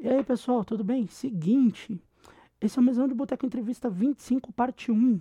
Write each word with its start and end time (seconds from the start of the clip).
E 0.00 0.08
aí, 0.08 0.22
pessoal, 0.22 0.64
tudo 0.64 0.84
bem? 0.84 1.08
Seguinte, 1.08 2.00
esse 2.60 2.78
é 2.78 2.80
o 2.80 2.84
Mesão 2.84 3.08
de 3.08 3.14
Boteco 3.14 3.44
Entrevista 3.44 3.90
25, 3.90 4.52
parte 4.52 4.92
1, 4.92 5.20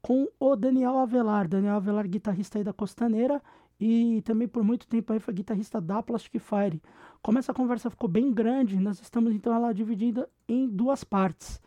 com 0.00 0.26
o 0.40 0.56
Daniel 0.56 0.96
Avelar. 0.96 1.46
Daniel 1.46 1.74
Avelar, 1.76 2.08
guitarrista 2.08 2.56
aí 2.58 2.64
da 2.64 2.72
Costaneira 2.72 3.42
e 3.78 4.22
também 4.22 4.48
por 4.48 4.64
muito 4.64 4.86
tempo 4.86 5.12
aí 5.12 5.20
foi 5.20 5.34
guitarrista 5.34 5.82
da 5.82 6.02
Plastic 6.02 6.40
Fire. 6.40 6.80
Como 7.20 7.38
essa 7.38 7.52
conversa 7.52 7.90
ficou 7.90 8.08
bem 8.08 8.32
grande, 8.32 8.80
nós 8.80 8.98
estamos 9.02 9.34
então 9.34 9.54
ela 9.54 9.74
dividida 9.74 10.26
em 10.48 10.66
duas 10.66 11.04
partes. 11.04 11.60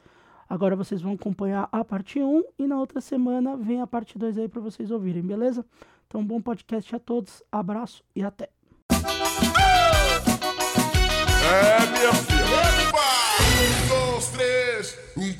Agora 0.50 0.76
vocês 0.76 1.04
vão 1.04 1.14
acompanhar 1.14 1.70
a 1.72 1.86
parte 1.86 2.20
1 2.20 2.44
e 2.58 2.66
na 2.66 2.80
outra 2.80 3.00
semana 3.00 3.56
vem 3.56 3.80
a 3.80 3.86
parte 3.86 4.18
2 4.18 4.40
aí 4.40 4.50
para 4.50 4.60
vocês 4.60 4.90
ouvirem, 4.90 5.22
beleza? 5.22 5.64
Então, 6.08 6.26
bom 6.26 6.42
podcast 6.42 6.96
a 6.96 7.00
todos, 7.00 7.44
abraço 7.52 8.04
e 8.16 8.24
até. 8.24 8.50
É, 11.52 12.39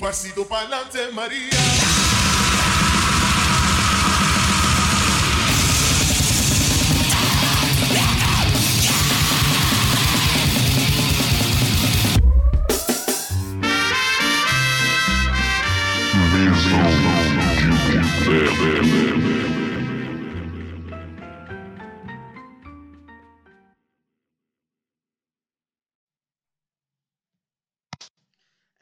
Um 0.00 0.06
passito 0.06 0.44
para 0.46 0.62
adelante, 0.62 1.12
Maria. 1.12 1.50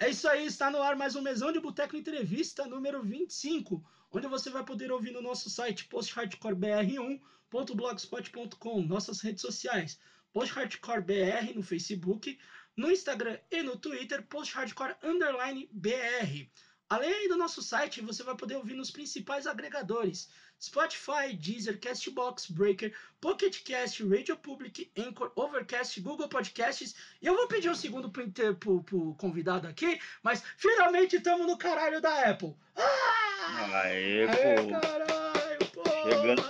É 0.00 0.10
isso 0.10 0.28
aí, 0.28 0.46
está 0.46 0.70
no 0.70 0.80
ar 0.80 0.94
mais 0.94 1.16
um 1.16 1.20
Mesão 1.20 1.50
de 1.50 1.58
Boteco 1.58 1.96
Entrevista 1.96 2.64
número 2.64 3.02
25, 3.02 3.84
onde 4.12 4.28
você 4.28 4.48
vai 4.48 4.64
poder 4.64 4.92
ouvir 4.92 5.10
no 5.10 5.20
nosso 5.20 5.50
site 5.50 5.86
posthardcorebr1.blogspot.com, 5.86 8.82
nossas 8.82 9.20
redes 9.20 9.42
sociais, 9.42 9.98
posthardcorebr 10.32 11.52
no 11.52 11.64
Facebook, 11.64 12.38
no 12.77 12.92
Instagram 12.92 13.40
e 13.50 13.60
no 13.64 13.77
Twitter, 13.77 14.24
posthardcore_br. 14.28 16.48
Além 16.89 17.28
do 17.28 17.36
nosso 17.36 17.61
site, 17.61 18.00
você 18.00 18.22
vai 18.22 18.34
poder 18.34 18.56
ouvir 18.56 18.75
nos 18.75 18.91
principais 18.91 19.47
agregadores: 19.47 20.31
Spotify, 20.61 21.34
Deezer, 21.34 21.78
Castbox, 21.78 22.50
Breaker, 22.50 22.97
Pocket 23.20 23.62
Cast, 23.62 24.03
Radio 24.08 24.36
Public, 24.36 24.91
Anchor, 24.97 25.30
Overcast, 25.36 26.00
Google 26.00 26.28
Podcasts. 26.28 26.95
E 27.20 27.27
eu 27.27 27.36
vou 27.36 27.47
pedir 27.47 27.69
um 27.69 27.75
segundo 27.75 28.11
pro, 28.11 28.22
inter, 28.22 28.55
pro, 28.55 28.83
pro 28.83 29.14
convidado 29.17 29.69
aqui, 29.69 30.00
mas 30.22 30.42
finalmente 30.56 31.17
estamos 31.17 31.47
no 31.47 31.58
caralho 31.58 32.00
da 32.00 32.30
Apple. 32.30 32.56
Ah! 32.75 33.83
Aê, 33.83 34.27
Aê, 34.27 34.62
pô. 34.62 34.80
caralho, 34.80 35.67
porra! 35.73 36.02
Chegando. 36.02 36.42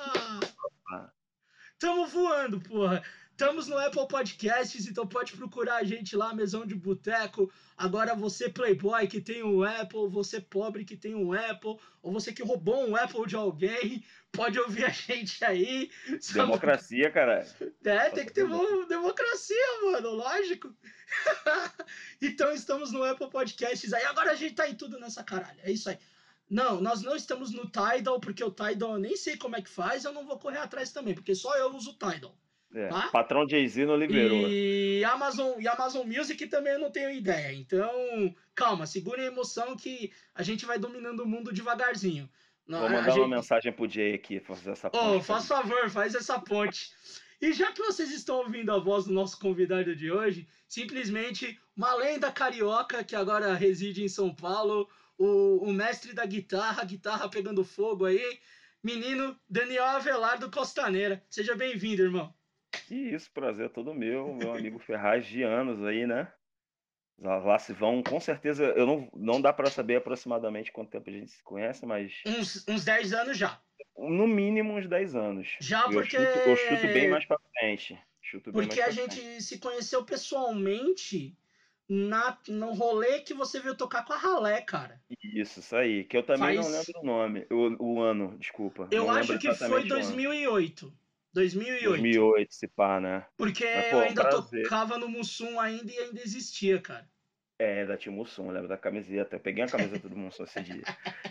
Tamo 1.78 2.06
voando, 2.06 2.60
porra. 2.60 3.02
Estamos 3.40 3.68
no 3.68 3.78
Apple 3.78 4.08
Podcasts, 4.08 4.88
então 4.88 5.06
pode 5.06 5.34
procurar 5.34 5.76
a 5.76 5.84
gente 5.84 6.16
lá, 6.16 6.34
Mesão 6.34 6.66
de 6.66 6.74
Boteco. 6.74 7.48
Agora 7.76 8.12
você 8.12 8.48
playboy 8.50 9.06
que 9.06 9.20
tem 9.20 9.44
um 9.44 9.62
Apple, 9.62 10.08
você 10.08 10.40
pobre 10.40 10.84
que 10.84 10.96
tem 10.96 11.14
um 11.14 11.32
Apple, 11.32 11.76
ou 12.02 12.12
você 12.12 12.32
que 12.32 12.42
roubou 12.42 12.84
um 12.84 12.96
Apple 12.96 13.28
de 13.28 13.36
alguém, 13.36 14.04
pode 14.32 14.58
ouvir 14.58 14.86
a 14.86 14.88
gente 14.88 15.44
aí. 15.44 15.88
Democracia, 16.32 17.12
cara. 17.12 17.46
É, 17.84 18.10
tem 18.10 18.26
que 18.26 18.32
ter 18.32 18.42
mo- 18.44 18.84
democracia, 18.86 19.66
mano, 19.84 20.14
lógico. 20.14 20.74
então 22.20 22.50
estamos 22.52 22.90
no 22.90 23.04
Apple 23.04 23.30
Podcasts 23.30 23.92
aí. 23.92 24.02
Agora 24.06 24.32
a 24.32 24.34
gente 24.34 24.56
tá 24.56 24.68
em 24.68 24.74
tudo 24.74 24.98
nessa 24.98 25.22
caralho. 25.22 25.60
É 25.62 25.70
isso 25.70 25.88
aí. 25.88 25.96
Não, 26.50 26.80
nós 26.80 27.02
não 27.02 27.14
estamos 27.14 27.52
no 27.52 27.70
Tidal, 27.70 28.18
porque 28.18 28.42
o 28.42 28.50
Tidal 28.50 28.94
eu 28.94 28.98
nem 28.98 29.16
sei 29.16 29.36
como 29.36 29.54
é 29.54 29.62
que 29.62 29.70
faz, 29.70 30.04
eu 30.04 30.12
não 30.12 30.26
vou 30.26 30.40
correr 30.40 30.58
atrás 30.58 30.90
também, 30.90 31.14
porque 31.14 31.36
só 31.36 31.56
eu 31.56 31.72
uso 31.76 31.90
o 31.90 31.94
Tidal. 31.94 32.36
É, 32.74 32.88
Tá? 32.88 33.08
Patrão 33.08 33.48
Jay-Z 33.48 33.86
não 33.86 33.96
liberou. 33.96 34.46
E 34.48 35.02
Amazon, 35.04 35.58
e 35.60 35.66
Amazon 35.66 36.06
Music 36.06 36.46
também 36.48 36.74
eu 36.74 36.78
não 36.78 36.90
tenho 36.90 37.10
ideia. 37.10 37.54
Então, 37.54 37.90
calma, 38.54 38.86
segure 38.86 39.20
a 39.22 39.26
emoção 39.26 39.74
que 39.76 40.12
a 40.34 40.42
gente 40.42 40.66
vai 40.66 40.78
dominando 40.78 41.20
o 41.20 41.26
mundo 41.26 41.52
devagarzinho. 41.52 42.28
Não, 42.66 42.80
Vou 42.80 42.90
mandar 42.90 43.10
gente- 43.12 43.20
uma 43.20 43.36
mensagem 43.36 43.72
pro 43.72 43.88
Jay 43.88 44.14
aqui, 44.14 44.40
fazer 44.40 44.70
essa 44.70 44.90
ponte. 44.90 45.24
faz 45.24 45.46
favor, 45.46 45.88
faz 45.88 46.14
essa 46.14 46.38
ponte. 46.38 46.90
E 47.40 47.52
já 47.54 47.72
que 47.72 47.80
vocês 47.80 48.10
estão 48.12 48.36
ouvindo 48.38 48.70
a 48.70 48.78
voz 48.78 49.06
do 49.06 49.12
nosso 49.12 49.38
convidado 49.40 49.96
de 49.96 50.10
hoje, 50.12 50.46
simplesmente 50.68 51.58
uma 51.74 51.94
lenda 51.94 52.30
carioca 52.30 53.02
que 53.02 53.16
agora 53.16 53.54
reside 53.54 54.02
em 54.04 54.08
São 54.08 54.34
Paulo, 54.34 54.86
o, 55.16 55.64
o 55.68 55.72
mestre 55.72 56.12
da 56.12 56.26
guitarra, 56.26 56.84
guitarra 56.84 57.28
pegando 57.30 57.64
fogo 57.64 58.04
aí, 58.04 58.38
menino 58.84 59.34
Daniel 59.48 59.84
Avelar 59.84 60.38
do 60.38 60.50
Costaneira. 60.50 61.24
Seja 61.30 61.54
bem-vindo, 61.54 62.02
irmão. 62.02 62.34
Que 62.70 62.94
isso, 62.94 63.30
prazer 63.32 63.66
é 63.66 63.68
todo 63.68 63.94
meu, 63.94 64.34
meu 64.34 64.52
amigo 64.52 64.78
Ferraz 64.78 65.26
de 65.26 65.42
anos 65.42 65.82
aí, 65.84 66.06
né? 66.06 66.30
Lá, 67.20 67.58
se 67.58 67.72
vão, 67.72 68.00
com 68.02 68.20
certeza, 68.20 68.64
eu 68.64 68.86
não, 68.86 69.10
não 69.12 69.40
dá 69.40 69.52
pra 69.52 69.68
saber 69.70 69.96
aproximadamente 69.96 70.70
quanto 70.70 70.90
tempo 70.90 71.10
a 71.10 71.12
gente 71.12 71.30
se 71.32 71.42
conhece, 71.42 71.84
mas 71.84 72.20
Uns, 72.24 72.64
uns 72.68 72.84
10 72.84 73.12
anos 73.12 73.36
já. 73.36 73.60
no 73.96 74.26
mínimo 74.28 74.74
uns 74.74 74.86
10 74.88 75.16
anos. 75.16 75.56
Já 75.60 75.82
eu, 75.86 75.90
porque. 75.92 76.16
chuto, 76.16 76.38
eu 76.48 76.56
chuto 76.56 76.86
bem 76.92 77.08
mais 77.10 77.24
pra 77.24 77.38
frente. 77.58 77.98
Chuto 78.22 78.52
Porque 78.52 78.80
a 78.80 78.84
pra 78.84 78.92
frente. 78.92 79.16
gente 79.20 79.42
se 79.42 79.58
conheceu 79.58 80.04
pessoalmente 80.04 81.36
na, 81.88 82.38
no 82.46 82.72
rolê 82.72 83.20
que 83.20 83.32
você 83.34 83.58
veio 83.58 83.74
tocar 83.74 84.04
com 84.04 84.12
a 84.12 84.16
Ralé, 84.16 84.60
cara. 84.60 85.00
Isso, 85.34 85.60
isso 85.60 85.74
aí. 85.74 86.04
Que 86.04 86.18
eu 86.18 86.22
também 86.22 86.56
não 86.56 86.62
Faz- 86.62 86.86
lembro 86.86 87.00
o 87.00 87.04
nome, 87.06 87.46
o, 87.50 87.94
o 87.96 88.00
ano, 88.02 88.36
desculpa. 88.38 88.86
Eu 88.92 89.06
não 89.06 89.10
acho 89.14 89.38
que 89.38 89.46
foi 89.54 89.80
exatamente 89.82 89.90
o 89.90 89.94
ano. 89.94 90.02
2008. 90.04 90.92
2008. 91.32 91.88
2008, 91.88 92.54
se 92.54 92.68
pá, 92.68 93.00
né? 93.00 93.26
Porque 93.36 93.64
Mas, 93.64 93.86
pô, 93.86 93.96
eu 93.96 94.00
ainda 94.00 94.22
prazer. 94.22 94.62
tocava 94.62 94.98
no 94.98 95.08
Mussum 95.08 95.58
ainda 95.60 95.90
e 95.90 95.98
ainda 95.98 96.20
existia, 96.20 96.80
cara. 96.80 97.08
É, 97.60 97.84
da 97.84 97.96
Tim 97.96 98.10
Mussum, 98.10 98.46
eu 98.46 98.52
lembro 98.52 98.68
da 98.68 98.76
camiseta. 98.76 99.34
Eu 99.34 99.40
peguei 99.40 99.64
a 99.64 99.68
camiseta 99.68 100.08
do 100.08 100.16
Mussum 100.16 100.44
esse 100.44 100.62
dia. 100.62 100.82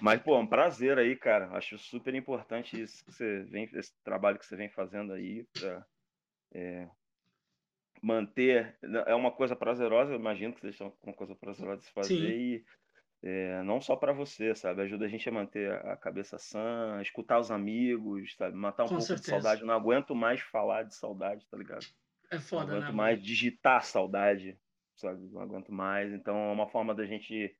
Mas, 0.02 0.22
pô, 0.22 0.36
é 0.36 0.40
um 0.40 0.48
prazer 0.48 0.98
aí, 0.98 1.16
cara. 1.16 1.50
Acho 1.54 1.78
super 1.78 2.14
importante 2.14 2.82
isso 2.82 3.04
que 3.06 3.14
você 3.14 3.44
vem, 3.44 3.70
esse 3.74 3.94
trabalho 4.04 4.38
que 4.38 4.46
você 4.46 4.58
vem 4.58 4.68
fazendo 4.68 5.14
aí 5.14 5.46
pra 5.54 5.86
é, 6.54 6.90
manter. 8.02 8.78
É 9.06 9.16
uma 9.16 9.32
coisa 9.32 9.56
prazerosa, 9.56 10.12
eu 10.12 10.20
imagino 10.20 10.54
que 10.54 10.60
vocês 10.60 10.74
estão 10.74 10.92
com 10.92 11.12
uma 11.12 11.16
coisa 11.16 11.34
prazerosa 11.34 11.78
de 11.78 11.86
se 11.86 11.92
fazer 11.94 12.16
Sim. 12.16 12.28
e 12.28 12.66
é, 13.24 13.62
não 13.64 13.82
só 13.82 13.96
pra 13.96 14.14
você, 14.14 14.56
sabe? 14.56 14.82
Ajuda 14.84 15.06
a 15.06 15.08
gente 15.10 15.28
a 15.28 15.32
manter 15.32 15.72
a 15.86 15.98
cabeça 15.98 16.38
sã, 16.38 17.02
escutar 17.02 17.40
os 17.40 17.52
amigos, 17.52 18.36
sabe? 18.36 18.56
Matar 18.58 18.86
um 18.86 18.90
Com 18.90 18.96
pouco 18.96 19.16
de 19.18 19.26
certeza. 19.26 19.32
saudade. 19.32 19.62
Eu 19.62 19.68
não 19.68 19.74
aguento 19.76 20.16
mais 20.16 20.42
falar 20.42 20.84
de 20.84 20.96
saudade, 20.96 21.48
tá 21.50 21.58
ligado? 21.58 21.86
É 22.32 22.38
Não 22.38 22.42
foda, 22.42 22.78
né? 22.80 22.80
aguento 22.80 22.94
mano? 22.94 22.98
mais 22.98 23.22
digitar 23.22 23.84
saudade, 23.86 24.60
sabe? 24.96 25.28
Não 25.32 25.42
aguento 25.42 25.72
mais. 25.72 26.14
Então 26.14 26.36
é 26.38 26.54
uma 26.54 26.68
forma 26.70 26.94
da 26.96 27.06
gente 27.06 27.56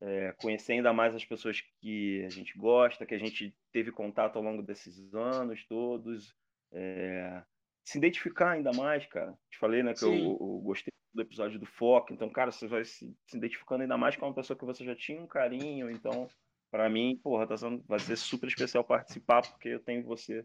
é, 0.00 0.32
conhecer 0.32 0.74
ainda 0.74 0.92
mais 0.92 1.14
as 1.14 1.24
pessoas 1.24 1.60
que 1.80 2.24
a 2.24 2.30
gente 2.30 2.56
gosta, 2.58 3.06
que 3.06 3.14
a 3.14 3.18
gente 3.18 3.56
teve 3.72 3.90
contato 3.92 4.36
ao 4.36 4.42
longo 4.42 4.62
desses 4.62 5.14
anos 5.14 5.64
todos. 5.66 6.36
é, 6.72 7.42
se 7.86 7.98
identificar 7.98 8.50
ainda 8.50 8.72
mais, 8.72 9.06
cara. 9.06 9.32
Te 9.48 9.58
falei, 9.58 9.80
né, 9.80 9.94
que 9.94 10.04
eu, 10.04 10.12
eu 10.12 10.60
gostei 10.64 10.92
do 11.14 11.22
episódio 11.22 11.56
do 11.56 11.66
Foco. 11.66 12.12
Então, 12.12 12.28
cara, 12.28 12.50
você 12.50 12.66
vai 12.66 12.84
se, 12.84 13.16
se 13.24 13.36
identificando 13.36 13.82
ainda 13.82 13.96
mais 13.96 14.16
com 14.16 14.26
uma 14.26 14.34
pessoa 14.34 14.58
que 14.58 14.64
você 14.64 14.84
já 14.84 14.94
tinha 14.96 15.22
um 15.22 15.26
carinho. 15.26 15.88
Então, 15.88 16.28
pra 16.68 16.90
mim, 16.90 17.16
porra, 17.22 17.46
tá 17.46 17.56
sendo, 17.56 17.84
vai 17.86 18.00
ser 18.00 18.16
super 18.16 18.48
especial 18.48 18.82
participar, 18.82 19.42
porque 19.42 19.68
eu 19.68 19.78
tenho 19.78 20.02
você 20.02 20.44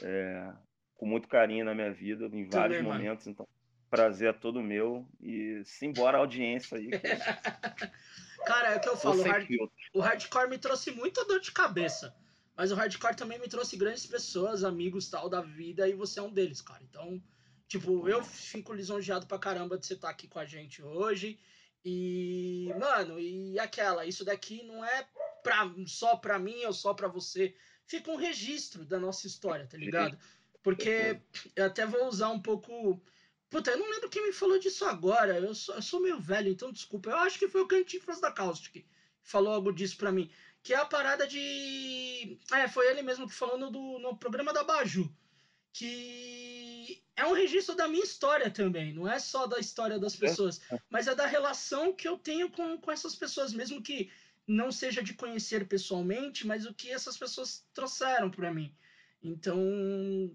é, 0.00 0.52
com 0.94 1.06
muito 1.06 1.26
carinho 1.26 1.64
na 1.64 1.74
minha 1.74 1.92
vida, 1.92 2.26
em 2.26 2.48
vários 2.48 2.80
mano. 2.80 2.94
momentos. 2.94 3.26
Então, 3.26 3.48
prazer 3.90 4.30
é 4.30 4.32
todo 4.32 4.62
meu. 4.62 5.04
E 5.20 5.62
simbora 5.64 6.18
a 6.18 6.20
audiência 6.20 6.78
aí. 6.78 6.88
Cara, 8.46 8.74
é 8.74 8.76
o 8.76 8.80
que 8.80 8.88
eu 8.88 8.96
falo. 8.96 9.20
O, 9.20 9.24
hard- 9.24 9.48
o 9.92 10.00
hardcore 10.00 10.48
me 10.48 10.56
trouxe 10.56 10.92
muita 10.92 11.24
dor 11.24 11.40
de 11.40 11.50
cabeça. 11.50 12.14
Mas 12.56 12.72
o 12.72 12.74
hardcore 12.74 13.14
também 13.14 13.38
me 13.38 13.48
trouxe 13.48 13.76
grandes 13.76 14.06
pessoas, 14.06 14.64
amigos 14.64 15.10
tal 15.10 15.28
da 15.28 15.42
vida, 15.42 15.86
e 15.86 15.92
você 15.92 16.18
é 16.18 16.22
um 16.22 16.32
deles, 16.32 16.62
cara. 16.62 16.82
Então, 16.82 17.22
tipo, 17.68 18.08
eu 18.08 18.24
fico 18.24 18.72
lisonjeado 18.72 19.26
pra 19.26 19.38
caramba 19.38 19.76
de 19.76 19.86
você 19.86 19.94
estar 19.94 20.08
aqui 20.08 20.26
com 20.26 20.38
a 20.38 20.46
gente 20.46 20.82
hoje. 20.82 21.38
E, 21.84 22.72
mano, 22.80 23.20
e 23.20 23.58
aquela, 23.58 24.06
isso 24.06 24.24
daqui 24.24 24.62
não 24.64 24.84
é 24.84 25.06
pra, 25.42 25.70
só 25.86 26.16
pra 26.16 26.38
mim 26.38 26.64
ou 26.64 26.72
só 26.72 26.94
pra 26.94 27.08
você. 27.08 27.54
Fica 27.86 28.10
um 28.10 28.16
registro 28.16 28.84
da 28.84 28.98
nossa 28.98 29.26
história, 29.26 29.66
tá 29.66 29.76
ligado? 29.76 30.18
Porque 30.62 31.20
eu 31.54 31.64
até 31.66 31.86
vou 31.86 32.08
usar 32.08 32.30
um 32.30 32.40
pouco. 32.40 33.00
Puta, 33.48 33.70
eu 33.70 33.78
não 33.78 33.88
lembro 33.88 34.08
quem 34.08 34.26
me 34.26 34.32
falou 34.32 34.58
disso 34.58 34.84
agora. 34.84 35.38
Eu 35.38 35.54
sou, 35.54 35.76
eu 35.76 35.82
sou 35.82 36.00
meio 36.00 36.18
velho, 36.18 36.48
então 36.48 36.72
desculpa. 36.72 37.10
Eu 37.10 37.18
acho 37.18 37.38
que 37.38 37.46
foi 37.46 37.60
o 37.60 37.68
Cantinflas 37.68 38.20
da 38.20 38.32
Caustic 38.32 38.72
que 38.72 38.86
falou 39.22 39.52
algo 39.52 39.72
disso 39.72 39.96
pra 39.96 40.10
mim. 40.10 40.28
Que 40.66 40.74
é 40.74 40.78
a 40.78 40.84
parada 40.84 41.28
de. 41.28 42.36
É, 42.52 42.66
foi 42.66 42.90
ele 42.90 43.00
mesmo 43.00 43.28
que 43.28 43.34
falou 43.34 43.56
no, 43.56 43.70
do, 43.70 44.00
no 44.00 44.16
programa 44.16 44.52
da 44.52 44.64
Baju. 44.64 45.08
que 45.72 47.00
é 47.14 47.24
um 47.24 47.32
registro 47.32 47.76
da 47.76 47.86
minha 47.86 48.02
história 48.02 48.50
também, 48.50 48.92
não 48.92 49.08
é 49.08 49.20
só 49.20 49.46
da 49.46 49.60
história 49.60 49.96
das 49.96 50.16
pessoas, 50.16 50.60
mas 50.90 51.06
é 51.06 51.14
da 51.14 51.24
relação 51.24 51.92
que 51.92 52.08
eu 52.08 52.18
tenho 52.18 52.50
com, 52.50 52.76
com 52.78 52.90
essas 52.90 53.14
pessoas, 53.14 53.52
mesmo 53.52 53.80
que 53.80 54.10
não 54.44 54.72
seja 54.72 55.04
de 55.04 55.14
conhecer 55.14 55.68
pessoalmente, 55.68 56.44
mas 56.44 56.66
o 56.66 56.74
que 56.74 56.90
essas 56.90 57.16
pessoas 57.16 57.64
trouxeram 57.72 58.28
para 58.28 58.52
mim. 58.52 58.74
Então, 59.22 59.56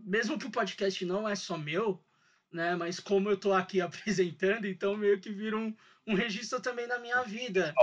mesmo 0.06 0.40
que 0.40 0.48
o 0.48 0.52
podcast 0.52 1.04
não 1.04 1.28
é 1.28 1.36
só 1.36 1.58
meu, 1.58 2.02
né, 2.50 2.74
mas 2.78 3.02
como 3.02 3.30
eu 3.30 3.36
tô 3.36 3.52
aqui 3.52 3.82
apresentando, 3.84 4.66
então 4.66 4.96
meio 4.96 5.20
que 5.20 5.30
vira 5.30 5.58
um, 5.58 5.76
um 6.08 6.16
registro 6.16 6.62
também 6.62 6.88
da 6.88 7.00
minha 7.00 7.22
vida. 7.24 7.74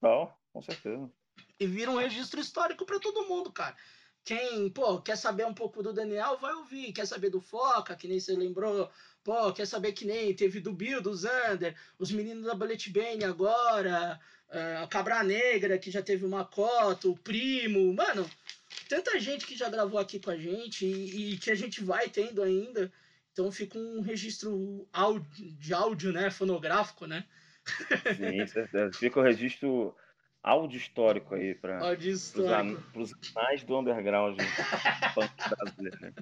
Oh, 0.00 0.26
com 0.54 0.62
certeza. 0.62 1.17
E 1.60 1.66
vira 1.66 1.90
um 1.90 1.96
registro 1.96 2.40
histórico 2.40 2.86
para 2.86 3.00
todo 3.00 3.26
mundo, 3.26 3.50
cara. 3.52 3.76
Quem, 4.24 4.68
pô, 4.70 5.00
quer 5.00 5.16
saber 5.16 5.46
um 5.46 5.54
pouco 5.54 5.82
do 5.82 5.92
Daniel, 5.92 6.36
vai 6.38 6.52
ouvir. 6.52 6.92
Quer 6.92 7.06
saber 7.06 7.30
do 7.30 7.40
Foca, 7.40 7.96
que 7.96 8.06
nem 8.06 8.20
você 8.20 8.34
lembrou. 8.34 8.90
Pô, 9.24 9.52
quer 9.52 9.66
saber 9.66 9.92
que 9.92 10.04
nem 10.04 10.34
teve 10.34 10.60
do 10.60 10.72
Bill, 10.72 11.00
do 11.00 11.14
Zander, 11.14 11.74
os 11.98 12.10
meninos 12.10 12.44
da 12.44 12.54
Bullet 12.54 12.90
Bane 12.90 13.24
agora, 13.24 14.20
eh, 14.50 14.76
a 14.82 14.86
Cabra 14.86 15.22
Negra, 15.22 15.78
que 15.78 15.90
já 15.90 16.02
teve 16.02 16.24
uma 16.24 16.44
cota, 16.44 17.08
o 17.08 17.16
Primo. 17.16 17.92
Mano, 17.92 18.28
tanta 18.88 19.18
gente 19.18 19.46
que 19.46 19.56
já 19.56 19.68
gravou 19.68 19.98
aqui 19.98 20.20
com 20.20 20.30
a 20.30 20.36
gente 20.36 20.84
e, 20.84 21.32
e 21.32 21.38
que 21.38 21.50
a 21.50 21.54
gente 21.54 21.82
vai 21.82 22.08
tendo 22.08 22.42
ainda. 22.42 22.92
Então 23.32 23.50
fica 23.50 23.78
um 23.78 24.00
registro 24.00 24.86
áudio, 24.92 25.52
de 25.58 25.72
áudio, 25.72 26.12
né? 26.12 26.30
Fonográfico, 26.30 27.06
né? 27.06 27.24
Sim. 28.16 28.92
Fica 28.92 29.20
o 29.20 29.22
registro 29.22 29.94
áudio 30.42 30.78
histórico 30.78 31.34
aí 31.34 31.54
para 31.54 31.78
os 32.94 33.12
anais 33.34 33.62
do 33.64 33.78
underground 33.78 34.38
brasileiro. 35.50 35.98
Né? 36.00 36.12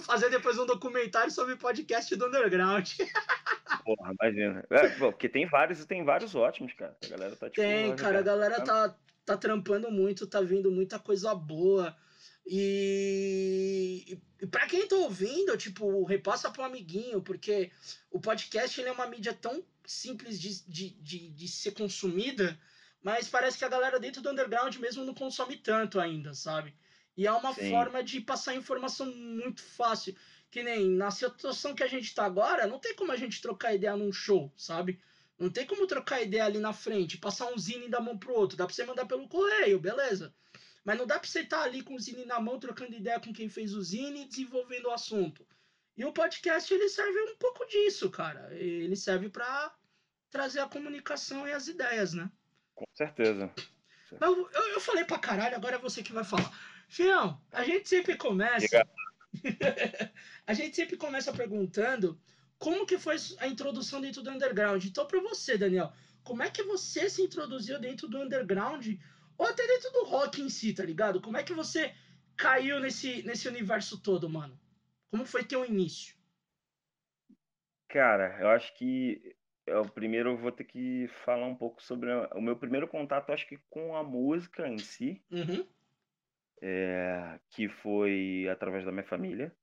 Fazer 0.00 0.30
depois 0.30 0.58
um 0.58 0.66
documentário 0.66 1.30
sobre 1.30 1.56
podcast 1.56 2.14
do 2.16 2.26
underground. 2.26 2.88
Porra, 3.84 4.14
imagina. 4.20 4.64
É, 4.70 4.88
porque 4.88 5.28
tem 5.28 5.46
vários 5.46 5.84
tem 5.84 6.04
vários 6.04 6.34
ótimos, 6.34 6.72
cara. 6.74 6.96
A 7.04 7.08
galera 7.08 7.36
tá 7.36 7.48
tipo, 7.48 7.60
Tem, 7.60 7.94
cara, 7.96 8.18
a 8.18 8.22
galera 8.22 8.60
tá, 8.60 8.94
tá 9.24 9.36
trampando 9.36 9.90
muito, 9.90 10.26
tá 10.26 10.40
vindo 10.40 10.70
muita 10.70 10.98
coisa 10.98 11.34
boa. 11.34 11.96
E, 12.44 14.18
e 14.40 14.46
para 14.46 14.66
quem 14.66 14.86
tá 14.86 14.96
ouvindo, 14.96 15.56
tipo, 15.56 16.04
repassa 16.04 16.52
um 16.58 16.64
amiguinho, 16.64 17.22
porque 17.22 17.70
o 18.10 18.20
podcast 18.20 18.80
ele 18.80 18.88
é 18.88 18.92
uma 18.92 19.06
mídia 19.06 19.32
tão 19.32 19.62
simples 19.84 20.40
de, 20.40 20.62
de, 20.68 20.90
de, 21.00 21.30
de 21.30 21.48
ser 21.48 21.72
consumida 21.72 22.58
mas 23.02 23.28
parece 23.28 23.58
que 23.58 23.64
a 23.64 23.68
galera 23.68 23.98
dentro 23.98 24.22
do 24.22 24.30
underground 24.30 24.76
mesmo 24.76 25.04
não 25.04 25.14
consome 25.14 25.56
tanto 25.56 25.98
ainda, 25.98 26.32
sabe? 26.34 26.74
E 27.16 27.26
é 27.26 27.32
uma 27.32 27.52
Sim. 27.52 27.68
forma 27.68 28.02
de 28.02 28.20
passar 28.20 28.54
informação 28.54 29.06
muito 29.06 29.62
fácil. 29.62 30.16
Que 30.50 30.62
nem 30.62 30.88
na 30.90 31.10
situação 31.10 31.74
que 31.74 31.82
a 31.82 31.88
gente 31.88 32.14
tá 32.14 32.24
agora, 32.24 32.66
não 32.66 32.78
tem 32.78 32.94
como 32.94 33.10
a 33.10 33.16
gente 33.16 33.40
trocar 33.40 33.74
ideia 33.74 33.96
num 33.96 34.12
show, 34.12 34.52
sabe? 34.56 35.00
Não 35.38 35.50
tem 35.50 35.66
como 35.66 35.86
trocar 35.86 36.22
ideia 36.22 36.44
ali 36.44 36.58
na 36.58 36.72
frente, 36.72 37.18
passar 37.18 37.50
um 37.50 37.58
zine 37.58 37.88
da 37.88 38.00
mão 38.00 38.18
pro 38.18 38.34
outro. 38.34 38.56
Dá 38.56 38.66
pra 38.66 38.74
você 38.74 38.84
mandar 38.84 39.06
pelo 39.06 39.28
correio, 39.28 39.80
beleza. 39.80 40.34
Mas 40.84 40.98
não 40.98 41.06
dá 41.06 41.18
pra 41.18 41.28
você 41.28 41.40
estar 41.40 41.58
tá 41.58 41.64
ali 41.64 41.82
com 41.82 41.94
o 41.94 41.98
zine 41.98 42.24
na 42.24 42.38
mão, 42.38 42.58
trocando 42.58 42.94
ideia 42.94 43.18
com 43.18 43.32
quem 43.32 43.48
fez 43.48 43.74
o 43.74 43.82
zine 43.82 44.22
e 44.22 44.28
desenvolvendo 44.28 44.86
o 44.86 44.90
assunto. 44.90 45.46
E 45.96 46.04
o 46.04 46.12
podcast, 46.12 46.72
ele 46.72 46.88
serve 46.88 47.18
um 47.18 47.36
pouco 47.36 47.66
disso, 47.66 48.10
cara. 48.10 48.54
Ele 48.54 48.96
serve 48.96 49.28
para 49.28 49.74
trazer 50.30 50.60
a 50.60 50.68
comunicação 50.68 51.46
e 51.46 51.52
as 51.52 51.66
ideias, 51.66 52.12
né? 52.12 52.30
Com 52.82 52.96
certeza. 52.96 53.52
Eu, 54.20 54.50
eu, 54.50 54.68
eu, 54.74 54.80
falei 54.80 55.04
pra 55.04 55.18
caralho, 55.18 55.54
agora 55.54 55.76
é 55.76 55.78
você 55.78 56.02
que 56.02 56.12
vai 56.12 56.24
falar. 56.24 56.52
Fião, 56.88 57.40
a 57.52 57.62
gente 57.62 57.88
sempre 57.88 58.16
começa. 58.16 58.86
a 60.46 60.52
gente 60.52 60.74
sempre 60.74 60.96
começa 60.96 61.32
perguntando 61.32 62.20
como 62.58 62.84
que 62.84 62.98
foi 62.98 63.16
a 63.38 63.46
introdução 63.46 64.00
dentro 64.00 64.22
do 64.22 64.30
underground. 64.30 64.84
Então, 64.84 65.06
para 65.06 65.20
você, 65.20 65.56
Daniel, 65.56 65.92
como 66.24 66.42
é 66.42 66.50
que 66.50 66.62
você 66.64 67.08
se 67.08 67.22
introduziu 67.22 67.78
dentro 67.78 68.08
do 68.08 68.18
underground 68.18 68.86
ou 69.38 69.46
até 69.46 69.66
dentro 69.66 69.90
do 69.92 70.04
rock 70.04 70.42
em 70.42 70.48
si, 70.48 70.74
tá 70.74 70.84
ligado? 70.84 71.20
Como 71.20 71.36
é 71.36 71.42
que 71.42 71.54
você 71.54 71.94
caiu 72.36 72.80
nesse, 72.80 73.22
nesse 73.22 73.48
universo 73.48 74.00
todo, 74.02 74.28
mano? 74.28 74.60
Como 75.10 75.24
foi 75.24 75.44
teu 75.44 75.64
início? 75.64 76.16
Cara, 77.88 78.38
eu 78.40 78.48
acho 78.48 78.76
que 78.76 79.36
eu 79.66 79.84
primeiro 79.88 80.30
eu 80.30 80.36
vou 80.36 80.52
ter 80.52 80.64
que 80.64 81.08
falar 81.24 81.46
um 81.46 81.54
pouco 81.54 81.82
sobre 81.82 82.10
a, 82.10 82.28
o 82.34 82.40
meu 82.40 82.56
primeiro 82.56 82.88
contato, 82.88 83.30
acho 83.30 83.46
que 83.46 83.58
com 83.70 83.96
a 83.96 84.02
música 84.02 84.68
em 84.68 84.78
si, 84.78 85.22
uhum. 85.30 85.66
é, 86.60 87.38
que 87.50 87.68
foi 87.68 88.48
através 88.50 88.84
da 88.84 88.92
minha 88.92 89.04
família. 89.04 89.54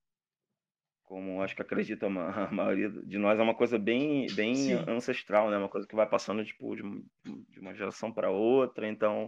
Como 1.04 1.42
acho 1.42 1.56
que 1.56 1.62
acredito 1.62 2.06
a, 2.06 2.10
a 2.48 2.51
maioria 2.51 2.90
de 2.90 3.18
nós, 3.18 3.40
é 3.40 3.44
uma 3.44 3.56
coisa 3.56 3.80
bem, 3.80 4.28
bem 4.36 4.74
ancestral, 4.88 5.50
né? 5.50 5.57
Uma 5.57 5.69
coisa 5.69 5.88
que 5.88 5.96
vai 5.96 6.07
passando 6.07 6.45
tipo, 6.45 6.75
de, 6.75 6.84
de 7.50 7.60
uma 7.60 7.74
geração 7.74 8.12
para 8.12 8.30
outra. 8.30 8.88
Então, 8.88 9.25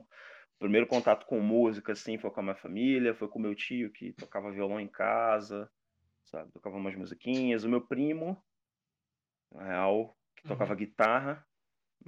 o 0.55 0.59
primeiro 0.59 0.85
contato 0.85 1.25
com 1.25 1.39
música, 1.39 1.91
assim, 1.91 2.19
foi 2.19 2.29
com 2.29 2.39
a 2.39 2.43
minha 2.43 2.55
família, 2.55 3.15
foi 3.15 3.27
com 3.27 3.39
meu 3.39 3.55
tio 3.55 3.91
que 3.91 4.13
tocava 4.13 4.51
violão 4.51 4.79
em 4.79 4.87
casa, 4.87 5.69
sabe? 6.25 6.51
Tocava 6.51 6.77
umas 6.77 6.95
musiquinhas. 6.95 7.63
O 7.63 7.69
meu 7.69 7.81
primo, 7.81 8.41
na 9.51 9.63
real, 9.63 10.15
que 10.41 10.47
tocava 10.47 10.71
uhum. 10.71 10.77
guitarra, 10.77 11.45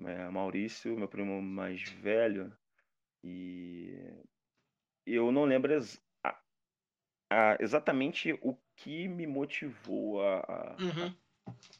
é, 0.05 0.29
Maurício, 0.29 0.97
meu 0.97 1.07
primo 1.07 1.41
mais 1.41 1.83
velho, 1.83 2.55
e 3.23 3.95
eu 5.05 5.31
não 5.31 5.45
lembro 5.45 5.71
ex 5.73 6.01
a, 6.23 6.37
a, 7.29 7.57
exatamente 7.59 8.33
o 8.41 8.57
que 8.75 9.07
me 9.07 9.27
motivou 9.27 10.21
a, 10.21 10.39
a, 10.39 10.77
uhum. 10.79 11.15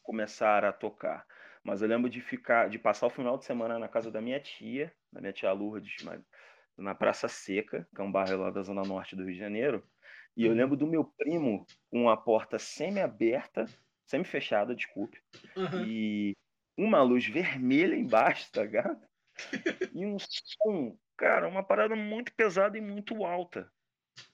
começar 0.01 0.63
a 0.63 0.71
tocar. 0.71 1.25
Mas 1.63 1.81
eu 1.81 1.87
lembro 1.87 2.09
de 2.09 2.21
ficar, 2.21 2.69
de 2.69 2.77
passar 2.77 3.07
o 3.07 3.09
final 3.09 3.37
de 3.37 3.45
semana 3.45 3.79
na 3.79 3.87
casa 3.87 4.11
da 4.11 4.21
minha 4.21 4.39
tia, 4.39 4.93
da 5.11 5.21
minha 5.21 5.31
tia 5.31 5.51
Lourdes, 5.51 6.05
na 6.77 6.93
Praça 6.93 7.27
Seca, 7.27 7.87
que 7.93 8.01
é 8.01 8.03
um 8.03 8.11
bairro 8.11 8.41
lá 8.41 8.51
da 8.51 8.61
zona 8.61 8.83
norte 8.83 9.15
do 9.15 9.23
Rio 9.23 9.33
de 9.33 9.39
Janeiro. 9.39 9.83
E 10.35 10.45
eu 10.45 10.51
uhum. 10.51 10.57
lembro 10.57 10.75
do 10.75 10.87
meu 10.87 11.05
primo 11.05 11.65
com 11.89 12.09
a 12.09 12.17
porta 12.17 12.59
semi-aberta, 12.59 13.65
semi-fechada, 14.05 14.75
desculpe, 14.75 15.21
uhum. 15.55 15.85
e 15.85 16.35
uma 16.77 17.01
luz 17.01 17.25
vermelha 17.27 17.95
embaixo, 17.95 18.51
tá 18.51 18.63
ligado? 18.63 19.01
E 19.93 20.05
um 20.05 20.17
som, 20.19 20.97
cara, 21.17 21.47
uma 21.47 21.63
parada 21.63 21.95
muito 21.95 22.33
pesada 22.33 22.77
e 22.77 22.81
muito 22.81 23.25
alta, 23.25 23.71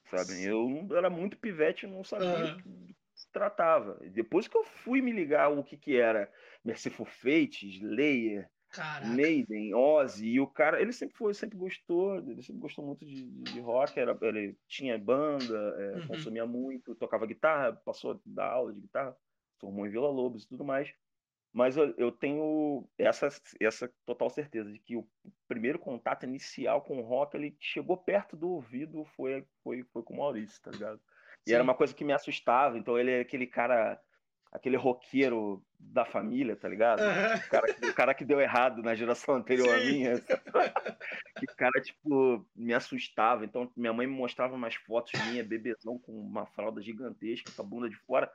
sabe? 0.10 0.44
Eu 0.44 0.88
era 0.96 1.10
muito 1.10 1.38
pivete 1.38 1.86
e 1.86 1.90
não 1.90 2.04
sabia 2.04 2.54
do 2.54 2.64
que 2.64 2.96
se 3.16 3.32
tratava. 3.32 4.00
Depois 4.12 4.48
que 4.48 4.58
eu 4.58 4.64
fui 4.64 5.02
me 5.02 5.12
ligar 5.12 5.50
o 5.50 5.64
que 5.64 5.78
que 5.78 5.98
era 5.98 6.32
Merciful 6.64 7.06
Fate, 7.06 7.68
Slayer, 7.68 8.50
Caraca. 8.72 9.08
Maiden, 9.08 9.74
Ozzy, 9.74 10.28
e 10.28 10.40
o 10.40 10.46
cara, 10.46 10.80
ele 10.80 10.94
sempre 10.94 11.18
foi, 11.18 11.34
sempre 11.34 11.58
gostou, 11.58 12.18
ele 12.18 12.44
sempre 12.44 12.62
gostou 12.62 12.86
muito 12.86 13.04
de, 13.04 13.26
de 13.26 13.60
rock, 13.60 14.00
era, 14.00 14.16
ele 14.22 14.56
tinha 14.68 14.98
banda, 14.98 15.58
é, 15.80 15.98
uhum. 15.98 16.08
consumia 16.08 16.46
muito, 16.46 16.94
tocava 16.94 17.26
guitarra, 17.26 17.74
passou 17.74 18.12
a 18.12 18.20
dar 18.24 18.52
aula 18.52 18.72
de 18.72 18.82
guitarra, 18.82 19.18
formou 19.60 19.88
em 19.88 19.90
Vila 19.90 20.10
Lobos 20.10 20.44
e 20.44 20.48
tudo 20.48 20.64
mais. 20.64 20.94
Mas 21.52 21.76
eu, 21.76 21.94
eu 21.98 22.12
tenho 22.12 22.88
essa, 22.98 23.28
essa 23.60 23.92
total 24.06 24.30
certeza 24.30 24.72
de 24.72 24.80
que 24.80 24.96
o 24.96 25.08
primeiro 25.48 25.80
contato 25.80 26.24
inicial 26.24 26.82
com 26.82 27.00
o 27.00 27.04
rock, 27.04 27.36
ele 27.36 27.58
chegou 27.60 27.98
perto 27.98 28.38
do 28.38 28.50
ouvido, 28.50 29.04
foi, 29.16 29.44
foi, 29.64 29.84
foi 29.92 30.04
com 30.04 30.14
o 30.14 30.18
Maurício, 30.18 30.62
tá 30.62 30.70
ligado? 30.70 31.02
E 31.46 31.50
Sim. 31.50 31.56
era 31.56 31.64
uma 31.64 31.74
coisa 31.74 31.94
que 31.94 32.04
me 32.04 32.14
assustava, 32.14 32.78
então 32.78 32.98
ele 33.00 33.12
é 33.12 33.22
aquele 33.22 33.48
cara, 33.48 34.00
aquele 34.52 34.78
roqueiro 34.78 35.66
da 35.80 36.06
família, 36.06 36.56
tá 36.56 36.68
ligado? 36.68 37.00
Uhum. 37.00 37.36
O, 37.36 37.50
cara, 37.50 37.76
o 37.90 37.94
cara 37.96 38.14
que 38.14 38.26
deu 38.26 38.40
errado 38.40 38.84
na 38.84 38.94
geração 38.94 39.36
anterior 39.36 39.70
Sim. 39.70 39.74
à 39.74 39.92
minha. 39.92 40.22
que 41.40 41.48
cara, 41.58 41.82
tipo, 41.82 42.46
me 42.56 42.76
assustava. 42.76 43.44
Então 43.44 43.72
minha 43.76 43.94
mãe 43.94 44.06
me 44.06 44.14
mostrava 44.14 44.54
umas 44.54 44.76
fotos 44.76 45.14
minha, 45.26 45.44
bebezão, 45.44 45.98
com 45.98 46.12
uma 46.12 46.46
fralda 46.46 46.80
gigantesca, 46.80 47.52
com 47.56 47.62
a 47.62 47.66
bunda 47.66 47.90
de 47.90 47.96
fora 47.96 48.32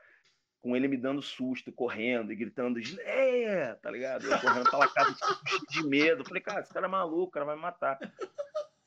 com 0.64 0.74
ele 0.74 0.88
me 0.88 0.96
dando 0.96 1.20
susto, 1.20 1.70
correndo 1.70 2.32
e 2.32 2.36
gritando, 2.36 2.80
Gleia, 2.80 3.78
tá 3.82 3.90
ligado? 3.90 4.24
Eu 4.24 4.40
correndo 4.40 4.70
pela 4.70 4.88
casa 4.88 5.12
tipo, 5.12 5.66
de 5.68 5.86
medo. 5.86 6.24
Falei, 6.24 6.42
cara, 6.42 6.62
esse 6.62 6.72
cara 6.72 6.86
é 6.86 6.88
maluco, 6.88 7.24
o 7.24 7.30
cara 7.30 7.44
vai 7.44 7.54
me 7.54 7.60
matar. 7.60 7.98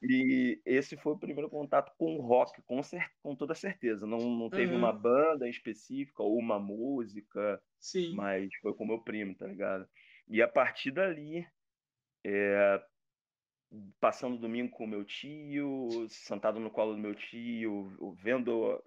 E 0.01 0.59
esse 0.65 0.97
foi 0.97 1.13
o 1.13 1.19
primeiro 1.19 1.51
contato 1.51 1.93
com 1.95 2.15
o 2.15 2.21
rock, 2.21 2.63
com, 2.63 2.81
com 3.21 3.35
toda 3.35 3.53
certeza. 3.53 4.07
Não, 4.07 4.17
não 4.17 4.49
teve 4.49 4.71
uhum. 4.71 4.79
uma 4.79 4.91
banda 4.91 5.47
específica 5.47 6.23
ou 6.23 6.39
uma 6.39 6.57
música, 6.57 7.61
Sim. 7.79 8.15
mas 8.15 8.49
foi 8.55 8.73
com 8.73 8.83
meu 8.83 8.99
primo, 8.99 9.35
tá 9.35 9.45
ligado? 9.45 9.87
E 10.27 10.41
a 10.41 10.47
partir 10.47 10.89
dali, 10.89 11.47
é, 12.25 12.81
passando 13.99 14.39
domingo 14.39 14.71
com 14.71 14.85
o 14.85 14.87
meu 14.87 15.05
tio, 15.05 16.07
sentado 16.09 16.59
no 16.59 16.71
colo 16.71 16.95
do 16.95 16.99
meu 16.99 17.13
tio, 17.13 18.15
vendo 18.15 18.81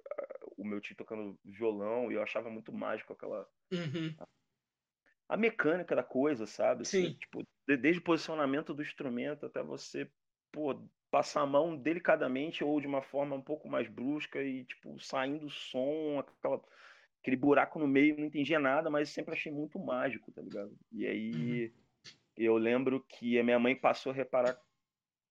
o 0.61 0.65
meu 0.65 0.81
tio 0.81 0.97
tocando 0.97 1.39
violão, 1.45 2.11
e 2.11 2.15
eu 2.15 2.23
achava 2.23 2.51
muito 2.51 2.73
mágico 2.73 3.13
aquela. 3.13 3.49
Uhum. 3.73 4.15
A, 4.19 4.29
a, 5.31 5.37
mecânica 5.37 5.97
da 5.97 6.03
coisa, 6.03 6.47
sabe? 6.47 6.83
Assim, 6.83 7.15
tipo, 7.15 7.43
desde 7.67 8.01
o 8.01 8.05
posicionamento 8.05 8.75
do 8.75 8.83
instrumento 8.83 9.47
até 9.47 9.63
você, 9.63 10.11
pô, 10.53 10.83
passar 11.11 11.43
a 11.43 11.47
mão 11.47 11.77
delicadamente 11.77 12.63
ou 12.63 12.81
de 12.81 12.87
uma 12.87 13.03
forma 13.03 13.35
um 13.35 13.43
pouco 13.43 13.69
mais 13.69 13.89
brusca 13.89 14.43
e, 14.43 14.65
tipo, 14.65 14.99
saindo 15.01 15.47
o 15.47 15.51
som, 15.51 16.19
aquela, 16.19 16.63
aquele 17.21 17.37
buraco 17.37 17.79
no 17.79 17.89
meio, 17.89 18.17
não 18.19 18.27
entendia 18.27 18.61
nada, 18.61 18.91
mas 18.91 19.09
sempre 19.09 19.35
achei 19.35 19.51
muito 19.51 19.79
mágico, 19.79 20.31
tá 20.33 20.43
ligado? 20.43 20.77
E 20.93 21.07
aí 21.07 21.67
uhum. 21.67 22.13
eu 22.37 22.57
lembro 22.57 23.01
que 23.09 23.39
a 23.39 23.45
minha 23.45 23.59
mãe 23.59 23.75
passou 23.75 24.13
a 24.13 24.15
reparar, 24.15 24.61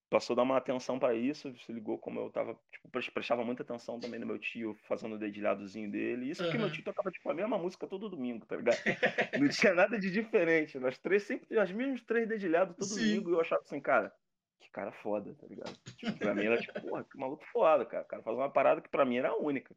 passou 0.09 0.33
a 0.33 0.37
dar 0.37 0.43
uma 0.43 0.57
atenção 0.57 0.97
para 0.97 1.13
isso, 1.13 1.53
se 1.59 1.71
ligou 1.71 1.97
como 1.97 2.19
eu 2.19 2.29
tava, 2.29 2.57
tipo, 2.71 2.89
prestava 3.13 3.43
muita 3.43 3.63
atenção 3.63 3.99
também 3.99 4.19
no 4.19 4.25
meu 4.25 4.39
tio, 4.39 4.75
fazendo 4.87 5.15
o 5.15 5.19
dedilhadozinho 5.19 5.89
dele. 5.91 6.29
Isso 6.29 6.41
uhum. 6.41 6.47
porque 6.47 6.57
meu 6.57 6.71
tio 6.71 6.83
tocava, 6.83 7.11
tipo, 7.11 7.29
a 7.29 7.33
mesma 7.33 7.57
música 7.57 7.87
todo 7.87 8.09
domingo, 8.09 8.45
tá 8.45 8.55
ligado? 8.55 8.77
não 9.39 9.49
tinha 9.49 9.73
nada 9.73 9.99
de 9.99 10.09
diferente. 10.09 10.79
Nós 10.79 10.97
três 10.97 11.23
sempre, 11.23 11.57
as 11.59 11.71
mesmas 11.71 12.01
três 12.01 12.27
dedilhados 12.27 12.75
todo 12.75 12.87
Sim. 12.87 12.99
domingo, 12.99 13.29
e 13.29 13.33
eu 13.33 13.41
achava 13.41 13.61
assim, 13.61 13.79
cara 13.79 14.13
que 14.59 14.69
cara 14.69 14.91
foda, 14.91 15.33
tá 15.35 15.47
ligado? 15.47 15.75
Tipo, 15.97 16.17
pra 16.17 16.35
mim 16.35 16.45
era 16.45 16.59
tipo, 16.59 16.79
porra, 16.81 17.03
que 17.03 17.17
maluco 17.17 17.43
foda, 17.51 17.85
cara. 17.85 18.03
O 18.03 18.07
cara 18.07 18.23
faz 18.23 18.37
uma 18.37 18.49
parada 18.49 18.81
que 18.81 18.89
pra 18.89 19.05
mim 19.05 19.17
era 19.17 19.35
única. 19.35 19.75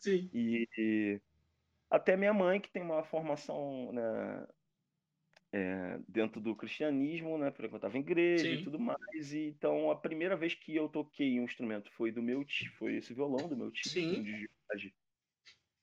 Sim. 0.00 0.28
E, 0.34 0.68
e 0.76 1.20
até 1.88 2.16
minha 2.16 2.34
mãe, 2.34 2.60
que 2.60 2.70
tem 2.70 2.82
uma 2.82 3.04
formação 3.04 3.92
né, 3.92 4.46
é, 5.52 5.98
dentro 6.08 6.40
do 6.40 6.56
cristianismo, 6.56 7.36
né? 7.36 7.50
Frequentava 7.50 7.98
igreja 7.98 8.44
Sim. 8.44 8.54
e 8.54 8.64
tudo 8.64 8.78
mais. 8.80 9.32
E, 9.32 9.48
então, 9.48 9.90
a 9.90 9.96
primeira 9.96 10.34
vez 10.34 10.54
que 10.54 10.74
eu 10.74 10.88
toquei 10.88 11.38
um 11.38 11.44
instrumento 11.44 11.90
foi 11.92 12.10
do 12.10 12.22
meu 12.22 12.42
tio, 12.44 12.72
foi 12.78 12.96
esse 12.96 13.12
violão 13.12 13.48
do 13.48 13.56
meu 13.56 13.70
tio. 13.70 13.90
Sim. 13.90 14.22
De, 14.22 14.94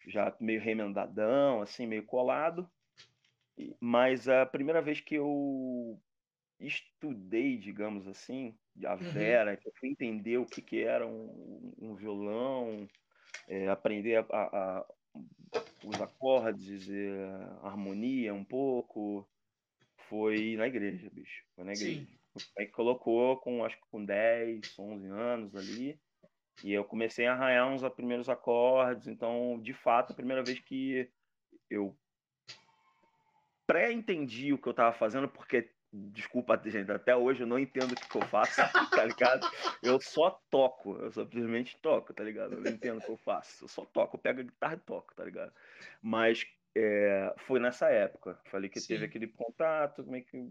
já 0.07 0.35
meio 0.39 0.59
remendadão, 0.59 1.61
assim, 1.61 1.85
meio 1.85 2.03
colado. 2.03 2.69
Mas 3.79 4.27
a 4.27 4.45
primeira 4.45 4.81
vez 4.81 5.01
que 5.01 5.15
eu 5.15 6.01
estudei, 6.59 7.57
digamos 7.57 8.07
assim, 8.07 8.57
a 8.83 8.93
uhum. 8.93 8.97
Vera, 8.97 9.51
uhum. 9.51 9.57
que 9.57 9.67
eu 9.67 9.73
fui 9.79 9.89
entender 9.89 10.37
o 10.37 10.45
que, 10.45 10.61
que 10.61 10.81
era 10.81 11.05
um, 11.05 11.73
um 11.77 11.95
violão, 11.95 12.87
é, 13.47 13.67
aprender 13.67 14.15
a, 14.15 14.25
a, 14.31 14.79
a, 14.79 14.85
os 15.83 16.01
acordes, 16.01 16.89
é, 16.89 17.25
a 17.61 17.67
harmonia 17.67 18.33
um 18.33 18.43
pouco, 18.43 19.27
foi 20.09 20.55
na 20.57 20.67
igreja, 20.67 21.09
bicho. 21.11 21.43
Foi 21.55 21.63
na 21.63 21.73
igreja. 21.73 22.01
Sim. 22.01 22.19
Aí 22.57 22.67
colocou 22.67 23.37
com, 23.37 23.63
acho 23.63 23.77
que 23.77 23.87
com 23.89 24.03
10, 24.03 24.77
11 24.77 25.07
anos 25.07 25.55
ali, 25.55 25.99
e 26.63 26.73
eu 26.73 26.83
comecei 26.83 27.25
a 27.25 27.33
arranhar 27.33 27.67
uns 27.67 27.87
primeiros 27.93 28.29
acordes, 28.29 29.07
então, 29.07 29.59
de 29.61 29.73
fato, 29.73 30.11
a 30.11 30.15
primeira 30.15 30.43
vez 30.43 30.59
que 30.59 31.09
eu 31.69 31.97
pré-entendi 33.65 34.51
o 34.51 34.57
que 34.57 34.67
eu 34.67 34.71
estava 34.71 34.93
fazendo, 34.93 35.27
porque 35.27 35.69
Desculpa, 35.91 36.61
gente, 36.65 36.91
até 36.91 37.15
hoje 37.15 37.41
eu 37.41 37.47
não 37.47 37.57
entendo 37.57 37.93
o 37.93 37.95
que, 37.95 38.07
que 38.07 38.15
eu 38.15 38.21
faço, 38.27 38.61
tá 38.91 39.05
ligado? 39.05 39.49
Eu 39.81 39.99
só 39.99 40.39
toco, 40.51 40.95
eu 40.97 41.11
simplesmente 41.11 41.75
toco, 41.81 42.13
tá 42.13 42.23
ligado? 42.23 42.53
Eu 42.53 42.61
não 42.61 42.69
entendo 42.69 42.99
o 42.99 43.01
que 43.01 43.09
eu 43.09 43.17
faço, 43.17 43.63
eu 43.63 43.67
só 43.67 43.83
toco, 43.85 44.15
eu 44.15 44.19
pego 44.19 44.41
a 44.41 44.43
guitarra 44.43 44.75
e 44.75 44.79
toco, 44.85 45.15
tá 45.15 45.25
ligado? 45.25 45.51
Mas 45.99 46.45
é, 46.75 47.33
foi 47.47 47.59
nessa 47.59 47.89
época, 47.89 48.39
falei 48.51 48.69
que 48.69 48.79
Sim. 48.79 48.87
teve 48.89 49.05
aquele 49.05 49.27
contato, 49.27 50.03
como 50.03 50.15
é 50.15 50.21
que 50.21 50.47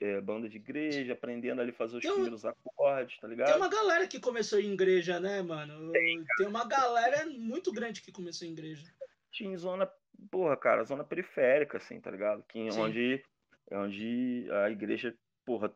é, 0.00 0.20
banda 0.20 0.48
de 0.48 0.56
igreja, 0.56 1.12
aprendendo 1.12 1.60
ali 1.60 1.70
a 1.70 1.74
fazer 1.74 1.98
os 1.98 2.02
tem 2.02 2.12
primeiros 2.12 2.44
acordes, 2.44 3.18
tá 3.20 3.28
ligado? 3.28 3.48
Tem 3.48 3.56
uma 3.56 3.68
galera 3.68 4.06
que 4.06 4.18
começou 4.18 4.58
em 4.58 4.72
igreja, 4.72 5.20
né, 5.20 5.42
mano? 5.42 5.92
Tem, 5.92 6.24
tem 6.38 6.46
uma 6.46 6.66
galera 6.66 7.26
muito 7.26 7.70
grande 7.72 8.00
que 8.00 8.10
começou 8.10 8.48
em 8.48 8.52
igreja. 8.52 8.86
Tinha 9.30 9.56
zona, 9.58 9.90
porra, 10.30 10.56
cara, 10.56 10.84
zona 10.84 11.04
periférica, 11.04 11.76
assim, 11.76 12.00
tá 12.00 12.10
ligado? 12.10 12.42
Que, 12.48 12.70
onde 12.72 13.22
é 13.70 13.78
onde 13.78 14.48
a 14.50 14.70
igreja, 14.70 15.14
porra, 15.44 15.72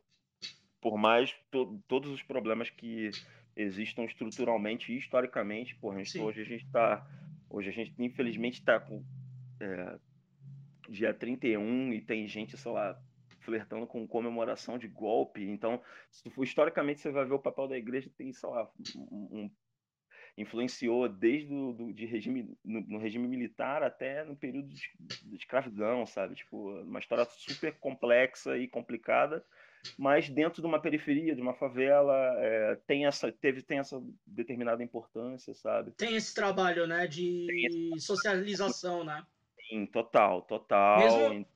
por 0.81 0.99
mais 0.99 1.33
to, 1.50 1.81
todos 1.87 2.11
os 2.11 2.23
problemas 2.23 2.69
que 2.69 3.11
existam 3.54 4.04
estruturalmente 4.04 4.93
e 4.93 4.99
historicamente, 4.99 5.76
porra, 5.76 5.99
hoje 5.99 6.40
a 6.40 6.45
gente 6.45 6.64
está, 6.64 7.07
hoje 7.49 7.69
a 7.69 7.73
gente 7.73 7.95
infelizmente 7.99 8.54
está 8.54 8.81
com 8.81 9.04
é, 9.61 9.99
dia 10.89 11.15
31 11.15 11.93
e 11.93 12.01
tem 12.01 12.27
gente, 12.27 12.57
sei 12.57 12.73
lá, 12.73 12.99
flertando 13.41 13.87
com 13.87 14.07
comemoração 14.07 14.79
de 14.79 14.89
golpe. 14.89 15.45
Então, 15.45 15.81
historicamente 16.39 17.01
você 17.01 17.11
vai 17.11 17.25
ver 17.25 17.35
o 17.35 17.39
papel 17.39 17.69
da 17.69 17.77
igreja 17.77 18.11
tem, 18.17 18.33
sei 18.33 18.49
lá, 18.49 18.71
um, 18.97 19.51
influenciou 20.37 21.09
desde 21.09 21.49
do, 21.49 21.73
do 21.73 21.93
de 21.93 22.07
regime 22.07 22.57
no, 22.65 22.81
no, 22.81 22.99
regime 22.99 23.29
militar 23.29 23.83
até 23.83 24.25
no 24.25 24.35
período 24.35 24.69
de, 24.69 24.83
de, 24.99 25.37
escravidão, 25.37 26.05
sabe? 26.07 26.35
Tipo, 26.35 26.71
uma 26.81 26.99
história 26.99 27.25
super 27.31 27.73
complexa 27.79 28.59
e 28.59 28.67
complicada, 28.67 29.45
mas 29.97 30.29
dentro 30.29 30.61
de 30.61 30.67
uma 30.67 30.81
periferia, 30.81 31.37
de 31.37 31.43
uma 31.43 31.55
favela, 31.55 32.17
é, 32.39 32.77
tem 32.87 33.07
essa 33.07 33.31
teve 33.31 33.63
tem 33.63 33.79
essa 33.79 34.03
determinada 34.27 34.83
importância, 34.83 35.55
sabe? 35.55 35.93
Tem 35.93 36.17
esse 36.17 36.35
trabalho, 36.35 36.87
né, 36.87 37.07
de 37.07 37.93
socialização, 37.99 39.05
né? 39.05 39.25
Sim, 39.75 39.87
total, 39.87 40.43
total. 40.43 41.00
Mesmo, 41.00 41.47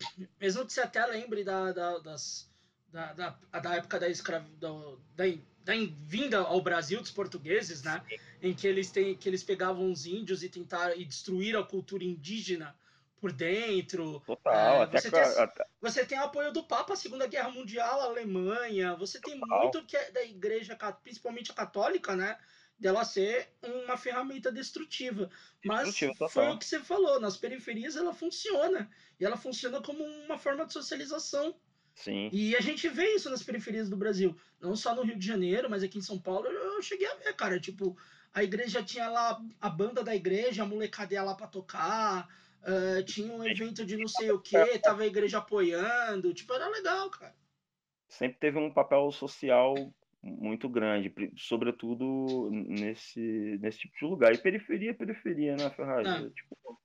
mesmo 0.41 0.67
que 0.67 0.73
você 0.73 0.81
até 0.81 1.07
lembre 1.07 1.45
da, 1.45 1.71
da 1.71 1.99
das 1.99 2.51
da, 2.93 3.13
da, 3.13 3.39
da 3.61 3.77
época 3.77 4.01
da 4.01 4.09
escravidão, 4.09 4.99
da, 5.15 5.25
da 5.63 5.73
vinda 6.05 6.39
ao 6.39 6.61
Brasil 6.61 7.01
dos 7.01 7.13
portugueses, 7.13 7.83
né? 7.83 8.03
Em 8.43 8.53
que 8.53 8.67
eles 8.67 8.91
têm, 8.91 9.15
que 9.15 9.29
eles 9.29 9.45
pegavam 9.45 9.93
os 9.93 10.05
índios 10.05 10.43
e 10.43 10.49
tentaram 10.49 10.97
e 10.97 11.05
destruíram 11.05 11.61
a 11.61 11.67
cultura 11.67 12.03
indígena 12.03 12.75
por 13.21 13.31
dentro. 13.31 14.21
Total. 14.27 14.83
É, 14.83 14.87
você, 14.87 15.11
tem, 15.11 15.21
até... 15.21 15.67
você 15.81 16.05
tem 16.05 16.19
apoio 16.19 16.53
do 16.53 16.65
Papa, 16.65 16.97
Segunda 16.97 17.27
Guerra 17.27 17.51
Mundial, 17.51 18.01
Alemanha. 18.01 18.97
Você 18.97 19.21
tem 19.21 19.39
Total. 19.39 19.61
muito 19.61 19.85
que 19.85 19.97
é 19.97 20.11
da 20.11 20.25
Igreja, 20.25 20.77
principalmente 21.05 21.53
a 21.53 21.55
católica, 21.55 22.17
né? 22.17 22.37
Dela 22.79 23.05
ser 23.05 23.49
uma 23.63 23.97
ferramenta 23.97 24.53
destrutiva. 24.53 25.29
Mas 25.65 25.99
foi 26.31 26.49
o 26.51 26.59
que 26.59 26.65
você 26.65 26.79
falou, 26.79 27.19
nas 27.19 27.37
periferias 27.37 27.97
ela 27.97 28.15
funciona. 28.15 28.89
E 29.19 29.25
ela 29.25 29.37
funciona 29.37 29.81
como 29.83 30.05
uma 30.05 30.39
forma 30.39 30.65
de 30.65 30.73
socialização 30.73 31.55
Sim. 31.99 32.31
E 32.33 32.55
a 32.55 32.61
gente 32.61 32.89
vê 32.89 33.15
isso 33.17 33.29
nas 33.29 33.43
periferias 33.43 33.89
do 33.89 33.97
Brasil. 33.97 34.37
Não 34.61 34.77
só 34.77 34.95
no 34.95 35.03
Rio 35.03 35.19
de 35.19 35.27
Janeiro, 35.27 35.69
mas 35.69 35.83
aqui 35.83 35.99
em 35.99 36.03
São 36.03 36.17
Paulo 36.17 36.47
eu 36.47 36.81
cheguei 36.81 37.09
a 37.09 37.15
ver, 37.17 37.35
cara. 37.35 37.59
Tipo, 37.59 37.97
a 38.33 38.45
igreja 38.45 38.85
tinha 38.85 39.09
lá 39.09 39.43
a 39.61 39.69
banda 39.69 40.05
da 40.05 40.15
igreja, 40.15 40.63
a 40.63 40.67
molecada 40.67 41.21
lá 41.25 41.35
pra 41.35 41.49
tocar. 41.49 42.29
Uh, 42.63 43.03
tinha 43.05 43.33
um 43.33 43.45
evento 43.45 43.85
de 43.85 43.97
não 43.97 44.07
sei 44.07 44.31
o 44.31 44.39
que, 44.39 44.79
tava 44.79 45.03
a 45.03 45.07
igreja 45.07 45.39
apoiando. 45.39 46.33
Tipo, 46.33 46.55
era 46.55 46.69
legal, 46.69 47.11
cara. 47.11 47.35
Sempre 48.09 48.39
teve 48.39 48.59
um 48.59 48.73
papel 48.73 49.11
social 49.11 49.75
muito 50.23 50.69
grande, 50.69 51.13
sobretudo 51.37 52.51
nesse, 52.51 53.59
nesse 53.61 53.79
tipo 53.81 53.97
de 53.99 54.05
lugar. 54.05 54.33
E 54.33 54.39
periferia, 54.39 54.95
periferia, 54.95 55.57
né, 55.57 55.71
Ferrari? 55.71 56.09
Ah. 56.09 56.31
Tipo, 56.31 56.79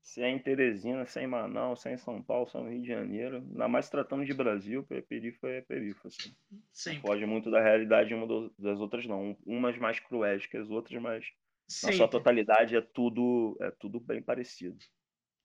se 0.00 0.22
é 0.22 0.28
em 0.28 0.38
Teresina, 0.38 1.06
se 1.06 1.20
é 1.20 1.24
em 1.24 1.26
Manaus, 1.26 1.82
se 1.82 1.88
é 1.88 1.94
em 1.94 1.98
São 1.98 2.22
Paulo, 2.22 2.48
se 2.48 2.56
é 2.56 2.60
no 2.60 2.70
Rio 2.70 2.82
de 2.82 2.88
Janeiro, 2.88 3.36
ainda 3.36 3.68
mais 3.68 3.88
tratando 3.88 4.24
de 4.24 4.34
Brasil, 4.34 4.84
perifa 5.08 5.48
é 5.48 5.60
perifa, 5.60 6.08
assim. 6.08 6.34
Sim. 6.72 6.94
Não 6.94 7.00
foge 7.02 7.26
muito 7.26 7.50
da 7.50 7.60
realidade 7.60 8.14
uma 8.14 8.50
das 8.58 8.80
outras, 8.80 9.06
não. 9.06 9.36
Umas 9.46 9.78
mais 9.78 10.00
cruéis 10.00 10.46
que 10.46 10.56
as 10.56 10.68
outras, 10.70 11.00
mas 11.00 11.24
Sim. 11.68 11.88
na 11.88 11.92
sua 11.92 12.08
totalidade 12.08 12.74
é 12.74 12.80
tudo, 12.80 13.56
é 13.60 13.70
tudo 13.70 14.00
bem 14.00 14.20
parecido. 14.20 14.78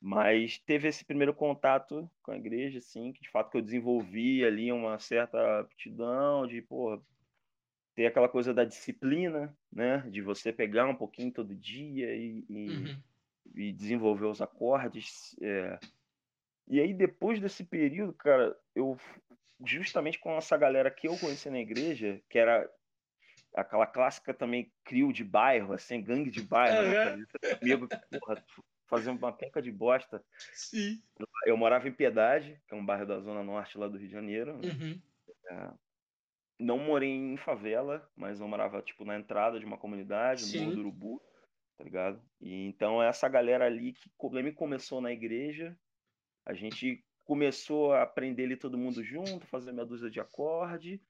Mas 0.01 0.57
teve 0.59 0.87
esse 0.87 1.05
primeiro 1.05 1.33
contato 1.33 2.09
com 2.23 2.31
a 2.31 2.37
igreja, 2.37 2.79
assim, 2.79 3.11
que 3.13 3.21
de 3.21 3.29
fato 3.29 3.51
que 3.51 3.57
eu 3.57 3.61
desenvolvi 3.61 4.43
ali 4.43 4.71
uma 4.71 4.99
certa 4.99 5.59
aptidão 5.59 6.47
de, 6.47 6.61
porra, 6.61 7.01
ter 7.95 8.05
aquela 8.05 8.29
coisa 8.29 8.53
da 8.53 8.65
disciplina, 8.65 9.55
né? 9.71 9.99
De 10.09 10.21
você 10.21 10.51
pegar 10.51 10.87
um 10.87 10.95
pouquinho 10.95 11.31
todo 11.31 11.55
dia 11.55 12.15
e, 12.15 12.45
e... 12.49 12.69
Uhum 12.69 13.01
e 13.53 13.71
desenvolver 13.71 14.25
os 14.25 14.41
acordes. 14.41 15.35
É... 15.41 15.79
E 16.67 16.79
aí, 16.79 16.93
depois 16.93 17.39
desse 17.39 17.63
período, 17.63 18.13
cara, 18.13 18.57
eu 18.73 18.97
justamente 19.63 20.19
com 20.19 20.35
essa 20.35 20.57
galera 20.57 20.91
que 20.91 21.07
eu 21.07 21.17
conheci 21.17 21.49
na 21.49 21.59
igreja, 21.59 22.21
que 22.29 22.37
era 22.37 22.69
aquela 23.55 23.85
clássica 23.85 24.33
também 24.33 24.71
crio 24.83 25.13
de 25.13 25.23
bairro, 25.23 25.73
assim, 25.73 26.01
gangue 26.01 26.29
de 26.29 26.41
bairro, 26.41 26.83
uhum. 26.83 27.17
né, 27.17 27.25
amigo, 27.61 27.87
porra, 28.19 28.43
fazendo 28.87 29.17
uma 29.17 29.31
penca 29.31 29.61
de 29.61 29.71
bosta. 29.71 30.21
Sim. 30.53 31.01
Eu 31.45 31.55
morava 31.55 31.87
em 31.87 31.93
Piedade, 31.93 32.59
que 32.67 32.73
é 32.73 32.77
um 32.77 32.85
bairro 32.85 33.05
da 33.05 33.19
zona 33.19 33.43
norte 33.43 33.77
lá 33.77 33.87
do 33.87 33.97
Rio 33.97 34.07
de 34.07 34.13
Janeiro. 34.13 34.57
Né? 34.57 34.69
Uhum. 34.69 35.01
É, 35.49 35.69
não 36.59 36.77
morei 36.77 37.11
em 37.11 37.37
favela, 37.37 38.09
mas 38.15 38.39
eu 38.39 38.47
morava 38.47 38.81
tipo 38.81 39.03
na 39.03 39.17
entrada 39.17 39.59
de 39.59 39.65
uma 39.65 39.77
comunidade, 39.77 40.57
no 40.57 40.63
Morro 40.63 40.75
do 40.75 40.79
Urubu 40.81 41.21
tá 41.77 41.83
ligado? 41.83 42.21
E 42.39 42.67
então 42.67 43.01
essa 43.01 43.27
galera 43.27 43.65
ali 43.65 43.93
que 43.93 44.09
me 44.41 44.51
começou 44.51 45.01
na 45.01 45.11
igreja, 45.11 45.77
a 46.45 46.53
gente 46.53 47.03
começou 47.23 47.93
a 47.93 48.03
aprender 48.03 48.45
ali 48.45 48.55
todo 48.55 48.77
mundo 48.77 49.03
junto, 49.03 49.47
fazer 49.47 49.71
meia 49.71 49.85
dúzia 49.85 50.09
de 50.09 50.19
acorde, 50.19 51.01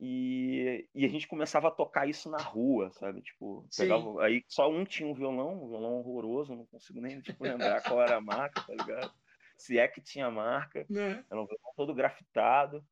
e, 0.00 0.88
e 0.94 1.04
a 1.04 1.08
gente 1.08 1.28
começava 1.28 1.68
a 1.68 1.72
tocar 1.72 2.08
isso 2.08 2.28
na 2.28 2.38
rua, 2.38 2.90
sabe? 2.92 3.22
Tipo, 3.22 3.68
pegava, 3.76 4.24
aí 4.24 4.42
só 4.48 4.68
um 4.68 4.84
tinha 4.84 5.08
um 5.08 5.14
violão, 5.14 5.62
um 5.62 5.68
violão 5.68 5.94
horroroso, 5.98 6.56
não 6.56 6.66
consigo 6.66 7.00
nem 7.00 7.20
tipo, 7.20 7.44
lembrar 7.44 7.82
qual 7.82 8.02
era 8.02 8.16
a 8.16 8.20
marca, 8.20 8.62
tá 8.62 8.74
ligado? 8.74 9.12
Se 9.56 9.78
é 9.78 9.86
que 9.86 10.00
tinha 10.00 10.30
marca, 10.30 10.84
né? 10.90 11.24
era 11.30 11.40
um 11.40 11.46
violão 11.46 11.72
todo 11.76 11.94
grafitado. 11.94 12.84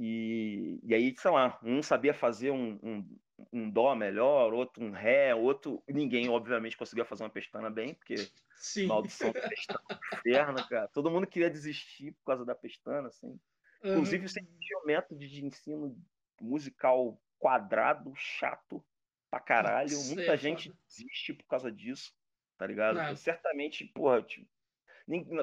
E, 0.00 0.78
e 0.84 0.94
aí, 0.94 1.12
sei 1.16 1.30
lá, 1.32 1.58
um 1.60 1.82
sabia 1.82 2.14
fazer 2.14 2.52
um, 2.52 2.78
um, 2.80 3.18
um 3.52 3.68
dó 3.68 3.96
melhor, 3.96 4.54
outro 4.54 4.84
um 4.84 4.92
ré, 4.92 5.34
outro. 5.34 5.82
Ninguém, 5.88 6.28
obviamente, 6.28 6.76
conseguia 6.76 7.04
fazer 7.04 7.24
uma 7.24 7.30
pestana 7.30 7.68
bem, 7.68 7.94
porque 7.94 8.14
Sim. 8.54 8.86
maldição 8.86 9.32
da 9.32 9.48
pestana 9.48 9.80
inferno, 10.14 10.68
cara. 10.68 10.86
Todo 10.88 11.10
mundo 11.10 11.26
queria 11.26 11.50
desistir 11.50 12.12
por 12.12 12.26
causa 12.26 12.44
da 12.44 12.54
pestana, 12.54 13.08
assim. 13.08 13.40
Uhum. 13.82 13.90
Inclusive, 13.90 14.28
você 14.28 14.40
tinha 14.40 14.78
um 14.78 14.86
método 14.86 15.18
de 15.18 15.44
ensino 15.44 16.00
musical 16.40 17.20
quadrado, 17.36 18.12
chato 18.14 18.84
pra 19.28 19.40
caralho. 19.40 19.90
Nossa, 19.90 20.14
Muita 20.14 20.34
é 20.34 20.36
gente 20.36 20.68
foda. 20.68 20.80
desiste 20.86 21.34
por 21.34 21.46
causa 21.46 21.72
disso, 21.72 22.12
tá 22.56 22.68
ligado? 22.68 23.16
Certamente, 23.16 23.84
porra, 23.84 24.22
tipo, 24.22 24.48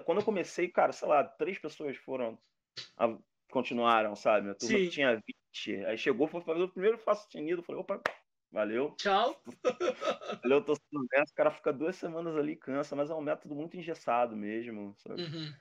quando 0.06 0.20
eu 0.20 0.26
comecei, 0.26 0.70
cara, 0.70 0.94
sei 0.94 1.08
lá, 1.10 1.26
três 1.26 1.60
pessoas 1.60 1.98
foram, 1.98 2.40
continuaram, 3.56 4.16
sabe? 4.16 4.50
A 4.50 4.56
turma 4.56 4.78
Sim. 4.78 4.90
tinha 4.90 5.16
20, 5.16 5.86
aí 5.86 5.98
chegou, 5.98 6.28
foi 6.28 6.42
fazer 6.42 6.64
o 6.64 6.72
primeiro 6.72 6.98
faço-sustenido, 6.98 7.64
falei, 7.64 7.82
opa, 7.82 8.02
valeu, 8.52 8.98
Tchau. 8.98 9.36
valeu, 10.44 10.64
tô 10.64 10.76
sendo 10.76 11.06
nessa, 11.12 11.32
o 11.32 11.36
cara 11.36 11.52
fica 11.52 11.74
duas 11.74 11.96
semanas 11.96 12.36
ali, 12.38 12.56
cansa, 12.56 12.96
mas 12.96 13.10
é 13.10 13.16
um 13.16 13.22
método 13.22 13.56
muito 13.56 13.78
engessado 13.78 14.36
mesmo, 14.36 14.96
sabe? 14.98 15.22
Uhum. 15.22 15.54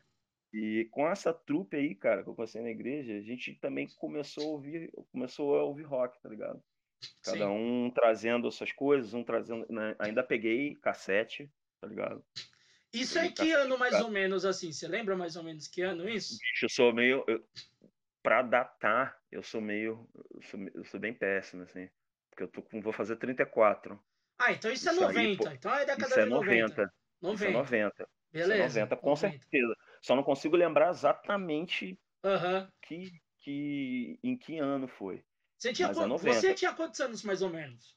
E 0.55 0.87
com 0.93 1.09
essa 1.09 1.33
trupe 1.35 1.77
aí, 1.77 1.95
cara, 1.95 2.23
que 2.25 2.31
eu 2.31 2.35
passei 2.35 2.63
na 2.63 2.71
igreja, 2.71 3.15
a 3.17 3.23
gente 3.23 3.55
também 3.61 3.89
começou 3.97 4.45
a 4.45 4.53
ouvir, 4.53 4.93
começou 5.13 5.59
a 5.59 5.65
ouvir 5.65 5.85
rock, 5.85 6.21
tá 6.23 6.29
ligado? 6.29 6.63
Cada 7.23 7.47
Sim. 7.47 7.51
um 7.51 7.91
trazendo 7.91 8.49
as 8.49 8.55
suas 8.55 8.73
coisas, 8.73 9.15
um 9.15 9.25
trazendo. 9.25 9.67
né, 9.71 9.97
Ainda 9.99 10.23
peguei 10.25 10.77
cassete, 10.77 11.51
tá 11.81 11.89
ligado? 11.89 12.25
Isso 12.95 13.19
é 13.19 13.27
Ele 13.27 13.35
tá 13.35 13.45
que 13.45 13.53
ano 13.53 13.77
mais 13.79 13.93
certificado. 13.93 14.05
ou 14.07 14.11
menos 14.11 14.45
assim? 14.47 14.73
Você 14.73 14.89
lembra 14.89 15.17
mais 15.17 15.37
ou 15.37 15.43
menos 15.43 15.69
que 15.69 15.83
ano 15.83 16.09
isso? 16.09 16.39
Bicho, 16.39 16.65
eu 16.65 16.69
sou 16.69 16.93
meio. 16.93 17.25
Eu, 17.27 17.45
pra 18.25 18.41
datar, 18.43 19.21
eu 19.31 19.43
sou 19.43 19.61
meio. 19.61 20.09
Eu 20.35 20.43
sou, 20.43 20.61
eu 20.75 20.85
sou 20.87 20.99
bem 20.99 21.13
péssimo, 21.15 21.63
assim. 21.63 21.89
Porque 22.31 22.43
eu 22.43 22.49
tô 22.49 22.63
com, 22.63 22.81
vou 22.81 22.93
fazer 22.93 23.17
34. 23.17 24.03
Ah, 24.39 24.51
então 24.51 24.73
isso 24.73 24.89
é 24.89 24.93
Isso 24.93 25.05
aí, 25.07 25.37
90. 25.37 25.45
pô, 25.45 25.51
então 25.55 25.73
é 25.75 25.85
década 25.85 26.07
Isso 26.09 26.19
é 26.21 26.25
de 26.25 26.31
90. 26.31 26.67
90. 27.23 27.35
Isso 27.35 27.45
é 27.45 27.51
90. 27.51 27.53
90. 27.53 28.03
Isso 28.03 28.09
é 28.33 28.39
Beleza. 28.49 28.81
90, 28.81 28.97
com 28.97 29.15
certeza. 29.15 29.77
Só 30.03 30.17
não 30.17 30.25
consigo 30.25 30.57
lembrar 30.57 30.89
exatamente 30.91 32.01
Aham. 32.25 32.73
que, 32.83 33.13
que, 33.39 34.19
em 34.23 34.37
que 34.37 34.59
ano 34.59 34.89
foi. 34.89 35.23
Você, 35.59 35.73
tinha 35.73 35.89
Mas 35.89 35.99
é 35.99 36.01
quan- 36.01 36.09
90. 36.09 36.33
você 36.41 36.55
tinha 36.55 36.73
quantos 36.75 37.01
anos 37.01 37.23
mais 37.23 37.43
ou 37.43 37.51
menos? 37.51 37.97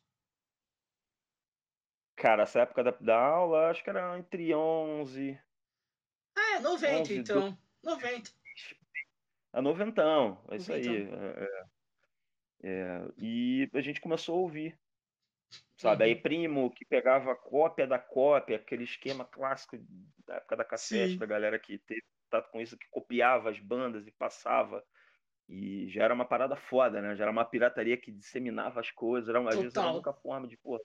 Cara, 2.17 2.43
essa 2.43 2.61
época 2.61 2.83
da, 2.83 2.91
da 2.91 3.17
aula, 3.17 3.69
acho 3.69 3.83
que 3.83 3.89
era 3.89 4.17
entre 4.17 4.53
11 4.53 5.39
Ah, 6.35 6.55
é 6.57 6.59
90 6.59 7.01
11, 7.01 7.17
então. 7.17 7.57
90. 7.83 8.31
A 9.53 9.61
noventão, 9.61 10.43
é 10.49 10.55
isso 10.57 10.71
aí. 10.73 10.87
É, 10.87 11.43
é. 11.45 11.67
É, 12.63 12.99
e 13.17 13.69
a 13.73 13.81
gente 13.81 14.01
começou 14.01 14.35
a 14.35 14.39
ouvir, 14.41 14.79
sabe? 15.77 16.05
Aí 16.05 16.15
Uhum. 16.15 16.21
primo 16.21 16.71
que 16.73 16.85
pegava 16.85 17.35
cópia 17.35 17.87
da 17.87 17.99
cópia, 17.99 18.57
aquele 18.57 18.83
esquema 18.83 19.25
clássico 19.25 19.77
da 20.25 20.35
época 20.37 20.55
da 20.57 20.65
cassete, 20.65 21.13
Sim. 21.13 21.19
da 21.19 21.25
galera 21.25 21.59
que 21.59 21.77
teve 21.79 22.01
contato 22.29 22.51
com 22.51 22.61
isso, 22.61 22.77
que 22.77 22.87
copiava 22.89 23.49
as 23.49 23.59
bandas 23.59 24.07
e 24.07 24.11
passava. 24.11 24.83
E 25.49 25.89
já 25.89 26.03
era 26.05 26.13
uma 26.13 26.25
parada 26.27 26.55
foda, 26.57 27.01
né? 27.01 27.15
Já 27.15 27.25
era 27.25 27.31
uma 27.31 27.45
pirataria 27.45 27.97
que 27.99 28.11
disseminava 28.11 28.79
as 28.81 28.91
coisas. 28.91 29.29
Era, 29.29 29.39
uma- 29.41 29.53
às 29.53 29.59
vezes 29.59 29.77
era 29.77 29.87
a 29.87 29.91
única 29.91 30.13
forma 30.13 30.47
de, 30.47 30.57
pô, 30.57 30.79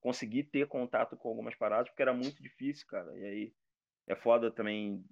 conseguir 0.00 0.44
ter 0.44 0.68
contato 0.68 1.16
com 1.16 1.28
algumas 1.28 1.56
paradas, 1.56 1.88
porque 1.90 2.02
era 2.02 2.14
muito 2.14 2.42
difícil, 2.42 2.86
cara. 2.88 3.16
E 3.18 3.24
aí 3.24 3.54
é 4.08 4.16
foda 4.16 4.50
também 4.52 5.04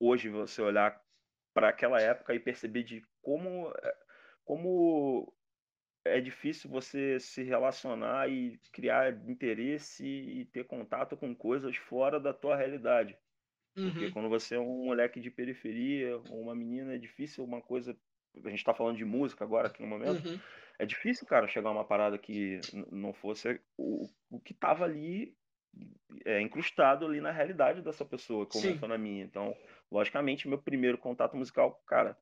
hoje 0.00 0.28
você 0.30 0.62
olhar 0.62 1.00
para 1.56 1.70
aquela 1.70 1.98
época 1.98 2.34
e 2.34 2.38
perceber 2.38 2.82
de 2.82 3.02
como, 3.22 3.72
como 4.44 5.32
é 6.04 6.20
difícil 6.20 6.68
você 6.68 7.18
se 7.18 7.42
relacionar 7.44 8.28
e 8.28 8.60
criar 8.70 9.10
interesse 9.26 10.06
e 10.06 10.44
ter 10.44 10.66
contato 10.66 11.16
com 11.16 11.34
coisas 11.34 11.74
fora 11.74 12.20
da 12.20 12.34
tua 12.34 12.56
realidade. 12.56 13.16
Porque 13.74 14.04
Uhum. 14.04 14.12
quando 14.12 14.28
você 14.28 14.56
é 14.56 14.60
um 14.60 14.84
moleque 14.84 15.18
de 15.18 15.30
periferia 15.30 16.18
ou 16.30 16.42
uma 16.42 16.54
menina, 16.54 16.94
é 16.94 16.98
difícil 16.98 17.42
uma 17.42 17.62
coisa. 17.62 17.98
A 18.44 18.50
gente 18.50 18.62
tá 18.62 18.74
falando 18.74 18.98
de 18.98 19.04
música 19.06 19.42
agora 19.42 19.68
aqui 19.68 19.80
no 19.80 19.88
momento. 19.88 20.28
Uhum. 20.28 20.38
É 20.78 20.84
difícil, 20.84 21.26
cara, 21.26 21.48
chegar 21.48 21.70
a 21.70 21.72
uma 21.72 21.86
parada 21.86 22.18
que 22.18 22.60
não 22.92 23.14
fosse 23.14 23.58
o, 23.78 24.06
o 24.30 24.38
que 24.38 24.52
tava 24.52 24.84
ali 24.84 25.34
é, 26.24 26.40
incrustado 26.40 27.06
ali 27.06 27.20
na 27.20 27.30
realidade 27.30 27.82
dessa 27.82 28.04
pessoa, 28.04 28.46
como 28.46 28.62
Sim. 28.62 28.78
na 28.86 28.98
minha. 28.98 29.24
Então, 29.24 29.54
logicamente, 29.90 30.48
meu 30.48 30.58
primeiro 30.58 30.98
contato 30.98 31.36
musical, 31.36 31.82
cara, 31.86 32.16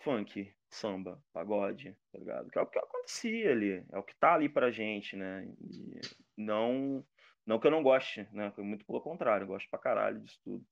funk, 0.00 0.52
samba, 0.68 1.22
pagode, 1.32 1.96
tá 2.12 2.18
ligado? 2.18 2.50
Que 2.50 2.58
é 2.58 2.62
o 2.62 2.66
que 2.66 2.78
acontecia 2.78 3.50
ali, 3.50 3.84
é 3.90 3.98
o 3.98 4.02
que 4.02 4.14
tá 4.16 4.34
ali 4.34 4.48
pra 4.48 4.70
gente, 4.70 5.16
né? 5.16 5.46
E 5.60 6.00
não, 6.36 7.04
não 7.46 7.58
que 7.58 7.66
eu 7.66 7.70
não 7.70 7.82
goste, 7.82 8.28
né? 8.32 8.52
Muito 8.58 8.84
pelo 8.84 9.00
contrário, 9.00 9.44
eu 9.44 9.48
gosto 9.48 9.68
pra 9.70 9.78
caralho 9.78 10.20
disso 10.20 10.40
tudo. 10.44 10.64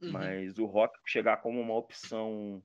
Uhum. 0.00 0.12
Mas 0.12 0.58
o 0.58 0.66
rock 0.66 0.98
chegar 1.04 1.38
como 1.38 1.60
uma 1.60 1.74
opção 1.74 2.62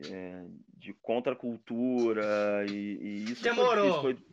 é, 0.00 0.46
de 0.68 0.94
contracultura 0.94 2.66
e, 2.66 2.98
e 3.28 3.30
isso 3.30 3.42
foi 3.42 3.50
Demorou. 3.50 3.84
difícil, 3.84 4.00
foi- 4.00 4.24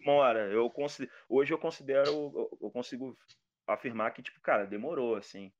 demora. 0.00 0.52
Eu 0.52 0.70
consi- 0.70 1.10
hoje 1.28 1.52
eu 1.54 1.58
considero, 1.58 2.10
eu, 2.34 2.58
eu 2.62 2.70
consigo 2.70 3.18
afirmar 3.66 4.12
que 4.12 4.22
tipo, 4.22 4.40
cara, 4.40 4.66
demorou 4.66 5.16
assim. 5.16 5.52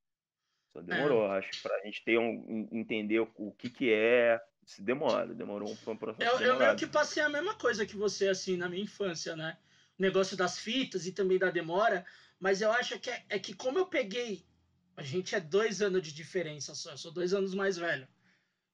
Só 0.72 0.82
demorou, 0.82 1.26
acho, 1.26 1.60
pra 1.62 1.84
gente 1.84 2.04
ter 2.04 2.18
um, 2.18 2.68
entender 2.72 3.20
o, 3.20 3.30
o 3.36 3.52
que 3.54 3.70
que 3.70 3.92
é, 3.92 4.40
se 4.64 4.82
demora, 4.82 5.34
demorou 5.34 5.72
um, 5.72 5.76
foi 5.78 5.96
processo 5.98 6.32
Eu, 6.32 6.40
eu 6.40 6.56
meio 6.58 6.58
demorado. 6.58 6.76
que 6.76 6.86
passei 6.86 7.22
a 7.22 7.28
mesma 7.28 7.56
coisa 7.58 7.86
que 7.86 7.96
você, 7.96 8.28
assim, 8.28 8.56
na 8.56 8.68
minha 8.68 8.82
infância, 8.82 9.34
né? 9.36 9.58
O 9.98 10.02
negócio 10.02 10.36
das 10.36 10.58
fitas 10.58 11.06
e 11.06 11.12
também 11.12 11.38
da 11.38 11.50
demora. 11.50 12.06
Mas 12.38 12.60
eu 12.62 12.70
acho 12.72 12.98
que 13.00 13.10
é, 13.10 13.24
é 13.28 13.38
que 13.38 13.54
como 13.54 13.78
eu 13.78 13.86
peguei. 13.88 14.48
A 14.96 15.02
gente 15.02 15.34
é 15.34 15.40
dois 15.40 15.80
anos 15.82 16.02
de 16.02 16.12
diferença 16.12 16.74
só. 16.74 16.90
Eu 16.92 16.98
sou 16.98 17.12
dois 17.12 17.32
anos 17.34 17.54
mais 17.54 17.76
velho. 17.78 18.08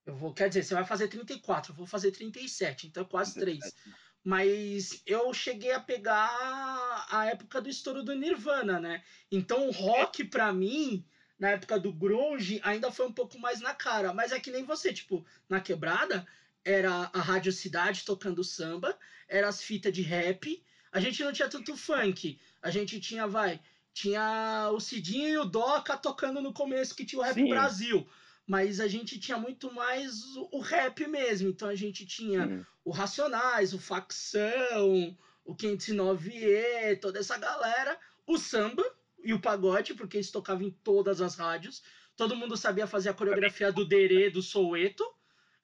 Eu 0.08 0.16
vou, 0.16 0.32
quer 0.32 0.48
dizer, 0.48 0.62
você 0.62 0.72
vai 0.72 0.86
fazer 0.86 1.06
34, 1.06 1.70
eu 1.70 1.76
vou 1.76 1.86
fazer 1.86 2.10
37, 2.10 2.86
então 2.86 3.04
quase 3.04 3.34
três. 3.34 3.76
Mas 4.24 5.02
eu 5.04 5.34
cheguei 5.34 5.70
a 5.72 5.80
pegar 5.80 7.06
a 7.10 7.26
época 7.26 7.60
do 7.60 7.68
estouro 7.68 8.02
do 8.02 8.14
Nirvana, 8.14 8.80
né? 8.80 9.02
Então 9.30 9.68
o 9.68 9.70
rock, 9.70 10.24
pra 10.24 10.50
mim, 10.50 11.04
na 11.38 11.50
época 11.50 11.78
do 11.78 11.92
grunge, 11.92 12.58
ainda 12.64 12.90
foi 12.90 13.06
um 13.06 13.12
pouco 13.12 13.38
mais 13.38 13.60
na 13.60 13.74
cara. 13.74 14.14
Mas 14.14 14.32
é 14.32 14.40
que 14.40 14.50
nem 14.50 14.64
você, 14.64 14.94
tipo, 14.94 15.26
na 15.46 15.60
quebrada, 15.60 16.26
era 16.64 17.10
a 17.12 17.20
Rádio 17.20 17.52
Cidade 17.52 18.02
tocando 18.06 18.42
samba, 18.42 18.98
era 19.28 19.46
as 19.46 19.62
fitas 19.62 19.92
de 19.92 20.00
rap. 20.00 20.64
A 20.90 21.00
gente 21.00 21.22
não 21.22 21.34
tinha 21.34 21.48
tanto 21.48 21.76
funk. 21.76 22.40
A 22.62 22.70
gente 22.70 22.98
tinha, 22.98 23.26
vai, 23.26 23.60
tinha 23.92 24.70
o 24.72 24.80
Cidinho 24.80 25.28
e 25.28 25.36
o 25.36 25.44
Doca 25.44 25.98
tocando 25.98 26.40
no 26.40 26.54
começo, 26.54 26.94
que 26.94 27.04
tinha 27.04 27.20
o 27.20 27.22
Rap 27.22 27.34
Sim. 27.34 27.50
Brasil. 27.50 28.08
Mas 28.48 28.80
a 28.80 28.88
gente 28.88 29.20
tinha 29.20 29.36
muito 29.36 29.70
mais 29.74 30.22
o, 30.50 30.58
rap 30.60 31.06
mesmo. 31.06 31.50
Então 31.50 31.68
a 31.68 31.74
gente 31.74 32.06
tinha 32.06 32.66
o 32.82 32.90
Racionais, 32.90 33.74
o 33.74 33.78
Facção, 33.78 35.14
o 35.44 35.54
509E, 35.54 36.98
toda 36.98 37.18
essa 37.18 37.36
galera, 37.36 37.98
o 38.26 38.38
samba 38.38 38.82
e 39.22 39.34
o 39.34 39.40
pagode, 39.40 39.92
porque 39.92 40.16
eles 40.16 40.30
tocavam 40.30 40.66
em 40.66 40.70
todas 40.70 41.20
as 41.20 41.34
rádios. 41.36 41.82
Todo 42.16 42.34
mundo 42.34 42.56
sabia 42.56 42.86
fazer 42.86 43.10
a 43.10 43.14
coreografia 43.14 43.70
do 43.70 43.84
Derê, 43.86 44.30
do 44.30 44.40
Soueto, 44.42 45.04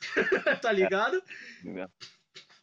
tá 0.61 0.71
ligado? 0.71 1.23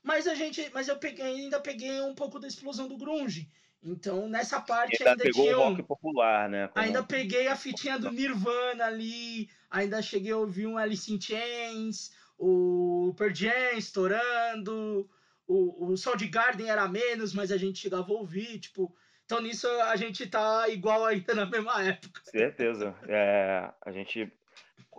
Mas 0.03 0.27
a 0.27 0.35
gente, 0.35 0.69
mas 0.73 0.87
eu 0.87 0.97
peguei, 0.97 1.25
ainda 1.25 1.59
peguei 1.59 1.99
um 2.01 2.13
pouco 2.15 2.39
da 2.39 2.47
explosão 2.47 2.87
do 2.87 2.97
grunge. 2.97 3.49
Então, 3.83 4.29
nessa 4.29 4.61
parte 4.61 4.97
ainda 5.01 5.11
ainda 5.11 5.23
pegou 5.23 5.43
tinha 5.43 5.57
um- 5.59 5.69
rock 5.69 5.83
popular, 5.83 6.47
né? 6.47 6.67
como- 6.67 6.85
Ainda 6.85 7.03
peguei 7.03 7.47
a 7.47 7.55
fitinha 7.55 7.97
do 7.97 8.11
Nirvana 8.11 8.85
ali, 8.85 9.49
ainda 9.71 10.01
cheguei 10.01 10.31
a 10.31 10.37
ouvir 10.37 10.67
um 10.67 10.77
Alice 10.77 11.11
in 11.11 11.19
Chains, 11.19 12.11
o 12.37 13.13
Pearl 13.17 13.33
Jam 13.33 13.77
estourando, 13.77 15.09
o, 15.47 15.91
o 15.91 15.97
Soundgarden 15.97 16.69
era 16.69 16.87
menos, 16.87 17.33
mas 17.33 17.51
a 17.51 17.57
gente 17.57 17.79
chegava 17.79 18.11
a 18.11 18.15
ouvir, 18.15 18.59
tipo... 18.59 18.93
Então 19.25 19.41
nisso 19.41 19.65
a 19.83 19.95
gente 19.95 20.27
tá 20.27 20.67
igual 20.67 21.05
ainda 21.05 21.33
na 21.33 21.45
mesma 21.45 21.81
época. 21.81 22.21
Certeza. 22.25 22.93
É, 23.07 23.71
a 23.81 23.89
gente 23.89 24.29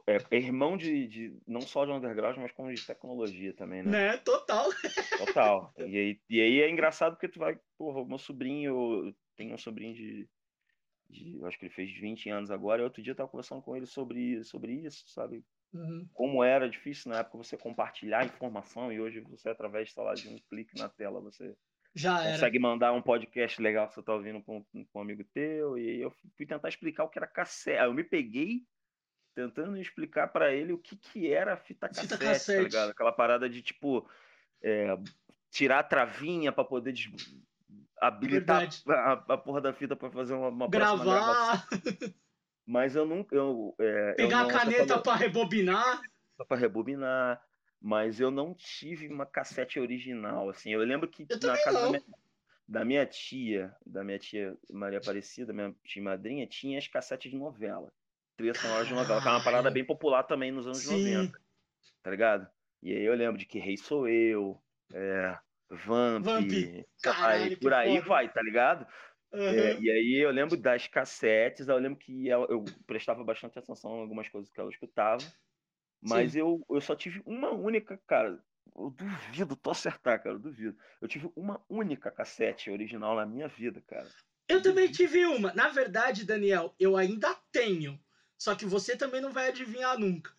é, 0.06 0.36
irmão 0.36 0.76
de, 0.76 1.06
de 1.06 1.36
não 1.46 1.60
só 1.60 1.84
de 1.84 1.92
underground, 1.92 2.38
mas 2.38 2.52
como 2.52 2.72
de 2.72 2.86
tecnologia 2.86 3.52
também, 3.52 3.82
né? 3.82 3.90
Né? 3.90 4.16
Total. 4.18 4.68
Total. 5.18 5.72
E 5.78 5.82
aí, 5.82 6.20
e 6.28 6.40
aí 6.40 6.60
é 6.62 6.70
engraçado 6.70 7.12
porque 7.12 7.28
tu 7.28 7.38
vai, 7.38 7.58
porra, 7.76 8.04
meu 8.04 8.18
sobrinho, 8.18 9.04
eu 9.06 9.14
tenho 9.36 9.54
um 9.54 9.58
sobrinho 9.58 9.94
de, 9.94 10.28
de, 11.12 11.38
eu 11.38 11.46
acho 11.46 11.58
que 11.58 11.66
ele 11.66 11.74
fez 11.74 11.92
20 12.00 12.28
anos 12.30 12.50
agora, 12.50 12.80
e 12.80 12.84
outro 12.84 13.02
dia 13.02 13.12
eu 13.12 13.16
tava 13.16 13.28
conversando 13.28 13.62
com 13.62 13.76
ele 13.76 13.86
sobre, 13.86 14.42
sobre 14.44 14.72
isso, 14.72 15.04
sabe? 15.08 15.44
Uhum. 15.72 16.08
Como 16.12 16.42
era 16.44 16.68
difícil 16.68 17.10
na 17.10 17.20
época 17.20 17.38
você 17.38 17.56
compartilhar 17.56 18.24
informação, 18.26 18.92
e 18.92 19.00
hoje 19.00 19.20
você, 19.20 19.48
através, 19.48 19.94
lá, 19.96 20.14
de 20.14 20.28
um 20.28 20.38
clique 20.50 20.78
na 20.78 20.88
tela, 20.88 21.20
você 21.20 21.54
Já 21.94 22.22
era. 22.22 22.32
consegue 22.32 22.58
mandar 22.58 22.92
um 22.92 23.00
podcast 23.02 23.60
legal 23.62 23.88
que 23.88 23.94
você 23.94 24.02
tá 24.02 24.14
ouvindo 24.14 24.42
com, 24.42 24.62
com 24.64 24.86
um 24.94 25.00
amigo 25.00 25.24
teu, 25.32 25.78
e 25.78 26.00
eu 26.00 26.10
fui 26.36 26.46
tentar 26.46 26.68
explicar 26.68 27.04
o 27.04 27.08
que 27.08 27.18
era 27.18 27.26
cassete. 27.26 27.82
Eu 27.82 27.94
me 27.94 28.04
peguei 28.04 28.66
tentando 29.34 29.78
explicar 29.78 30.28
para 30.28 30.52
ele 30.52 30.74
o 30.74 30.78
que, 30.78 30.94
que 30.96 31.32
era 31.32 31.56
fita 31.56 31.88
cassete, 31.88 32.08
Fita 32.08 32.18
tá 32.18 32.24
cassete. 32.32 32.64
ligado? 32.64 32.90
Aquela 32.90 33.12
parada 33.12 33.48
de 33.48 33.62
tipo 33.62 34.06
é, 34.62 34.88
tirar 35.50 35.78
a 35.78 35.82
travinha 35.82 36.52
para 36.52 36.64
poder 36.64 36.92
des- 36.92 37.08
habilitar 38.06 38.68
a, 38.88 39.12
a 39.12 39.38
porra 39.38 39.60
da 39.60 39.72
fita 39.72 39.94
para 39.96 40.10
fazer 40.10 40.34
uma, 40.34 40.48
uma. 40.48 40.68
Gravar, 40.68 41.66
Mas 42.66 42.94
eu 42.94 43.04
nunca. 43.06 43.34
Eu, 43.34 43.74
é, 43.78 44.10
eu 44.12 44.16
pegar 44.16 44.42
não- 44.42 44.48
a 44.50 44.52
caneta 44.52 44.98
pra 44.98 45.14
rebobinar. 45.14 46.00
pra 46.48 46.56
rebobinar, 46.56 47.42
mas 47.80 48.20
eu 48.20 48.30
não 48.30 48.54
tive 48.54 49.08
uma 49.08 49.26
cassete 49.26 49.78
original, 49.80 50.48
assim. 50.48 50.70
Eu 50.70 50.80
lembro 50.80 51.08
que 51.08 51.26
Eu 51.28 51.38
na 51.40 51.58
casa 51.62 51.80
da 51.80 51.88
minha, 51.88 52.02
da 52.68 52.84
minha 52.84 53.06
tia, 53.06 53.74
da 53.84 54.04
minha 54.04 54.18
tia 54.18 54.56
Maria 54.70 54.98
Aparecida, 54.98 55.52
minha 55.52 55.74
tia 55.84 56.02
madrinha, 56.02 56.46
tinha 56.46 56.78
as 56.78 56.86
cassetes 56.88 57.30
de 57.30 57.36
novela. 57.36 57.92
Trilha 58.36 58.54
sonora 58.54 58.84
de 58.84 58.94
novela, 58.94 59.20
que 59.20 59.28
era 59.28 59.36
uma 59.36 59.44
parada 59.44 59.70
bem 59.70 59.84
popular 59.84 60.22
também 60.22 60.50
nos 60.50 60.66
anos 60.66 60.78
Sim. 60.82 60.92
90, 61.16 61.38
tá 62.02 62.10
ligado? 62.10 62.48
E 62.82 62.90
aí 62.92 63.02
eu 63.04 63.14
lembro 63.14 63.38
de 63.38 63.44
que 63.46 63.58
Rei 63.58 63.76
Sou 63.76 64.08
Eu, 64.08 64.60
é, 64.92 65.38
Vamp, 65.72 66.24
Vamp. 66.24 66.52
aí 66.52 66.84
Caralho, 67.02 67.58
por 67.58 67.70
que 67.70 67.74
aí 67.74 67.96
foda. 67.96 68.08
vai, 68.08 68.32
tá 68.32 68.42
ligado? 68.42 68.86
É, 69.32 69.72
Aham. 69.72 69.80
e 69.82 69.90
aí 69.90 70.22
eu 70.22 70.30
lembro 70.30 70.56
das 70.56 70.86
cassetes, 70.86 71.66
eu 71.68 71.78
lembro 71.78 71.98
que 71.98 72.28
ela- 72.28 72.46
eu 72.50 72.64
prestava 72.86 73.24
bastante 73.24 73.58
atenção 73.58 73.96
em 73.96 74.00
algumas 74.02 74.28
coisas 74.28 74.50
que 74.50 74.60
ela 74.60 74.70
escutava, 74.70 75.24
mas 76.02 76.36
eu, 76.36 76.64
eu 76.68 76.80
só 76.80 76.94
tive 76.94 77.22
uma 77.24 77.50
única, 77.50 77.98
cara, 78.06 78.44
eu 78.76 78.90
duvido 78.90 79.56
tu 79.56 79.70
acertar, 79.70 80.22
cara, 80.22 80.36
eu 80.36 80.38
duvido. 80.38 80.76
Eu 81.00 81.08
tive 81.08 81.30
uma 81.34 81.64
única 81.68 82.10
cassete 82.10 82.70
original 82.70 83.16
na 83.16 83.24
minha 83.26 83.48
vida, 83.48 83.82
cara. 83.86 84.08
Eu 84.48 84.62
também 84.62 84.90
tive 84.90 85.24
uma. 85.24 85.52
Na 85.54 85.68
verdade, 85.68 86.26
Daniel, 86.26 86.74
eu 86.78 86.96
ainda 86.96 87.34
tenho. 87.50 87.98
Só 88.36 88.54
que 88.54 88.66
você 88.66 88.96
também 88.96 89.20
não 89.20 89.32
vai 89.32 89.48
adivinhar 89.48 89.98
nunca. 89.98 90.32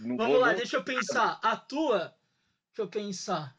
Não 0.00 0.16
Vamos 0.16 0.40
lá, 0.40 0.48
não- 0.48 0.56
deixa 0.56 0.76
eu 0.76 0.84
pensar. 0.84 1.40
A 1.42 1.56
tua? 1.56 2.16
Deixa 2.68 2.82
eu 2.82 2.88
pensar. 2.88 3.58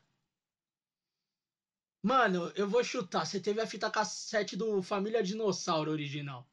Mano, 2.05 2.51
eu 2.55 2.67
vou 2.67 2.83
chutar. 2.83 3.25
Você 3.25 3.41
teve 3.41 3.59
a 3.59 3.65
fita 3.65 3.89
cassete 3.89 4.55
do 4.55 4.79
Família 4.83 5.23
Dinossauro 5.23 5.89
original. 5.89 6.47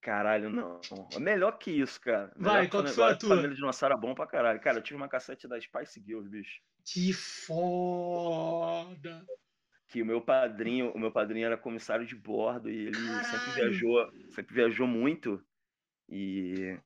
Caralho, 0.00 0.48
não. 0.48 0.80
Melhor 1.18 1.58
que 1.58 1.72
isso, 1.72 2.00
cara. 2.00 2.32
Vai, 2.36 2.58
Melhor 2.58 2.70
qual 2.70 2.84
que 2.84 2.90
foi 2.90 3.04
a 3.10 3.16
tua? 3.16 3.30
Família 3.30 3.56
Dinossauro 3.56 3.96
é 3.96 3.98
bom 3.98 4.14
pra 4.14 4.24
caralho. 4.24 4.60
Cara, 4.60 4.78
eu 4.78 4.82
tive 4.82 4.96
uma 4.96 5.08
cassete 5.08 5.48
da 5.48 5.60
Spice 5.60 6.00
Girls, 6.00 6.30
bicho. 6.30 6.60
Que 6.84 7.12
foda. 7.12 8.06
que 9.88 10.00
o 10.00 10.06
meu 10.06 10.20
padrinho, 10.20 10.92
o 10.92 10.98
meu 10.98 11.10
padrinho 11.10 11.46
era 11.46 11.58
comissário 11.58 12.06
de 12.06 12.14
bordo 12.14 12.70
e 12.70 12.86
ele 12.86 12.94
sempre 12.94 13.22
Caralho. 13.24 13.54
viajou, 13.54 14.12
sempre 14.30 14.54
viajou 14.54 14.86
muito 14.86 15.44
e 16.08 16.78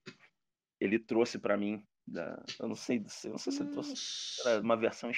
ele 0.81 0.99
trouxe 0.99 1.39
pra 1.39 1.59
mim, 1.59 1.85
da, 2.07 2.43
eu 2.59 2.69
não 2.69 2.75
sei, 2.75 3.05
eu 3.25 3.31
não 3.33 3.39
sei 3.39 3.53
se 3.53 3.63
ele 3.63 3.71
trouxe 3.73 3.95
era 4.47 4.63
uma 4.63 4.77
versão 4.79 5.11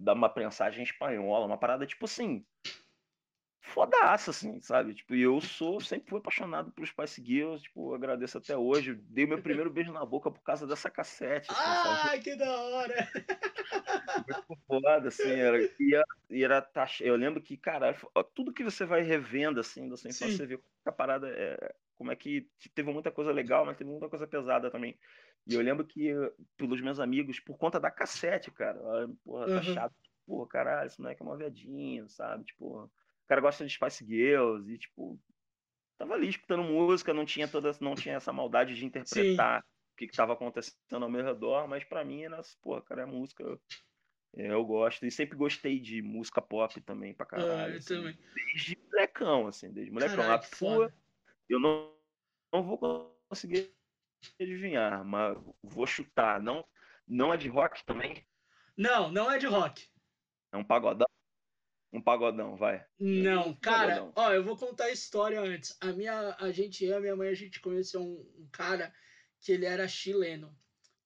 da 0.00 0.14
uma 0.14 0.30
prensagem 0.30 0.82
espanhola, 0.82 1.46
uma 1.46 1.58
parada 1.58 1.86
tipo 1.86 2.06
assim, 2.06 2.44
fodaça 3.60 4.30
assim, 4.30 4.60
sabe? 4.62 4.94
Tipo, 4.94 5.14
e 5.14 5.20
eu 5.20 5.40
sou, 5.40 5.78
sempre 5.80 6.08
fui 6.08 6.18
apaixonado 6.18 6.72
por 6.72 6.86
Spice 6.86 7.22
Girls, 7.22 7.62
tipo, 7.62 7.94
agradeço 7.94 8.38
até 8.38 8.56
hoje, 8.56 8.94
dei 8.94 9.26
meu 9.26 9.42
primeiro 9.42 9.70
beijo 9.70 9.92
na 9.92 10.04
boca 10.04 10.30
por 10.30 10.42
causa 10.42 10.66
dessa 10.66 10.90
cassete, 10.90 11.50
assim? 11.50 12.08
Ai, 12.08 12.20
que 12.20 12.34
da 12.34 12.50
hora. 12.50 13.08
muito 14.26 14.62
foda, 14.66 15.08
assim, 15.08 15.30
era, 15.30 15.62
e 15.62 15.94
era, 15.94 16.04
e 16.30 16.44
era 16.44 16.62
taxa, 16.62 17.04
eu 17.04 17.14
lembro 17.14 17.42
que, 17.42 17.56
cara, 17.56 17.94
tudo 18.34 18.54
que 18.54 18.64
você 18.64 18.86
vai 18.86 19.02
revendo, 19.02 19.60
assim, 19.60 19.88
da 19.88 19.96
sua 19.96 20.08
infância, 20.08 20.38
você 20.38 20.46
vê 20.46 20.56
como 20.56 20.68
a 20.86 20.92
parada 20.92 21.28
é, 21.28 21.74
como 22.00 22.10
é 22.10 22.16
que 22.16 22.48
teve 22.74 22.90
muita 22.90 23.12
coisa 23.12 23.30
legal, 23.30 23.66
mas 23.66 23.76
teve 23.76 23.90
muita 23.90 24.08
coisa 24.08 24.26
pesada 24.26 24.70
também. 24.70 24.98
E 25.46 25.52
eu 25.52 25.60
lembro 25.60 25.86
que, 25.86 26.14
pelos 26.56 26.80
meus 26.80 26.98
amigos, 26.98 27.38
por 27.38 27.58
conta 27.58 27.78
da 27.78 27.90
cassete, 27.90 28.50
cara, 28.50 28.80
porra, 29.22 29.50
tá 29.50 29.60
Uhum. 29.60 29.74
chato, 29.74 29.94
porra, 30.26 30.48
caralho, 30.48 30.86
esse 30.86 30.98
moleque 30.98 31.20
é 31.22 31.26
uma 31.26 31.36
viadinho, 31.36 32.08
sabe, 32.08 32.44
tipo, 32.46 32.84
o 32.84 32.90
cara 33.28 33.42
gosta 33.42 33.66
de 33.66 33.74
Spice 33.74 34.02
Girls, 34.06 34.72
e, 34.72 34.78
tipo, 34.78 35.20
tava 35.98 36.14
ali 36.14 36.28
escutando 36.28 36.62
música, 36.64 37.14
não 37.14 37.26
tinha 37.26 37.46
toda, 37.48 37.70
não 37.80 37.94
tinha 37.94 38.16
essa 38.16 38.32
maldade 38.32 38.74
de 38.74 38.86
interpretar 38.86 39.60
o 39.60 39.96
que 39.98 40.06
que 40.08 40.14
tava 40.16 40.32
acontecendo 40.32 41.04
ao 41.04 41.10
meu 41.10 41.24
redor, 41.24 41.68
mas 41.68 41.84
pra 41.84 42.04
mim 42.04 42.22
era, 42.24 42.40
porra, 42.62 42.82
cara, 42.82 43.02
é 43.02 43.06
música, 43.06 43.44
é, 44.36 44.52
eu 44.52 44.64
gosto, 44.64 45.06
e 45.06 45.10
sempre 45.10 45.36
gostei 45.36 45.80
de 45.80 46.02
música 46.02 46.42
pop 46.42 46.80
também, 46.82 47.14
pra 47.14 47.26
Ah, 47.34 47.36
caralho, 47.38 47.76
eu 47.76 47.78
assim, 47.78 47.84
também. 47.84 48.18
desde 48.34 48.76
molecão, 48.92 49.46
assim, 49.48 49.72
desde 49.72 49.92
molecão. 49.92 50.24
Caralho, 50.24 50.42
foda. 50.42 50.94
Eu 51.50 51.60
não, 51.60 51.94
não 52.52 52.62
vou 52.62 52.78
conseguir 53.28 53.72
adivinhar, 54.40 55.04
mas 55.04 55.36
vou 55.62 55.86
chutar, 55.86 56.40
não, 56.42 56.64
não 57.06 57.32
é 57.32 57.36
de 57.36 57.48
rock 57.48 57.84
também, 57.84 58.26
Não, 58.76 59.10
não 59.10 59.30
é 59.30 59.38
de 59.38 59.46
rock. 59.46 59.88
é 60.52 60.56
um 60.56 60.64
pagodão, 60.64 61.06
um 61.92 62.00
pagodão, 62.00 62.56
vai. 62.56 62.86
Não, 62.98 63.54
cara, 63.56 63.96
não. 63.96 64.12
ó, 64.14 64.32
eu 64.32 64.44
vou 64.44 64.56
contar 64.56 64.84
a 64.84 64.92
história 64.92 65.40
antes. 65.40 65.76
A 65.80 65.92
minha, 65.92 66.36
a 66.38 66.52
gente, 66.52 66.84
eu 66.84 66.96
a 66.96 67.00
minha 67.00 67.16
mãe, 67.16 67.28
a 67.28 67.34
gente 67.34 67.60
conheceu 67.60 68.00
um, 68.00 68.20
um 68.38 68.48
cara 68.52 68.94
que 69.40 69.52
ele 69.52 69.66
era 69.66 69.88
chileno. 69.88 70.56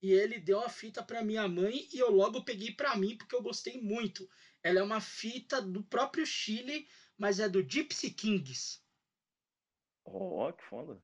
E 0.02 0.12
ele 0.12 0.38
deu 0.38 0.60
a 0.60 0.68
fita 0.68 1.02
pra 1.02 1.24
minha 1.24 1.48
mãe 1.48 1.88
e 1.90 1.98
eu 1.98 2.10
logo 2.10 2.44
peguei 2.44 2.72
pra 2.72 2.94
mim 2.96 3.16
porque 3.16 3.34
eu 3.34 3.42
gostei 3.42 3.80
muito. 3.80 4.28
Ela 4.62 4.80
é 4.80 4.82
uma 4.82 5.00
fita 5.00 5.62
do 5.62 5.82
próprio 5.84 6.26
Chile, 6.26 6.86
mas 7.16 7.40
é 7.40 7.48
do 7.48 7.62
Gypsy 7.66 8.10
Kings. 8.10 8.83
Ó, 10.04 10.52
que 10.52 10.62
foda. 10.64 11.00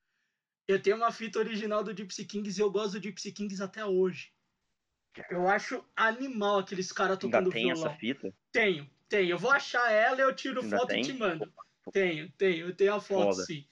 Eu 0.68 0.80
tenho 0.80 0.96
uma 0.96 1.10
fita 1.10 1.38
original 1.38 1.82
do 1.82 1.96
Gypsy 1.96 2.24
Kings 2.24 2.58
e 2.58 2.62
eu 2.62 2.70
gosto 2.70 2.92
do 2.92 3.02
Gypsy 3.02 3.32
Kings 3.32 3.62
até 3.62 3.84
hoje. 3.84 4.32
Eu 5.28 5.48
acho 5.48 5.84
animal 5.96 6.60
aqueles 6.60 6.92
caras 6.92 7.18
Ainda 7.22 7.38
tocando 7.38 7.50
tem 7.50 7.66
violão. 7.66 7.86
essa 7.86 7.98
fita? 7.98 8.32
Tenho, 8.52 8.88
tenho. 9.08 9.30
Eu 9.30 9.38
vou 9.38 9.50
achar 9.50 9.90
ela, 9.90 10.20
eu 10.20 10.34
tiro 10.34 10.62
Ainda 10.62 10.78
foto 10.78 10.92
e 10.92 10.94
tem? 10.94 11.02
te 11.02 11.12
mando. 11.12 11.52
Tenho, 11.92 12.30
tenho. 12.32 12.68
Eu 12.68 12.76
tenho 12.76 12.94
a 12.94 13.00
foto, 13.00 13.32
Foda. 13.34 13.44
sim. 13.44 13.66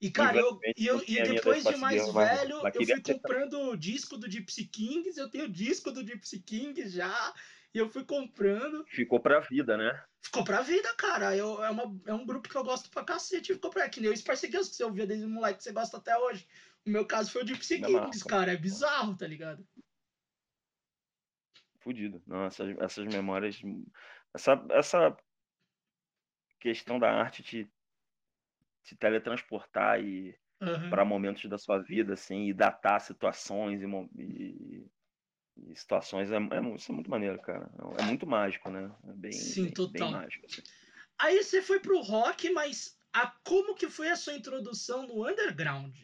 E, 0.00 0.10
cara, 0.10 0.36
eu, 0.36 0.58
e, 0.76 0.84
eu, 0.84 1.00
e 1.00 1.14
tem 1.14 1.22
depois 1.34 1.62
de 1.62 1.68
Spice 1.68 1.80
mais 1.80 2.12
velho, 2.12 2.60
eu 2.74 2.86
fui 2.86 3.00
comprando 3.00 3.70
o 3.70 3.76
disco 3.76 4.18
do 4.18 4.28
Gypsy 4.28 4.64
Kings, 4.66 5.16
eu 5.18 5.30
tenho 5.30 5.44
o 5.44 5.48
disco 5.48 5.92
do 5.92 6.04
Gypsy 6.04 6.40
Kings 6.40 6.88
já, 6.88 7.34
e 7.74 7.78
eu 7.78 7.88
fui 7.88 8.04
comprando. 8.04 8.84
Ficou 8.86 9.18
pra 9.20 9.40
vida, 9.40 9.76
né? 9.76 10.04
Ficou 10.20 10.44
pra 10.44 10.60
vida, 10.60 10.94
cara. 10.94 11.36
Eu, 11.36 11.62
é, 11.64 11.70
uma, 11.70 12.00
é 12.06 12.14
um 12.14 12.24
grupo 12.26 12.48
que 12.48 12.56
eu 12.56 12.64
gosto 12.64 12.90
pra 12.90 13.04
cacete. 13.04 13.54
Ficou 13.54 13.70
pra. 13.70 13.88
Que 13.88 14.00
nem 14.00 14.10
o 14.10 14.16
Spice 14.16 14.46
Girls 14.46 14.70
que 14.70 14.76
você 14.76 14.84
ouvia 14.84 15.06
desde 15.06 15.26
moleque, 15.26 15.58
que 15.58 15.64
você 15.64 15.72
gosta 15.72 15.96
até 15.96 16.16
hoje. 16.16 16.46
O 16.86 16.90
meu 16.90 17.06
caso 17.06 17.30
foi 17.30 17.42
o 17.42 17.46
Me 17.46 17.58
Kings, 17.58 17.84
amarra. 17.84 18.10
cara. 18.28 18.52
É 18.52 18.56
bizarro, 18.56 19.16
tá 19.16 19.26
ligado? 19.26 19.66
Fudido. 21.80 22.22
Não, 22.26 22.44
essas, 22.44 22.76
essas 22.78 23.06
memórias. 23.06 23.60
Essa, 24.34 24.64
essa 24.70 25.16
questão 26.60 26.98
da 26.98 27.10
arte 27.10 27.42
te, 27.42 27.72
te 28.84 28.96
teletransportar 28.96 30.00
e 30.00 30.38
Aham. 30.60 30.90
para 30.90 31.04
momentos 31.04 31.48
da 31.50 31.58
sua 31.58 31.78
vida, 31.78 32.14
assim, 32.14 32.46
e 32.46 32.54
datar 32.54 33.00
situações 33.00 33.82
e, 33.82 33.86
e- 34.16 34.86
e 35.68 35.76
situações 35.76 36.30
é, 36.30 36.36
é 36.36 36.74
isso 36.74 36.90
é 36.90 36.94
muito 36.94 37.10
maneiro, 37.10 37.38
cara. 37.40 37.70
É 37.98 38.02
muito 38.02 38.26
mágico, 38.26 38.70
né? 38.70 38.90
É 39.08 39.12
bem, 39.12 39.32
Sim, 39.32 39.64
bem, 39.64 39.72
total. 39.72 39.90
bem 39.92 40.20
mágico. 40.20 40.46
assim. 40.46 40.62
Aí 41.18 41.42
você 41.42 41.62
foi 41.62 41.78
pro 41.80 42.00
rock, 42.00 42.50
mas 42.50 42.98
a, 43.12 43.28
como 43.44 43.74
que 43.74 43.88
foi 43.88 44.08
a 44.08 44.16
sua 44.16 44.34
introdução 44.34 45.06
no 45.06 45.26
underground? 45.28 45.94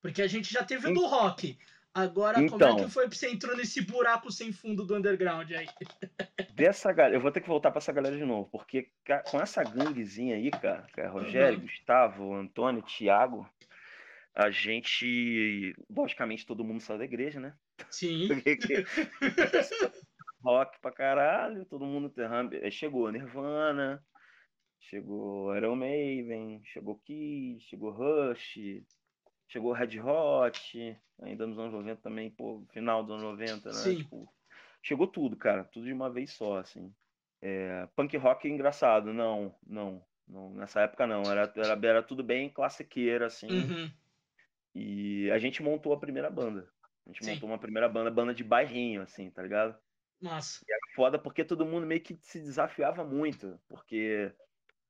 Porque 0.00 0.22
a 0.22 0.26
gente 0.26 0.52
já 0.52 0.64
teve 0.64 0.88
o 0.90 0.94
do 0.94 1.06
rock. 1.06 1.58
Agora, 1.94 2.34
como 2.48 2.64
é 2.64 2.70
Então. 2.70 2.76
que 2.84 2.90
foi 2.90 3.08
que 3.08 3.16
você 3.16 3.28
entrou 3.30 3.54
nesse 3.56 3.82
buraco 3.82 4.30
sem 4.32 4.50
fundo 4.52 4.84
do 4.86 4.96
underground 4.96 5.50
aí? 5.52 5.68
Dessa 6.54 6.90
galera, 6.92 7.16
eu 7.16 7.20
vou 7.20 7.30
ter 7.30 7.40
que 7.42 7.48
voltar 7.48 7.70
para 7.70 7.78
essa 7.78 7.92
galera 7.92 8.16
de 8.16 8.24
novo, 8.24 8.48
porque 8.50 8.90
com 9.30 9.40
essa 9.40 9.62
ganguezinha 9.62 10.36
aí, 10.36 10.50
cara, 10.50 10.86
que 10.94 11.00
é 11.00 11.06
Rogério, 11.06 11.58
Uhum. 11.58 11.66
Gustavo, 11.66 12.34
Antônio, 12.34 12.82
Thiago, 12.82 13.48
a 14.34 14.50
gente, 14.50 15.74
logicamente, 15.94 16.46
todo 16.46 16.64
mundo 16.64 16.80
saiu 16.80 16.98
da 16.98 17.04
igreja, 17.04 17.38
né? 17.38 17.54
Sim. 17.90 18.28
rock 20.42 20.80
pra 20.80 20.90
caralho, 20.92 21.64
todo 21.66 21.86
mundo. 21.86 22.12
Aí 22.62 22.70
chegou 22.70 23.10
Nirvana, 23.10 24.04
chegou 24.80 25.56
Iron 25.56 25.76
Maiden, 25.76 26.60
chegou 26.64 26.98
Kiss, 27.04 27.64
chegou 27.66 27.90
Rush, 27.90 28.82
chegou 29.48 29.72
Red 29.72 30.00
Hot, 30.00 30.98
ainda 31.22 31.46
nos 31.46 31.58
anos 31.58 31.72
90 31.72 32.02
também, 32.02 32.30
pô, 32.30 32.64
final 32.72 33.02
dos 33.02 33.12
anos 33.12 33.22
90, 33.38 33.68
né? 33.68 33.74
Sim. 33.74 33.96
Tipo, 33.98 34.32
chegou 34.82 35.06
tudo, 35.06 35.36
cara, 35.36 35.64
tudo 35.64 35.86
de 35.86 35.92
uma 35.92 36.10
vez 36.10 36.32
só, 36.32 36.58
assim. 36.58 36.92
É, 37.40 37.88
punk 37.96 38.16
rock 38.16 38.48
engraçado, 38.48 39.12
não, 39.12 39.54
não, 39.66 40.04
não, 40.28 40.54
nessa 40.54 40.80
época 40.82 41.06
não, 41.06 41.22
era, 41.22 41.52
era, 41.56 41.86
era 41.86 42.02
tudo 42.02 42.22
bem 42.22 42.48
classiqueira, 42.48 43.26
assim. 43.26 43.48
Uhum. 43.48 43.90
E 44.74 45.30
a 45.30 45.38
gente 45.38 45.62
montou 45.62 45.92
a 45.92 46.00
primeira 46.00 46.30
banda. 46.30 46.71
A 47.06 47.10
gente 47.10 47.24
Sim. 47.24 47.34
montou 47.34 47.48
uma 47.48 47.58
primeira 47.60 47.88
banda, 47.88 48.10
banda 48.10 48.34
de 48.34 48.44
bairrinho, 48.44 49.02
assim, 49.02 49.30
tá 49.30 49.42
ligado? 49.42 49.78
Massa. 50.20 50.64
foda 50.94 51.18
porque 51.18 51.44
todo 51.44 51.66
mundo 51.66 51.86
meio 51.86 52.02
que 52.02 52.18
se 52.22 52.38
desafiava 52.40 53.04
muito, 53.04 53.60
porque 53.68 54.34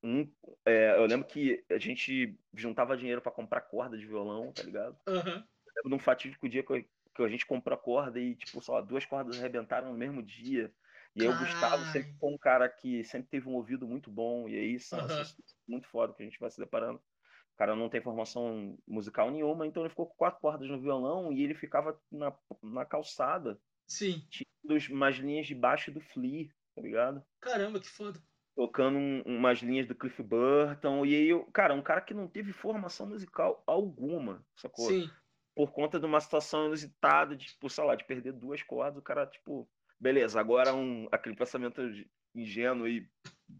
um, 0.03 0.33
é, 0.67 0.97
eu 0.97 1.07
lembro 1.07 1.27
que 1.29 1.65
a 1.71 1.79
gente 1.79 2.39
juntava 2.55 2.97
dinheiro 2.97 3.23
pra 3.23 3.33
comprar 3.33 3.63
corda 3.63 3.99
de 3.99 4.07
violão, 4.07 4.53
tá 4.53 4.63
ligado? 4.63 4.99
Aham. 5.07 5.49
lembro 5.77 5.91
de 5.91 5.95
um 5.97 5.99
fatídico 5.99 6.49
dia 6.49 6.65
que, 6.65 6.73
eu- 6.73 6.85
que 7.15 7.23
a 7.23 7.29
gente 7.29 7.47
comprou 7.47 7.77
a 7.77 7.81
corda 7.83 8.21
e, 8.21 8.37
tipo, 8.37 8.61
só 8.63 8.81
duas 8.83 9.07
cordas 9.07 9.39
arrebentaram 9.39 9.93
no 9.93 9.99
mesmo 9.99 10.23
dia. 10.23 10.75
E 11.15 11.23
aí 11.23 11.29
o 11.29 11.35
Gustavo 11.35 11.85
sempre 11.85 12.13
foi 12.21 12.31
um 12.33 12.39
cara 12.39 12.69
que 12.71 13.05
sempre 13.05 13.29
teve 13.31 13.49
um 13.49 13.55
ouvido 13.55 13.87
muito 13.89 14.11
bom. 14.11 14.49
E 14.49 14.77
Aham. 14.93 15.07
essas 15.07 15.33
coisas 15.33 15.57
muito 15.69 15.89
foda 15.89 16.15
que 16.15 16.23
a 16.23 16.27
gente 16.27 16.39
vai 16.41 16.51
se 16.51 16.59
deparando. 16.61 17.03
O 17.55 17.57
cara 17.59 17.77
não 17.77 17.89
tem 17.89 18.01
formação 18.01 18.79
musical 18.87 19.31
nenhuma, 19.31 19.67
então 19.67 19.83
ele 19.83 19.91
ficou 19.91 20.07
com 20.07 20.17
quatro 20.17 20.41
cordas 20.41 20.69
no 20.69 20.81
violão 20.81 21.33
e 21.33 21.43
ele 21.43 21.55
ficava 21.55 22.01
na, 22.11 22.37
na 22.63 22.85
calçada, 22.85 23.61
Sim. 23.87 24.27
tirando 24.31 24.79
umas 24.91 25.17
linhas 25.17 25.47
de 25.47 25.55
baixo 25.55 25.93
do 25.93 26.01
Flea, 26.01 26.49
tá 26.75 26.81
ligado? 26.83 27.25
Caramba, 27.41 27.79
que 27.81 27.89
foda. 27.89 28.19
tocando 28.55 28.99
um- 28.99 29.23
umas 29.25 29.59
linhas 29.61 29.87
do 29.87 29.95
Cliff 29.95 30.23
Burton. 30.23 31.07
E 31.07 31.15
aí, 31.15 31.29
eu, 31.29 31.45
cara, 31.53 31.73
um 31.75 31.83
cara 31.83 32.01
que 32.03 32.13
não 32.13 32.29
teve 32.29 32.53
formação 32.53 33.07
musical 33.07 33.63
alguma, 33.67 34.45
sacou? 34.57 34.89
Sim. 34.89 35.11
Por 35.55 35.73
conta 35.73 35.99
de 35.99 36.05
uma 36.07 36.21
situação 36.21 36.67
inusitada, 36.67 37.35
de, 37.37 37.47
tipo, 37.47 37.69
sei 37.71 37.85
lá, 37.85 37.95
de 37.95 38.05
perder 38.05 38.33
duas 38.33 38.63
cordas, 38.63 38.99
o 38.99 39.03
cara, 39.03 39.27
tipo, 39.27 39.69
beleza, 39.99 40.39
agora 40.41 40.75
um, 40.75 41.09
aquele 41.13 41.35
pensamento 41.37 41.81
ingênuo 42.35 42.87
e 42.89 43.09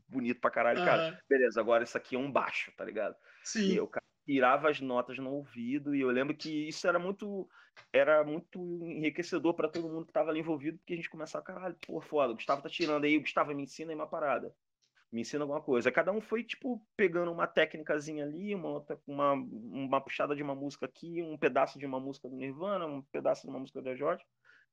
bonito 0.09 0.41
pra 0.41 0.51
caralho, 0.51 0.83
cara, 0.85 1.09
Aham. 1.09 1.19
beleza, 1.29 1.61
agora 1.61 1.85
isso 1.85 1.97
aqui 1.97 2.17
é 2.17 2.19
um 2.19 2.31
baixo, 2.33 2.73
tá 2.77 2.85
ligado? 2.85 3.17
E 3.67 3.79
Sim. 3.79 3.81
o 3.81 3.89
cara 3.89 4.05
tirava 4.27 4.71
as 4.71 4.81
notas 4.81 5.19
no 5.19 5.31
ouvido, 5.33 5.95
e 5.95 6.01
eu 6.01 6.09
lembro 6.11 6.37
que 6.37 6.69
isso 6.69 6.87
era 6.87 6.99
muito 6.99 7.49
era 7.93 8.23
muito 8.25 8.61
enriquecedor 8.85 9.55
pra 9.55 9.69
todo 9.69 9.89
mundo 9.89 10.07
que 10.07 10.13
tava 10.13 10.31
ali 10.31 10.41
envolvido, 10.41 10.79
porque 10.79 10.93
a 10.93 10.97
gente 10.97 11.11
começava, 11.11 11.45
caralho, 11.45 11.77
pô, 11.87 12.01
foda, 12.01 12.33
o 12.33 12.37
Gustavo 12.37 12.63
tá 12.63 12.69
tirando 12.69 13.05
aí, 13.05 13.17
o 13.17 13.21
Gustavo 13.23 13.55
me 13.55 13.63
ensina 13.63 13.93
aí 13.93 13.97
uma 13.97 14.09
parada. 14.09 14.55
Me 15.11 15.21
ensina 15.21 15.45
alguma 15.45 15.63
coisa. 15.63 15.93
Cada 15.93 16.11
um 16.11 16.21
foi, 16.23 16.43
tipo, 16.43 16.87
pegando 16.97 17.31
uma 17.31 17.47
técnicazinha 17.47 18.25
ali, 18.25 18.55
uma, 18.55 18.71
outra, 18.71 18.99
uma, 19.07 19.33
uma 19.35 20.01
puxada 20.03 20.35
de 20.35 20.43
uma 20.43 20.55
música 20.55 20.87
aqui, 20.87 21.23
um 21.23 21.37
pedaço 21.37 21.79
de 21.79 21.85
uma 21.87 22.01
música 22.01 22.29
do 22.31 22.37
Nirvana, 22.37 22.87
um 22.87 23.03
pedaço 23.03 23.43
de 23.43 23.51
uma 23.51 23.59
música 23.61 23.83
do 23.83 23.95
George. 23.95 24.25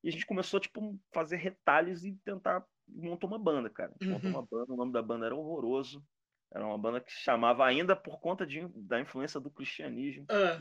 E 0.04 0.08
a 0.08 0.12
gente 0.12 0.26
começou, 0.26 0.60
tipo, 0.60 0.98
fazer 1.14 1.36
retalhos 1.38 2.06
e 2.06 2.16
tentar 2.24 2.66
montar 2.88 3.28
uma 3.28 3.38
banda, 3.38 3.70
cara. 3.70 3.92
A 3.92 3.94
gente 3.96 4.10
montou 4.10 4.30
Uhum. 4.30 4.32
uma 4.32 4.46
banda, 4.50 4.74
o 4.74 4.78
nome 4.78 4.94
da 4.94 5.02
banda 5.02 5.26
era 5.26 5.36
horroroso. 5.36 6.06
Era 6.52 6.66
uma 6.66 6.78
banda 6.78 7.00
que 7.00 7.12
se 7.12 7.20
chamava, 7.20 7.66
ainda 7.66 7.96
por 7.96 8.20
conta 8.20 8.46
de, 8.46 8.68
da 8.76 9.00
influência 9.00 9.40
do 9.40 9.52
cristianismo, 9.52 10.26
Ah, 10.30 10.60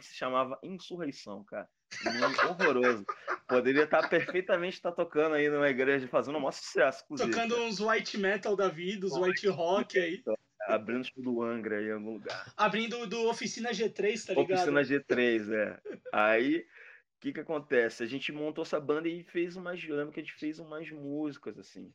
se 0.00 0.14
chamava 0.14 0.58
Insurreição, 0.62 1.44
cara. 1.44 1.68
Um 2.06 2.18
nome 2.18 2.36
horroroso. 2.48 3.04
Poderia 3.48 3.84
estar 3.84 4.08
perfeitamente 4.08 4.76
estar 4.76 4.92
tocando 4.92 5.34
aí 5.34 5.48
numa 5.48 5.68
igreja, 5.68 6.08
fazendo 6.08 6.36
um 6.36 6.40
maior 6.40 6.52
sucesso, 6.52 7.04
tocando 7.08 7.54
cara. 7.54 7.62
uns 7.62 7.80
white 7.80 8.18
metal 8.18 8.56
da 8.56 8.68
vida, 8.68 9.06
uns 9.06 9.16
white 9.16 9.46
rock 9.48 9.98
aí. 9.98 10.22
Abrindo 10.66 11.04
show 11.04 11.22
do 11.22 11.42
Angra 11.42 11.78
aí 11.78 11.86
em 11.86 11.92
algum 11.92 12.14
lugar. 12.14 12.52
Abrindo 12.56 13.06
do 13.06 13.28
Oficina 13.28 13.70
G3, 13.70 14.26
tá 14.26 14.34
ligado? 14.34 14.58
Oficina 14.58 14.82
G3, 14.82 15.48
é. 15.52 15.80
Aí, 16.12 16.58
o 16.58 17.20
que 17.20 17.32
que 17.32 17.40
acontece? 17.40 18.02
A 18.02 18.06
gente 18.06 18.32
montou 18.32 18.62
essa 18.62 18.80
banda 18.80 19.08
e 19.08 19.22
fez 19.22 19.56
umas, 19.56 19.80
que 19.80 19.92
a 19.92 20.22
gente 20.22 20.32
fez 20.32 20.58
umas 20.58 20.90
músicas, 20.90 21.56
assim. 21.56 21.92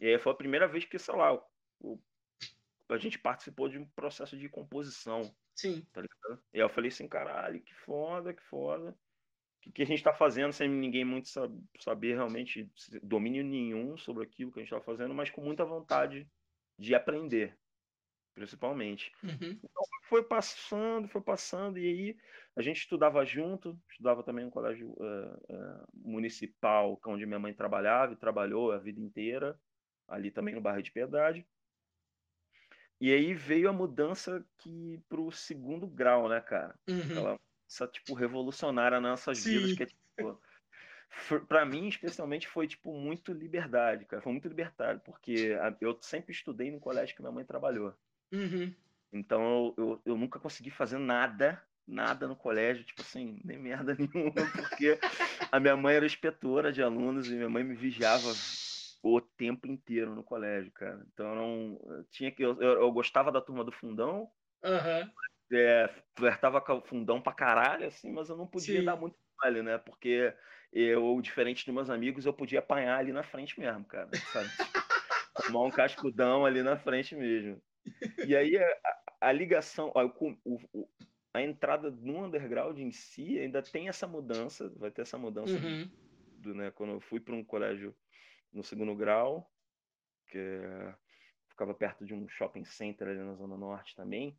E 0.00 0.06
aí 0.08 0.18
foi 0.18 0.32
a 0.32 0.36
primeira 0.36 0.66
vez 0.66 0.84
que, 0.84 0.98
sei 0.98 1.14
lá, 1.14 1.40
o- 1.80 2.02
a 2.96 2.98
gente 2.98 3.18
participou 3.18 3.68
de 3.68 3.78
um 3.78 3.88
processo 3.90 4.36
de 4.38 4.48
composição, 4.48 5.36
Sim. 5.54 5.86
tá 5.92 6.02
ligado? 6.02 6.44
E 6.54 6.58
eu 6.58 6.70
falei 6.70 6.88
assim, 6.90 7.08
caralho, 7.08 7.62
que 7.62 7.74
foda, 7.74 8.34
que 8.34 8.42
foda. 8.42 8.92
O 8.92 8.96
que, 9.62 9.72
que 9.72 9.82
a 9.82 9.86
gente 9.86 10.02
tá 10.02 10.14
fazendo 10.14 10.52
sem 10.52 10.68
ninguém 10.68 11.04
muito 11.04 11.28
sa- 11.28 11.48
saber 11.80 12.14
realmente, 12.16 12.72
domínio 13.02 13.44
nenhum 13.44 13.96
sobre 13.98 14.24
aquilo 14.24 14.52
que 14.52 14.60
a 14.60 14.62
gente 14.64 14.70
tá 14.72 14.80
fazendo, 14.82 15.14
mas 15.14 15.30
com 15.30 15.42
muita 15.42 15.64
vontade 15.64 16.30
de 16.78 16.94
aprender, 16.94 17.58
principalmente 18.34 19.12
Uhum. 19.22 19.60
foi 20.08 20.22
passando, 20.26 21.08
foi 21.08 21.20
passando, 21.22 21.78
e 21.78 21.86
aí 21.86 22.16
a 22.56 22.62
gente 22.62 22.78
estudava 22.78 23.24
junto, 23.24 23.80
estudava 23.90 24.22
também 24.24 24.44
no 24.44 24.50
colégio 24.50 24.94
eh, 25.00 25.38
eh, 25.50 25.84
municipal, 25.94 27.00
é 27.04 27.08
onde 27.08 27.26
minha 27.26 27.38
mãe 27.38 27.54
trabalhava 27.54 28.12
e 28.12 28.16
trabalhou 28.16 28.72
a 28.72 28.78
vida 28.78 29.00
inteira, 29.00 29.60
ali 30.06 30.30
também 30.30 30.54
no 30.54 30.60
bairro 30.60 30.82
de 30.82 30.92
Piedade. 30.92 31.46
E 33.00 33.12
aí 33.12 33.32
veio 33.32 33.68
a 33.68 33.72
mudança 33.72 34.44
que 34.58 35.00
pro 35.08 35.30
segundo 35.30 35.86
grau, 35.86 36.28
né, 36.28 36.40
cara? 36.40 36.74
Uhum. 36.88 37.00
Aquela 37.00 37.38
tipo 37.92 38.14
revolucionária 38.14 39.00
nas 39.00 39.10
nossas 39.10 39.38
Sim. 39.38 39.58
vidas 39.58 39.72
que 39.74 39.82
é 39.82 39.86
tipo 39.86 40.40
pra 41.46 41.64
mim 41.64 41.88
especialmente 41.88 42.46
foi 42.46 42.66
tipo 42.66 42.92
muito 42.92 43.32
liberdade, 43.32 44.04
cara, 44.04 44.22
foi 44.22 44.32
muito 44.32 44.48
libertário, 44.48 45.00
porque 45.04 45.56
eu 45.80 45.98
sempre 46.00 46.32
estudei 46.32 46.70
no 46.70 46.80
colégio 46.80 47.14
que 47.14 47.22
minha 47.22 47.32
mãe 47.32 47.44
trabalhou. 47.44 47.94
Uhum. 48.32 48.72
Então 49.12 49.74
eu, 49.76 49.84
eu, 49.84 50.02
eu 50.04 50.16
nunca 50.16 50.38
consegui 50.38 50.70
fazer 50.70 50.98
nada, 50.98 51.62
nada 51.86 52.28
no 52.28 52.36
colégio, 52.36 52.84
tipo 52.84 53.02
assim, 53.02 53.40
nem 53.44 53.58
merda 53.58 53.96
nenhuma, 53.98 54.32
porque 54.32 54.98
a 55.50 55.58
minha 55.58 55.76
mãe 55.76 55.96
era 55.96 56.06
inspetora 56.06 56.72
de 56.72 56.82
alunos 56.82 57.28
e 57.28 57.34
minha 57.34 57.48
mãe 57.48 57.64
me 57.64 57.74
vigiava 57.74 58.32
o 59.02 59.20
tempo 59.20 59.66
inteiro 59.68 60.14
no 60.14 60.24
colégio, 60.24 60.72
cara. 60.72 61.06
Então 61.12 61.28
eu 61.30 61.34
não 61.36 61.96
eu 61.98 62.04
tinha 62.06 62.32
que 62.32 62.42
eu, 62.42 62.60
eu, 62.62 62.92
gostava 62.92 63.32
da 63.32 63.40
turma 63.40 63.64
do 63.64 63.72
fundão, 63.72 64.30
Aham. 64.62 65.12
é, 65.52 65.88
flertava 66.16 66.60
com 66.60 66.74
o 66.74 66.82
fundão 66.82 67.22
pra 67.22 67.32
caralho, 67.32 67.86
assim, 67.86 68.12
mas 68.12 68.28
eu 68.28 68.36
não 68.36 68.46
podia 68.46 68.82
Sim. 68.82 68.84
dar 68.84 68.96
muito 68.96 69.16
mole, 69.42 69.62
né? 69.62 69.78
Porque 69.78 70.34
eu, 70.72 71.20
diferente 71.22 71.64
dos 71.64 71.74
meus 71.74 71.90
amigos, 71.90 72.26
eu 72.26 72.34
podia 72.34 72.58
apanhar 72.60 72.98
ali 72.98 73.12
na 73.12 73.22
frente 73.22 73.58
mesmo, 73.58 73.84
cara, 73.86 74.20
sabe? 74.24 74.52
Tomar 75.46 75.64
um 75.66 75.72
cascudão 75.72 76.44
ali 76.46 76.62
na 76.62 76.78
frente 76.78 77.14
mesmo. 77.16 77.62
E 78.22 78.36
aí 78.36 78.56
a, 78.58 79.28
a 79.28 79.32
ligação, 79.32 79.92
ó, 79.94 80.04
o- 80.06 80.38
o- 80.74 80.88
a 81.34 81.42
entrada 81.42 81.90
no 81.90 82.24
underground 82.26 82.78
em 82.78 82.92
si 82.92 83.38
ainda 83.38 83.62
tem 83.62 83.88
essa 83.88 84.06
mudança, 84.08 84.70
vai 84.78 84.90
ter 84.90 85.02
essa 85.02 85.18
mudança 85.18 85.60
Uhum. 85.60 85.92
do, 86.36 86.54
né, 86.54 86.70
quando 86.72 86.92
eu 86.94 87.00
fui 87.00 87.20
para 87.20 87.34
um 87.34 87.44
colégio 87.44 87.96
no 88.52 88.62
segundo 88.62 88.94
grau, 88.94 89.50
que 90.28 90.38
é- 90.38 90.94
ficava 91.48 91.74
perto 91.74 92.04
de 92.04 92.14
um 92.14 92.28
shopping 92.28 92.64
center 92.64 93.08
ali 93.08 93.18
na 93.18 93.34
Zona 93.34 93.56
Norte 93.56 93.96
também. 93.96 94.38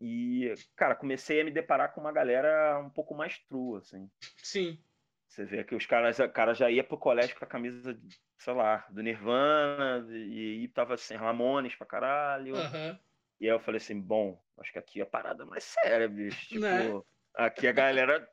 E, 0.00 0.52
cara, 0.74 0.94
comecei 0.94 1.40
a 1.40 1.44
me 1.44 1.50
deparar 1.50 1.92
com 1.94 2.00
uma 2.00 2.12
galera 2.12 2.78
um 2.80 2.90
pouco 2.90 3.14
mais 3.14 3.38
true, 3.38 3.78
assim. 3.78 4.10
Sim. 4.42 4.78
Você 5.26 5.44
vê 5.44 5.64
que 5.64 5.74
os 5.74 5.86
caras, 5.86 6.18
cara 6.32 6.54
já 6.54 6.70
ia 6.70 6.84
pro 6.84 6.98
colégio 6.98 7.38
com 7.38 7.44
a 7.44 7.48
camisa, 7.48 7.98
sei 8.38 8.54
lá, 8.54 8.86
do 8.90 9.02
Nirvana, 9.02 10.06
e 10.10 10.60
aí 10.60 10.68
tava 10.68 10.94
assim, 10.94 11.14
Ramones 11.14 11.74
pra 11.74 11.86
caralho. 11.86 12.56
Aham. 12.56 12.98
E 13.40 13.44
aí 13.46 13.54
eu 13.54 13.60
falei 13.60 13.78
assim, 13.78 14.00
bom, 14.00 14.42
acho 14.58 14.72
que 14.72 14.78
aqui 14.78 15.00
é 15.00 15.02
a 15.02 15.06
parada 15.06 15.44
mais 15.44 15.64
séria, 15.64 16.08
bicho. 16.08 16.48
Tipo, 16.48 16.60
Né? 16.60 17.02
aqui 17.34 17.66
a 17.66 17.72
galera 17.72 18.28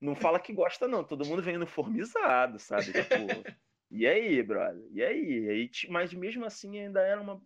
não 0.00 0.14
fala 0.14 0.38
que 0.38 0.52
gosta, 0.52 0.86
não. 0.86 1.02
Todo 1.02 1.26
mundo 1.26 1.42
vem 1.42 1.56
uniformizado, 1.56 2.58
sabe? 2.58 2.92
Tipo, 2.92 3.18
e 3.94 4.06
aí, 4.06 4.42
brother? 4.42 4.88
E 4.92 5.02
aí? 5.02 5.44
E 5.46 5.50
aí 5.50 5.70
mas 5.90 6.12
mesmo 6.14 6.44
assim 6.44 6.78
ainda 6.78 7.00
era 7.02 7.20
uma, 7.20 7.40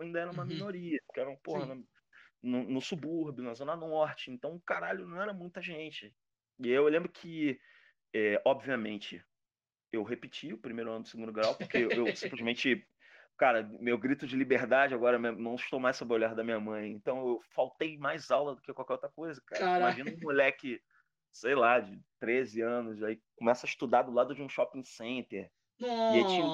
ainda 0.00 0.20
era 0.20 0.30
uma 0.32 0.42
Uhum. 0.42 0.48
minoria, 0.48 1.00
porque 1.06 1.20
eram, 1.20 1.36
porra, 1.36 1.66
na- 1.66 1.84
no, 2.42 2.64
no 2.64 2.80
subúrbio, 2.80 3.44
na 3.44 3.54
Zona 3.54 3.76
Norte. 3.76 4.30
Então, 4.30 4.60
caralho, 4.66 5.06
não 5.06 5.20
era 5.22 5.32
muita 5.34 5.62
gente. 5.62 6.16
E 6.58 6.68
eu 6.68 6.84
lembro 6.88 7.10
que, 7.10 7.60
é, 8.14 8.42
obviamente, 8.46 9.24
eu 9.92 10.02
repeti 10.02 10.52
o 10.52 10.60
primeiro 10.60 10.90
ano 10.92 11.02
do 11.02 11.08
segundo 11.08 11.32
grau, 11.32 11.56
porque 11.58 11.78
eu, 11.78 12.14
simplesmente. 12.14 12.86
Cara, 13.38 13.62
meu 13.80 13.98
grito 13.98 14.26
de 14.26 14.36
liberdade 14.36 14.94
agora 14.94 15.18
não 15.18 15.54
estou 15.56 15.80
mais 15.80 15.96
sob 15.96 16.12
o 16.12 16.16
olhar 16.16 16.34
da 16.34 16.44
minha 16.44 16.60
mãe. 16.60 16.92
Então 16.92 17.26
eu 17.28 17.40
faltei 17.54 17.98
mais 17.98 18.30
aula 18.30 18.54
do 18.54 18.62
que 18.62 18.74
qualquer 18.74 18.94
outra 18.94 19.10
coisa, 19.10 19.42
cara. 19.46 19.66
Caraca. 19.66 19.72
Imagina 19.76 20.10
um 20.10 20.18
moleque, 20.20 20.80
sei 21.32 21.54
lá, 21.54 21.80
de 21.80 22.02
13 22.18 22.60
anos, 22.62 23.02
aí 23.02 23.22
começa 23.36 23.66
a 23.66 23.68
estudar 23.68 24.02
do 24.02 24.12
lado 24.12 24.34
de 24.34 24.42
um 24.42 24.48
shopping 24.48 24.84
center. 24.84 25.52
Aí 25.80 26.24
tinha-. 26.24 26.48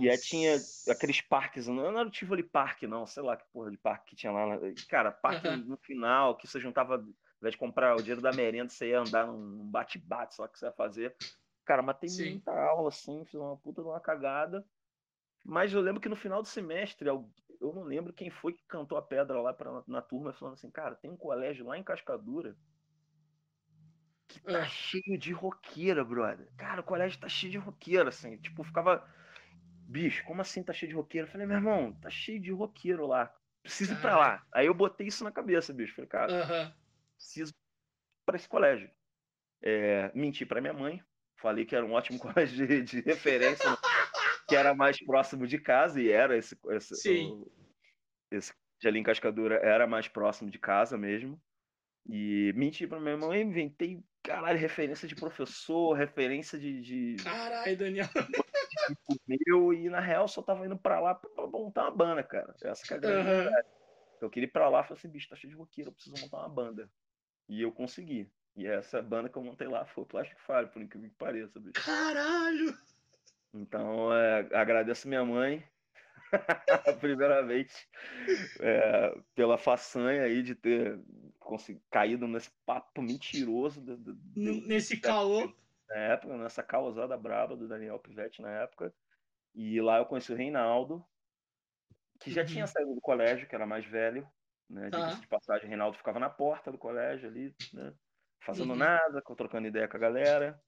E 0.00 0.10
aí 0.10 0.18
tinha 0.18 0.60
aqueles 0.88 1.20
parques, 1.20 1.66
não 1.68 1.76
não 1.76 1.98
era 2.00 2.08
o 2.08 2.10
Tivoli 2.10 2.42
Park, 2.42 2.82
não, 2.82 3.06
sei 3.06 3.22
lá 3.22 3.36
que 3.36 3.44
porra 3.52 3.70
de 3.70 3.78
parque 3.78 4.10
que 4.10 4.16
tinha 4.16 4.32
lá. 4.32 4.46
na- 4.46 4.60
Cara, 4.88 5.12
parque 5.12 5.46
Aham. 5.46 5.56
no 5.58 5.76
final, 5.76 6.36
que 6.36 6.46
você 6.46 6.58
juntava, 6.60 6.96
ao 6.96 7.00
invés 7.00 7.52
de 7.52 7.58
comprar 7.58 7.94
o 7.94 8.00
dinheiro 8.02 8.20
da 8.20 8.32
merenda, 8.32 8.68
você 8.70 8.90
ia 8.90 9.00
andar 9.00 9.26
num 9.26 9.66
bate-bate, 9.70 10.34
só 10.34 10.48
que 10.48 10.58
você 10.58 10.66
ia 10.66 10.72
fazer. 10.72 11.14
Cara, 11.64 11.80
mas 11.82 11.98
tem 11.98 12.08
Sim. 12.10 12.30
muita 12.32 12.52
aula, 12.52 12.88
assim, 12.88 13.24
fiz 13.24 13.34
uma 13.34 13.56
puta 13.56 13.82
de 13.82 13.88
uma 13.88 14.00
cagada. 14.00 14.64
Mas 15.44 15.72
eu 15.72 15.80
lembro 15.80 16.00
que 16.00 16.08
no 16.08 16.16
final 16.16 16.42
do 16.42 16.48
semestre, 16.48 17.06
eu, 17.08 17.30
eu 17.60 17.72
não 17.72 17.82
lembro 17.82 18.12
quem 18.12 18.30
foi 18.30 18.52
que 18.52 18.64
cantou 18.66 18.96
a 18.98 19.02
pedra 19.02 19.40
lá 19.40 19.52
pra, 19.52 19.82
na 19.86 20.02
turma, 20.02 20.32
falando 20.32 20.54
assim, 20.54 20.70
cara, 20.70 20.94
tem 20.94 21.10
um 21.10 21.16
colégio 21.16 21.66
lá 21.66 21.78
em 21.78 21.82
Cascadura 21.84 22.56
que 24.40 24.46
tá 24.46 24.60
Ah. 24.60 24.66
cheio 24.66 25.18
de 25.18 25.32
roqueira, 25.32 26.04
brother. 26.04 26.48
Cara, 26.56 26.80
o 26.80 26.84
colégio 26.84 27.18
tá 27.20 27.28
cheio 27.28 27.52
de 27.52 27.58
roqueira, 27.58 28.08
assim. 28.08 28.36
Tipo, 28.38 28.62
ficava. 28.64 29.08
Bicho, 29.86 30.24
como 30.24 30.40
assim 30.40 30.62
tá 30.62 30.72
cheio 30.72 30.90
de 30.90 30.96
roqueiro? 30.96 31.26
Eu 31.26 31.30
falei, 31.32 31.46
meu 31.46 31.56
irmão, 31.56 31.92
tá 31.92 32.08
cheio 32.10 32.40
de 32.40 32.50
roqueiro 32.50 33.06
lá. 33.06 33.34
Preciso 33.62 33.92
ir 33.94 34.00
pra 34.00 34.16
lá. 34.18 34.46
Aí 34.52 34.66
eu 34.66 34.74
botei 34.74 35.06
isso 35.06 35.24
na 35.24 35.30
cabeça, 35.32 35.72
bicho. 35.72 35.94
Falei, 35.94 36.08
cara, 36.08 36.32
Aham. 36.42 36.74
preciso 37.16 37.50
ir 37.52 38.24
pra 38.26 38.36
esse 38.36 38.48
colégio. 38.48 38.90
É, 39.62 40.10
menti 40.14 40.44
pra 40.46 40.60
minha 40.60 40.72
mãe. 40.72 41.02
Falei 41.36 41.64
que 41.64 41.74
era 41.76 41.84
um 41.84 41.92
ótimo 41.92 42.18
colégio 42.20 42.66
de, 42.66 42.82
de 42.82 43.00
referência, 43.00 43.68
que 44.48 44.56
era 44.56 44.74
mais 44.74 44.98
próximo 45.04 45.46
de 45.46 45.58
casa, 45.58 46.00
e 46.00 46.10
era 46.10 46.36
esse. 46.36 46.58
esse 46.70 46.94
Sim. 46.96 47.30
o- 47.32 47.52
esse 48.30 48.52
colégio 48.52 48.88
ali 48.88 48.98
em 48.98 49.02
Cascadura 49.02 49.56
era 49.56 49.86
mais 49.86 50.08
próximo 50.08 50.50
de 50.50 50.58
casa 50.58 50.96
mesmo. 50.98 51.40
E 52.06 52.52
menti 52.54 52.86
pra 52.86 53.00
minha 53.00 53.16
mãe, 53.16 53.40
inventei 53.42 54.02
caralho, 54.24 54.58
referência 54.58 55.06
de 55.06 55.14
professor, 55.14 55.92
referência 55.92 56.58
de, 56.58 56.80
de 56.80 57.16
Caralho, 57.22 57.76
Daniel. 57.76 58.08
tipo 58.08 59.20
meu, 59.26 59.72
e 59.72 59.88
na 59.88 60.00
real 60.00 60.26
só 60.26 60.42
tava 60.42 60.66
indo 60.66 60.76
pra 60.76 60.98
lá 60.98 61.14
pra 61.14 61.46
montar 61.46 61.82
uma 61.82 61.90
banda, 61.90 62.22
cara. 62.24 62.54
Essa 62.62 62.84
que 62.86 62.94
é 62.94 62.96
a 62.96 63.00
grande 63.00 63.28
Aham. 63.28 63.42
verdade. 63.42 63.68
Eu 64.20 64.30
queria 64.30 64.46
ir 64.46 64.50
pra 64.50 64.68
lá 64.68 64.80
e 64.80 64.84
falei 64.84 64.98
assim, 64.98 65.08
bicho, 65.08 65.28
tá 65.28 65.36
cheio 65.36 65.52
de 65.52 65.56
roqueiro, 65.56 65.90
eu 65.90 65.94
preciso 65.94 66.16
montar 66.18 66.38
uma 66.38 66.48
banda. 66.48 66.90
E 67.48 67.60
eu 67.60 67.70
consegui. 67.70 68.32
E 68.56 68.66
essa 68.66 69.02
banda 69.02 69.28
que 69.28 69.36
eu 69.36 69.42
montei 69.42 69.68
lá 69.68 69.84
foi 69.84 70.04
o 70.04 70.06
Plastic 70.06 70.38
Fire, 70.38 70.68
por 70.68 70.80
incrível 70.80 71.10
que 71.10 71.16
pareça, 71.16 71.60
bicho. 71.60 71.84
Caralho. 71.84 72.76
Então, 73.52 74.12
é, 74.12 74.48
agradeço 74.54 75.06
minha 75.06 75.24
mãe, 75.24 75.62
primeiramente, 77.00 77.88
é, 78.60 79.14
pela 79.34 79.58
façanha 79.58 80.22
aí 80.22 80.42
de 80.42 80.54
ter 80.54 81.00
caído 81.90 82.26
nesse 82.26 82.50
papo 82.64 83.02
mentiroso 83.02 83.80
do- 83.80 83.96
do- 83.96 84.14
Nesse 84.66 85.00
caô. 85.00 85.52
na 85.88 85.96
época, 85.96 86.36
nessa 86.36 86.62
causada 86.62 87.16
braba 87.16 87.56
do 87.56 87.68
Daniel 87.68 87.98
Pivete 87.98 88.42
na 88.42 88.50
época. 88.50 88.94
E 89.54 89.80
lá 89.80 89.98
eu 89.98 90.06
conheci 90.06 90.32
o 90.32 90.36
Reinaldo, 90.36 91.04
que 92.20 92.30
já 92.30 92.40
Uhum. 92.42 92.46
tinha 92.46 92.66
saído 92.66 92.94
do 92.94 93.00
colégio, 93.00 93.48
que 93.48 93.54
era 93.54 93.66
mais 93.66 93.84
velho, 93.84 94.28
né? 94.68 94.90
Tá. 94.90 94.98
Diga-se 94.98 95.20
de 95.22 95.28
passagem, 95.28 95.66
o 95.66 95.68
Reinaldo 95.68 95.96
ficava 95.96 96.18
na 96.18 96.30
porta 96.30 96.72
do 96.72 96.78
colégio 96.78 97.28
ali, 97.28 97.54
né? 97.72 97.94
Fazendo 98.42 98.70
Uhum. 98.70 98.76
nada, 98.76 99.22
trocando 99.36 99.68
ideia 99.68 99.88
com 99.88 99.96
a 99.96 100.00
galera. 100.00 100.62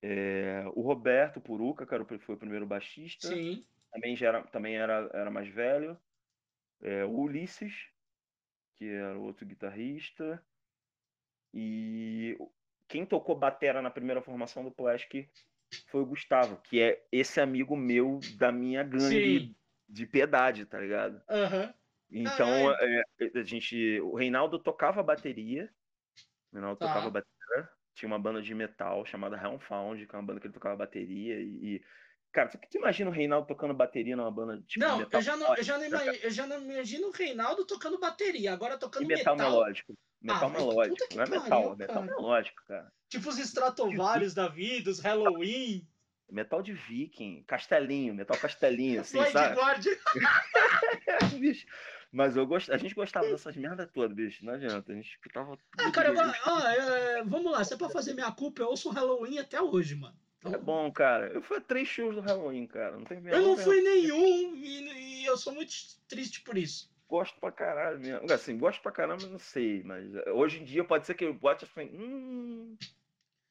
É, 0.00 0.64
o 0.74 0.82
Roberto 0.82 1.40
Puruca, 1.40 1.86
que 1.86 1.92
era 1.94 2.04
foi 2.04 2.34
o 2.34 2.38
primeiro 2.38 2.66
baixista, 2.66 3.28
Sim. 3.28 3.66
Também, 4.00 4.16
já 4.16 4.28
era, 4.28 4.42
também 4.44 4.76
era, 4.76 5.10
era 5.12 5.30
mais 5.30 5.48
velho. 5.48 5.98
É, 6.80 7.04
o 7.04 7.10
Ulisses, 7.10 7.88
que 8.76 8.88
era 8.88 9.18
outro 9.18 9.46
guitarrista. 9.46 10.44
E 11.52 12.36
quem 12.88 13.04
tocou 13.04 13.36
batera 13.36 13.82
na 13.82 13.90
primeira 13.90 14.22
formação 14.22 14.64
do 14.64 14.70
Plastic 14.70 15.28
foi 15.90 16.02
o 16.02 16.06
Gustavo, 16.06 16.60
que 16.62 16.80
é 16.80 17.06
esse 17.10 17.40
amigo 17.40 17.76
meu 17.76 18.20
da 18.38 18.52
minha 18.52 18.82
gangue 18.82 19.40
Sim. 19.40 19.56
de 19.88 20.06
piedade, 20.06 20.66
tá 20.66 20.78
ligado? 20.80 21.22
Aham. 21.28 21.74
Então, 22.10 22.48
é, 22.48 23.02
a 23.34 23.42
gente, 23.42 24.00
o 24.00 24.14
Reinaldo 24.14 24.58
tocava 24.58 25.02
bateria, 25.02 25.70
o 26.50 26.56
Reinaldo 26.56 26.78
Tá. 26.78 26.88
tocava 26.88 27.10
bateria, 27.10 27.68
tinha 27.94 28.06
uma 28.06 28.18
banda 28.18 28.40
de 28.40 28.54
metal 28.54 29.04
chamada 29.04 29.36
Hellfound, 29.36 30.06
que 30.06 30.14
é 30.14 30.18
uma 30.18 30.24
banda 30.26 30.40
que 30.40 30.46
ele 30.46 30.54
tocava 30.54 30.76
bateria 30.76 31.40
e, 31.40 31.76
e- 31.76 31.84
cara, 32.32 32.48
tu 32.48 32.78
imagina 32.78 33.10
o 33.10 33.12
Reinaldo 33.12 33.46
tocando 33.46 33.74
bateria 33.74 34.16
numa 34.16 34.30
banda 34.30 34.62
tipo 34.66 34.84
Não, 34.84 34.98
metal 34.98 35.20
eu 35.20 35.24
já 35.24 35.36
não, 35.36 35.56
eu, 35.56 35.62
já 35.62 35.78
não 35.78 35.86
ima- 35.86 36.04
eu 36.04 36.30
já 36.30 36.46
não 36.46 36.62
imagino 36.62 37.08
o 37.08 37.12
Reinaldo 37.12 37.66
tocando 37.66 37.98
bateria, 37.98 38.52
agora 38.52 38.74
e 38.74 38.78
tocando 38.78 39.06
metal, 39.06 39.36
metal. 39.36 39.50
melódico. 39.50 39.94
Metal 40.20 40.48
Ah, 40.48 40.52
melódico, 40.52 41.14
não 41.14 41.22
é 41.22 41.26
pariu, 41.26 41.42
metal, 41.42 41.72
é 41.72 41.76
metal 41.76 42.02
cara. 42.04 42.16
melódico, 42.16 42.62
cara. 42.66 42.92
Tipo 43.08 43.28
os 43.28 43.38
Stratovarius 43.38 44.34
da 44.34 44.48
vida, 44.48 44.90
os 44.90 44.98
Halloween, 45.00 45.86
Metal 46.30 46.60
de 46.60 46.74
viking, 46.74 47.42
castelinho, 47.44 48.14
metal 48.14 48.36
castelinho, 48.36 49.00
assim, 49.00 49.24
sabe? 49.30 49.56
Bicho. 51.40 51.66
Mas 52.12 52.36
eu 52.36 52.46
gost... 52.46 52.70
a 52.70 52.76
gente 52.76 52.94
gostava 52.94 53.28
dessas 53.28 53.56
merdas 53.56 53.90
todas, 53.92 54.14
bicho. 54.14 54.44
Não 54.44 54.54
adianta. 54.54 54.92
A 54.92 54.94
gente 54.94 55.10
escutava. 55.10 55.58
Ah, 55.78 55.90
cara, 55.90 56.08
eu, 56.10 56.20
ah, 56.20 56.74
é, 56.74 57.24
vamos 57.24 57.52
lá, 57.52 57.64
se 57.64 57.74
é 57.74 57.76
pra 57.76 57.88
fazer 57.88 58.14
minha 58.14 58.30
culpa, 58.32 58.62
eu 58.62 58.68
ouço 58.68 58.90
Halloween 58.90 59.38
até 59.38 59.60
hoje, 59.60 59.94
mano. 59.94 60.18
Então, 60.38 60.54
É 60.54 60.58
bom, 60.58 60.90
cara. 60.92 61.28
Eu 61.28 61.42
fui 61.42 61.56
a 61.58 61.60
três 61.60 61.88
shows 61.88 62.14
do 62.14 62.20
Halloween, 62.20 62.66
cara. 62.66 62.96
Não 62.96 63.04
tem 63.04 63.20
eu 63.26 63.42
não 63.42 63.56
fui 63.56 63.80
nenhum 63.82 64.54
e, 64.54 65.22
e 65.22 65.26
eu 65.26 65.36
sou 65.36 65.52
muito 65.52 65.72
triste 66.08 66.42
por 66.42 66.56
isso. 66.56 66.90
Gosto 67.08 67.40
pra 67.40 67.50
caralho 67.50 67.98
mesmo. 67.98 68.30
Assim, 68.32 68.58
gosto 68.58 68.82
pra 68.82 68.92
caramba, 68.92 69.26
não 69.26 69.38
sei. 69.38 69.82
Mas 69.82 70.14
eh, 70.14 70.30
hoje 70.30 70.60
em 70.60 70.64
dia 70.64 70.84
pode 70.84 71.06
ser 71.06 71.14
que 71.14 71.24
eu 71.24 71.34
bote 71.34 71.64
assim. 71.64 71.88
Hum. 71.92 72.76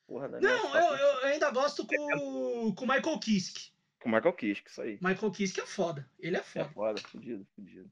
Porra, 0.08 0.30
Daniel. 0.30 0.52
Não, 0.52 0.72
tá 0.72 0.80
eu, 0.80 0.96
eu 0.96 1.26
ainda 1.26 1.50
gosto 1.52 1.86
com, 1.86 2.74
com 2.76 2.86
o 2.86 2.88
Michael 2.88 3.20
Kiske. 3.20 3.72
Com 4.00 4.10
o 4.10 4.12
Michael 4.12 4.34
Kiske, 4.34 4.70
isso 4.70 4.82
aí. 4.82 5.00
Michael 5.02 5.32
Kiske 5.32 5.60
é 5.60 5.66
foda. 5.66 6.10
Ele 6.20 6.38
é 6.38 6.40
É 6.40 6.44
foda. 6.44 6.70
foda, 6.70 7.02
fudido, 7.02 7.46
fudido. 7.56 7.92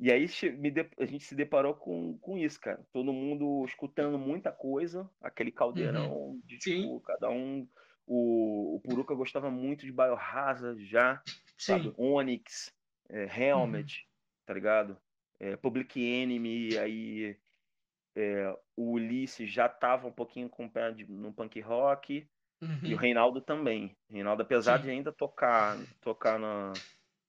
E 0.00 0.10
aí 0.10 0.24
a 0.98 1.04
gente 1.06 1.24
se 1.24 1.34
deparou 1.36 1.74
com, 1.74 2.18
com 2.18 2.36
isso, 2.36 2.58
cara. 2.58 2.84
Todo 2.92 3.12
mundo 3.12 3.64
escutando 3.64 4.18
muita 4.18 4.50
coisa, 4.50 5.08
aquele 5.20 5.52
caldeirão 5.52 6.40
de 6.44 6.58
tipo, 6.58 6.98
cada 7.00 7.30
um. 7.30 7.68
O, 8.06 8.76
o 8.76 8.80
Puruca 8.80 9.14
gostava 9.14 9.50
muito 9.50 9.86
de 9.86 9.92
Biohazard 9.92 10.84
já, 10.84 11.22
sabe? 11.56 11.84
Sim. 11.84 11.94
Onyx, 11.96 12.72
é, 13.08 13.24
Helmet, 13.40 14.06
tá 14.44 14.52
ligado? 14.54 14.96
É, 15.40 15.56
Public 15.56 16.00
Enemy, 16.00 16.76
aí 16.78 17.36
é, 18.16 18.56
o 18.76 18.92
Ulisses 18.92 19.50
já 19.50 19.68
tava 19.68 20.06
um 20.06 20.12
pouquinho 20.12 20.48
com 20.48 20.66
o 20.66 20.70
pé 20.70 20.92
de- 20.92 21.10
no 21.10 21.32
punk 21.32 21.60
rock. 21.60 22.28
E 22.60 22.66
o 22.66 22.96
Uhum. 22.96 22.96
Reinaldo 22.96 23.40
também. 23.40 23.96
Reinaldo, 24.10 24.42
apesar 24.42 24.78
Sim. 24.78 24.84
de 24.84 24.90
ainda 24.90 25.12
tocar, 25.12 25.78
tocar 26.00 26.38
na, 26.38 26.72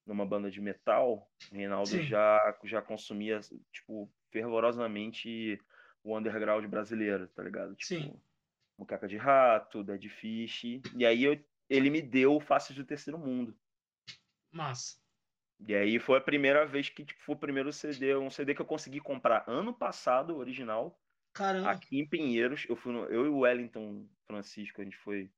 numa 0.05 0.25
banda 0.25 0.51
de 0.51 0.61
metal, 0.61 1.29
o 1.51 1.55
Reinaldo 1.55 1.89
Sim. 1.89 2.03
já, 2.03 2.57
já 2.63 2.81
consumia, 2.81 3.39
tipo, 3.71 4.09
fervorosamente 4.31 5.59
o 6.03 6.17
underground 6.17 6.65
brasileiro, 6.67 7.27
tá 7.29 7.41
ligado? 7.43 7.75
Tipo, 7.75 7.87
Sim. 7.87 8.21
Mucaca 8.77 9.07
de 9.07 9.17
Rato, 9.17 9.83
Dead 9.83 10.07
Fish. 10.09 10.63
E 10.95 11.05
aí 11.05 11.23
eu- 11.23 11.43
ele 11.69 11.89
me 11.89 12.01
deu 12.01 12.39
Faces 12.39 12.75
do 12.75 12.85
Terceiro 12.85 13.17
Mundo. 13.17 13.57
Massa. 14.51 14.97
E 15.65 15.73
aí 15.73 15.99
foi 15.99 16.17
a 16.17 16.21
primeira 16.21 16.65
vez 16.65 16.89
que 16.89 17.05
tipo, 17.05 17.21
foi 17.23 17.35
o 17.35 17.39
primeiro 17.39 17.71
CD, 17.71 18.15
um 18.15 18.29
CD 18.29 18.53
que 18.53 18.61
eu 18.61 18.65
consegui 18.65 18.99
comprar 18.99 19.45
ano 19.47 19.73
passado, 19.73 20.35
original, 20.35 20.99
Caramba. 21.33 21.71
aqui 21.71 21.99
em 21.99 22.07
Pinheiros. 22.07 22.65
Eu 22.67 22.75
fui 22.75 22.91
no- 22.91 23.05
eu 23.05 23.25
e 23.25 23.29
o 23.29 23.39
Wellington 23.39 24.07
Francisco, 24.27 24.81
a 24.81 24.83
gente 24.83 24.97
foi 24.97 25.31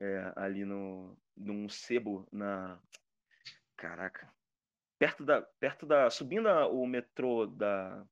é, 0.00 0.32
ali 0.34 0.64
no 0.64 1.16
num 1.36 1.68
sebo 1.68 2.26
na 2.32 2.80
caraca, 3.76 4.28
perto 4.98 5.24
da 5.24 5.40
perto 5.42 5.86
da 5.86 6.10
subindo 6.10 6.48
a- 6.48 6.66
o 6.66 6.84
metrô 6.86 7.46
da 7.46 8.04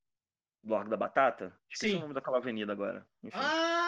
do 0.62 0.72
Largo 0.74 0.90
da 0.90 0.96
Batata. 0.96 1.58
Esqueci 1.68 1.92
Sim. 1.92 1.98
o 1.98 2.00
nome 2.02 2.14
daquela 2.14 2.38
avenida 2.38 2.72
agora. 2.72 3.04
Enfim. 3.22 3.36
Ah, 3.40 3.81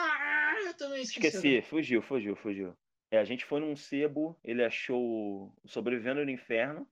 também 0.75 1.03
esqueci. 1.03 1.37
Esqueci, 1.37 1.63
fugiu, 1.63 2.03
fugiu, 2.03 2.37
fugiu. 2.37 2.77
É, 3.11 3.19
a 3.19 3.25
gente 3.25 3.45
foi 3.45 3.61
num 3.61 3.77
sebo, 3.77 4.39
ele 4.43 4.65
achou 4.65 5.55
o 5.63 5.69
Sobrevivendo 5.69 6.25
no 6.25 6.31
Inferno, 6.31 6.89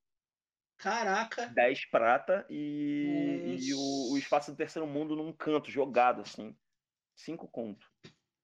Caraca. 0.82 1.46
10 1.46 1.84
prata 1.86 2.44
e, 2.50 3.56
e 3.60 3.74
o, 3.74 4.12
o. 4.12 4.18
Espaço 4.18 4.50
do 4.50 4.56
Terceiro 4.56 4.86
Mundo 4.86 5.14
num 5.14 5.32
canto, 5.32 5.70
jogado 5.70 6.22
assim. 6.22 6.56
5 7.14 7.46
conto. 7.46 7.86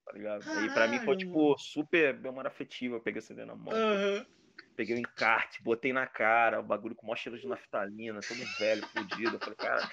Tá 0.05 0.13
ligado? 0.13 0.49
Aí 0.49 0.71
pra 0.71 0.87
mim 0.87 0.99
foi 0.99 1.17
Caralho, 1.17 1.19
tipo 1.19 1.59
super 1.59 2.19
memória 2.19 2.49
afetiva. 2.49 2.95
Eu 2.95 3.01
peguei 3.01 3.19
o 3.19 3.23
CD 3.23 3.45
na 3.45 3.57
mão, 3.57 3.75
Aham. 3.75 4.27
Peguei 4.79 4.95
o 4.95 4.99
encarte, 5.01 5.61
botei 5.61 5.93
na 5.93 6.07
cara, 6.07 6.61
o 6.61 6.63
bagulho 6.63 6.95
com 6.95 7.03
o 7.03 7.07
maior 7.07 7.17
cheiro 7.17 7.37
de 7.37 7.49
naftalina, 7.49 8.21
todo 8.21 8.39
velho, 8.61 8.87
fudido. 8.87 9.35
Eu 9.35 9.41
falei, 9.41 9.57
cara, 9.57 9.91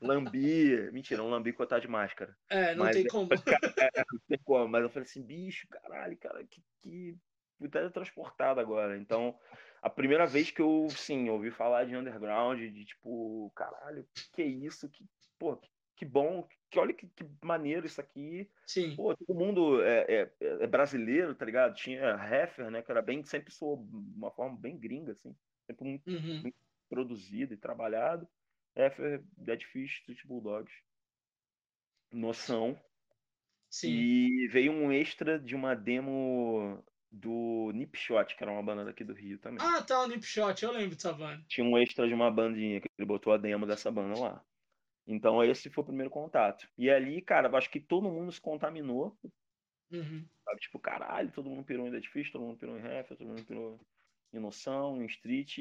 lambi. 0.00 0.92
Mentira, 0.92 1.20
não 1.20 1.28
lambi 1.28 1.52
cotar 1.52 1.80
de 1.80 1.88
máscara. 1.88 2.38
É, 2.48 2.72
não 2.72 2.84
Mas 2.84 2.94
tem 2.94 3.04
é- 3.04 3.08
como. 3.08 3.28
Não 3.28 4.20
tem 4.28 4.38
como, 4.44 4.68
mas 4.68 4.82
eu 4.84 4.90
falei 4.90 5.08
assim, 5.08 5.26
bicho, 5.26 5.66
caralho, 5.66 6.16
cara, 6.16 6.44
que, 6.44 6.62
que 6.80 7.16
fui 7.58 7.68
teletransportado 7.68 8.60
agora. 8.60 8.96
Então, 8.96 9.36
a 9.82 9.90
primeira 9.90 10.24
vez 10.24 10.52
que 10.52 10.62
eu, 10.62 10.86
sim, 10.90 11.28
ouvi 11.28 11.50
falar 11.50 11.84
de 11.84 11.96
underground, 11.96 12.60
de 12.60 12.84
tipo, 12.84 13.50
caralho, 13.56 14.06
que 14.32 14.44
isso, 14.44 14.88
que, 14.88 15.04
pô, 15.36 15.56
que, 15.56 15.68
que 15.98 16.04
bom, 16.06 16.46
que 16.70 16.78
olha 16.78 16.94
que, 16.94 17.08
que 17.08 17.28
maneiro 17.44 17.84
isso 17.86 18.00
aqui. 18.00 18.48
Sim. 18.66 18.94
Pô, 18.94 19.16
todo 19.16 19.34
mundo 19.36 19.82
é, 19.82 20.22
é, 20.22 20.32
é 20.40 20.66
brasileiro, 20.66 21.34
tá 21.34 21.44
ligado? 21.44 21.74
Tinha 21.74 22.14
Heffer, 22.14 22.70
né, 22.70 22.82
que 22.82 22.90
era 22.90 23.02
bem, 23.02 23.24
sempre 23.24 23.52
soou 23.52 23.84
de 23.84 23.96
uma 24.16 24.30
forma 24.30 24.56
bem 24.56 24.78
gringa, 24.78 25.12
assim, 25.12 25.34
sempre 25.66 25.84
muito 25.84 26.08
Uhum. 26.08 26.52
produzido 26.88 27.52
e 27.52 27.56
trabalhado. 27.56 28.28
Heffer, 28.76 29.24
Dead 29.36 29.62
Fish, 29.64 29.98
Street 29.98 30.24
Bulldogs. 30.24 30.72
Noção, 32.12 32.80
Sim. 33.68 33.88
e 33.90 34.48
veio 34.48 34.72
um 34.72 34.90
extra 34.92 35.38
de 35.38 35.54
uma 35.54 35.74
demo 35.74 36.82
do 37.10 37.70
Nipshot, 37.74 38.36
que 38.36 38.42
era 38.42 38.52
uma 38.52 38.62
banda 38.62 38.84
daqui 38.84 39.04
do 39.04 39.12
Rio 39.12 39.38
também. 39.38 39.58
Ah, 39.60 39.82
tá, 39.82 40.02
o 40.02 40.06
Nip 40.06 40.24
Shot, 40.24 40.62
eu 40.64 40.72
lembro 40.72 40.94
dessa 40.96 41.12
banda. 41.12 41.42
Tinha 41.48 41.66
um 41.66 41.76
extra 41.76 42.06
de 42.06 42.14
uma 42.14 42.30
bandinha 42.30 42.80
que 42.80 42.88
ele 42.98 43.06
botou 43.06 43.32
a 43.32 43.36
demo 43.36 43.66
dessa 43.66 43.90
banda 43.90 44.18
lá. 44.18 44.44
Então 45.08 45.42
esse 45.44 45.70
foi 45.70 45.82
o 45.84 45.86
primeiro 45.86 46.10
contato. 46.10 46.68
E 46.78 46.90
ali, 46.90 47.22
cara, 47.22 47.48
eu 47.48 47.56
acho 47.56 47.70
que 47.70 47.80
todo 47.80 48.10
mundo 48.10 48.32
se 48.32 48.40
contaminou, 48.42 49.18
Uhum. 49.90 50.30
sabe? 50.44 50.60
Tipo, 50.60 50.78
caralho, 50.78 51.32
todo 51.32 51.50
mundo 51.50 51.64
pirou 51.64 51.86
em 51.86 51.90
Dead 51.90 52.04
Fish, 52.06 52.30
todo 52.32 52.44
mundo 52.44 52.58
pirou 52.58 52.76
em 52.78 52.82
Ref, 52.82 53.08
todo 53.10 53.26
mundo 53.26 53.44
pirou 53.44 53.80
em 54.32 54.38
Noção, 54.40 55.02
em 55.02 55.06
Street. 55.06 55.58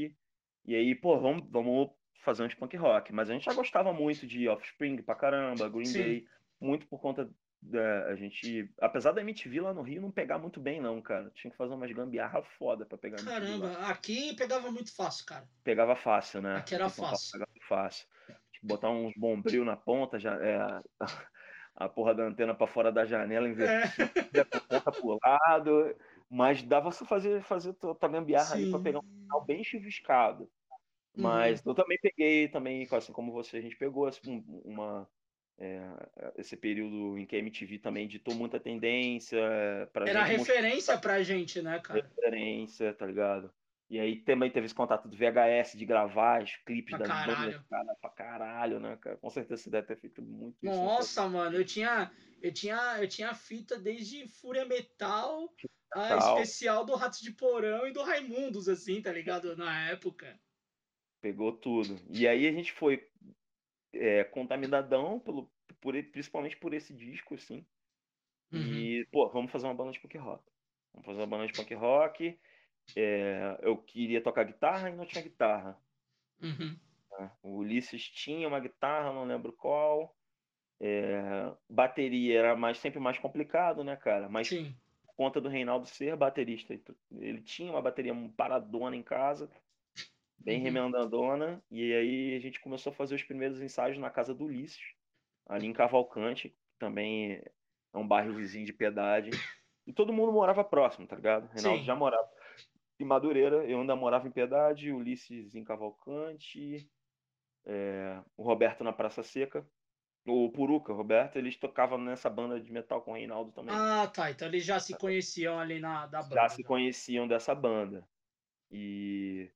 E 0.65 0.75
aí, 0.75 0.95
pô, 0.95 1.19
vamos, 1.19 1.49
vamos 1.49 1.91
fazer 2.23 2.43
uns 2.43 2.53
punk 2.55 2.75
rock. 2.77 3.13
Mas 3.13 3.29
a 3.29 3.33
gente 3.33 3.45
já 3.45 3.53
gostava 3.53 3.93
muito 3.93 4.27
de 4.27 4.47
Offspring 4.47 5.01
pra 5.03 5.15
caramba, 5.15 5.69
Green 5.69 5.91
Sim. 5.91 5.93
Day, 5.93 6.25
muito 6.59 6.87
por 6.87 6.99
conta 7.01 7.33
da 7.61 8.05
a 8.09 8.15
gente, 8.15 8.71
apesar 8.79 9.13
da 9.13 9.21
MTV 9.21 9.61
lá 9.61 9.73
no 9.73 9.81
Rio 9.81 10.01
não 10.01 10.11
pegar 10.11 10.37
muito 10.37 10.59
bem 10.61 10.79
não, 10.79 11.01
cara. 11.01 11.31
Tinha 11.31 11.49
que 11.51 11.57
fazer 11.57 11.73
umas 11.73 11.91
gambiarra 11.91 12.43
foda 12.43 12.85
pra 12.85 12.97
pegar. 12.97 13.17
Caramba, 13.23 13.73
aqui 13.89 14.33
pegava 14.35 14.71
muito 14.71 14.93
fácil, 14.95 15.25
cara. 15.25 15.49
Pegava 15.63 15.95
fácil, 15.95 16.41
né? 16.41 16.59
Aqui 16.59 16.75
era 16.75 16.89
fácil. 16.89 17.31
Pegava 17.31 17.51
fácil. 17.67 18.07
Botar 18.61 18.89
uns 18.89 19.13
bombril 19.15 19.63
na 19.63 19.75
ponta 19.75 20.19
já 20.19 20.33
é 20.35 20.81
a 21.75 21.87
porra 21.87 22.15
da 22.15 22.23
antena 22.23 22.53
para 22.53 22.67
fora 22.67 22.91
da 22.91 23.05
janela, 23.05 23.47
invertida, 23.47 24.11
é. 24.33 24.43
ponta 24.43 24.91
pro 24.91 25.19
lado. 25.23 25.95
Mas 26.29 26.61
dava 26.61 26.89
pra 26.89 27.07
fazer, 27.07 27.41
fazer 27.41 27.73
tua 27.73 27.95
gambiarra 27.95 28.55
Sim. 28.55 28.63
ali 28.63 28.71
pra 28.71 28.79
pegar 28.79 28.99
um 28.99 29.21
final 29.21 29.45
bem 29.45 29.63
chuviscado. 29.63 30.49
Mas 31.15 31.61
uhum. 31.61 31.71
eu 31.71 31.75
também 31.75 31.97
peguei, 32.01 32.47
também, 32.47 32.87
assim 32.91 33.13
como 33.13 33.31
você, 33.31 33.57
a 33.57 33.61
gente 33.61 33.75
pegou 33.75 34.05
assim, 34.05 34.43
uma, 34.63 35.09
é, 35.57 35.81
esse 36.37 36.55
período 36.55 37.17
em 37.17 37.25
que 37.25 37.35
a 37.35 37.39
MTV 37.39 37.79
também 37.79 38.07
ditou 38.07 38.35
muita 38.35 38.59
tendência. 38.59 39.39
Pra 39.91 40.07
Era 40.07 40.23
referência 40.23 40.93
mostrar... 40.93 40.97
pra 40.99 41.23
gente, 41.23 41.61
né, 41.61 41.79
cara? 41.79 42.01
Referência, 42.01 42.93
tá 42.93 43.05
ligado? 43.05 43.51
E 43.89 43.99
aí 43.99 44.17
também 44.17 44.51
teve 44.51 44.65
esse 44.65 44.75
contato 44.75 45.07
do 45.07 45.15
VHS 45.15 45.77
de 45.77 45.85
gravar 45.85 46.43
os 46.43 46.55
clipes 46.57 46.89
pra 46.89 46.99
das 46.99 47.07
caralho. 47.07 47.51
bandas, 47.51 47.67
cara, 47.69 47.95
pra 47.95 48.09
caralho, 48.09 48.79
né, 48.81 48.97
cara? 48.97 49.15
Com 49.17 49.29
certeza 49.29 49.63
você 49.63 49.69
deve 49.69 49.87
ter 49.87 49.97
feito 49.97 50.21
muito 50.21 50.57
isso. 50.61 50.75
Né, 50.75 50.85
Nossa, 50.85 51.27
mano, 51.29 51.55
eu 51.55 51.63
tinha, 51.63 52.11
eu 52.41 52.53
tinha, 52.53 52.97
eu 52.99 53.07
tinha 53.07 53.33
fita 53.33 53.79
desde 53.79 54.27
Fúria 54.27 54.65
Metal, 54.65 55.53
a 55.93 56.17
especial 56.17 56.85
do 56.85 56.95
Ratos 56.95 57.21
de 57.21 57.31
Porão 57.31 57.87
e 57.87 57.93
do 57.93 58.03
Raimundos, 58.03 58.67
assim, 58.67 59.01
tá 59.01 59.11
ligado? 59.11 59.55
Na 59.55 59.89
época. 59.89 60.37
Pegou 61.21 61.53
tudo. 61.53 61.97
E 62.09 62.27
aí 62.27 62.45
a 62.45 62.51
gente 62.51 62.73
foi 62.73 63.09
é, 63.93 64.25
contaminadão, 64.25 65.17
pelo, 65.19 65.49
por, 65.79 65.93
principalmente 66.11 66.57
por 66.57 66.73
esse 66.73 66.93
disco, 66.93 67.35
assim. 67.35 67.65
Uhum. 68.51 68.59
E, 68.59 69.05
pô, 69.11 69.29
vamos 69.29 69.51
fazer 69.51 69.65
uma 69.65 69.73
banda 69.73 69.91
de 69.91 69.99
punk 69.99 70.17
rock. 70.17 70.43
Vamos 70.93 71.05
fazer 71.05 71.19
uma 71.19 71.27
banda 71.27 71.47
de 71.47 71.53
punk 71.53 71.73
rock. 71.73 72.37
É, 72.95 73.57
eu 73.61 73.77
queria 73.77 74.21
tocar 74.21 74.43
guitarra 74.43 74.89
e 74.89 74.95
não 74.95 75.05
tinha 75.05 75.23
guitarra. 75.23 75.77
Uhum. 76.41 76.77
É, 77.19 77.29
o 77.43 77.57
Ulisses 77.57 78.03
tinha 78.09 78.47
uma 78.47 78.59
guitarra, 78.59 79.13
não 79.13 79.25
lembro 79.25 79.51
qual. 79.53 80.15
É, 80.79 81.51
bateria 81.67 82.39
era 82.39 82.55
mais, 82.55 82.77
sempre 82.77 82.99
mais 82.99 83.17
complicado, 83.17 83.83
né, 83.83 83.95
cara? 83.95 84.29
Mas 84.29 84.47
Sim. 84.47 84.75
por 85.05 85.15
conta 85.15 85.41
do 85.41 85.49
Reinaldo 85.49 85.87
ser 85.87 86.15
baterista, 86.15 86.79
ele 87.11 87.41
tinha 87.41 87.71
uma 87.71 87.81
bateria 87.81 88.13
paradona 88.35 88.95
em 88.95 89.01
casa 89.01 89.49
bem 90.37 90.59
uhum. 90.59 90.63
remendadona. 90.63 91.61
E 91.69 91.93
aí 91.93 92.35
a 92.35 92.39
gente 92.39 92.61
começou 92.61 92.91
a 92.91 92.95
fazer 92.95 93.15
os 93.15 93.23
primeiros 93.23 93.61
ensaios 93.61 93.97
na 93.97 94.09
casa 94.09 94.33
do 94.33 94.45
Ulisses, 94.45 94.93
ali 95.45 95.67
em 95.67 95.73
Cavalcante, 95.73 96.49
que 96.49 96.55
também 96.79 97.41
é 97.93 97.97
um 97.97 98.07
bairro 98.07 98.33
vizinho 98.33 98.65
de 98.65 98.73
Piedade. 98.73 99.31
E 99.85 99.93
todo 99.93 100.13
mundo 100.13 100.31
morava 100.31 100.63
próximo, 100.63 101.07
tá 101.07 101.15
ligado? 101.15 101.49
Reinaldo 101.53 101.79
Sim. 101.79 101.85
já 101.85 101.95
morava 101.95 102.29
em 102.99 103.05
Madureira, 103.05 103.65
eu 103.65 103.79
ainda 103.79 103.95
morava 103.95 104.27
em 104.27 104.31
Piedade, 104.31 104.91
Ulisses 104.91 105.55
em 105.55 105.63
Cavalcante, 105.63 106.89
é, 107.65 108.21
o 108.35 108.43
Roberto 108.43 108.83
na 108.83 108.93
Praça 108.93 109.23
Seca. 109.23 109.67
O 110.25 110.51
Puruca, 110.51 110.91
o 110.91 110.95
Roberto, 110.95 111.37
eles 111.37 111.55
tocavam 111.55 111.97
nessa 111.97 112.29
banda 112.29 112.59
de 112.59 112.69
metal 112.69 113.01
com 113.01 113.11
o 113.11 113.15
Reinaldo 113.15 113.51
também. 113.53 113.73
Ah, 113.73 114.07
tá. 114.07 114.29
Então 114.29 114.47
eles 114.49 114.65
já 114.65 114.77
se 114.77 114.93
conheciam 114.97 115.57
ali 115.57 115.79
na 115.79 116.05
da 116.05 116.21
banda. 116.21 116.35
Já 116.35 116.49
se 116.49 116.63
conheciam 116.63 117.25
dessa 117.25 117.55
banda. 117.55 118.05
E 118.69 119.49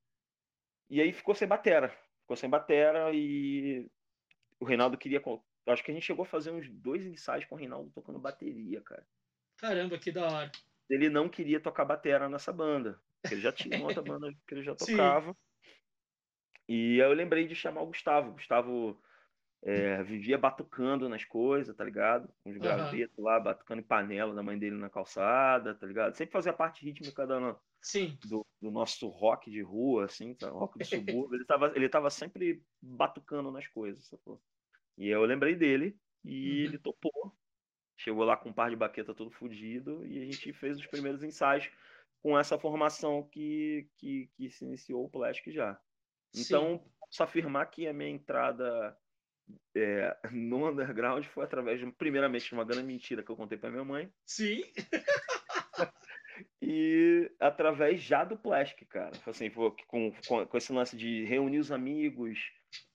e 0.90 1.02
aí 1.02 1.12
ficou 1.12 1.36
sem 1.36 1.48
batera. 1.48 1.90
Ficou 2.22 2.38
sem 2.38 2.50
batera 2.50 3.12
e 3.14 3.90
o 4.60 4.66
Reinaldo 4.66 4.98
queria. 4.98 5.22
Acho 5.68 5.84
que 5.84 5.92
a 5.92 5.94
gente 5.94 6.06
chegou 6.06 6.24
a 6.24 6.28
fazer 6.28 6.52
uns 6.52 6.70
dois 6.70 7.06
ensaios 7.06 7.46
com 7.46 7.56
o 7.56 7.58
Reinaldo 7.58 7.92
tocando 7.92 8.20
bateria, 8.20 8.82
cara. 8.82 9.06
Caramba, 9.58 9.98
que 9.98 10.12
da 10.12 10.28
hora. 10.28 10.52
Ele 10.90 11.10
não 11.10 11.30
queria 11.30 11.60
tocar 11.60 11.86
batera 11.86 12.28
nessa 12.28 12.52
banda. 12.52 13.02
Ele 13.30 13.42
já 13.42 13.52
tinha 13.52 13.78
uma 13.78 13.88
outra 13.88 14.02
banda 14.02 14.32
que 14.48 14.54
ele 14.54 14.64
já 14.64 14.74
tocava. 14.76 15.34
Sim. 15.34 15.38
E 16.68 17.02
aí 17.02 17.10
eu 17.10 17.14
lembrei 17.14 17.48
de 17.48 17.56
chamar 17.56 17.82
o 17.82 17.88
Gustavo. 17.88 18.30
O 18.30 18.34
Gustavo 18.34 19.02
é, 19.64 20.02
vivia 20.04 20.38
batucando 20.38 21.08
nas 21.08 21.24
coisas, 21.24 21.76
tá 21.76 21.84
ligado? 21.84 22.32
Uns 22.46 22.58
gravetos 22.58 23.18
uhum. 23.18 23.26
lá, 23.26 23.40
batucando 23.40 23.82
em 23.82 23.86
panela 23.86 24.34
da 24.34 24.42
mãe 24.42 24.58
dele 24.58 24.76
na 24.76 24.90
calçada, 24.90 25.76
tá 25.76 25.86
ligado? 25.86 26.16
Sempre 26.16 26.34
fazia 26.34 26.54
parte 26.54 26.84
rítmica 26.84 27.28
da, 27.28 27.56
Sim. 27.82 28.18
Do, 28.26 28.46
do, 28.62 28.72
nosso 28.72 29.08
rock 29.08 29.50
de 29.52 29.62
rua, 29.62 30.06
assim, 30.06 30.34
tá? 30.34 30.50
rock 30.50 30.80
de 30.80 30.86
subúrbio. 30.86 31.36
ele, 31.36 31.46
tava, 31.46 31.72
ele 31.76 31.90
tava 31.90 32.10
sempre 32.10 32.64
batucando 32.82 33.52
nas 33.52 33.68
coisas, 33.68 34.06
sacou? 34.06 34.42
E 34.98 35.08
eu 35.08 35.24
lembrei 35.26 35.56
dele 35.56 35.98
e 36.24 36.62
uhum. 36.62 36.66
ele 36.66 36.78
topou. 36.78 37.36
Chegou 37.98 38.24
lá 38.24 38.36
com 38.36 38.50
um 38.50 38.54
par 38.54 38.70
de 38.70 38.76
baqueta 38.76 39.14
todo 39.14 39.30
fodido 39.30 40.06
e 40.06 40.20
a 40.20 40.26
gente 40.26 40.52
fez 40.54 40.78
os 40.78 40.88
primeiros 40.88 41.22
ensaios 41.24 41.70
com 42.22 42.38
essa 42.38 42.58
formação 42.58 43.28
que, 43.32 43.90
que, 43.98 44.30
que 44.36 44.50
se 44.50 44.64
iniciou 44.64 45.06
o 45.06 45.10
Plastic 45.10 45.52
já. 45.52 45.80
Então, 46.36 46.78
Sim. 46.78 46.92
posso 47.00 47.24
afirmar 47.24 47.66
que 47.66 47.88
a 47.88 47.94
minha 47.94 48.10
entrada 48.10 48.98
é, 49.76 50.18
no 50.32 50.70
underground 50.70 51.26
foi 51.26 51.44
através, 51.44 51.80
de, 51.80 51.92
primeiramente, 51.92 52.48
de 52.48 52.54
uma 52.54 52.64
grande 52.64 52.86
mentira 52.86 53.24
que 53.24 53.30
eu 53.32 53.36
contei 53.36 53.58
para 53.58 53.72
minha 53.72 53.84
mãe. 53.84 54.12
Sim. 54.26 54.62
e 56.62 57.30
através 57.40 58.02
já 58.02 58.24
do 58.24 58.38
Plastic, 58.38 58.88
cara. 58.88 59.12
Assim, 59.26 59.50
com, 59.50 60.12
com, 60.28 60.46
com 60.46 60.58
esse 60.58 60.72
lance 60.72 60.96
de 60.96 61.26
reunir 61.26 61.60
os 61.60 61.72
amigos, 61.72 62.40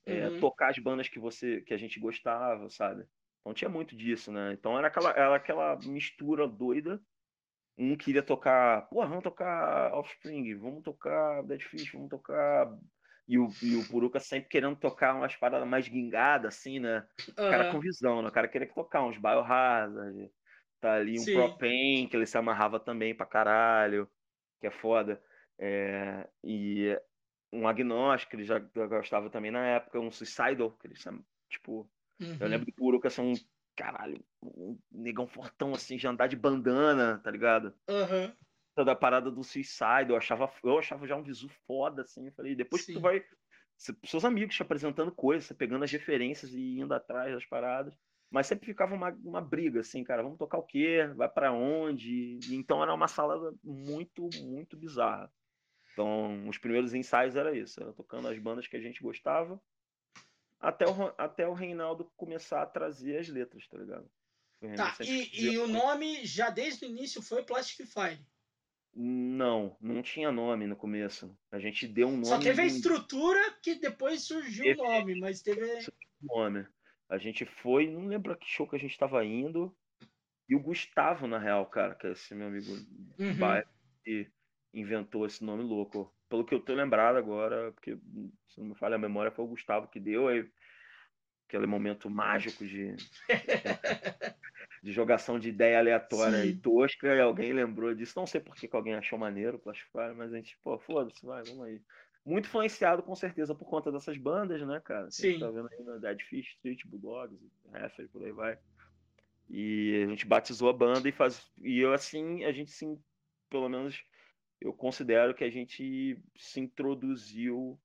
é, 0.07 0.29
uhum. 0.29 0.41
tocar 0.41 0.71
as 0.71 0.79
bandas 0.79 1.09
que 1.09 1.19
você 1.19 1.61
que 1.63 1.75
a 1.75 1.77
gente 1.77 1.99
gostava, 1.99 2.71
sabe? 2.71 3.05
Então 3.41 3.55
tinha 3.55 3.69
muito 3.69 3.97
disso, 3.97 4.33
né? 4.33 4.53
Então 4.53 4.79
era 4.79 4.89
aquela, 4.89 5.11
era 5.11 5.37
aquela 5.37 5.79
mistura 5.85 6.49
doida. 6.49 7.01
Um 7.79 7.97
queria 7.97 8.23
tocar, 8.23 8.89
pô, 8.89 9.07
vamos 9.07 9.23
tocar 9.23 9.93
Offspring, 9.93 10.55
vamos 10.57 10.83
tocar 10.83 11.43
Dead 11.43 11.61
Fish, 11.61 11.93
vamos 11.93 12.09
tocar. 12.09 12.75
E 13.29 13.39
o, 13.39 13.49
e 13.61 13.75
o 13.75 13.87
Puruca 13.89 14.21
sempre 14.21 14.49
querendo 14.49 14.77
tocar 14.77 15.15
umas 15.15 15.37
paradas 15.37 15.69
mais 15.69 15.89
guingadas, 15.89 16.57
assim, 16.57 16.79
né? 16.79 17.07
O 17.33 17.35
cara 17.35 17.73
com 17.73 17.81
visão, 17.81 18.23
né? 18.23 18.29
O 18.29 18.33
cara 18.33 18.49
queria 18.49 18.73
tocar 18.73 19.03
uns 19.05 19.19
Biohazard, 19.19 20.31
Tá 20.81 20.95
ali 20.95 21.19
um 21.19 21.25
Sim. 21.25 21.35
Propain, 21.35 22.09
que 22.09 22.17
ele 22.17 22.27
se 22.27 22.37
amarrava 22.37 22.79
também 22.79 23.15
pra 23.15 23.27
caralho, 23.27 24.09
que 24.61 24.67
é 24.67 24.71
foda. 24.71 25.23
É, 25.59 26.29
e 26.45 26.99
um 27.53 27.67
agnóstico, 27.67 28.37
ele 28.37 28.45
já 28.45 28.59
gostava 28.59 29.31
também 29.31 29.51
na 29.51 29.67
época, 29.67 29.99
um 29.99 30.11
Suicidal, 30.11 30.71
que 30.73 30.87
ele 30.87 30.97
tipo. 31.49 31.91
Uhum. 32.21 32.37
Eu 32.41 32.49
lembro 32.49 32.67
do 32.67 32.73
que 33.01 33.07
é 33.07 33.11
um 33.23 33.33
caralho, 33.77 34.25
um 34.43 34.79
negão 34.91 35.27
fortão 35.27 35.75
assim, 35.75 35.97
de 35.97 36.07
andar 36.07 36.27
de 36.27 36.37
bandana, 36.37 37.21
tá 37.23 37.31
ligado? 37.31 37.75
Uhum. 37.89 38.33
Toda 38.75 38.93
a 38.93 38.97
parada 38.97 39.31
do 39.31 39.45
Suicide, 39.45 40.11
eu 40.11 40.17
achava, 40.17 40.51
eu 40.65 40.79
achava 40.79 41.07
já 41.07 41.17
um 41.17 41.23
visu 41.23 41.49
foda, 41.67 42.03
assim. 42.03 42.27
Eu 42.27 42.33
falei, 42.33 42.55
depois 42.55 42.83
Sim. 42.83 42.93
que 42.93 42.99
tu 42.99 43.03
vai. 43.03 43.25
Seus 44.05 44.25
amigos 44.25 44.55
te 44.55 44.63
apresentando 44.63 45.13
coisas, 45.13 45.47
você 45.47 45.55
pegando 45.55 45.85
as 45.85 45.93
referências 45.93 46.53
e 46.53 46.79
indo 46.79 46.93
atrás 46.95 47.33
das 47.33 47.45
paradas. 47.45 47.95
Mas 48.31 48.47
sempre 48.47 48.67
ficava 48.67 48.95
uma, 48.95 49.11
uma 49.25 49.41
briga, 49.41 49.81
assim, 49.81 50.03
cara, 50.03 50.23
vamos 50.23 50.39
tocar 50.39 50.59
o 50.59 50.63
quê? 50.63 51.09
Vai 51.15 51.29
para 51.29 51.53
onde? 51.53 52.39
então 52.51 52.83
era 52.83 52.93
uma 52.93 53.07
salada 53.07 53.55
muito, 53.63 54.29
muito 54.43 54.77
bizarra. 54.77 55.33
Então, 55.93 56.49
os 56.49 56.59
primeiros 56.59 56.93
ensaios 56.93 57.37
era 57.37 57.57
isso, 57.57 57.81
era 57.81 57.93
tocando 57.93 58.29
as 58.29 58.39
bandas 58.39 58.67
que 58.67 58.77
a 58.77 58.81
gente 58.81 59.03
gostava, 59.03 59.59
até 60.61 60.87
o, 60.87 61.15
até 61.19 61.49
o 61.49 61.53
Reinaldo 61.53 62.11
começar 62.17 62.63
a 62.63 62.67
trazer 62.67 63.19
as 63.19 63.29
letras, 63.29 63.67
tá 63.69 63.79
ligado? 63.79 64.11
Tá, 64.75 64.97
e, 65.01 65.45
e 65.45 65.59
o 65.59 65.69
nome 65.69 66.25
já 66.25 66.49
desde 66.49 66.87
o 66.87 66.89
início 66.89 67.21
foi 67.21 67.43
Plastic 67.45 67.87
Fire? 67.87 68.25
Não, 68.95 69.77
não 69.79 70.03
tinha 70.03 70.33
nome 70.33 70.67
no 70.67 70.75
começo. 70.75 71.37
A 71.53 71.59
gente 71.59 71.87
deu 71.87 72.09
um 72.09 72.13
nome. 72.13 72.27
Só 72.27 72.39
teve 72.39 72.63
a 72.63 72.67
estrutura 72.67 73.39
que 73.63 73.75
depois 73.75 74.23
surgiu 74.23 74.73
o 74.73 74.77
nome, 74.77 75.21
mas 75.21 75.43
teve. 75.43 75.87
Nome. 76.23 76.67
A 77.09 77.19
gente 77.19 77.45
foi, 77.45 77.87
não 77.87 78.07
lembro 78.07 78.37
que 78.39 78.49
show 78.49 78.67
que 78.67 78.75
a 78.75 78.79
gente 78.79 78.93
estava 78.93 79.23
indo. 79.25 79.77
E 80.49 80.57
o 80.57 80.61
Gustavo, 80.61 81.27
na 81.27 81.39
real, 81.39 81.67
cara, 81.67 81.95
que 81.95 82.07
é 82.07 82.13
esse 82.13 82.35
meu 82.35 82.47
amigo 82.47 82.73
uhum. 83.19 83.63
que 84.03 84.31
inventou 84.73 85.27
esse 85.27 85.45
nome 85.45 85.63
louco. 85.63 86.13
Pelo 86.29 86.45
que 86.45 86.55
eu 86.55 86.61
tô 86.61 86.75
lembrado 86.75 87.17
agora, 87.17 87.73
porque 87.73 87.97
se 88.49 88.61
não 88.61 88.69
me 88.69 88.75
falha 88.75 88.97
a 88.97 88.99
memória, 88.99 89.31
foi 89.31 89.45
o 89.45 89.49
Gustavo 89.49 89.89
que 89.89 90.01
deu 90.01 90.29
aí 90.29 90.49
aquele 91.49 91.67
momento 91.67 92.11
mágico 92.11 92.67
de, 92.67 92.97
de 94.83 94.93
jogação 94.93 95.39
de 95.39 95.49
ideia 95.49 95.79
aleatória 95.79 96.43
Sim. 96.43 96.49
e 96.49 96.57
tosca, 96.57 97.15
e 97.15 97.21
alguém 97.21 97.53
lembrou 97.53 97.95
disso. 97.95 98.19
Não 98.19 98.27
sei 98.27 98.41
por 98.41 98.57
que, 98.57 98.67
que 98.67 98.75
alguém 98.75 98.95
achou 98.95 99.19
maneiro 99.19 99.63
o 99.65 100.15
mas 100.17 100.33
a 100.33 100.37
gente, 100.37 100.59
pô, 100.65 100.77
foda-se, 100.79 101.25
vai, 101.25 101.45
vamos 101.45 101.65
aí 101.65 101.81
muito 102.27 102.47
influenciado 102.47 103.05
com 103.05 103.15
certeza 103.15 103.55
por 103.55 103.67
conta 103.67 103.93
dessas 103.93 104.19
bandas, 104.19 104.61
né, 104.67 104.81
cara? 104.85 105.09
Sim. 105.13 105.29
A 105.29 105.31
gente 105.31 105.41
tá 105.41 105.51
vendo 105.51 105.69
aí 105.71 105.85
no 105.85 106.01
Dead 106.01 106.21
Fish, 106.23 106.49
Street, 106.57 106.85
Bulldogs, 106.85 107.39
Heffer, 107.73 108.09
por 108.09 108.25
aí 108.25 108.33
vai. 108.33 108.59
E 109.49 110.03
a 110.05 110.11
gente 110.11 110.27
batizou 110.27 110.69
a 110.69 110.73
banda 110.73 111.09
e 111.09 111.13
faz 111.13 111.49
e 111.63 111.79
eu 111.79 111.93
assim, 111.93 112.43
a 112.45 112.51
gente 112.51 112.73
sim, 112.73 113.01
pelo 113.49 113.69
menos 113.69 114.05
eu 114.61 114.73
considero 114.73 115.35
que 115.35 115.45
a 115.45 115.51
gente 115.51 116.19
se 116.37 116.61
introduziu 116.61 117.79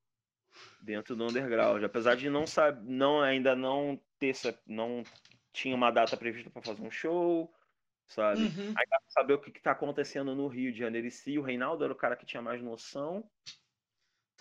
dentro 0.82 1.16
do 1.16 1.24
underground, 1.24 1.84
apesar 1.84 2.16
de 2.16 2.30
não 2.30 2.46
saber, 2.46 2.82
não 2.84 3.22
ainda 3.22 3.56
não 3.56 4.00
ter 4.20 4.36
não 4.66 5.04
tinha 5.54 5.76
uma 5.76 5.92
data 5.92 6.16
prevista 6.16 6.50
para 6.50 6.62
fazer 6.62 6.82
um 6.82 6.92
show, 6.92 7.54
sabe? 8.08 8.42
Uhum. 8.42 8.74
Aí 8.78 8.86
saber 9.08 9.34
o 9.34 9.40
que 9.40 9.50
está 9.50 9.72
acontecendo 9.72 10.36
no 10.36 10.48
Rio 10.48 10.72
de 10.72 10.80
Janeiro 10.80 11.08
e 11.08 11.12
si, 11.12 11.38
o 11.38 11.42
Reinaldo 11.42 11.84
era 11.84 11.94
o 11.94 11.98
cara 11.98 12.16
que 12.16 12.26
tinha 12.26 12.42
mais 12.42 12.62
noção 12.62 13.30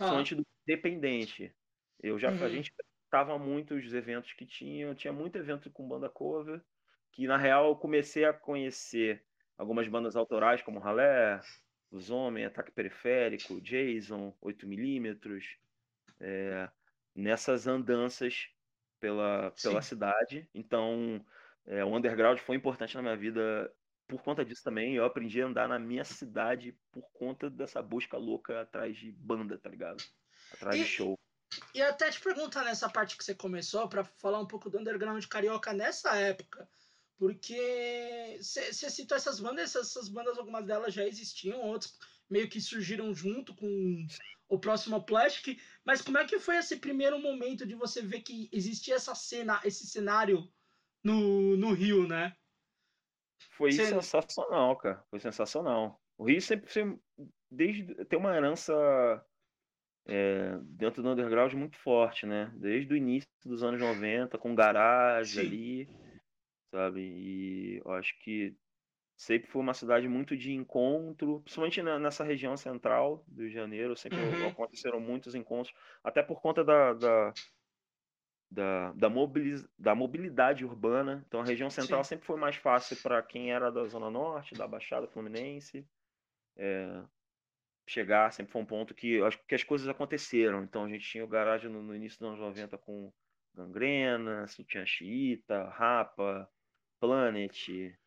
Tá. 0.00 0.08
fonte 0.08 0.34
do 0.34 0.46
dependente. 0.66 1.54
Eu 2.02 2.18
já 2.18 2.30
uhum. 2.30 2.42
a 2.42 2.48
gente 2.48 2.72
tava 3.10 3.38
muitos 3.38 3.92
eventos 3.92 4.32
que 4.32 4.46
tinham, 4.46 4.94
tinha 4.94 5.12
muito 5.12 5.36
evento 5.36 5.70
com 5.70 5.86
banda 5.86 6.08
cover 6.08 6.62
que 7.12 7.26
na 7.26 7.36
real 7.36 7.66
eu 7.66 7.76
comecei 7.76 8.24
a 8.24 8.32
conhecer 8.32 9.22
algumas 9.58 9.86
bandas 9.88 10.16
autorais, 10.16 10.62
como 10.62 10.78
Ralé, 10.78 11.38
Os 11.90 12.10
Homens, 12.10 12.46
Ataque 12.46 12.70
Periférico, 12.70 13.60
Jason, 13.60 14.34
8mm, 14.40 15.58
é, 16.20 16.70
nessas 17.14 17.66
andanças 17.66 18.48
pela, 19.00 19.50
pela 19.62 19.82
cidade. 19.82 20.48
Então, 20.54 21.24
é, 21.66 21.84
o 21.84 21.96
underground 21.96 22.38
foi 22.38 22.56
importante 22.56 22.94
na 22.94 23.02
minha 23.02 23.16
vida 23.16 23.72
por 24.06 24.22
conta 24.22 24.44
disso 24.44 24.62
também. 24.62 24.94
Eu 24.94 25.04
aprendi 25.04 25.42
a 25.42 25.46
andar 25.46 25.68
na 25.68 25.78
minha 25.78 26.04
cidade 26.04 26.76
por 26.92 27.02
conta 27.12 27.48
dessa 27.48 27.82
busca 27.82 28.16
louca 28.16 28.60
atrás 28.60 28.96
de 28.96 29.10
banda, 29.12 29.58
tá 29.58 29.68
ligado? 29.68 30.02
Atrás 30.52 30.78
E- 30.78 30.82
de 30.82 30.88
show. 30.88 31.14
E 31.74 31.82
até 31.82 32.10
te 32.10 32.20
perguntar 32.20 32.64
nessa 32.64 32.88
parte 32.88 33.16
que 33.16 33.24
você 33.24 33.34
começou, 33.34 33.88
pra 33.88 34.04
falar 34.04 34.40
um 34.40 34.46
pouco 34.46 34.70
do 34.70 34.78
underground 34.78 35.24
carioca 35.26 35.72
nessa 35.72 36.16
época. 36.16 36.68
Porque 37.20 38.38
você 38.40 38.72
citou 38.72 39.14
essas 39.14 39.38
bandas, 39.38 39.64
essas, 39.64 39.90
essas 39.90 40.08
bandas, 40.08 40.38
algumas 40.38 40.64
delas 40.64 40.94
já 40.94 41.06
existiam, 41.06 41.60
outras 41.60 41.98
meio 42.30 42.48
que 42.48 42.58
surgiram 42.62 43.12
junto 43.12 43.54
com 43.54 44.06
o 44.48 44.58
próximo 44.58 45.04
Plastic. 45.04 45.60
Mas 45.84 46.00
como 46.00 46.16
é 46.16 46.24
que 46.24 46.38
foi 46.38 46.56
esse 46.56 46.78
primeiro 46.78 47.20
momento 47.20 47.66
de 47.66 47.74
você 47.74 48.00
ver 48.00 48.22
que 48.22 48.48
existia 48.50 48.94
essa 48.94 49.14
cena, 49.14 49.60
esse 49.66 49.86
cenário 49.86 50.50
no, 51.04 51.58
no 51.58 51.74
Rio, 51.74 52.08
né? 52.08 52.34
Foi 53.50 53.70
Você- 53.70 53.84
sensacional, 53.84 54.74
cara. 54.78 55.04
Foi 55.10 55.20
sensacional. 55.20 56.00
O 56.16 56.24
Rio 56.24 56.40
sempre, 56.40 56.72
sempre 56.72 56.98
desde, 57.50 58.02
tem 58.06 58.18
uma 58.18 58.34
herança 58.34 58.72
é, 60.06 60.56
dentro 60.62 61.02
do 61.02 61.10
underground 61.10 61.52
muito 61.52 61.76
forte, 61.76 62.24
né? 62.24 62.50
Desde 62.56 62.94
o 62.94 62.96
início 62.96 63.28
dos 63.44 63.62
anos 63.62 63.78
90, 63.78 64.38
com 64.38 64.54
garagem 64.54 65.42
Sim. 65.42 65.46
ali, 65.46 65.88
sabe? 66.70 67.00
E 67.00 67.78
eu 67.84 67.92
acho 67.92 68.18
que 68.20 68.56
sempre 69.16 69.48
foi 69.50 69.62
uma 69.62 69.74
cidade 69.74 70.08
muito 70.08 70.36
de 70.36 70.52
encontro, 70.52 71.40
principalmente 71.42 71.82
na- 71.82 71.98
nessa 71.98 72.24
região 72.24 72.56
central 72.56 73.24
do 73.28 73.40
Rio 73.42 73.48
de 73.50 73.54
Janeiro, 73.54 73.96
sempre 73.96 74.20
Uhum. 74.20 74.48
aconteceram 74.48 75.00
muitos 75.00 75.34
encontros, 75.34 75.74
até 76.04 76.22
por 76.22 76.40
conta 76.42 76.64
da, 76.64 76.94
da, 76.94 77.32
da, 78.50 78.92
da, 78.92 79.08
mobili- 79.08 79.68
da 79.78 79.94
mobilidade 79.94 80.64
urbana. 80.64 81.24
Então 81.26 81.40
a 81.40 81.44
região 81.44 81.70
central 81.70 82.02
sempre 82.04 82.26
foi 82.26 82.38
mais 82.38 82.56
fácil 82.56 82.96
para 82.96 83.22
quem 83.22 83.52
era 83.52 83.70
da 83.70 83.84
Zona 83.86 84.10
Norte, 84.10 84.54
da 84.56 84.66
Baixada 84.66 85.06
Fluminense, 85.06 85.86
é, 86.56 87.04
chegar, 87.86 88.32
sempre 88.32 88.52
foi 88.52 88.62
um 88.62 88.66
ponto 88.66 88.94
que 88.94 89.20
acho 89.22 89.44
que 89.46 89.54
as 89.54 89.64
coisas 89.64 89.88
aconteceram. 89.88 90.62
Então 90.64 90.84
a 90.84 90.88
gente 90.88 91.08
tinha 91.08 91.24
o 91.24 91.28
garagem 91.28 91.70
no, 91.70 91.82
no 91.82 91.94
início 91.94 92.18
dos 92.18 92.28
anos 92.28 92.40
90 92.40 92.78
com 92.78 93.12
Gangrena, 93.54 94.46
tinha 94.66 94.86
Chiita, 94.86 95.68
Rapa, 95.70 96.48
Planet, 97.00 97.98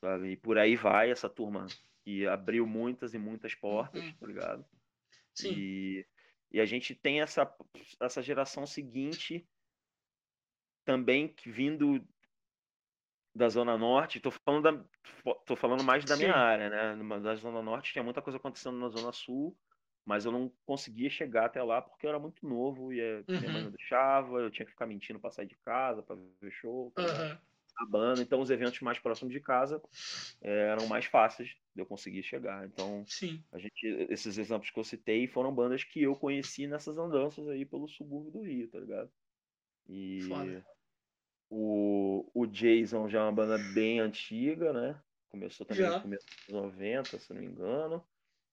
sabe? 0.00 0.32
E 0.32 0.36
por 0.36 0.58
aí 0.58 0.76
vai 0.76 1.10
essa 1.10 1.28
turma 1.28 1.66
que 2.04 2.26
abriu 2.26 2.66
muitas 2.66 3.14
e 3.14 3.18
muitas 3.18 3.54
portas, 3.54 4.04
Uhum. 4.04 4.14
tá 4.18 4.26
ligado? 4.26 4.66
Sim. 5.34 5.54
E, 5.54 6.06
e 6.52 6.60
a 6.60 6.64
gente 6.66 6.94
tem 6.94 7.20
essa, 7.20 7.52
essa 8.00 8.22
geração 8.22 8.66
seguinte 8.66 9.48
também 10.84 11.28
que 11.32 11.50
vindo 11.50 12.06
da 13.34 13.48
Zona 13.48 13.78
Norte, 13.78 14.20
tô 14.20 14.30
falando, 14.30 14.62
da, 14.62 14.84
tô 15.46 15.56
falando 15.56 15.82
mais 15.82 16.04
da 16.04 16.16
minha 16.16 16.32
Sim. 16.32 16.36
área, 16.36 16.68
né? 16.68 17.20
Da 17.20 17.34
Zona 17.34 17.62
Norte 17.62 17.92
tinha 17.92 18.04
muita 18.04 18.20
coisa 18.20 18.36
acontecendo 18.36 18.76
na 18.78 18.88
Zona 18.88 19.12
Sul, 19.12 19.56
mas 20.04 20.24
eu 20.26 20.32
não 20.32 20.52
conseguia 20.66 21.08
chegar 21.08 21.46
até 21.46 21.62
lá 21.62 21.80
porque 21.80 22.04
eu 22.06 22.10
era 22.10 22.18
muito 22.18 22.46
novo 22.46 22.92
e 22.92 23.00
eh, 23.00 23.24
minha 23.38 23.50
mãe 23.50 23.62
Uhum. 23.62 23.64
não 23.64 23.70
deixava, 23.70 24.38
eu 24.40 24.50
tinha 24.50 24.66
que 24.66 24.72
ficar 24.72 24.86
mentindo 24.86 25.18
pra 25.18 25.30
sair 25.30 25.46
de 25.46 25.56
casa, 25.56 26.02
pra 26.02 26.14
ver 26.40 26.50
show, 26.50 26.90
pra 26.92 27.04
Aham. 27.04 27.40
A 27.76 27.86
banda, 27.86 28.22
então 28.22 28.40
os 28.40 28.50
eventos 28.50 28.80
mais 28.80 28.98
próximos 28.98 29.32
de 29.32 29.40
casa 29.40 29.82
eh, 30.40 30.68
eram 30.70 30.86
mais 30.86 31.04
fáceis 31.06 31.56
de 31.74 31.82
eu 31.82 31.86
conseguir 31.86 32.22
chegar. 32.22 32.66
Então, 32.66 33.04
Sim. 33.06 33.42
a 33.52 33.58
gente, 33.58 33.86
esses 34.10 34.38
exemplos 34.38 34.70
que 34.70 34.78
eu 34.78 34.84
citei 34.84 35.26
foram 35.26 35.54
bandas 35.54 35.84
que 35.84 36.02
eu 36.02 36.14
conheci 36.14 36.66
nessas 36.66 36.98
andanças 36.98 37.48
aí 37.48 37.64
pelo 37.64 37.88
subúrbio 37.88 38.30
do 38.32 38.42
Rio, 38.42 38.68
tá 38.68 38.78
ligado? 38.78 39.10
E 39.88 40.20
Foda. 40.28 40.66
o, 41.50 42.30
o 42.34 42.46
Jason 42.46 43.08
já 43.08 43.20
é 43.20 43.22
uma 43.22 43.32
banda 43.32 43.58
bem 43.74 44.00
antiga, 44.00 44.72
né? 44.72 45.00
Começou 45.30 45.66
também 45.66 45.84
Já. 45.84 45.96
no 45.96 46.02
começo 46.02 46.26
dos 46.26 46.48
90, 46.48 47.18
se 47.18 47.32
não 47.32 47.40
me 47.40 47.46
engano. 47.48 48.04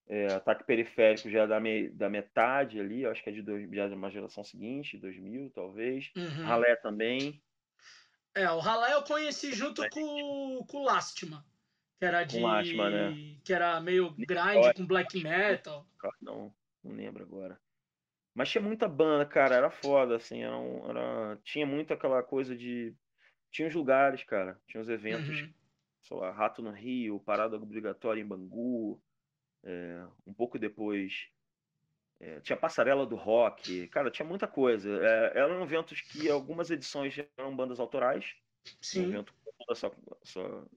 É, 0.07 0.33
Ataque 0.33 0.63
Periférico 0.63 1.29
já 1.29 1.43
é 1.43 1.47
da, 1.47 1.59
me- 1.59 1.89
da 1.89 2.09
metade 2.09 2.79
ali, 2.79 3.05
acho 3.05 3.23
que 3.23 3.29
é 3.29 3.33
de 3.33 3.43
dois, 3.43 3.69
já 3.69 3.83
é 3.85 3.89
de 3.89 3.93
uma 3.93 4.09
geração 4.09 4.43
seguinte, 4.43 4.97
2000 4.97 5.51
talvez. 5.51 6.11
Uhum. 6.15 6.43
Ralé 6.45 6.75
também, 6.77 7.43
É, 8.35 8.49
o 8.51 8.59
Ralé 8.59 8.93
eu 8.93 9.03
conheci 9.03 9.53
junto 9.53 9.87
com, 9.89 10.63
com 10.67 10.77
o 10.77 10.83
Lastima. 10.85 11.45
Que 11.99 12.05
era 12.05 12.23
de. 12.23 12.39
Lastima, 12.39 12.89
né? 12.89 13.37
Que 13.43 13.53
era 13.53 13.79
meio 13.81 14.11
grind 14.11 14.57
Olha. 14.63 14.73
com 14.73 14.85
black 14.85 15.21
metal. 15.21 15.85
não, 16.21 16.53
não 16.83 16.95
lembro 16.95 17.23
agora. 17.23 17.59
Mas 18.33 18.49
tinha 18.49 18.61
muita 18.61 18.87
banda, 18.87 19.25
cara, 19.25 19.55
era 19.55 19.69
foda, 19.69 20.15
assim, 20.15 20.43
era, 20.43 20.57
um- 20.57 20.89
era- 20.89 21.37
tinha 21.43 21.65
muito 21.65 21.93
aquela 21.93 22.23
coisa 22.23 22.55
de. 22.55 22.95
Tinha 23.51 23.67
os 23.67 23.75
lugares, 23.75 24.23
cara, 24.23 24.57
tinha 24.67 24.79
os 24.79 24.87
eventos 24.87 25.41
Uhum. 25.41 25.53
sei 26.03 26.17
lá, 26.17 26.31
Rato 26.31 26.61
no 26.61 26.71
Rio, 26.71 27.19
Parada 27.19 27.57
Obrigatória 27.57 28.21
em 28.21 28.25
Bangu, 28.25 29.01
é, 29.63 30.05
um 30.25 30.33
pouco 30.33 30.57
depois 30.57 31.27
é, 32.19 32.39
tinha 32.41 32.57
Passarela 32.57 33.05
do 33.05 33.15
Rock, 33.15 33.87
cara, 33.89 34.11
tinha 34.11 34.27
muita 34.27 34.47
coisa. 34.47 34.89
É, 35.05 35.39
eram 35.39 35.61
eventos 35.63 36.01
que 36.01 36.29
algumas 36.29 36.69
edições 36.71 37.15
eram 37.37 37.55
bandas 37.55 37.79
autorais, 37.79 38.35
um 38.93 39.01
Sim. 39.01 39.03
evento 39.03 39.33
com 39.33 39.51
toda 39.65 39.73
essa, 39.73 39.91
essa- 40.23 40.67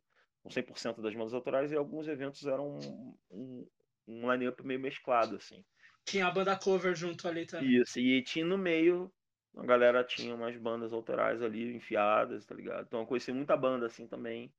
com 0.42 0.50
100% 0.50 1.02
das 1.02 1.14
bandas 1.14 1.34
autorais, 1.34 1.72
e 1.72 1.76
alguns 1.76 2.08
eventos 2.08 2.46
eram 2.46 2.68
um, 2.68 3.18
um, 3.30 3.70
um 4.06 4.32
line-up 4.32 4.62
meio 4.66 4.80
mesclado, 4.80 5.36
assim. 5.36 5.64
Tinha 6.04 6.28
a 6.28 6.30
banda 6.30 6.56
cover 6.56 6.94
junto 6.94 7.26
ali 7.26 7.44
também. 7.44 7.82
Isso, 7.82 7.98
e 8.00 8.22
tinha 8.22 8.44
no 8.44 8.56
meio, 8.58 9.12
a 9.56 9.64
galera 9.64 10.02
tinha 10.04 10.34
umas 10.34 10.56
bandas 10.56 10.92
autorais 10.92 11.42
ali 11.42 11.74
enfiadas, 11.76 12.46
tá 12.46 12.54
ligado? 12.54 12.86
Então 12.86 13.00
eu 13.00 13.06
conheci 13.06 13.32
muita 13.32 13.56
banda 13.56 13.86
assim 13.86 14.06
também. 14.08 14.54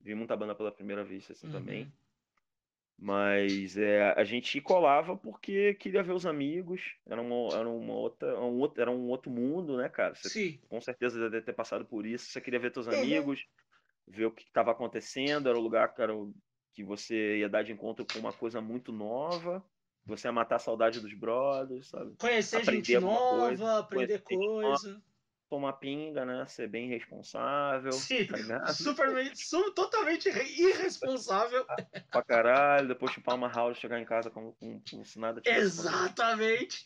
Vi 0.00 0.14
muita 0.14 0.36
banda 0.36 0.54
pela 0.56 0.72
primeira 0.72 1.04
vez 1.04 1.30
assim 1.30 1.48
Uhum. 1.48 1.50
também. 1.50 1.94
Mas 3.02 3.76
é, 3.78 4.12
a 4.12 4.24
gente 4.24 4.60
colava 4.60 5.16
porque 5.16 5.74
queria 5.74 6.02
ver 6.02 6.12
os 6.12 6.26
amigos. 6.26 6.96
Era 7.06 7.22
uma, 7.22 7.56
era 7.58 7.68
uma 7.68 7.94
outra, 7.94 8.38
um 8.40 8.58
outro, 8.58 8.80
era 8.82 8.90
um 8.90 9.08
outro 9.08 9.30
mundo, 9.30 9.78
né, 9.78 9.88
cara? 9.88 10.14
Você 10.14 10.28
Sim. 10.28 10.60
com 10.68 10.80
certeza 10.80 11.18
deve 11.30 11.44
ter 11.44 11.54
passado 11.54 11.86
por 11.86 12.04
isso. 12.06 12.26
Você 12.30 12.40
queria 12.40 12.60
ver 12.60 12.70
teus 12.70 12.86
Uhum. 12.86 12.92
amigos, 12.94 13.46
ver 14.06 14.26
o 14.26 14.32
que 14.32 14.44
estava 14.44 14.72
acontecendo. 14.72 15.48
Era 15.48 15.58
o 15.58 15.62
lugar 15.62 15.94
o- 16.14 16.34
que 16.72 16.84
você 16.84 17.38
ia 17.38 17.48
dar 17.48 17.62
de 17.64 17.72
encontro 17.72 18.06
com 18.06 18.18
uma 18.20 18.32
coisa 18.32 18.60
muito 18.60 18.92
nova. 18.92 19.64
Você 20.04 20.28
ia 20.28 20.32
matar 20.32 20.56
a 20.56 20.58
saudade 20.60 21.00
dos 21.00 21.14
brothers, 21.14 21.88
sabe? 21.88 22.16
Conhecer 22.18 22.58
Aprender 22.58 22.96
gente 22.96 23.00
nova, 23.00 23.20
coisa, 23.26 23.78
aprender 23.78 24.18
conhecer 24.18 24.36
gente 24.36 24.50
coisa. 24.58 25.02
Tomar 25.50 25.72
pinga, 25.74 26.24
né? 26.24 26.46
Ser 26.46 26.68
bem 26.68 26.88
responsável. 26.88 27.90
Sim. 27.90 28.24
Tá 28.24 28.36
ligado? 28.36 28.72
Supermente, 28.72 29.36
su- 29.44 29.72
totalmente 29.72 30.28
irre- 30.28 30.54
irresponsável. 30.62 31.66
Pra 32.12 32.22
caralho. 32.22 32.86
Depois 32.86 33.10
chupar 33.12 33.34
uma 33.34 33.48
house, 33.48 33.76
chegar 33.76 34.00
em 34.00 34.04
casa 34.04 34.30
como, 34.30 34.56
como 34.88 35.04
se 35.04 35.18
nada 35.18 35.40
tivesse 35.40 35.60
Exatamente. 35.62 36.84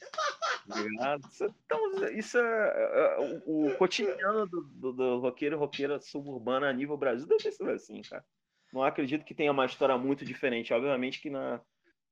ligado? 0.81 1.29
Isso, 1.31 1.45
é- 1.45 1.49
então, 1.67 2.09
isso 2.17 2.39
é, 2.39 2.43
é, 2.43 2.95
é, 2.97 3.41
o, 3.47 3.67
o 3.67 3.77
cotidiano 3.77 4.47
do, 4.47 4.63
do, 4.63 4.93
do 4.95 5.19
roqueiro 5.21 5.57
e 5.57 5.59
roqueira 5.59 6.01
suburbana 6.01 6.67
a 6.69 6.73
nível 6.73 6.97
Brasil 6.97 7.27
deve 7.29 7.53
ser 7.53 7.69
assim, 7.71 8.01
cara. 8.01 8.25
Não 8.73 8.83
acredito 8.83 9.27
que 9.27 9.35
tenha 9.35 9.53
uma 9.53 9.67
história 9.67 9.97
muito 9.99 10.25
diferente. 10.25 10.73
Obviamente 10.73 11.21
que 11.21 11.29
na. 11.29 11.61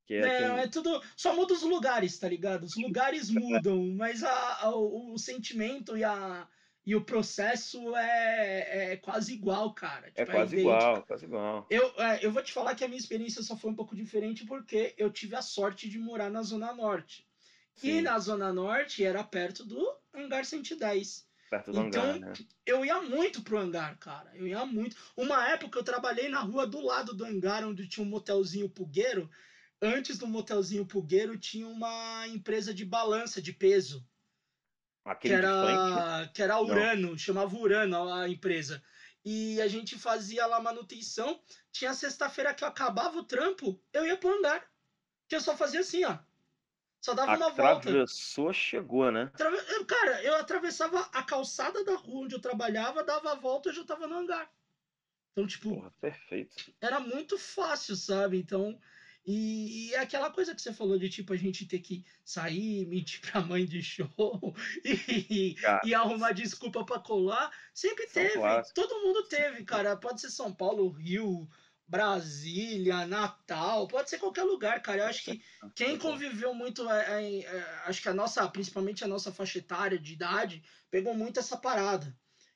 Que 0.05 0.15
é, 0.15 0.21
que- 0.21 0.27
É, 0.43 0.63
é 0.63 0.67
tudo. 0.67 1.01
Só 1.15 1.33
muda 1.35 1.53
os 1.53 1.61
lugares, 1.63 2.17
tá 2.17 2.27
ligado? 2.27 2.63
Os 2.63 2.75
lugares 2.75 3.29
mudam, 3.29 3.83
mas 3.95 4.23
a, 4.23 4.63
a- 4.65 4.75
o, 4.75 5.13
o 5.13 5.17
sentimento 5.17 5.95
e, 5.97 6.03
a, 6.03 6.47
e 6.85 6.95
o 6.95 7.01
processo 7.05 7.95
é, 7.95 8.93
é 8.93 8.97
quase 8.97 9.33
igual, 9.33 9.73
cara. 9.73 10.07
é 10.07 10.11
Tipo, 10.11 10.31
quase 10.31 10.55
idêntico. 10.55 10.75
igual, 10.77 11.03
quase 11.03 11.25
igual. 11.25 11.67
Eu, 11.69 11.93
é, 11.97 12.25
eu 12.25 12.31
vou 12.31 12.43
te 12.43 12.51
falar 12.51 12.75
que 12.75 12.83
a 12.83 12.87
minha 12.87 12.99
experiência 12.99 13.41
só 13.41 13.55
foi 13.55 13.71
um 13.71 13.75
pouco 13.75 13.95
diferente 13.95 14.45
porque 14.45 14.93
eu 14.97 15.09
tive 15.09 15.35
a 15.35 15.41
sorte 15.41 15.87
de 15.89 15.97
morar 15.97 16.29
na 16.29 16.41
Zona 16.43 16.73
Norte. 16.73 17.25
E 17.77 17.79
Sim, 17.79 18.01
na 18.01 18.19
Zona 18.19 18.53
Norte 18.53 19.03
era 19.03 19.23
perto 19.23 19.65
do 19.65 19.83
Hangar 20.13 20.45
110. 20.45 21.25
perto 21.49 21.71
do 21.71 21.79
então, 21.81 22.03
hangar, 22.03 22.19
né? 22.19 22.33
Eu 22.65 22.85
ia 22.85 23.01
muito 23.01 23.41
pro 23.41 23.57
hangar, 23.57 23.97
cara. 23.97 24.29
Eu 24.35 24.45
ia 24.45 24.63
muito. 24.65 24.95
Uma 25.17 25.49
época 25.49 25.79
eu 25.79 25.83
trabalhei 25.83 26.27
na 26.29 26.41
rua 26.41 26.67
do 26.67 26.81
lado 26.81 27.15
do 27.15 27.25
hangar, 27.25 27.65
onde 27.65 27.87
tinha 27.87 28.05
um 28.05 28.09
motelzinho 28.09 28.69
Pulgueiro. 28.69 29.27
Antes 29.85 30.17
do 30.17 30.25
motelzinho 30.25 30.85
Pulgueiro 30.85 31.37
tinha 31.37 31.67
uma 31.67 32.25
empresa 32.27 32.73
de 32.73 32.85
balança 32.85 33.41
de 33.41 33.51
peso, 33.51 33.99
que 35.03 35.09
Aquele 35.09 35.35
frente. 35.35 35.45
era, 35.45 36.31
que 36.33 36.41
era 36.41 36.61
Urano, 36.61 37.19
chamava 37.19 37.53
Urano 37.57 38.09
a 38.13 38.29
empresa. 38.29 38.81
E 39.25 39.61
a 39.61 39.67
gente 39.67 39.99
fazia 39.99 40.45
lá 40.45 40.61
manutenção. 40.61 41.41
Tinha 41.69 41.93
sexta-feira 41.93 42.53
que 42.53 42.63
eu 42.63 42.67
acabava 42.69 43.19
o 43.19 43.25
trampo, 43.25 43.77
eu 43.91 44.05
ia 44.05 44.15
pro 44.15 44.29
hangar. 44.37 44.65
Que 45.27 45.35
eu 45.35 45.41
só 45.41 45.55
fazia 45.57 45.81
assim, 45.81 46.05
ó. 46.05 46.17
Só 47.01 47.13
dava 47.13 47.35
uma 47.35 47.49
volta. 47.49 47.89
Atravessou, 47.89 48.53
chegou, 48.53 49.11
né? 49.11 49.29
Eu, 49.69 49.85
Cara, 49.85 50.23
eu 50.23 50.35
atravessava 50.35 51.01
a 51.11 51.21
calçada 51.23 51.83
da 51.83 51.95
rua 51.95 52.23
onde 52.23 52.35
eu 52.35 52.39
trabalhava, 52.39 53.03
dava 53.03 53.33
a 53.33 53.35
volta 53.35 53.67
e 53.67 53.71
eu 53.71 53.75
já 53.75 53.83
tava 53.83 54.07
no 54.07 54.15
hangar. 54.15 54.49
Então, 55.33 55.45
tipo, 55.45 55.73
Porra, 55.75 55.91
perfeito. 55.99 56.73
era 56.79 57.01
muito 57.01 57.37
fácil, 57.37 57.97
sabe? 57.97 58.37
Então, 58.37 58.79
e, 59.25 59.89
e 59.89 59.93
é 59.93 59.99
aquela 59.99 60.29
coisa 60.31 60.53
que 60.53 60.61
você 60.61 60.73
falou 60.73 60.97
de 60.99 61.09
tipo 61.09 61.33
a 61.33 61.37
gente 61.37 61.65
ter 61.65 61.79
que 61.79 62.03
sair, 62.25 62.85
mentir 62.87 63.21
pra 63.21 63.41
mãe 63.41 63.65
de 63.65 63.81
show 63.81 64.07
e, 64.83 65.55
Cara, 65.55 65.81
e 65.85 65.93
arrumar 65.93 66.31
desculpa 66.33 66.85
pra 66.85 66.99
colar, 66.99 67.51
sempre 67.73 68.05
teve. 68.07 68.33
clássicos. 68.33 68.73
Todo 68.73 69.01
mundo 69.01 69.23
teve, 69.27 69.63
cara. 69.63 69.95
Pode 69.95 70.19
ser 70.21 70.29
São 70.29 70.53
Paulo, 70.53 70.89
Rio, 70.89 71.47
Brasília, 71.87 73.05
Natal, 73.05 73.87
pode 73.87 74.09
ser 74.09 74.17
qualquer 74.17 74.43
lugar, 74.43 74.81
cara. 74.81 75.03
Eu 75.03 75.07
acho 75.07 75.23
que 75.23 75.41
quem 75.75 75.97
conviveu 75.97 76.53
muito, 76.53 76.89
é, 76.89 77.23
é, 77.23 77.39
é, 77.43 77.61
acho 77.85 78.01
que 78.01 78.09
a 78.09 78.13
nossa, 78.13 78.47
principalmente 78.49 79.03
a 79.03 79.07
nossa 79.07 79.31
faixa 79.31 79.59
etária 79.59 79.97
de 79.99 80.13
idade, 80.13 80.63
pegou 80.89 81.13
muito 81.15 81.39
essa 81.39 81.57
parada. 81.57 82.15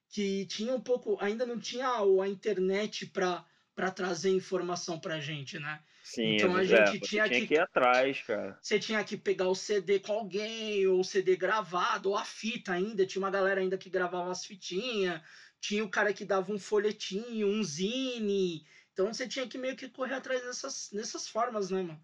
Que 0.09 0.45
tinha 0.45 0.73
um 0.73 0.79
pouco, 0.81 1.17
ainda 1.19 1.45
não 1.45 1.59
tinha 1.59 2.01
o- 2.01 2.21
a 2.21 2.27
internet 2.29 3.05
pra, 3.07 3.45
pra 3.75 3.91
trazer 3.91 4.29
informação 4.29 4.99
pra 4.99 5.19
gente, 5.19 5.59
né? 5.59 5.81
Sim, 6.09 6.35
Então 6.35 6.55
a 6.55 6.61
é, 6.61 6.65
gente 6.65 6.91
você 6.91 6.99
tinha 6.99 7.27
tinha 7.27 7.39
que- 7.41 7.47
que 7.47 7.53
ir 7.55 7.59
atrás, 7.59 8.21
cara. 8.21 8.57
Você 8.61 8.79
tinha 8.79 9.03
que 9.03 9.17
pegar 9.17 9.49
o 9.49 9.55
CD 9.55 9.99
com 9.99 10.13
alguém, 10.13 10.87
ou 10.87 11.01
o 11.01 11.03
CD 11.03 11.35
gravado, 11.35 12.09
ou 12.09 12.17
a 12.17 12.23
fita 12.23 12.71
ainda. 12.73 13.05
Tinha 13.05 13.21
uma 13.21 13.29
galera 13.31 13.59
ainda 13.59 13.77
que 13.77 13.89
gravava 13.89 14.31
as 14.31 14.45
fitinhas. 14.45 15.21
Tinha 15.59 15.83
o 15.83 15.89
cara 15.89 16.13
que 16.13 16.23
dava 16.23 16.51
um 16.53 16.57
folhetinho, 16.59 17.47
um 17.47 17.61
zine. 17.63 18.65
Então 18.93 19.13
você 19.13 19.27
tinha 19.27 19.47
que 19.47 19.57
meio 19.57 19.75
que 19.75 19.89
correr 19.89 20.15
atrás 20.15 20.41
dessas, 20.43 20.89
dessas 20.93 21.27
formas, 21.27 21.69
né, 21.71 21.81
mano? 21.83 22.01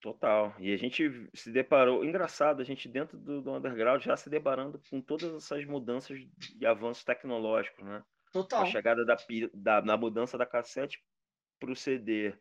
Total. 0.00 0.54
E 0.60 0.72
a 0.72 0.76
gente 0.76 1.02
se 1.34 1.50
deparou. 1.50 2.04
Engraçado, 2.04 2.60
a 2.60 2.64
gente 2.64 2.88
dentro 2.88 3.18
do, 3.18 3.40
do 3.42 3.52
underground 3.54 4.02
já 4.02 4.16
se 4.16 4.28
deparando 4.30 4.78
com 4.90 5.00
todas 5.00 5.32
essas 5.34 5.64
mudanças 5.64 6.18
e 6.60 6.66
avanços 6.66 7.02
tecnológicos, 7.04 7.84
né? 7.84 8.04
Total. 8.32 8.62
a 8.62 8.66
chegada 8.66 9.04
da, 9.04 9.16
da, 9.54 9.80
da 9.80 9.96
mudança 9.96 10.36
da 10.36 10.44
cassete 10.44 11.02
para 11.58 11.70
o 11.70 11.76
CD, 11.76 12.34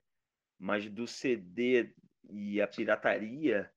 mas 0.63 0.89
do 0.89 1.05
CD 1.07 1.93
e 2.31 2.61
a 2.61 2.67
pirataria, 2.67 3.69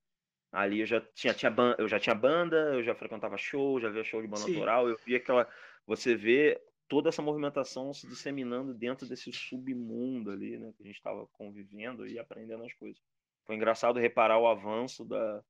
ali 0.52 0.80
eu 0.80 0.86
já 0.86 1.00
tinha, 1.00 1.34
tinha 1.34 1.52
eu 1.78 1.88
já 1.88 1.98
tinha 2.00 2.14
banda, 2.14 2.56
eu 2.74 2.82
já 2.82 2.94
frequentava 2.94 3.36
show, 3.38 3.80
já 3.80 3.90
via 3.90 4.04
show 4.04 4.22
de 4.22 4.28
banda 4.28 4.44
Sim. 4.44 4.54
autoral, 4.56 4.88
eu 4.88 4.96
via 5.04 5.18
aquela. 5.18 5.48
Você 5.86 6.16
vê 6.16 6.60
toda 6.88 7.08
essa 7.08 7.22
movimentação 7.22 7.92
se 7.92 8.06
disseminando 8.08 8.74
dentro 8.74 9.08
desse 9.08 9.32
submundo 9.32 10.30
ali, 10.30 10.58
né? 10.58 10.72
Que 10.76 10.84
a 10.84 10.86
gente 10.86 10.96
estava 10.96 11.26
convivendo 11.28 12.06
e 12.06 12.18
aprendendo 12.18 12.64
as 12.64 12.72
coisas. 12.74 13.02
Foi 13.46 13.56
engraçado 13.56 13.98
reparar 13.98 14.38
o 14.38 14.46
avanço 14.48 15.04
da, 15.04 15.42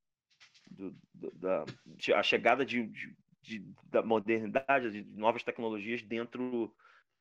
do- 0.71 0.97
da, 1.15 1.65
de- 1.87 2.13
a 2.15 2.23
chegada 2.23 2.65
de, 2.65 2.87
de- 2.89 3.17
de- 3.43 3.75
da 3.91 4.03
modernidade, 4.03 4.91
de 4.91 5.05
novas 5.05 5.43
tecnologias 5.45 6.03
dentro 6.03 6.75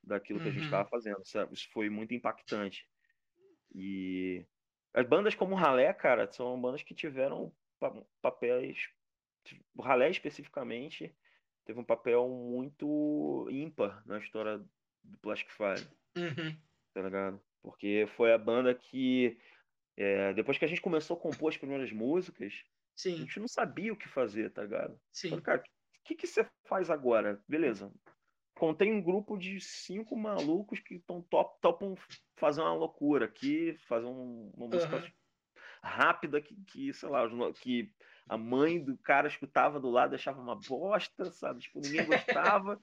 daquilo 0.04 0.42
que 0.42 0.48
a 0.48 0.52
gente 0.52 0.62
Uhum. 0.62 0.66
estava 0.66 0.90
fazendo. 0.90 1.26
sabe? 1.26 1.54
Isso 1.54 1.70
foi 1.72 1.90
muito 1.90 2.14
impactante. 2.14 2.88
E 3.76 4.46
as 4.94 5.06
bandas 5.06 5.36
como 5.36 5.54
o 5.54 5.58
Ralé, 5.58 5.94
cara, 5.94 6.32
são 6.32 6.60
bandas 6.60 6.82
que 6.82 6.96
tiveram 6.96 7.52
pa- 7.80 8.04
papéis. 8.22 8.90
O 9.76 9.82
Ralé 9.82 10.10
especificamente 10.10 11.14
teve 11.66 11.80
um 11.80 11.84
papel 11.84 12.28
muito 12.30 13.48
ímpar 13.52 14.02
na 14.08 14.18
história 14.20 14.60
do 15.04 15.18
Plastic 15.20 15.50
Fire 15.52 15.88
Uhum. 16.18 16.58
tá 16.94 17.02
ligado? 17.02 17.42
Porque 17.62 18.06
foi 18.16 18.32
a 18.34 18.38
banda 18.38 18.74
que, 18.74 19.38
é, 19.98 20.34
depois 20.34 20.58
que 20.58 20.66
a 20.66 20.68
gente 20.68 20.82
começou 20.82 21.18
a 21.18 21.20
compor 21.20 21.50
as 21.50 21.58
primeiras 21.58 21.92
músicas, 21.92 22.54
a 22.54 22.96
Sim, 22.96 23.18
gente 23.18 23.40
não 23.40 23.48
sabia 23.48 23.92
o 23.92 23.98
que 23.98 24.08
fazer, 24.08 24.52
tá 24.52 24.64
ligado? 24.64 25.00
sim. 25.12 25.30
Falei, 25.30 25.44
cara, 25.44 25.62
o 25.62 26.04
que, 26.06 26.16
que 26.16 26.28
você 26.28 26.48
faz 26.66 26.90
agora? 26.90 27.44
Beleza. 27.48 27.92
Contém 28.56 28.94
um 28.94 29.04
grupo 29.04 29.38
de 29.38 29.60
cinco 29.60 30.16
malucos 30.16 30.80
que 30.80 30.96
estão 30.96 31.22
top, 31.22 31.60
topam 31.62 31.96
fazer 32.38 32.62
uma 32.62 32.74
loucura 32.74 33.26
aqui, 33.26 33.76
fazer 33.88 34.06
um- 34.06 34.52
uma 34.56 34.68
música 34.68 34.98
Aham. 34.98 35.12
rápida 35.84 36.42
que, 36.42 36.56
que, 36.66 36.94
sei 36.94 37.10
lá, 37.10 37.28
que 37.54 37.94
a 38.30 38.38
mãe 38.38 38.84
do 38.84 38.98
cara 38.98 39.28
escutava 39.28 39.80
do 39.80 39.90
lado, 39.90 40.16
achava 40.16 40.42
uma 40.42 40.56
bosta, 40.56 41.32
sabe? 41.32 41.62
Tipo, 41.62 41.80
ninguém 41.82 42.06
gostava. 42.08 42.82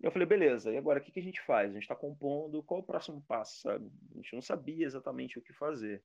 E 0.00 0.06
eu 0.06 0.10
falei, 0.12 0.26
beleza, 0.26 0.72
e 0.72 0.78
agora 0.78 1.00
o 1.00 1.02
que, 1.02 1.12
que 1.12 1.20
a 1.20 1.22
gente 1.22 1.40
faz? 1.42 1.70
A 1.70 1.74
gente 1.74 1.82
está 1.82 1.96
compondo, 1.96 2.62
qual 2.62 2.80
o 2.80 2.86
próximo 2.86 3.22
passo, 3.26 3.60
sabe? 3.62 3.90
A 4.12 4.16
gente 4.16 4.34
não 4.34 4.42
sabia 4.42 4.86
exatamente 4.86 5.38
o 5.38 5.42
que 5.42 5.52
fazer. 5.52 6.04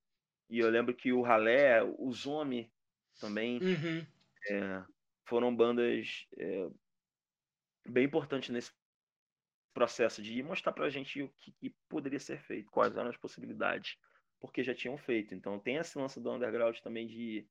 E 0.49 0.59
eu 0.59 0.69
lembro 0.69 0.95
que 0.95 1.13
o 1.13 1.21
Ralé, 1.21 1.83
o 1.83 2.11
Zombie 2.11 2.71
também 3.19 3.59
Uhum. 3.61 4.05
é, 4.49 4.83
foram 5.27 5.55
bandas 5.55 6.27
é, 6.37 6.69
bem 7.87 8.05
importantes 8.05 8.49
nesse 8.49 8.71
processo 9.75 10.21
de 10.21 10.41
mostrar 10.41 10.71
pra 10.71 10.89
gente 10.89 11.21
o 11.21 11.29
que, 11.37 11.51
que 11.51 11.69
poderia 11.89 12.19
ser 12.19 12.39
feito, 12.39 12.71
quais 12.71 12.95
eram 12.95 13.09
as 13.09 13.17
possibilidades, 13.17 13.97
porque 14.39 14.63
já 14.63 14.73
tinham 14.73 14.97
feito. 14.97 15.35
Então 15.35 15.59
tem 15.59 15.75
esse 15.75 15.97
lance 15.97 16.19
do 16.19 16.31
underground 16.31 16.79
também 16.79 17.05
de, 17.05 17.45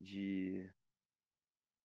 de, 0.00 0.70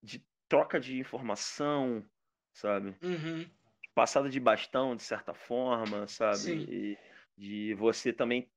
de 0.02 0.24
troca 0.48 0.80
de 0.80 1.00
informação, 1.00 2.08
sabe? 2.54 2.96
Uhum. 3.02 3.50
Passada 3.96 4.30
de 4.30 4.40
bastão, 4.40 4.96
de 4.96 5.02
certa 5.02 5.34
forma, 5.34 6.08
sabe? 6.08 6.38
Sim. 6.38 6.66
E 6.70 6.98
de 7.36 7.74
você 7.74 8.14
também, 8.14 8.48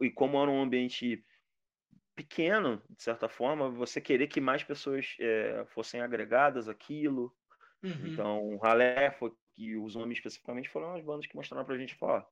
e 0.00 0.10
como 0.10 0.40
era 0.40 0.50
um 0.50 0.62
ambiente 0.62 1.24
pequeno, 2.14 2.80
de 2.88 3.02
certa 3.02 3.28
forma, 3.28 3.68
você 3.68 4.00
querer 4.00 4.28
que 4.28 4.40
mais 4.40 4.62
pessoas 4.62 5.16
é, 5.18 5.64
fossem 5.70 6.00
agregadas 6.00 6.68
àquilo. 6.68 7.34
Uhum. 7.82 8.06
Então, 8.06 8.48
o 8.54 8.58
Ralé 8.58 9.10
foi 9.10 9.32
que 9.54 9.76
os 9.76 9.96
homens 9.96 10.18
especificamente 10.18 10.68
foram 10.68 10.94
as 10.94 11.04
bandas 11.04 11.26
que 11.26 11.36
mostraram 11.36 11.64
pra 11.64 11.76
gente, 11.78 11.94
falar, 11.94 12.26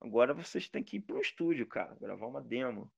agora 0.00 0.34
vocês 0.34 0.68
têm 0.68 0.82
que 0.82 0.96
ir 0.96 1.00
pro 1.00 1.20
estúdio, 1.20 1.66
cara, 1.66 1.94
gravar 2.00 2.26
uma 2.26 2.40
demo. 2.40 2.92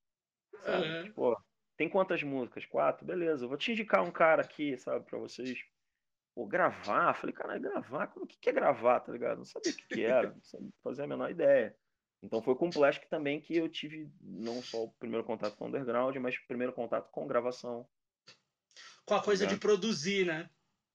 Sabe? 0.64 0.86
Aham. 0.86 1.04
Tipo, 1.04 1.44
tem 1.76 1.88
quantas 1.88 2.22
músicas? 2.22 2.64
Quatro? 2.66 3.04
Beleza, 3.06 3.44
eu 3.44 3.48
vou 3.48 3.58
te 3.58 3.72
indicar 3.72 4.02
um 4.02 4.10
cara 4.10 4.42
aqui, 4.42 4.76
sabe, 4.78 5.04
pra 5.04 5.18
vocês 5.18 5.58
pô, 6.34 6.46
gravar. 6.46 7.14
Falei, 7.14 7.34
cara, 7.34 7.58
gravar? 7.58 8.06
Como 8.08 8.26
que 8.26 8.38
que 8.38 8.50
é 8.50 8.52
gravar, 8.52 9.00
tá 9.00 9.12
ligado? 9.12 9.38
Não 9.38 9.44
sabia 9.44 9.72
o 9.72 9.76
que, 9.76 9.86
que 9.88 10.04
era, 10.04 10.30
não 10.32 10.42
sabia- 10.42 10.70
fazia 10.82 11.04
a 11.04 11.08
menor 11.08 11.30
ideia. 11.30 11.76
Então 12.22 12.40
foi 12.40 12.54
com 12.54 12.68
o 12.68 12.72
Plastic 12.72 13.06
também 13.08 13.40
que 13.40 13.54
eu 13.56 13.68
tive 13.68 14.10
não 14.20 14.62
só 14.62 14.84
o 14.84 14.92
primeiro 14.94 15.24
contato 15.24 15.56
com 15.56 15.66
o 15.66 15.68
underground, 15.68 16.16
mas 16.16 16.34
o 16.36 16.46
primeiro 16.46 16.72
contato 16.72 17.10
com 17.10 17.26
gravação. 17.26 17.86
Com 19.04 19.14
a 19.14 19.22
coisa 19.22 19.46
de 19.46 19.52
Exato. 19.52 19.66
produzir, 19.66 20.24
né? 20.24 20.48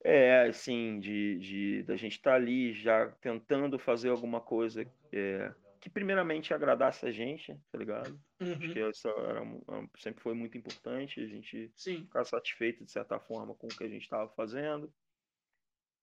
É, 0.04 0.44
assim, 0.48 1.00
de, 1.00 1.38
de 1.40 1.84
da 1.84 1.96
gente 1.98 2.14
estar 2.14 2.36
ali 2.36 2.74
já 2.74 3.12
tentando 3.22 3.78
fazer 3.78 4.10
alguma 4.10 4.40
coisa 4.40 4.90
é, 5.12 5.54
que 5.82 5.90
primeiramente 5.90 6.54
agradasse 6.54 7.06
a 7.06 7.12
gente, 7.12 7.54
tá 7.72 7.78
ligado? 7.78 8.20
Acho 8.40 8.60
Uhum. 8.60 8.74
que 8.74 8.80
isso 8.80 9.08
era, 9.10 9.44
um- 9.44 9.90
sempre 9.98 10.22
foi 10.24 10.34
muito 10.34 10.58
importante, 10.58 11.20
a 11.22 11.28
gente 11.28 11.70
Sim. 11.76 12.04
ficar 12.04 12.24
satisfeito 12.24 12.86
de 12.86 12.92
certa 12.92 13.20
forma 13.20 13.54
com 13.56 13.68
o 13.68 13.76
que 13.76 13.84
a 13.84 13.90
gente 13.90 14.04
estava 14.04 14.30
fazendo. 14.30 14.94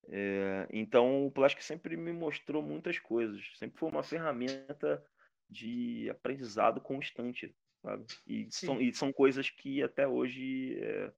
É, 0.09 0.67
então 0.71 1.25
o 1.25 1.31
Plastic 1.31 1.61
sempre 1.61 1.97
me 1.97 2.13
mostrou 2.13 2.61
muitas 2.61 2.97
coisas, 2.99 3.41
sempre 3.57 3.77
foi 3.77 3.89
uma 3.89 4.03
ferramenta 4.03 5.03
de 5.49 6.09
aprendizado 6.09 6.79
constante, 6.81 7.53
sabe? 7.81 8.05
E 8.25 8.47
são, 8.51 8.81
e 8.81 8.93
são 8.93 9.11
coisas 9.11 9.49
que 9.49 9.83
até 9.83 10.07
hoje 10.07 10.79
é, 10.81 11.11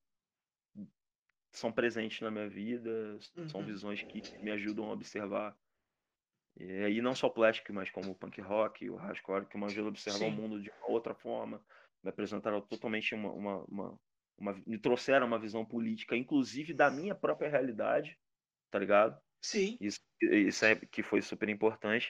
são 1.51 1.71
presentes 1.71 2.21
na 2.21 2.31
minha 2.31 2.49
vida, 2.49 3.19
são 3.47 3.63
Uhum. 3.63 3.65
visões 3.65 4.03
que 4.03 4.23
me 4.39 4.51
ajudam 4.51 4.89
a 4.89 4.93
observar. 4.93 5.57
E 6.57 7.01
não 7.01 7.15
só 7.15 7.27
o 7.27 7.31
Plastic, 7.33 7.69
mas 7.71 7.89
como 7.89 8.11
o 8.11 8.15
punk 8.15 8.41
rock, 8.41 8.89
o 8.89 8.95
hardcore, 8.97 9.47
que 9.47 9.57
me 9.57 9.65
ajudam 9.65 9.87
a 9.87 9.89
observar 9.89 10.25
o 10.25 10.31
Sim. 10.31 10.31
mundo 10.31 10.61
de 10.61 10.69
uma 10.69 10.91
outra 10.93 11.15
forma, 11.15 11.63
me 12.03 12.09
apresentaram 12.09 12.59
totalmente 12.61 13.15
uma, 13.15 13.31
uma, 13.31 13.63
uma, 13.65 13.99
uma- 14.37 14.63
me 14.67 14.77
trouxeram 14.77 15.25
uma 15.27 15.39
visão 15.39 15.65
política, 15.65 16.17
inclusive 16.17 16.73
da 16.73 16.91
minha 16.91 17.15
própria 17.15 17.49
realidade, 17.49 18.19
tá 18.71 18.79
ligado? 18.79 19.21
Sim. 19.41 19.79
Isso, 19.79 19.99
isso 20.23 20.65
é 20.65 20.75
que 20.77 21.03
foi 21.03 21.21
super 21.21 21.49
importante, 21.49 22.09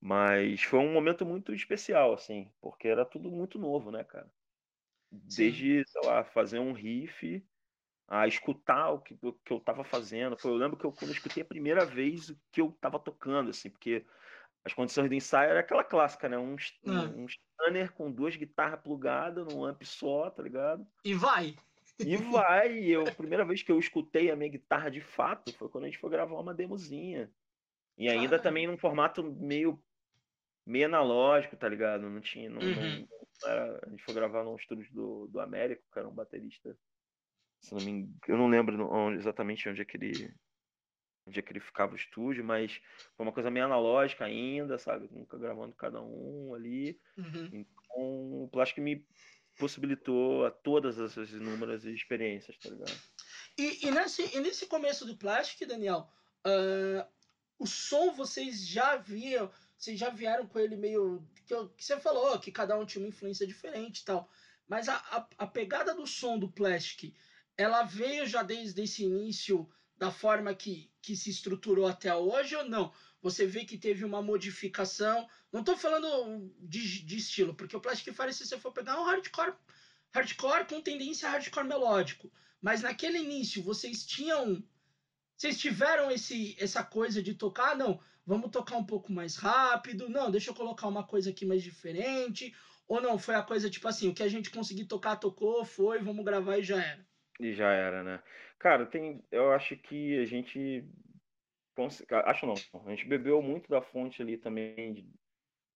mas 0.00 0.62
foi 0.62 0.80
um 0.80 0.92
momento 0.92 1.26
muito 1.26 1.54
especial, 1.54 2.14
assim, 2.14 2.52
porque 2.60 2.88
era 2.88 3.04
tudo 3.06 3.30
muito 3.30 3.58
novo, 3.58 3.90
né, 3.92 4.04
cara? 4.04 4.32
Desde, 5.10 5.84
sei 5.88 6.02
lá, 6.04 6.24
fazer 6.24 6.58
um 6.60 6.72
riff, 6.72 7.46
a 8.10 8.26
escutar 8.26 8.90
o 8.90 9.00
que, 9.00 9.16
o 9.22 9.32
que 9.32 9.52
eu 9.52 9.60
tava 9.60 9.84
fazendo. 9.84 10.36
Foi, 10.36 10.50
eu 10.50 10.56
lembro 10.56 10.76
que 10.76 10.84
eu, 10.84 10.90
quando 10.92 11.10
eu 11.10 11.14
escutei 11.14 11.42
a 11.44 11.46
primeira 11.46 11.86
vez 11.86 12.28
o 12.30 12.36
que 12.50 12.60
eu 12.60 12.72
tava 12.80 12.98
tocando, 12.98 13.50
assim, 13.50 13.70
porque 13.70 14.04
as 14.64 14.74
condições 14.74 15.08
do 15.08 15.14
ensaio 15.14 15.50
era 15.50 15.60
aquela 15.60 15.84
clássica, 15.84 16.28
né? 16.28 16.36
Um, 16.36 16.54
um, 16.84 16.92
Ah. 16.92 17.08
um 17.16 17.26
Stunner 17.28 17.92
com 17.92 18.10
duas 18.10 18.34
guitarras 18.34 18.80
plugadas 18.82 19.46
num 19.46 19.64
amp 19.64 19.82
só, 19.84 20.28
tá 20.28 20.42
ligado? 20.42 20.84
E 21.04 21.14
vai. 21.14 21.56
E 22.00 22.16
vai, 22.16 22.72
e 22.78 22.90
eu, 22.90 23.06
a 23.06 23.14
primeira 23.14 23.44
vez 23.44 23.62
que 23.62 23.70
eu 23.70 23.78
escutei 23.78 24.30
a 24.30 24.36
minha 24.36 24.50
guitarra 24.50 24.90
de 24.90 25.00
fato 25.00 25.52
foi 25.56 25.68
quando 25.68 25.84
a 25.84 25.86
gente 25.86 25.98
foi 25.98 26.10
gravar 26.10 26.40
uma 26.40 26.52
demozinha. 26.54 27.30
E 27.96 28.08
ainda 28.08 28.22
Caralho. 28.30 28.42
também 28.42 28.66
num 28.66 28.78
formato 28.78 29.22
meio, 29.22 29.80
meio 30.66 30.86
analógico, 30.86 31.56
tá 31.56 31.68
ligado? 31.68 32.08
Não 32.08 32.20
tinha. 32.20 32.48
Não, 32.50 32.58
não- 32.60 32.68
Uhum. 32.68 33.06
não 33.42 33.50
era- 33.50 33.80
a 33.86 33.90
gente 33.90 34.02
foi 34.02 34.14
gravar 34.14 34.42
num 34.42 34.56
estúdio 34.56 34.92
do, 34.92 35.26
do 35.28 35.40
Américo, 35.40 35.82
que 35.92 35.98
era 35.98 36.08
um 36.08 36.14
baterista. 36.14 36.76
Se 37.60 37.74
não 37.74 37.80
me 37.82 37.90
engano, 37.90 38.18
eu 38.28 38.36
não 38.36 38.48
lembro 38.48 38.90
onde- 38.90 39.18
exatamente 39.18 39.68
onde 39.68 39.82
é 39.82 39.84
que 39.84 39.96
ele, 39.96 40.34
onde 41.26 41.38
é 41.38 41.42
que 41.42 41.52
ele 41.52 41.60
ficava 41.60 41.92
o 41.92 41.96
estúdio, 41.96 42.44
mas 42.44 42.80
foi 43.16 43.26
uma 43.26 43.32
coisa 43.32 43.50
meio 43.50 43.66
analógica 43.66 44.24
ainda, 44.24 44.78
sabe? 44.78 45.08
Nunca 45.12 45.38
gravando 45.38 45.74
cada 45.74 46.00
um 46.02 46.54
ali. 46.54 46.98
Uhum. 47.16 47.50
Então, 47.52 48.44
o 48.44 48.48
Plastic 48.50 48.78
me 48.78 49.06
possibilitou 49.58 50.46
a 50.46 50.50
todas 50.50 50.98
essas 50.98 51.30
inúmeras 51.30 51.84
experiências, 51.84 52.56
tá 52.58 52.70
ligado? 52.70 52.98
E, 53.58 53.86
e, 53.86 53.90
nesse, 53.90 54.36
e 54.36 54.40
nesse 54.40 54.66
começo 54.66 55.04
do 55.04 55.16
Plastic, 55.16 55.68
Daniel, 55.68 56.10
uh, 56.46 57.06
o 57.58 57.66
som 57.66 58.12
vocês 58.12 58.66
já 58.66 58.96
viam, 58.96 59.50
vocês 59.76 59.98
já 59.98 60.08
vieram 60.08 60.46
com 60.46 60.58
ele 60.58 60.76
meio. 60.76 61.22
Que, 61.44 61.54
que 61.76 61.84
você 61.84 62.00
falou, 62.00 62.38
que 62.38 62.50
cada 62.50 62.78
um 62.78 62.86
tinha 62.86 63.02
uma 63.02 63.08
influência 63.08 63.46
diferente 63.46 64.00
e 64.00 64.04
tal. 64.04 64.30
Mas 64.66 64.88
a, 64.88 64.94
a, 64.94 65.28
a, 65.38 65.46
pegada 65.46 65.94
do 65.94 66.06
som 66.06 66.38
do 66.38 66.48
Plastic, 66.48 67.12
ela 67.60 67.82
veio 67.82 68.26
já 68.26 68.42
desde 68.42 68.82
esse 68.82 69.04
início 69.04 69.68
da 69.94 70.10
forma 70.10 70.54
que, 70.54 70.90
que 71.02 71.14
se 71.14 71.28
estruturou 71.28 71.86
até 71.86 72.14
hoje 72.14 72.56
ou 72.56 72.64
não? 72.64 72.90
Você 73.20 73.44
vê 73.44 73.66
que 73.66 73.76
teve 73.76 74.02
uma 74.02 74.22
modificação. 74.22 75.28
Não 75.52 75.60
estou 75.60 75.76
falando 75.76 76.50
de, 76.58 77.02
de, 77.04 77.16
estilo, 77.18 77.54
porque 77.54 77.76
o 77.76 77.80
Plastic 77.80 78.14
Fire, 78.14 78.32
se 78.32 78.46
você 78.46 78.58
for 78.58 78.72
pegar, 78.72 78.92
é 78.92 78.98
um 78.98 79.04
hardcore, 79.04 79.52
hardcore 80.10 80.64
com 80.64 80.80
tendência 80.80 81.28
a 81.28 81.32
hardcore 81.32 81.68
melódico. 81.68 82.32
Mas 82.62 82.80
naquele 82.80 83.18
início, 83.18 83.62
vocês 83.62 84.06
tinham. 84.06 84.64
Vocês 85.36 85.58
tiveram 85.58 86.10
esse, 86.10 86.56
essa 86.58 86.82
coisa 86.82 87.22
de 87.22 87.34
tocar, 87.34 87.76
não, 87.76 88.00
vamos 88.24 88.50
tocar 88.50 88.76
um 88.76 88.84
pouco 88.84 89.12
mais 89.12 89.36
rápido, 89.36 90.08
não, 90.08 90.30
deixa 90.30 90.50
eu 90.50 90.54
colocar 90.54 90.86
uma 90.86 91.06
coisa 91.06 91.28
aqui 91.28 91.46
mais 91.46 91.62
diferente, 91.62 92.54
ou 92.86 93.00
não, 93.00 93.18
foi 93.18 93.34
a 93.34 93.42
coisa 93.42 93.70
tipo 93.70 93.88
assim, 93.88 94.08
o 94.08 94.14
que 94.14 94.22
a 94.22 94.28
gente 94.28 94.50
conseguir 94.50 94.84
tocar, 94.84 95.16
tocou, 95.16 95.64
foi, 95.64 95.98
vamos 95.98 96.24
gravar 96.24 96.58
e 96.58 96.62
já 96.62 96.82
era. 96.82 97.09
E 97.40 97.52
já 97.54 97.72
era, 97.72 98.02
né? 98.02 98.22
Cara, 98.58 98.86
tem, 98.86 99.24
eu 99.32 99.52
acho 99.52 99.76
que 99.76 100.18
a 100.18 100.24
gente 100.26 100.84
acho 102.26 102.46
não, 102.46 102.54
a 102.84 102.90
gente 102.90 103.06
bebeu 103.06 103.40
muito 103.40 103.70
da 103.70 103.80
fonte 103.80 104.20
ali 104.20 104.36
também 104.36 104.92
de, 104.92 105.08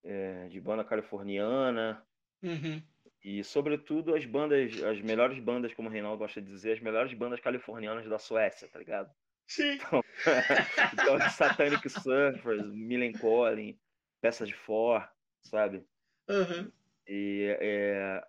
é, 0.04 0.48
de 0.48 0.60
banda 0.60 0.84
californiana, 0.84 2.06
uhum. 2.42 2.82
E, 3.24 3.42
sobretudo, 3.42 4.14
as 4.14 4.26
bandas, 4.26 4.82
as 4.82 5.00
melhores 5.00 5.38
bandas, 5.38 5.72
como 5.72 5.88
o 5.88 5.90
Reinaldo 5.90 6.18
gosta 6.18 6.42
de 6.42 6.50
dizer, 6.50 6.72
as 6.72 6.80
melhores 6.80 7.14
bandas 7.14 7.40
californianas 7.40 8.06
da 8.06 8.18
Suécia, 8.18 8.68
tá 8.68 8.78
ligado? 8.78 9.10
Sim. 9.46 9.72
Então, 9.72 10.04
então 10.92 11.30
Satanic 11.30 11.88
Surfers, 11.88 12.66
Millen 12.66 13.12
Collin, 13.12 13.78
Peça 14.20 14.44
de 14.44 14.52
For, 14.52 15.08
sabe? 15.40 15.86
Uhum. 16.28 16.70
E 17.08 17.56
é, 17.60 18.22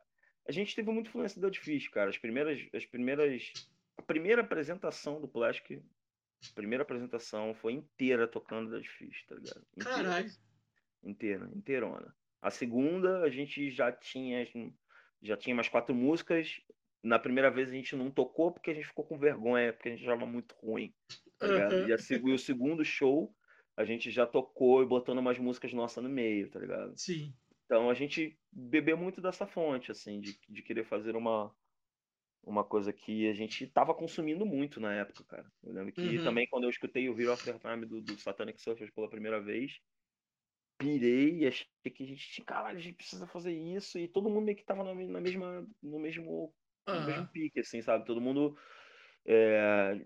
a 0.48 0.52
gente 0.52 0.76
teve 0.76 0.92
muita 0.92 1.10
influência 1.10 1.42
do 1.42 1.54
Fish, 1.54 1.88
cara. 1.90 2.10
As 2.10 2.18
primeiras, 2.18 2.60
as 2.74 2.86
primeiras, 2.86 3.52
a 3.98 4.02
primeira 4.02 4.42
apresentação 4.42 5.20
do 5.20 5.28
Plastic, 5.28 5.82
a 6.52 6.54
primeira 6.54 6.84
apresentação 6.84 7.54
foi 7.56 7.74
inteira 7.74 8.28
tocando 8.28 8.70
Dead 8.70 8.86
Fish, 8.86 9.26
tá 9.28 9.36
ligado? 9.36 9.66
Inteira. 9.76 9.96
Caralho. 9.96 10.32
Inteira, 11.04 11.50
inteirona. 11.56 12.16
A 12.42 12.52
segunda, 12.52 13.22
a 13.22 13.30
gente 13.30 13.72
já 13.72 13.92
tinha 13.92 14.46
já 15.22 15.36
tinha 15.36 15.56
mais 15.56 15.68
quatro 15.68 15.96
músicas. 15.96 16.62
Na 17.04 17.18
primeira 17.18 17.50
vez 17.50 17.70
a 17.70 17.74
gente 17.74 17.96
não 17.96 18.12
tocou 18.12 18.52
porque 18.52 18.72
a 18.72 18.74
gente 18.74 18.88
ficou 18.88 19.06
com 19.06 19.18
vergonha, 19.18 19.74
porque 19.74 19.90
a 19.90 19.92
gente 19.92 20.04
achava 20.04 20.26
muito 20.26 20.56
ruim. 20.56 20.94
Tá 21.40 21.48
uhum. 21.48 21.88
E, 21.88 21.94
a, 21.94 21.98
e 21.98 22.34
o 22.34 22.40
segundo 22.40 22.86
show, 22.86 23.34
a 23.76 23.84
gente 23.84 24.12
já 24.12 24.26
tocou 24.26 24.82
e 24.82 24.86
botando 24.86 25.20
umas 25.20 25.38
músicas 25.38 25.74
nossas 25.74 26.04
no 26.04 26.10
meio, 26.10 26.50
tá 26.50 26.60
ligado? 26.60 26.94
Sim. 26.96 27.34
Então 27.66 27.90
a 27.90 27.94
gente 27.94 28.38
bebeu 28.52 28.98
muito 28.98 29.22
dessa 29.22 29.46
fonte, 29.48 29.92
assim, 29.92 30.20
de, 30.20 30.40
de 30.48 30.62
querer 30.62 30.86
fazer 30.86 31.16
uma, 31.16 31.54
uma 32.44 32.64
coisa 32.64 32.94
que 32.94 33.28
a 33.28 33.34
gente 33.34 33.66
tava 33.68 33.94
consumindo 33.94 34.46
muito 34.46 34.80
na 34.80 34.94
época, 34.94 35.24
cara. 35.26 35.52
Eu 35.64 35.74
lembro 35.74 35.92
que 35.92 36.18
uhum. 36.18 36.24
também 36.24 36.48
quando 36.48 36.66
eu 36.66 36.70
escutei 36.70 37.10
o 37.10 37.20
Hero 37.20 37.34
of 37.34 37.44
the 37.44 37.58
Time 37.58 37.86
do, 37.86 38.02
do 38.02 38.18
Satanic 38.20 38.62
Surfers 38.62 38.92
pela 38.92 39.10
primeira 39.10 39.42
vez, 39.42 39.80
pirei 40.78 41.40
e 41.40 41.48
achei 41.48 41.68
que 41.84 42.04
a 42.04 42.06
gente, 42.06 42.44
caralho, 42.44 42.78
a 42.78 42.82
gente 42.82 42.96
precisa 42.96 43.26
fazer 43.28 43.54
isso, 43.54 43.98
e 43.98 44.08
todo 44.08 44.30
mundo 44.30 44.46
meio 44.46 44.58
que 44.58 44.66
tava 44.66 44.84
na, 44.84 44.94
na 44.94 45.22
mesma, 45.22 45.68
no 45.82 46.00
mesmo, 46.00 46.54
uhum. 46.88 47.00
no 47.00 47.06
mesmo 47.08 47.28
pique, 47.30 47.60
assim, 47.60 47.82
sabe? 47.82 48.06
Todo 48.06 48.22
mundo 48.22 48.58
é, 49.26 50.06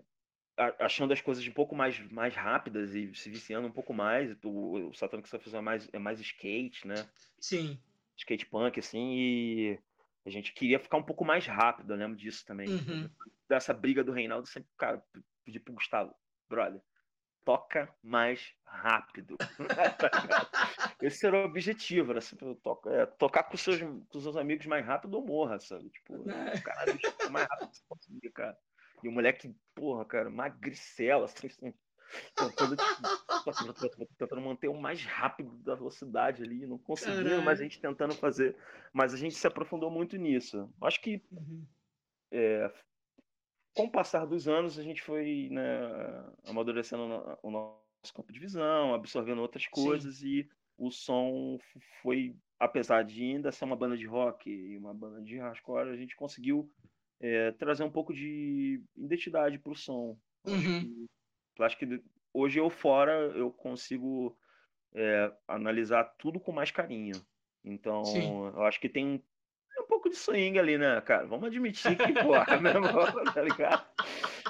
achando 0.78 1.12
as 1.12 1.20
coisas 1.20 1.46
um 1.46 1.52
pouco 1.52 1.74
mais, 1.74 1.98
mais 2.10 2.34
rápidas 2.34 2.94
e 2.94 3.14
se 3.14 3.30
viciando 3.30 3.66
um 3.66 3.72
pouco 3.72 3.94
mais. 3.94 4.36
O, 4.44 4.88
o 4.88 4.94
Satanic 4.94 5.28
Surfers 5.28 5.54
é 5.54 5.60
mais, 5.60 5.88
é 5.92 5.98
mais 5.98 6.20
skate, 6.20 6.86
né? 6.86 7.08
Sim. 7.38 7.78
Skate 8.16 8.46
punk, 8.46 8.78
assim, 8.78 9.14
e 9.14 9.78
a 10.26 10.30
gente 10.30 10.52
queria 10.52 10.78
ficar 10.78 10.98
um 10.98 11.02
pouco 11.02 11.24
mais 11.24 11.46
rápido, 11.46 11.92
eu 11.92 11.96
lembro 11.96 12.16
disso 12.16 12.44
também. 12.44 12.68
Uhum. 12.68 13.08
Dessa 13.48 13.72
briga 13.72 14.04
do 14.04 14.12
Reinaldo, 14.12 14.46
sempre, 14.46 14.68
cara, 14.76 15.02
pedi 15.44 15.58
pro 15.58 15.72
Gustavo, 15.72 16.14
brother, 16.48 16.80
toca 17.44 17.92
mais 18.02 18.54
rápido. 18.64 19.36
Esse 21.00 21.26
era 21.26 21.38
o 21.38 21.44
objetivo, 21.46 22.12
era 22.12 22.20
toca, 22.62 22.90
é, 22.90 23.06
tocar 23.06 23.44
com 23.44 23.56
seus, 23.56 23.80
com 23.80 24.20
seus 24.20 24.36
amigos 24.36 24.66
mais 24.66 24.84
rápido 24.84 25.14
ou 25.14 25.26
morra, 25.26 25.58
sabe? 25.58 25.88
Tipo, 25.88 26.30
é. 26.30 26.60
caralho, 26.60 26.98
mais 27.30 27.48
rápido 27.48 27.70
que 27.70 27.76
você 27.78 27.84
conseguir, 27.88 28.30
cara. 28.30 28.58
E 29.02 29.08
o 29.08 29.12
moleque, 29.12 29.54
porra, 29.74 30.04
cara, 30.04 30.30
magricela, 30.30 31.24
assim, 31.24 31.46
assim 31.46 31.74
tentando, 32.34 32.76
tentando 34.18 34.40
manter 34.40 34.68
o 34.68 34.80
mais 34.80 35.04
rápido 35.04 35.56
da 35.58 35.74
velocidade 35.74 36.42
ali, 36.42 36.66
não 36.66 36.78
conseguindo, 36.78 37.42
mas 37.42 37.60
a 37.60 37.62
gente 37.62 37.80
tentando 37.80 38.14
fazer. 38.14 38.56
Mas 38.92 39.14
a 39.14 39.16
gente 39.16 39.34
se 39.34 39.46
aprofundou 39.46 39.90
muito 39.90 40.16
nisso. 40.16 40.68
Acho 40.80 41.00
que 41.00 41.22
uhum. 41.30 41.64
é, 42.32 42.72
com 43.74 43.84
o 43.84 43.90
passar 43.90 44.26
dos 44.26 44.48
anos, 44.48 44.78
a 44.78 44.82
gente 44.82 45.02
foi 45.02 45.48
né, 45.50 45.62
amadurecendo 46.46 47.04
o 47.42 47.50
nosso 47.50 48.14
campo 48.14 48.32
de 48.32 48.40
visão, 48.40 48.94
absorvendo 48.94 49.40
outras 49.40 49.66
coisas 49.66 50.16
Sim. 50.16 50.26
e 50.26 50.50
o 50.76 50.90
som 50.90 51.58
foi, 52.02 52.34
apesar 52.58 53.04
de 53.04 53.22
ainda 53.22 53.52
ser 53.52 53.64
uma 53.64 53.76
banda 53.76 53.96
de 53.96 54.06
rock 54.06 54.50
e 54.50 54.76
uma 54.76 54.94
banda 54.94 55.20
de 55.22 55.38
hardcore, 55.38 55.90
a 55.90 55.96
gente 55.96 56.16
conseguiu 56.16 56.70
é, 57.20 57.52
trazer 57.52 57.84
um 57.84 57.90
pouco 57.90 58.12
de 58.14 58.82
identidade 58.96 59.58
para 59.58 59.72
o 59.72 59.76
som. 59.76 60.16
Uhum. 60.46 61.06
Acho, 61.60 61.78
que, 61.78 61.84
acho 61.84 61.98
que 61.98 62.02
hoje 62.32 62.58
eu 62.58 62.70
fora 62.70 63.12
eu 63.34 63.50
consigo 63.50 64.36
é, 64.94 65.32
analisar 65.46 66.04
tudo 66.18 66.40
com 66.40 66.52
mais 66.52 66.70
carinho. 66.70 67.14
Então, 67.62 68.04
Sim. 68.04 68.46
eu 68.54 68.62
acho 68.64 68.80
que 68.80 68.88
tem 68.88 69.22
um 69.78 69.86
pouco 69.86 70.08
de 70.08 70.16
swing 70.16 70.58
ali, 70.58 70.78
né, 70.78 71.00
cara? 71.02 71.26
Vamos 71.26 71.46
admitir 71.46 71.96
que, 71.96 72.12
porra, 72.12 72.44
meu 72.60 72.72
irmão, 72.72 73.24
tá 73.34 73.42
ligado? 73.42 73.86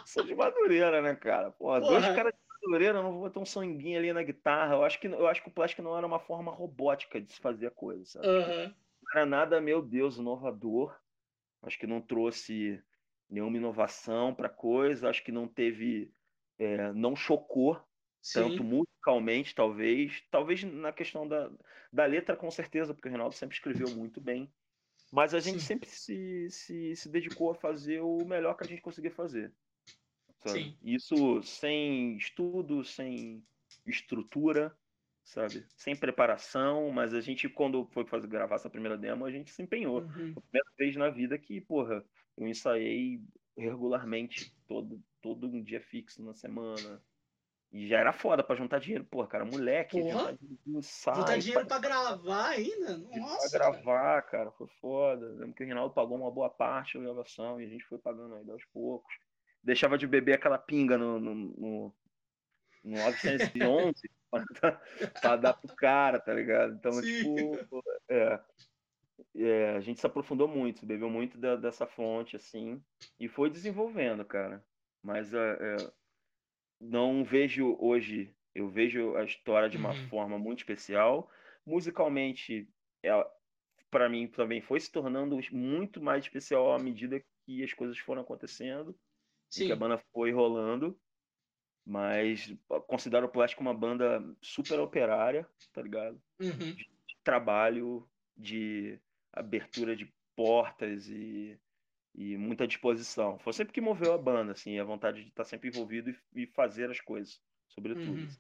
Sou 0.05 0.25
de 0.25 0.35
Madureira, 0.35 1.03
né, 1.03 1.15
cara? 1.15 1.51
Porra, 1.51 1.81
porra. 1.81 2.01
dois 2.01 2.15
caras 2.15 2.33
de 2.33 2.69
Madureira, 2.69 3.03
não 3.03 3.13
vou 3.13 3.23
botar 3.23 3.41
um 3.41 3.47
sanguinho 3.47 3.99
ali 3.99 4.13
na 4.13 4.23
guitarra. 4.23 4.75
Eu 4.75 4.85
acho 4.85 5.01
que, 5.01 5.09
eu 5.09 5.27
acho 5.27 5.43
que 5.43 5.49
o 5.49 5.53
plástico 5.53 5.83
não 5.83 5.97
era 5.97 6.07
uma 6.07 6.21
forma 6.21 6.53
robótica 6.53 7.21
de 7.21 7.33
se 7.33 7.41
fazer 7.41 7.67
a 7.67 7.71
coisa, 7.71 8.05
sabe? 8.05 8.27
Uhum. 8.29 8.75
Não 9.03 9.11
era 9.13 9.27
nada, 9.27 9.61
meu 9.61 9.83
Deus, 9.83 10.17
inovador. 10.17 10.97
Acho 11.63 11.79
que 11.79 11.87
não 11.87 12.01
trouxe 12.01 12.83
nenhuma 13.29 13.57
inovação 13.57 14.35
pra 14.35 14.49
coisa. 14.49 15.09
Acho 15.09 15.23
que 15.23 15.33
não 15.33 15.47
teve. 15.47 16.13
É, 16.59 16.93
não 16.93 17.17
chocou 17.17 17.81
Sim. 18.21 18.35
tanto 18.35 18.65
musicalmente, 18.65 19.55
talvez. 19.55 20.23
Talvez 20.31 20.63
na 20.65 20.93
questão 20.93 21.27
da, 21.27 21.51
da 21.93 22.05
letra, 22.05 22.37
com 22.37 22.51
certeza, 22.51 22.95
porque 22.95 23.09
o 23.09 23.11
Reinaldo 23.11 23.35
sempre 23.35 23.57
escreveu 23.57 23.91
muito 23.91 24.21
bem. 24.21 24.53
Mas 25.13 25.35
a 25.35 25.41
gente 25.41 25.61
Sim. 25.61 25.67
sempre 25.67 25.89
se, 25.89 26.49
se, 26.51 26.97
se 26.97 27.09
dedicou 27.09 27.51
a 27.51 27.55
fazer 27.55 28.01
o 28.01 28.25
melhor 28.25 28.57
que 28.57 28.65
a 28.65 28.67
gente 28.67 28.83
conseguia 28.83 29.11
fazer. 29.11 29.53
Sabe? 30.45 30.79
Isso 30.83 31.43
sem 31.43 32.17
estudo, 32.17 32.85
sem 32.85 33.45
estrutura, 33.87 34.77
sabe? 35.31 35.65
Sem 35.77 35.95
preparação, 35.95 36.91
mas 36.91 37.15
a 37.15 37.21
gente, 37.21 37.49
quando 37.49 37.87
foi 37.87 38.05
fazer 38.05 38.27
gravar 38.27 38.57
essa 38.57 38.69
primeira 38.69 38.99
demo, 38.99 39.25
a 39.25 39.31
gente 39.31 39.51
se 39.51 39.63
empenhou. 39.63 40.01
Uhum. 40.01 40.35
a 40.37 40.41
primeira 40.41 40.71
vez 40.77 40.97
na 40.97 41.09
vida 41.09 41.39
que, 41.39 41.61
porra, 41.61 42.05
eu 42.37 42.49
ensaiei 42.49 43.23
regularmente, 43.57 44.53
todo, 44.67 45.01
todo 45.21 45.47
um 45.47 45.63
dia 45.63 45.81
fixo 45.81 46.23
na 46.23 46.35
semana. 46.35 47.03
E 47.73 47.87
já 47.87 48.01
era 48.01 48.13
foda 48.13 48.43
pra 48.43 48.57
juntar 48.57 48.81
dinheiro. 48.81 49.05
Pô, 49.05 49.25
cara, 49.25 49.45
moleque. 49.45 50.01
Porra. 50.01 50.37
Juntar, 50.67 51.15
juntar 51.15 51.39
dinheiro 51.39 51.67
pra... 51.67 51.79
pra 51.79 51.89
gravar 51.89 52.49
ainda? 52.49 52.99
Nossa. 52.99 53.57
Pra 53.57 53.71
gravar, 53.71 54.23
cara. 54.23 54.51
foi 54.51 54.67
foda. 54.81 55.29
Lembro 55.35 55.55
que 55.55 55.63
o 55.63 55.67
Rinaldo 55.67 55.95
pagou 55.95 56.17
uma 56.17 56.33
boa 56.33 56.51
parte 56.51 56.99
da 56.99 57.05
gravação 57.05 57.61
e 57.61 57.67
a 57.67 57.69
gente 57.69 57.85
foi 57.85 57.99
pagando 57.99 58.35
ainda 58.35 58.53
aos 58.53 58.65
poucos. 58.73 59.15
Deixava 59.63 59.97
de 59.97 60.09
beber 60.09 60.33
aquela 60.33 60.59
pinga 60.59 60.99
no, 60.99 61.21
no, 61.21 61.35
no, 61.35 61.95
no 62.83 62.91
911 62.99 64.11
pra 65.21 65.37
dar 65.37 65.55
pro 65.55 65.75
cara, 65.75 66.21
tá 66.21 66.33
ligado? 66.33 66.75
Então, 66.75 66.93
Sim. 66.93 67.53
tipo, 67.53 67.83
é, 68.09 68.41
é, 69.37 69.71
a 69.77 69.81
gente 69.81 70.01
se 70.01 70.07
aprofundou 70.07 70.49
muito, 70.49 70.87
bebeu 70.87 71.11
muito 71.11 71.39
da, 71.39 71.57
dessa 71.57 71.87
fonte, 71.87 72.37
assim, 72.37 72.83
e 73.19 73.29
foi 73.29 73.51
desenvolvendo, 73.51 74.25
cara. 74.25 74.65
Mas 75.03 75.33
é, 75.33 75.39
é 75.39 75.93
não 76.81 77.23
vejo 77.23 77.77
hoje, 77.79 78.35
eu 78.55 78.69
vejo 78.69 79.15
a 79.17 79.25
história 79.25 79.69
de 79.69 79.77
uma 79.77 79.91
uhum. 79.91 80.09
forma 80.09 80.39
muito 80.39 80.61
especial. 80.61 81.31
Musicalmente, 81.67 82.69
é, 83.03 83.11
para 83.91 84.09
mim 84.09 84.27
também 84.27 84.63
foi 84.63 84.81
se 84.81 84.91
tornando 84.91 85.39
muito 85.53 86.03
mais 86.03 86.25
especial 86.25 86.73
à 86.73 86.79
medida 86.79 87.23
que 87.45 87.63
as 87.63 87.75
coisas 87.75 87.99
foram 87.99 88.23
acontecendo, 88.23 88.97
que 89.51 89.71
a 89.71 89.77
banda 89.77 89.99
foi 90.13 90.33
rolando. 90.33 90.99
Mas 91.91 92.55
considero 92.87 93.27
o 93.27 93.29
Plástico 93.29 93.63
uma 93.63 93.75
banda 93.75 94.23
super 94.41 94.79
operária, 94.79 95.45
tá 95.73 95.83
ligado? 95.83 96.23
Uhum. 96.39 96.77
De 96.77 96.89
trabalho, 97.25 98.09
de 98.37 99.01
abertura 99.33 99.97
de 99.97 100.15
portas 100.37 101.09
e, 101.09 101.59
e 102.15 102.37
muita 102.37 102.65
disposição. 102.69 103.41
Foi 103.41 103.53
sempre 103.53 103.73
que 103.73 103.81
moveu 103.81 104.15
a 104.15 104.19
banda, 104.19 104.53
assim, 104.53 104.79
a 104.79 104.85
vontade 104.85 105.25
de 105.25 105.31
estar 105.31 105.43
sempre 105.43 105.69
envolvido 105.69 106.11
e, 106.11 106.45
e 106.45 106.47
fazer 106.47 106.89
as 106.93 107.01
coisas, 107.01 107.43
sobretudo. 107.67 108.13
Uhum. 108.13 108.37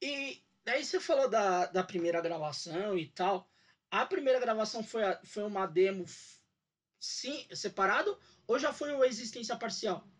E 0.00 0.44
daí 0.64 0.84
você 0.84 1.00
falou 1.00 1.28
da, 1.28 1.66
da 1.66 1.82
primeira 1.82 2.20
gravação 2.20 2.96
e 2.96 3.08
tal. 3.08 3.50
A 3.90 4.06
primeira 4.06 4.38
gravação 4.38 4.84
foi, 4.84 5.02
a- 5.02 5.20
foi 5.24 5.42
uma 5.42 5.66
demo 5.66 6.04
sim, 7.00 7.44
separado 7.52 8.16
ou 8.46 8.56
já 8.56 8.72
foi 8.72 8.94
uma 8.94 9.08
existência 9.08 9.56
parcial? 9.56 10.11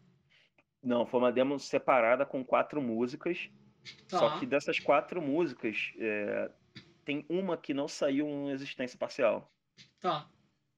Não, 0.82 1.06
foi 1.06 1.20
uma 1.20 1.32
demo 1.32 1.58
separada 1.58 2.26
com 2.26 2.44
quatro 2.44 2.82
músicas. 2.82 3.48
Só 4.08 4.28
Tá. 4.28 4.38
que 4.38 4.46
dessas 4.46 4.78
quatro 4.80 5.22
músicas, 5.22 5.92
é, 5.98 6.50
tem 7.04 7.26
uma 7.30 7.56
que 7.56 7.74
não 7.74 7.88
saiu 7.88 8.26
em 8.28 8.50
existência 8.50 8.98
parcial. 8.98 9.52
Tá. 10.00 10.28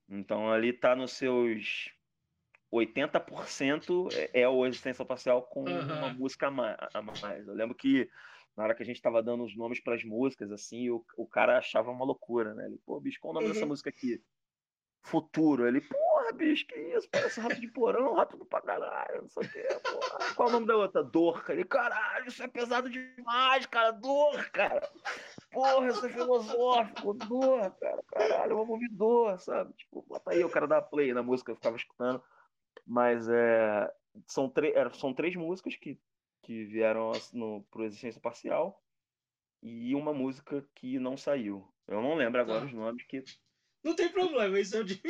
Então 0.09 0.51
ali 0.53 0.73
tá 0.73 0.95
nos 0.95 1.13
seus 1.13 1.91
80% 2.71 4.09
é 4.13 4.43
é 4.43 4.49
o 4.49 4.67
existência 4.67 5.05
parcial 5.05 5.45
com 5.49 5.65
Aham. 5.65 5.95
uma 5.99 6.11
música 6.11 6.49
a 6.49 6.51
ma- 6.51 6.77
a 6.95 7.03
mais. 7.03 7.47
Eu 7.49 7.55
lembro 7.55 7.75
que 7.77 8.09
na 8.57 8.65
hora 8.65 8.75
que 8.75 8.83
a 8.83 8.87
gente 8.87 9.03
tava 9.03 9.23
dando 9.23 9.45
os 9.45 9.57
nomes 9.57 9.81
para 9.83 9.95
as 9.97 10.05
músicas, 10.05 10.53
assim, 10.53 10.91
o, 10.91 11.05
o 11.17 11.27
cara 11.29 11.59
achava 11.59 11.91
uma 11.91 12.05
loucura, 12.05 12.55
né? 12.55 12.67
Ele, 12.67 12.79
pô, 12.87 13.01
bicho, 13.01 13.19
qual 13.21 13.33
o 13.33 13.35
nome 13.35 13.49
dessa 13.49 13.65
Uhum. 13.65 13.71
música 13.71 13.91
aqui? 13.91 14.23
Futuro. 15.03 15.67
Ele, 15.67 15.81
porra, 16.25 16.33
bicho, 16.33 16.67
que 16.67 16.75
isso? 16.79 17.09
Parece 17.11 17.41
rato 17.41 17.61
de 17.61 17.69
porão, 17.69 18.15
rápido 18.15 18.45
pra 18.45 18.61
caralho, 18.61 19.23
não 19.23 19.29
sei 19.29 19.43
o 19.47 19.51
quê, 19.51 19.67
porra. 19.83 20.35
Qual 20.35 20.49
o 20.49 20.53
nome 20.53 20.67
da 20.67 20.77
outra? 20.77 21.03
Dor. 21.03 21.45
Ele, 21.49 21.65
caralho, 21.65 22.29
isso 22.29 22.43
é 22.43 22.49
pesado 22.49 22.89
demais, 22.89 23.67
cara, 23.67 23.91
dor, 23.91 24.51
cara. 24.51 24.91
Porra, 25.51 25.87
isso 25.89 26.07
é 26.07 26.09
filosófico, 26.09 27.15
dor, 27.15 27.71
cara, 27.79 28.03
caralho, 28.09 28.57
vamos 28.57 28.71
ouvir 28.71 28.89
dor, 28.89 29.39
sabe? 29.39 29.73
Tipo, 29.75 30.03
bota 30.03 30.31
aí, 30.33 30.45
o 30.45 30.51
cara 30.51 30.67
dá 30.67 30.83
play 30.83 31.13
na 31.13 31.23
música, 31.23 31.53
eu 31.53 31.57
ficava 31.57 31.77
escutando. 31.77 32.23
Mas 32.87 33.29
é, 33.29 33.93
são, 34.27 34.53
são 34.93 35.15
três 35.15 35.35
músicas 35.37 35.77
que, 35.77 35.99
que 36.43 36.65
vieram 36.65 37.13
no, 37.33 37.63
pro 37.71 37.85
Existência 37.85 38.21
Parcial 38.21 38.83
e 39.63 39.95
uma 39.95 40.13
música 40.13 40.67
que 40.75 40.99
não 40.99 41.17
saiu. 41.17 41.67
Eu 41.87 42.03
não 42.03 42.15
lembro 42.15 42.41
agora 42.41 42.61
Tá. 42.61 42.67
os 42.67 42.73
nomes, 42.73 43.05
que 43.07 43.23
Não 43.85 43.95
tem 43.95 44.09
problema, 44.09 44.59
isso 44.59 44.75
eu 44.77 44.83
digo, 44.85 45.03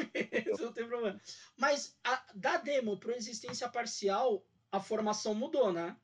isso 0.52 0.64
não 0.64 0.72
tem 0.72 0.86
problema. 0.86 1.20
Mas 1.56 1.96
a- 2.02 2.26
da 2.34 2.56
demo 2.56 2.98
pro 2.98 3.12
existência 3.12 3.68
parcial, 3.68 4.44
a 4.72 4.80
formação 4.80 5.32
mudou, 5.34 5.72
né? 5.72 5.96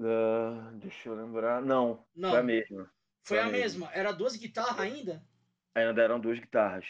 Ah, 0.00 0.70
deixa 0.74 1.08
eu 1.08 1.14
lembrar. 1.14 1.60
Não, 1.60 2.06
Não. 2.14 2.30
foi 2.30 2.38
a 2.38 2.42
mesma. 2.42 2.84
Foi 3.24 3.36
Foi 3.36 3.38
a 3.40 3.44
mesmo. 3.46 3.80
mesma. 3.80 3.90
Era 3.92 4.12
duas 4.12 4.36
guitarras 4.36 4.78
ainda? 4.80 5.22
Ainda 5.74 6.02
eram 6.02 6.20
duas 6.20 6.38
guitarras. 6.38 6.86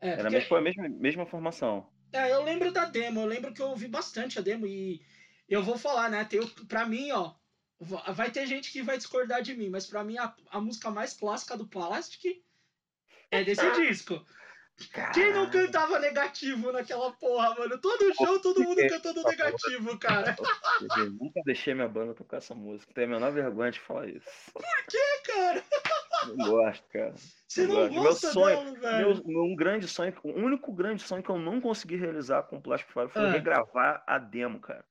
É, 0.00 0.08
Era 0.10 0.22
porque- 0.24 0.30
mesmo, 0.36 0.48
foi 0.48 0.58
a 0.58 0.62
mesma, 0.62 0.88
mesma 0.88 1.26
formação. 1.26 1.88
É, 2.12 2.32
eu 2.32 2.42
lembro 2.42 2.72
da 2.72 2.84
demo, 2.84 3.20
eu 3.20 3.26
lembro 3.26 3.54
que 3.54 3.62
eu 3.62 3.68
ouvi 3.68 3.86
bastante 3.88 4.38
a 4.38 4.42
demo 4.42 4.66
e 4.66 5.00
eu 5.48 5.62
vou 5.62 5.78
falar, 5.78 6.10
né? 6.10 6.24
Tem, 6.24 6.40
o- 6.40 6.66
pra 6.66 6.84
mim, 6.84 7.10
ó, 7.12 7.34
va- 7.80 8.10
vai 8.12 8.30
ter 8.30 8.44
gente 8.46 8.70
que 8.72 8.82
vai 8.82 8.96
discordar 8.98 9.40
de 9.40 9.54
mim, 9.56 9.70
mas 9.70 9.86
pra 9.86 10.02
mim 10.04 10.18
a, 10.18 10.34
a 10.50 10.60
música 10.60 10.90
mais 10.90 11.14
clássica 11.14 11.56
do 11.56 11.66
Plastic 11.68 12.42
é 13.32 13.42
desse 13.44 13.68
disco. 13.72 14.24
Quem 15.14 15.32
não 15.32 15.48
cantava 15.50 15.98
negativo 15.98 16.72
naquela 16.72 17.12
porra, 17.12 17.54
mano? 17.56 17.78
Todo 17.78 18.14
show, 18.14 18.40
todo 18.40 18.62
mundo 18.64 18.80
cantando 18.88 19.22
negativo, 19.22 19.98
cara. 19.98 20.34
Eu 20.96 21.10
nunca 21.10 21.40
deixei 21.44 21.74
minha 21.74 21.88
banda 21.88 22.14
tocar 22.14 22.38
essa 22.38 22.54
música. 22.54 22.92
Tenho 22.94 23.08
a 23.08 23.10
menor 23.10 23.32
vergonha 23.32 23.70
de 23.70 23.78
falar 23.80 24.08
isso. 24.08 24.26
Cara, 25.26 25.62
Não 26.26 26.36
gosto, 26.48 26.84
cara. 26.88 27.14
você 27.46 27.66
não 27.66 27.90
Meu 27.90 28.02
gosta 28.02 28.30
sonho- 28.32 28.74
dela, 28.74 28.80
velho. 28.80 29.14
Meu, 29.14 29.22
meu 29.26 29.42
um 29.44 29.54
grande 29.56 29.86
sonho, 29.86 30.14
o 30.24 30.30
único 30.30 30.72
grande 30.72 31.02
sonho 31.02 31.22
que 31.22 31.30
eu 31.30 31.38
não 31.38 31.60
consegui 31.60 31.96
realizar 31.96 32.42
com 32.44 32.56
o 32.56 32.62
Plastic 32.62 32.92
Fire 32.92 33.08
foi 33.08 33.22
Ah. 33.22 33.30
regravar 33.30 34.02
a 34.06 34.18
demo, 34.18 34.58
cara. 34.60 34.84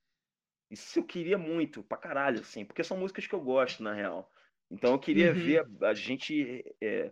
Isso 0.69 0.99
eu 0.99 1.03
queria 1.03 1.37
muito, 1.37 1.83
pra 1.83 1.97
caralho, 1.97 2.41
assim, 2.41 2.63
porque 2.63 2.83
são 2.83 2.97
músicas 2.97 3.27
que 3.27 3.33
eu 3.35 3.41
gosto, 3.41 3.83
na 3.83 3.93
real. 3.93 4.29
Então 4.69 4.93
eu 4.93 4.99
queria 4.99 5.33
Uhum. 5.33 5.39
ver 5.39 5.65
a 5.83 5.93
gente 5.93 6.63
é, 6.81 7.11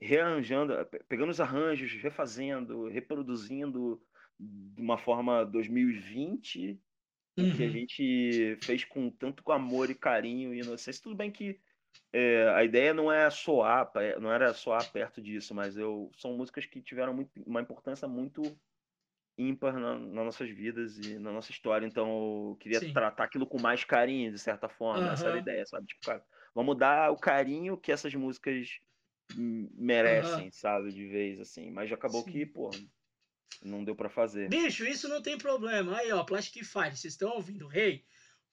rearranjando, 0.00 0.74
pe- 0.86 1.04
pegando 1.04 1.30
os 1.30 1.40
arranjos, 1.40 1.92
refazendo, 1.94 2.88
reproduzindo 2.88 4.02
de 4.38 4.80
uma 4.82 4.98
forma 4.98 5.44
2020, 5.44 6.80
o 7.38 7.46
que 7.48 7.62
a 7.64 7.68
Uhum. 7.68 7.70
gente 7.70 8.56
fez 8.64 8.84
com 8.84 9.10
tanto 9.10 9.50
amor 9.52 9.90
e 9.90 9.94
carinho 9.94 10.54
e 10.54 10.60
inocência. 10.60 11.02
Tudo 11.02 11.16
bem 11.16 11.30
que 11.32 11.60
é, 12.12 12.48
a 12.50 12.64
ideia 12.64 12.94
não 12.94 13.12
é 13.12 13.30
soar, 13.30 13.90
não 14.20 14.32
era 14.32 14.54
soar 14.54 14.90
perto 14.92 15.22
disso, 15.22 15.54
mas 15.54 15.76
eu 15.76 16.10
são 16.16 16.36
músicas 16.36 16.66
que 16.66 16.82
tiveram 16.82 17.14
muito, 17.14 17.32
uma 17.46 17.60
importância 17.62 18.08
muito 18.08 18.60
ímpar 19.38 19.74
na, 19.78 19.98
nas 19.98 20.24
nossas 20.24 20.50
vidas 20.50 20.98
e 20.98 21.18
na 21.18 21.32
nossa 21.32 21.50
história. 21.50 21.86
Então 21.86 22.50
eu 22.50 22.56
queria 22.56 22.80
Sim. 22.80 22.92
tratar 22.92 23.24
aquilo 23.24 23.46
com 23.46 23.58
mais 23.58 23.84
carinho, 23.84 24.32
de 24.32 24.38
certa 24.38 24.68
forma. 24.68 25.12
Essa 25.12 25.28
era 25.28 25.36
a 25.36 25.40
ideia, 25.40 25.64
sabe? 25.66 25.86
Tipo, 25.86 26.02
cara, 26.04 26.24
vamos 26.54 26.76
dar 26.78 27.10
o 27.10 27.18
carinho 27.18 27.78
que 27.78 27.92
essas 27.92 28.14
músicas 28.14 28.78
merecem, 29.34 30.50
sabe? 30.50 30.92
De 30.92 31.06
vez, 31.06 31.40
assim. 31.40 31.70
Mas 31.70 31.88
já 31.90 31.96
acabou 31.96 32.22
Sim. 32.24 32.30
que, 32.32 32.46
pô, 32.46 32.70
não 33.62 33.84
deu 33.84 33.94
pra 33.96 34.08
fazer. 34.08 34.48
Bicho, 34.48 34.84
isso 34.84 35.08
não 35.08 35.22
tem 35.22 35.36
problema. 35.38 35.96
Aí, 35.98 36.12
ó, 36.12 36.22
Plastic 36.24 36.64
Fire, 36.64 36.96
vocês 36.96 37.14
estão 37.14 37.30
ouvindo, 37.30 37.66
rei? 37.66 38.04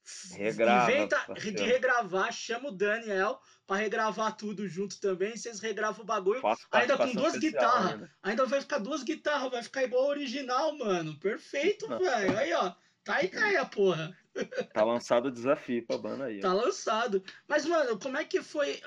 F- 0.06 0.36
Regrava, 0.38 0.92
Inventa 0.92 1.18
parceiro. 1.20 1.58
de 1.58 1.64
regravar, 1.64 2.32
chama 2.34 2.68
o 2.70 2.72
Daniel 2.74 3.40
pra 3.66 3.78
regravar 3.78 4.36
tudo 4.36 4.68
junto 4.68 5.00
também. 5.00 5.38
Vocês 5.38 5.62
regravam 5.62 6.04
o 6.04 6.06
bagulho. 6.06 6.42
Faço 6.42 6.68
Ainda 6.72 6.98
com 6.98 7.14
duas 7.14 7.38
guitarras. 7.38 7.94
ainda. 7.94 8.12
Ainda 8.22 8.46
vai 8.46 8.60
ficar 8.60 8.80
duas 8.80 9.02
guitarras, 9.02 9.50
vai 9.50 9.64
ficar 9.64 9.84
igual 9.84 10.04
ao 10.04 10.10
original, 10.10 10.78
mano. 10.78 11.18
Perfeito, 11.20 11.88
velho. 11.88 12.38
Aí, 12.38 12.52
ó. 12.54 12.74
Tá 13.06 13.16
aí, 13.16 13.28
caia, 13.30 13.66
porra. 13.66 14.18
Tá 14.74 14.84
lançado 14.84 15.28
o 15.28 15.32
desafio 15.32 15.86
pra 15.86 15.98
banda 15.98 16.26
aí. 16.26 16.40
ó. 16.40 16.42
Tá 16.42 16.54
lançado. 16.54 17.24
Mas, 17.48 17.66
mano, 17.66 17.98
como 17.98 18.18
é 18.18 18.26
que 18.26 18.42
foi 18.42 18.82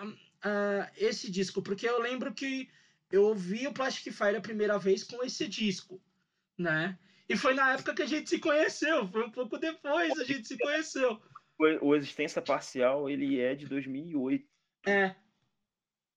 ah, 0.47 0.89
esse 0.97 1.29
disco? 1.29 1.61
Porque 1.61 1.89
eu 1.89 2.01
lembro 2.01 2.33
que 2.33 2.71
eu 3.11 3.25
ouvi 3.25 3.67
o 3.67 3.73
Plastic 3.73 4.13
Fire 4.13 4.37
a 4.37 4.41
primeira 4.41 4.79
vez 4.79 5.03
com 5.03 5.25
esse 5.25 5.49
disco, 5.49 6.01
né? 6.57 6.97
E 7.29 7.37
foi 7.37 7.53
na 7.53 7.73
época 7.73 7.93
que 7.93 8.03
a 8.03 8.07
gente 8.07 8.31
se 8.31 8.39
conheceu. 8.39 9.09
Foi 9.09 9.25
um 9.25 9.31
pouco 9.31 9.59
depois 9.59 10.17
a 10.21 10.23
gente 10.25 10.47
se 10.47 10.57
conheceu. 10.57 11.21
O, 11.59 11.97
Existência 11.97 12.41
Parcial, 12.41 13.11
ele 13.11 13.41
é 13.41 13.57
de 13.57 13.67
2008. 13.67 14.47
É, 14.87 15.17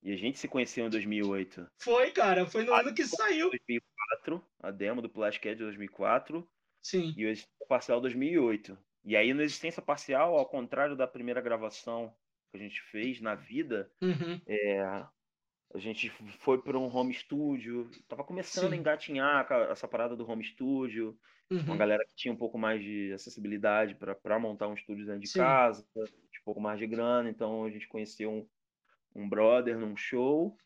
E 0.04 0.14
a 0.14 0.16
gente 0.16 0.38
se 0.38 0.48
conheceu 0.48 0.86
em 0.86 0.90
2008. 0.92 1.68
foi, 1.80 2.12
cara. 2.12 2.46
Foi 2.46 2.64
no 2.64 2.74
ano 2.74 2.94
que 2.94 3.06
saiu. 3.06 3.50
2004, 3.50 4.46
a 4.62 4.70
demo 4.70 5.02
do 5.02 5.10
Plastic 5.10 5.48
é 5.48 5.56
de 5.56 5.64
2004 5.64 6.48
Sim. 6.84 7.16
e 7.18 7.26
o 7.26 7.30
Existência 7.30 7.68
Parcial 7.68 8.00
2008. 8.00 8.78
E 9.06 9.16
aí 9.16 9.34
no 9.34 9.42
Existência 9.42 9.82
Parcial, 9.82 10.38
ao 10.38 10.46
contrário 10.46 10.96
da 10.96 11.08
primeira 11.08 11.42
gravação 11.42 12.14
que 12.52 12.58
a 12.58 12.60
gente 12.60 12.82
fez 12.82 13.22
na 13.22 13.36
vida, 13.36 13.92
Uhum. 14.02 14.42
é, 14.48 14.82
a 14.82 15.78
gente 15.78 16.10
foi 16.40 16.62
para 16.62 16.78
um 16.78 16.94
home 16.94 17.14
studio, 17.14 17.90
tava 18.08 18.24
começando 18.24 18.70
Sim. 18.70 18.74
a 18.74 18.78
engatinhar 18.78 19.48
essa 19.72 19.88
parada 19.88 20.16
do 20.16 20.30
home 20.30 20.44
studio, 20.44 21.18
uma 21.66 21.76
Uhum. 21.76 21.78
galera 21.78 22.06
que 22.08 22.16
tinha 22.16 22.34
um 22.34 22.38
pouco 22.38 22.58
mais 22.58 22.82
de 22.82 23.14
acessibilidade 23.14 23.96
para 23.96 24.40
montar 24.40 24.68
um 24.68 24.74
estúdio 24.74 25.06
dentro 25.06 25.22
de 25.22 25.28
Sim. 25.28 25.40
casa, 25.40 25.86
um 25.96 26.44
pouco 26.44 26.60
mais 26.62 26.80
de 26.80 26.88
grana, 26.88 27.30
então 27.30 27.64
a 27.66 27.70
gente 27.70 27.88
conheceu 27.88 28.32
um, 28.32 28.48
um 29.16 29.30
brother 29.30 29.78
num 29.78 29.96
show. 29.96 30.58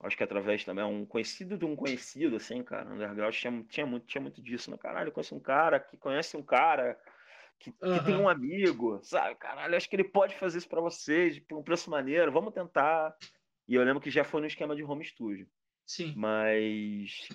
Acho 0.00 0.16
que 0.16 0.24
através 0.24 0.64
também, 0.64 0.84
um 0.84 1.06
conhecido 1.06 1.56
de 1.56 1.64
um 1.64 1.76
conhecido, 1.76 2.36
assim, 2.36 2.62
cara. 2.62 2.92
Underground 2.92 3.34
tinha, 3.34 3.62
tinha, 3.64 3.86
muito, 3.86 4.06
tinha 4.06 4.20
muito 4.20 4.42
disso, 4.42 4.70
né? 4.70 4.76
Caralho, 4.76 5.08
eu 5.08 5.12
conheço 5.12 5.34
um 5.36 5.40
cara 5.40 5.78
que 5.78 5.96
conhece 5.96 6.36
um 6.36 6.42
cara 6.42 6.98
que, 7.62 7.72
que 7.72 8.04
tem 8.04 8.16
um 8.16 8.28
amigo, 8.28 9.00
sabe? 9.02 9.36
Caralho, 9.36 9.76
acho 9.76 9.88
que 9.88 9.96
ele 9.96 10.04
pode 10.04 10.36
fazer 10.36 10.58
isso 10.58 10.68
pra 10.68 10.80
vocês, 10.80 11.38
por 11.38 11.58
um 11.58 11.62
preço 11.62 11.90
maneiro, 11.90 12.32
vamos 12.32 12.52
tentar. 12.52 13.14
E 13.68 13.74
eu 13.74 13.84
lembro 13.84 14.00
que 14.00 14.10
já 14.10 14.24
foi 14.24 14.40
no 14.40 14.46
esquema 14.46 14.74
de 14.74 14.82
home 14.82 15.04
studio. 15.04 15.48
Sim. 15.86 16.14
Mas 16.16 17.28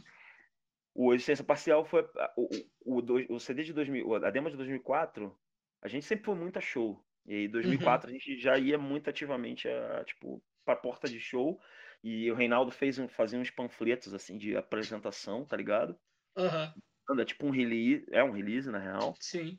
o 0.93 1.13
Existência 1.13 1.45
Parcial 1.45 1.85
foi 1.85 2.07
o, 2.35 2.49
o, 2.85 2.99
o, 2.99 3.35
o 3.35 3.39
CD 3.39 3.63
de 3.63 3.73
2000, 3.73 4.15
a 4.15 4.29
demo 4.31 4.49
de 4.49 4.57
2004, 4.57 5.37
a 5.81 5.87
gente 5.87 6.05
sempre 6.05 6.25
foi 6.25 6.35
muito 6.35 6.57
a 6.57 6.61
show. 6.61 7.03
E 7.25 7.33
aí, 7.33 7.45
em 7.45 7.49
2004 7.49 8.09
a 8.09 8.13
gente 8.13 8.39
já 8.39 8.57
ia 8.57 8.77
muito 8.77 9.09
ativamente 9.09 9.67
a, 9.67 10.03
tipo, 10.05 10.41
pra 10.65 10.75
porta 10.75 11.07
de 11.07 11.19
show. 11.19 11.59
E 12.03 12.31
o 12.31 12.35
Reinaldo 12.35 12.71
fez 12.71 12.97
um, 12.97 13.07
fazia 13.07 13.39
uns 13.39 13.49
panfletos 13.49 14.13
assim 14.13 14.37
de 14.37 14.55
apresentação, 14.55 15.45
tá 15.45 15.57
ligado? 15.57 15.97
Aham. 16.37 16.73
Anda 17.09 17.25
tipo 17.25 17.45
um 17.45 17.51
release, 17.51 18.05
é 18.11 18.23
um 18.23 18.31
release 18.31 18.69
na 18.69 18.79
real, 18.79 19.15
Sim. 19.19 19.57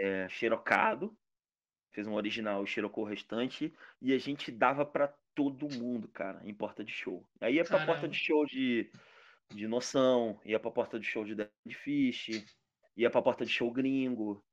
É, 0.00 0.28
xerocado. 0.28 1.16
Fez 1.92 2.06
um 2.06 2.14
original 2.14 2.62
e 2.64 2.66
xerocou 2.66 3.04
o 3.04 3.06
restante. 3.06 3.74
E 4.00 4.12
a 4.12 4.18
gente 4.18 4.50
dava 4.50 4.84
pra 4.86 5.08
todo 5.34 5.68
mundo, 5.68 6.08
cara, 6.08 6.40
em 6.44 6.54
porta 6.54 6.84
de 6.84 6.92
show. 6.92 7.26
Aí 7.40 7.54
ia 7.56 7.64
pra 7.64 7.78
porta 7.78 7.92
Caramba. 7.94 8.08
de 8.08 8.16
show 8.18 8.46
de, 8.46 8.90
de 9.50 9.66
Noção, 9.66 10.40
ia 10.44 10.58
pra 10.60 10.70
porta 10.70 10.98
de 10.98 11.06
show 11.06 11.24
de 11.24 11.34
Dead 11.34 11.50
Fish, 11.72 12.44
ia 12.96 13.10
pra 13.10 13.22
porta 13.22 13.44
de 13.44 13.50
show 13.52 13.70
gringo. 13.72 14.44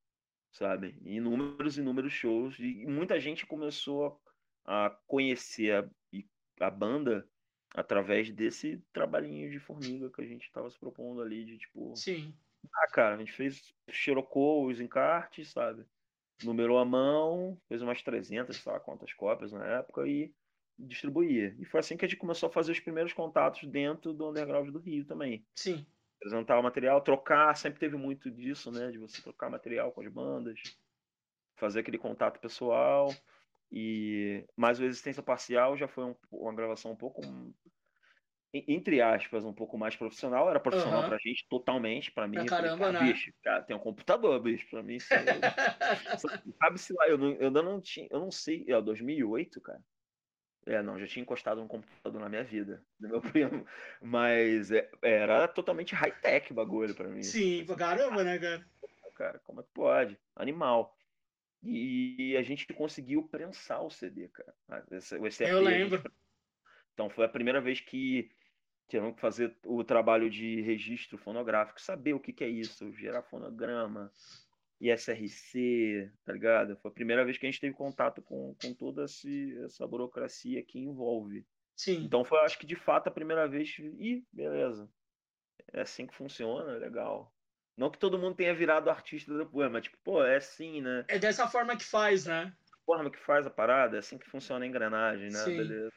sabe? 0.51 0.97
Inúmeros, 1.05 1.77
inúmeros 1.77 2.13
shows. 2.13 2.57
E 2.59 2.85
muita 2.87 3.19
gente 3.19 3.45
começou 3.45 4.19
a 4.65 4.89
conhecer 5.07 5.73
a, 5.73 5.89
a 6.67 6.69
banda 6.71 7.27
através 7.75 8.31
desse 8.31 8.81
trabalhinho 8.91 9.51
de 9.51 9.59
formiga 9.59 10.09
que 10.09 10.21
a 10.21 10.25
gente 10.25 10.45
estava 10.45 10.69
se 10.69 10.79
propondo 10.79 11.21
ali, 11.21 11.45
de 11.45 11.57
tipo. 11.59 11.95
Sim. 11.95 12.33
Ah, 12.73 12.87
cara, 12.91 13.15
a 13.15 13.17
gente 13.17 13.31
fez, 13.31 13.73
xerocou 13.89 14.67
os 14.67 14.79
encartes, 14.79 15.51
sabe? 15.51 15.85
Numerou 16.43 16.77
a 16.77 16.85
mão, 16.85 17.59
fez 17.67 17.81
umas 17.81 18.01
300, 18.01 18.57
sei 18.57 18.71
lá 18.71 18.79
quantas 18.79 19.13
cópias 19.13 19.51
na 19.51 19.65
época 19.65 20.07
e 20.07 20.33
distribuía. 20.77 21.55
E 21.59 21.65
foi 21.65 21.79
assim 21.79 21.97
que 21.97 22.05
a 22.05 22.07
gente 22.07 22.19
começou 22.19 22.49
a 22.49 22.51
fazer 22.51 22.71
os 22.71 22.79
primeiros 22.79 23.13
contatos 23.13 23.67
dentro 23.67 24.13
do 24.13 24.29
underground 24.29 24.69
do 24.69 24.79
Rio 24.79 25.05
também. 25.05 25.45
Sim. 25.55 25.85
Apresentar 26.17 26.59
o 26.59 26.63
material, 26.63 27.01
trocar, 27.01 27.55
sempre 27.55 27.79
teve 27.79 27.95
muito 27.95 28.29
disso, 28.29 28.71
né? 28.71 28.91
De 28.91 28.97
você 28.97 29.21
trocar 29.21 29.49
material 29.49 29.91
com 29.91 30.01
as 30.01 30.11
bandas, 30.11 30.59
fazer 31.55 31.79
aquele 31.79 31.97
contato 31.97 32.39
pessoal. 32.39 33.13
E 33.71 34.45
mais 34.55 34.79
o 34.79 34.85
Existência 34.85 35.21
Parcial 35.21 35.75
já 35.75 35.87
foi 35.87 36.05
um, 36.05 36.15
uma 36.31 36.53
gravação 36.53 36.91
um 36.91 36.95
pouco 36.95 37.21
entre 38.67 39.01
aspas, 39.01 39.43
um 39.43 39.53
pouco 39.53 39.77
mais 39.77 39.95
profissional. 39.95 40.49
Era 40.49 40.59
profissional 40.59 41.01
uhum. 41.01 41.09
pra 41.09 41.17
gente, 41.17 41.45
totalmente. 41.49 42.11
Pra 42.11 42.27
mim, 42.27 42.35
pra 42.35 42.45
caramba, 42.45 42.77
falei, 42.77 42.93
cara, 42.93 43.05
né? 43.05 43.13
bicho, 43.13 43.33
cara, 43.43 43.63
tem 43.63 43.75
um 43.75 43.79
computador, 43.79 44.39
bicho. 44.39 44.67
Pra 44.69 44.83
mim, 44.83 44.97
sabe 46.59 46.79
se 46.79 46.93
lá, 46.93 47.07
eu, 47.07 47.17
não, 47.17 47.31
eu 47.33 47.47
ainda 47.47 47.61
não 47.61 47.81
tinha, 47.81 48.07
eu 48.09 48.19
não 48.19 48.31
sei, 48.31 48.65
é 48.67 48.81
2008, 48.81 49.61
cara. 49.61 49.81
É, 50.65 50.81
não, 50.81 50.99
já 50.99 51.07
tinha 51.07 51.23
encostado 51.23 51.61
um 51.61 51.67
computador 51.67 52.19
na 52.19 52.27
minha 52.27 52.43
vida, 52.43 52.83
do 52.99 53.07
meu 53.07 53.21
primo. 53.31 53.65
Mas 54.01 54.69
é, 54.69 54.89
era 55.01 55.47
totalmente 55.47 55.95
high-tech 55.95 56.53
bagulho 56.53 56.93
pra 56.93 57.07
mim. 57.07 57.23
Sim, 57.23 57.63
pra 57.65 57.75
caramba, 57.75 58.23
né, 58.23 58.37
cara? 58.37 58.65
Cara, 59.15 59.39
como 59.39 59.61
é 59.61 59.63
que 59.63 59.69
pode? 59.73 60.19
Animal. 60.35 60.95
E 61.63 62.35
a 62.37 62.43
gente 62.43 62.71
conseguiu 62.73 63.23
prensar 63.23 63.83
o 63.83 63.89
CD, 63.89 64.27
cara. 64.27 64.85
Esse, 64.91 65.15
o 65.17 65.27
eu 65.43 65.61
lembro. 65.61 65.97
Gente... 65.97 66.11
Então 66.93 67.09
foi 67.09 67.25
a 67.25 67.29
primeira 67.29 67.61
vez 67.61 67.79
que 67.79 68.29
tiveram 68.87 69.13
que 69.13 69.21
fazer 69.21 69.55
o 69.65 69.83
trabalho 69.83 70.29
de 70.29 70.61
registro 70.61 71.17
fonográfico, 71.17 71.81
saber 71.81 72.13
o 72.13 72.19
que, 72.19 72.33
que 72.33 72.43
é 72.43 72.49
isso, 72.49 72.93
gerar 72.93 73.23
fonograma, 73.23 74.11
ISRC, 74.79 76.11
tá 76.25 76.33
ligado? 76.33 76.77
Foi 76.77 76.91
a 76.91 76.93
primeira 76.93 77.25
vez 77.25 77.37
que 77.37 77.45
a 77.45 77.51
gente 77.51 77.59
teve 77.59 77.75
contato 77.75 78.21
com, 78.21 78.55
com 78.61 78.73
toda 78.73 79.03
essa 79.03 79.87
burocracia 79.87 80.63
que 80.63 80.79
envolve. 80.79 81.45
Sim. 81.75 82.03
Então 82.03 82.23
foi, 82.23 82.39
acho 82.39 82.57
que 82.57 82.65
de 82.65 82.75
fato, 82.75 83.07
a 83.07 83.11
primeira 83.11 83.47
vez. 83.47 83.77
Ih, 83.79 84.25
beleza. 84.31 84.89
É 85.73 85.81
assim 85.81 86.07
que 86.07 86.15
funciona, 86.15 86.73
legal. 86.73 87.33
Não 87.75 87.91
que 87.91 87.99
todo 87.99 88.17
mundo 88.17 88.35
tenha 88.35 88.55
virado 88.55 88.89
artista 88.89 89.37
depois, 89.37 89.71
mas 89.71 89.83
tipo, 89.83 89.97
pô, 90.03 90.23
é 90.23 90.37
assim, 90.37 90.81
né? 90.81 91.05
É 91.07 91.19
dessa 91.19 91.47
forma 91.47 91.77
que 91.77 91.83
faz, 91.83 92.25
né? 92.25 92.51
Forma 92.85 93.11
que 93.11 93.19
faz 93.19 93.45
a 93.45 93.51
parada, 93.51 93.97
é 93.97 93.99
assim 93.99 94.17
que 94.17 94.29
funciona 94.29 94.65
a 94.65 94.67
engrenagem, 94.67 95.29
né? 95.29 95.39
Sim. 95.39 95.57
Beleza. 95.57 95.93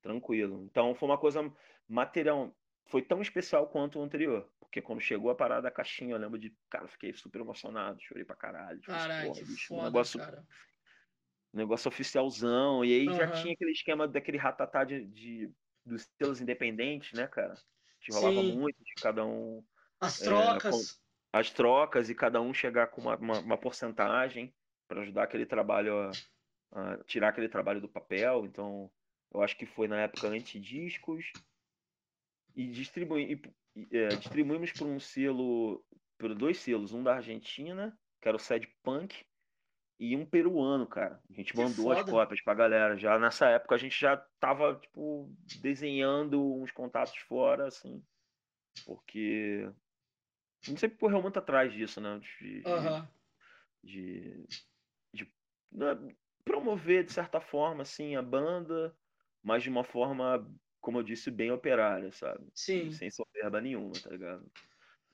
Tranquilo. 0.00 0.64
Então 0.70 0.94
foi 0.94 1.08
uma 1.08 1.18
coisa 1.18 1.52
material, 1.90 2.56
foi 2.86 3.02
tão 3.02 3.20
especial 3.20 3.68
quanto 3.68 3.98
o 3.98 4.02
anterior. 4.02 4.50
Porque 4.58 4.80
quando 4.80 5.00
chegou 5.00 5.30
a 5.30 5.34
parada 5.34 5.62
da 5.62 5.70
caixinha, 5.70 6.14
eu 6.14 6.18
lembro 6.18 6.38
de, 6.38 6.56
cara, 6.70 6.86
fiquei 6.86 7.12
super 7.12 7.40
emocionado, 7.40 8.00
chorei 8.02 8.24
pra 8.24 8.36
caralho. 8.36 8.80
Caralho, 8.82 9.32
que 9.32 9.44
bicho, 9.44 9.68
foda, 9.68 9.82
um 9.82 9.84
negócio, 9.86 10.18
cara. 10.18 10.46
negócio 11.52 11.88
oficialzão. 11.88 12.84
E 12.84 12.92
aí 12.94 13.06
Uhum. 13.06 13.14
já 13.14 13.26
tinha 13.30 13.54
aquele 13.54 13.72
esquema 13.72 14.06
daquele 14.06 14.38
ratatá 14.38 14.84
de, 14.84 15.06
de, 15.06 15.52
dos 15.84 16.08
selos 16.16 16.40
independentes, 16.40 17.12
né, 17.12 17.26
cara? 17.26 17.54
Que 18.00 18.12
rolava 18.12 18.42
Sim. 18.42 18.56
muito 18.56 18.82
de 18.82 18.94
cada 19.00 19.24
um. 19.24 19.64
As 20.00 20.20
É, 20.20 20.24
trocas. 20.24 21.00
As 21.32 21.50
trocas 21.50 22.10
e 22.10 22.14
cada 22.14 22.40
um 22.40 22.52
chegar 22.52 22.88
com 22.88 23.00
uma, 23.00 23.16
uma, 23.16 23.38
uma 23.40 23.58
porcentagem 23.58 24.52
para 24.88 25.02
ajudar 25.02 25.24
aquele 25.24 25.46
trabalho 25.46 25.96
a, 25.96 26.10
a 26.72 27.04
tirar 27.04 27.28
aquele 27.28 27.48
trabalho 27.48 27.80
do 27.80 27.88
papel. 27.88 28.44
Então, 28.46 28.90
eu 29.32 29.42
acho 29.42 29.56
que 29.56 29.66
foi 29.66 29.86
na 29.86 30.00
época 30.00 30.28
antidiscos 30.28 31.32
e, 32.56 32.70
e, 33.76 33.88
é, 33.96 34.08
distribuímos 34.16 34.72
por 34.72 34.86
um 34.86 34.98
selo, 34.98 35.84
por 36.18 36.34
dois 36.34 36.58
selos, 36.58 36.92
um 36.92 37.02
da 37.02 37.16
Argentina, 37.16 37.96
que 38.20 38.28
era 38.28 38.36
o 38.36 38.40
Sad 38.40 38.66
Punk, 38.82 39.24
e 39.98 40.16
um 40.16 40.24
peruano, 40.24 40.86
cara. 40.86 41.20
A 41.28 41.32
gente 41.32 41.52
Que 41.52 41.58
mandou 41.58 41.92
as 41.92 41.98
foda. 41.98 42.10
cópias 42.10 42.40
pra 42.40 42.54
galera. 42.54 42.96
Já 42.96 43.18
nessa 43.18 43.46
época 43.48 43.74
a 43.74 43.78
gente 43.78 44.00
já 44.00 44.16
tava, 44.38 44.74
tipo, 44.76 45.30
desenhando 45.60 46.54
uns 46.56 46.70
contatos 46.70 47.16
fora, 47.18 47.66
assim. 47.68 48.02
Porque. 48.86 49.70
Não 50.66 50.76
sei 50.76 50.88
porque 50.88 51.00
correu 51.00 51.20
muito 51.20 51.38
atrás 51.38 51.72
disso, 51.72 52.00
né? 52.00 52.18
De, 52.18 52.60
de- 52.62 52.68
Aham. 52.68 53.08
de, 53.82 54.46
de, 55.12 55.34
né, 55.72 56.14
promover, 56.44 57.04
de 57.04 57.12
certa 57.12 57.40
forma, 57.40 57.82
assim, 57.82 58.16
a 58.16 58.22
banda, 58.22 58.96
mas 59.42 59.62
de 59.62 59.68
uma 59.68 59.84
forma, 59.84 60.50
como 60.80 60.98
eu 60.98 61.02
disse, 61.02 61.30
bem 61.30 61.50
operária, 61.50 62.10
sabe? 62.12 62.46
Sim. 62.54 62.90
Sem 62.90 63.10
soberba 63.10 63.60
nenhuma, 63.60 63.92
tá 64.02 64.10
ligado? 64.10 64.50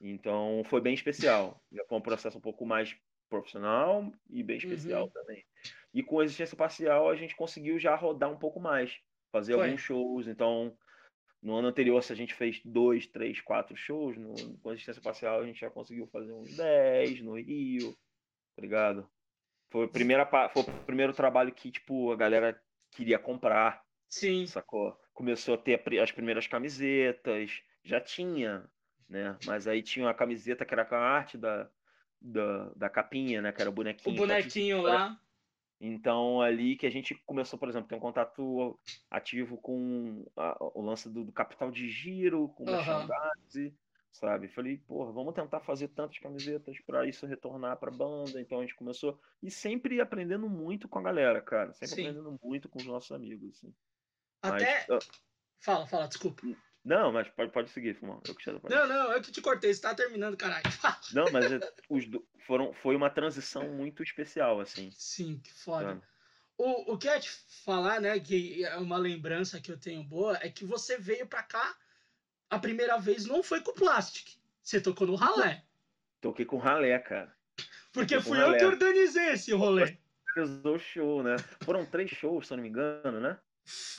Então 0.00 0.62
foi 0.66 0.80
bem 0.80 0.94
especial. 0.94 1.62
Já 1.72 1.84
foi 1.86 1.98
um 1.98 2.02
processo 2.02 2.38
um 2.38 2.40
pouco 2.40 2.64
mais 2.66 2.96
profissional 3.28 4.12
e 4.30 4.42
bem 4.42 4.58
especial 4.58 5.04
Uhum. 5.04 5.10
também. 5.10 5.44
E 5.92 6.02
com 6.02 6.20
a 6.20 6.24
existência 6.24 6.56
parcial 6.56 7.08
a 7.10 7.16
gente 7.16 7.34
conseguiu 7.34 7.78
já 7.78 7.94
rodar 7.96 8.30
um 8.30 8.38
pouco 8.38 8.60
mais, 8.60 8.96
fazer 9.32 9.54
Foi. 9.54 9.64
alguns 9.64 9.80
shows. 9.80 10.28
Então, 10.28 10.76
no 11.42 11.54
ano 11.56 11.68
anterior, 11.68 12.02
se 12.02 12.12
a 12.12 12.16
gente 12.16 12.34
fez 12.34 12.60
dois, 12.64 13.06
três, 13.06 13.40
quatro 13.40 13.76
shows, 13.76 14.16
no, 14.16 14.34
com 14.58 14.70
a 14.70 14.74
existência 14.74 15.02
parcial 15.02 15.40
a 15.40 15.46
gente 15.46 15.60
já 15.60 15.70
conseguiu 15.70 16.06
fazer 16.06 16.32
uns 16.32 16.56
10 16.56 17.22
no 17.22 17.34
Rio, 17.34 17.92
tá 18.54 18.62
ligado? 18.62 19.08
Foi, 19.70 19.88
primeira, 19.88 20.26
foi 20.48 20.62
o 20.62 20.84
primeiro 20.84 21.12
trabalho 21.12 21.52
que, 21.52 21.70
tipo, 21.70 22.12
a 22.12 22.16
galera 22.16 22.60
queria 22.92 23.18
comprar, 23.18 23.82
Sim. 24.08 24.46
sacou? 24.46 24.96
Começou 25.16 25.54
a 25.54 25.58
ter 25.58 25.82
a 26.00 26.02
as 26.04 26.12
primeiras 26.12 26.46
camisetas, 26.46 27.62
já 27.82 27.98
tinha, 28.00 28.70
né? 29.08 29.38
Mas 29.46 29.66
aí 29.66 29.82
tinha 29.82 30.04
uma 30.04 30.14
camiseta 30.14 30.64
que 30.66 30.74
era 30.74 30.84
com 30.84 30.94
a 30.94 30.98
arte 30.98 31.38
da, 31.38 31.70
da, 32.20 32.68
da 32.74 32.90
capinha, 32.90 33.40
né? 33.40 33.50
Que 33.50 33.62
era 33.62 33.70
o 33.70 33.72
O 33.72 33.76
bonequinho. 33.76 34.16
bonequinho 34.18 34.82
lá. 34.82 35.18
Então, 35.80 36.40
ali 36.42 36.76
que 36.76 36.86
a 36.86 36.90
gente 36.90 37.14
começou, 37.26 37.58
por 37.58 37.68
exemplo, 37.68 37.88
ter 37.88 37.94
um 37.96 38.00
contato 38.00 38.78
ativo 39.10 39.58
com 39.58 40.24
a- 40.36 40.56
o 40.74 40.82
lance 40.82 41.08
do, 41.10 41.24
do 41.24 41.32
capital 41.32 41.70
de 41.70 41.88
giro, 41.88 42.48
com 42.50 42.66
Aham. 42.66 43.06
merchandise, 43.06 43.74
sabe? 44.12 44.48
Falei, 44.48 44.78
porra, 44.78 45.12
vamos 45.12 45.34
tentar 45.34 45.60
fazer 45.60 45.88
tantas 45.88 46.18
camisetas 46.18 46.78
para 46.80 47.06
isso 47.06 47.26
retornar 47.26 47.78
para 47.78 47.90
banda. 47.90 48.40
Então 48.40 48.58
a 48.58 48.62
gente 48.62 48.76
começou 48.76 49.18
e 49.42 49.50
sempre 49.50 50.00
aprendendo 50.00 50.48
muito 50.48 50.88
com 50.88 50.98
a 50.98 51.02
galera, 51.02 51.42
cara. 51.42 51.72
Sempre 51.74 51.94
Sim. 51.94 52.02
aprendendo 52.08 52.38
muito 52.42 52.68
com 52.68 52.80
os 52.80 52.86
nossos 52.86 53.12
amigos, 53.12 53.50
assim. 53.58 53.74
Mas, 54.50 54.62
Até. 54.62 54.86
ah, 54.90 54.98
Fala, 55.60 55.86
fala, 55.86 56.06
desculpa. 56.06 56.42
não, 56.84 57.10
mas 57.12 57.28
pode, 57.30 57.50
pode 57.50 57.70
seguir, 57.70 57.94
Fumão. 57.98 58.20
Eu 58.28 58.34
que. 58.34 58.50
Não, 58.50 58.86
não, 58.86 59.12
eu 59.12 59.20
que 59.20 59.32
te 59.32 59.40
cortei, 59.40 59.72
você 59.74 59.80
tá 59.80 59.94
terminando, 59.94 60.36
caralho. 60.36 60.62
Não, 61.12 61.24
mas 61.32 61.50
é, 61.52 61.60
os 61.88 62.06
do- 62.08 62.26
foram, 62.46 62.72
foi 62.72 62.96
uma 62.96 63.08
transição 63.10 63.68
muito 63.70 64.02
especial, 64.02 64.60
assim. 64.60 64.90
Sim, 64.92 65.38
que 65.38 65.52
foda. 65.52 65.86
sabe? 65.88 66.02
O, 66.58 66.94
o 66.94 66.98
que 66.98 67.06
eu 67.08 67.12
ia 67.12 67.20
te 67.20 67.30
falar, 67.64 68.00
né, 68.00 68.18
que 68.18 68.64
é 68.64 68.76
uma 68.76 68.96
lembrança 68.96 69.60
que 69.60 69.70
eu 69.70 69.78
tenho 69.78 70.02
boa, 70.02 70.36
é 70.40 70.48
que 70.50 70.64
você 70.64 70.98
veio 70.98 71.26
pra 71.26 71.42
cá 71.42 71.76
a 72.50 72.58
primeira 72.58 72.96
vez 72.98 73.24
não 73.26 73.42
foi 73.42 73.60
com 73.60 73.70
o 73.72 73.74
Plastic. 73.74 74.36
Você 74.62 74.80
tocou 74.80 75.06
no 75.06 75.14
ralé. 75.16 75.64
Toquei 76.20 76.44
com 76.44 76.58
ralé, 76.58 76.98
cara. 76.98 77.34
Porque 77.92 78.20
fui 78.20 78.38
eu 78.40 78.52
que 78.56 78.64
ralé. 78.64 78.66
organizei 78.66 79.28
esse 79.30 79.52
rolê. 79.52 79.98
Realizou 80.34 80.74
o 80.76 80.78
show, 80.78 81.22
né? 81.22 81.36
Foram 81.62 81.84
três 81.86 82.10
shows, 82.10 82.46
se 82.46 82.52
eu 82.52 82.56
não 82.56 82.62
me 82.64 82.68
engano, 82.70 83.20
né? 83.20 83.38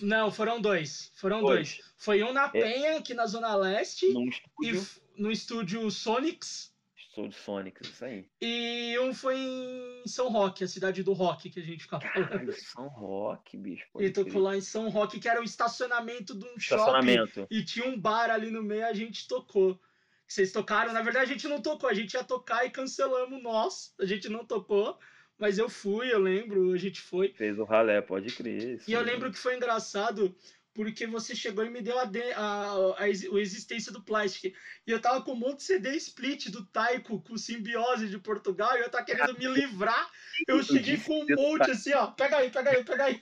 Não, 0.01 0.31
foram 0.31 0.61
dois. 0.61 1.11
Foram 1.15 1.41
Dois. 1.41 1.75
dois. 1.75 1.91
Foi 1.97 2.23
um 2.23 2.31
na 2.33 2.47
Penha, 2.49 2.97
aqui 2.97 3.13
na 3.13 3.25
Zona 3.25 3.55
Leste, 3.55 4.07
Num 4.13 4.25
e 4.25 4.29
estúdio. 4.29 4.79
f- 4.81 5.01
no 5.17 5.31
estúdio 5.31 5.91
Sonics. 5.91 6.71
Show 7.13 7.27
de 7.27 7.35
Sonic, 7.35 7.81
isso 7.83 8.05
aí. 8.05 8.29
E 8.39 8.95
um 8.99 9.11
foi 9.13 9.35
em 9.39 10.07
São 10.07 10.29
Roque, 10.29 10.63
a 10.63 10.67
cidade 10.67 11.01
do 11.01 11.13
rock 11.13 11.49
que 11.49 11.59
a 11.59 11.63
gente 11.63 11.81
ficava 11.83 12.03
falando. 12.07 12.29
Caralho, 12.29 12.53
São 12.53 12.87
Roque, 12.87 13.57
bicho. 13.57 13.85
E 13.99 14.09
tocou 14.11 14.39
lá 14.41 14.55
em 14.55 14.61
São 14.61 14.87
Roque, 14.89 15.19
que 15.19 15.27
era 15.27 15.41
o 15.41 15.43
estacionamento 15.43 16.35
de 16.35 16.45
um 16.45 16.59
shopping. 16.59 16.81
Estacionamento. 16.81 17.47
E 17.49 17.63
tinha 17.63 17.87
um 17.87 17.99
bar 17.99 18.29
ali 18.29 18.51
no 18.51 18.61
meio, 18.61 18.85
a 18.85 18.93
gente 18.93 19.27
tocou. 19.27 19.79
Vocês 20.27 20.51
tocaram, 20.51 20.93
na 20.93 21.01
verdade 21.01 21.31
a 21.31 21.33
gente 21.33 21.47
não 21.47 21.59
tocou, 21.61 21.89
a 21.89 21.93
gente 21.93 22.13
ia 22.13 22.23
tocar 22.23 22.65
e 22.65 22.69
cancelamos 22.69 23.41
nós. 23.41 23.93
A 23.99 24.05
gente 24.05 24.29
não 24.29 24.45
tocou, 24.45 24.99
mas 25.39 25.57
eu 25.57 25.69
fui, 25.69 26.11
eu 26.11 26.19
lembro, 26.19 26.71
a 26.73 26.77
gente 26.77 27.01
foi. 27.01 27.33
Fez 27.33 27.57
o 27.59 27.63
ralé, 27.63 28.01
pode 28.01 28.33
crer. 28.35 28.75
isso 28.75 28.89
E 28.89 28.93
eu 28.93 29.01
lembro 29.01 29.31
que 29.31 29.37
foi 29.37 29.55
engraçado 29.55 30.35
porque 30.73 31.07
você 31.07 31.35
chegou 31.35 31.65
e 31.65 31.69
me 31.71 31.81
deu 31.81 31.97
a, 31.97 32.05
de- 32.05 32.31
a, 32.33 32.93
a, 32.99 33.03
a 33.03 33.09
existência 33.09 33.91
do 33.91 34.03
Plastic. 34.03 34.53
E 34.85 34.91
eu 34.91 35.01
tava 35.01 35.23
com 35.23 35.31
um 35.33 35.35
monte 35.35 35.57
de 35.57 35.63
CD 35.63 35.89
split 35.95 36.49
do 36.49 36.63
Taiko 36.67 37.19
com 37.21 37.35
simbiose 37.35 38.07
de 38.07 38.19
Portugal 38.19 38.77
e 38.77 38.81
eu 38.81 38.89
tava 38.89 39.03
querendo 39.03 39.37
me 39.37 39.47
livrar. 39.47 40.07
Eu 40.47 40.61
cheguei 40.61 40.97
com 40.97 41.23
um 41.23 41.25
monte 41.35 41.71
assim, 41.71 41.91
ó. 41.93 42.11
Pega 42.11 42.37
aí, 42.37 42.51
pega 42.51 42.69
aí, 42.69 42.83
pega 42.83 43.05
aí. 43.05 43.19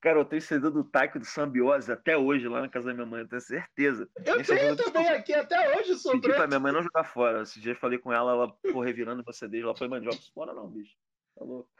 Cara, 0.00 0.18
eu 0.20 0.24
tenho 0.24 0.40
CD 0.40 0.70
do 0.70 0.82
Taiko 0.82 1.18
do 1.18 1.26
Sambiose 1.26 1.92
até 1.92 2.16
hoje 2.16 2.48
lá 2.48 2.62
na 2.62 2.68
casa 2.68 2.86
da 2.86 2.94
minha 2.94 3.04
mãe, 3.06 3.20
eu 3.20 3.28
tenho 3.28 3.40
certeza. 3.42 4.08
Eu 4.24 4.36
Nem 4.36 4.44
sei 4.44 4.58
tenho 4.58 4.76
também 4.76 5.08
aqui, 5.10 5.34
até 5.34 5.76
hoje 5.76 5.88
Pedi 5.90 6.00
sobrou. 6.00 6.34
pra 6.34 6.46
minha 6.46 6.58
mãe 6.58 6.72
não 6.72 6.82
jogar 6.82 7.04
fora. 7.04 7.42
Esse 7.42 7.60
dia 7.60 7.72
eu 7.72 7.76
falei 7.76 7.98
com 7.98 8.10
ela, 8.12 8.32
ela 8.32 8.48
pô, 8.72 8.80
revirando 8.80 9.22
meus 9.22 9.36
CDs. 9.36 9.62
Ela 9.62 9.74
falou, 9.76 9.90
mano, 9.90 10.04
joga 10.10 10.22
fora 10.34 10.54
não, 10.54 10.68
bicho. 10.70 10.96
Tá 11.34 11.44
louco. 11.44 11.70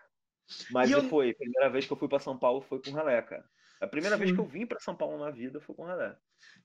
Mas 0.71 0.91
E 0.91 0.93
eu- 0.93 1.09
foi, 1.09 1.31
a 1.31 1.35
primeira 1.35 1.71
vez 1.71 1.87
que 1.87 1.93
eu 1.93 1.97
fui 1.97 2.09
pra 2.09 2.19
São 2.19 2.39
Paulo 2.39 2.61
foi 2.63 2.81
com 2.83 2.91
o 2.91 2.95
Relé, 2.95 3.21
cara. 3.23 3.49
A 3.81 3.87
primeira 3.87 4.17
vez 4.17 4.31
Foi. 4.31 4.37
que 4.37 4.41
eu 4.45 4.49
vim 4.49 4.65
pra 4.67 4.79
São 4.79 4.95
Paulo 4.95 5.19
na 5.19 5.31
vida 5.31 5.61
foi 5.61 5.75
com 5.75 5.83
o 5.83 5.87
Relé. 5.87 6.17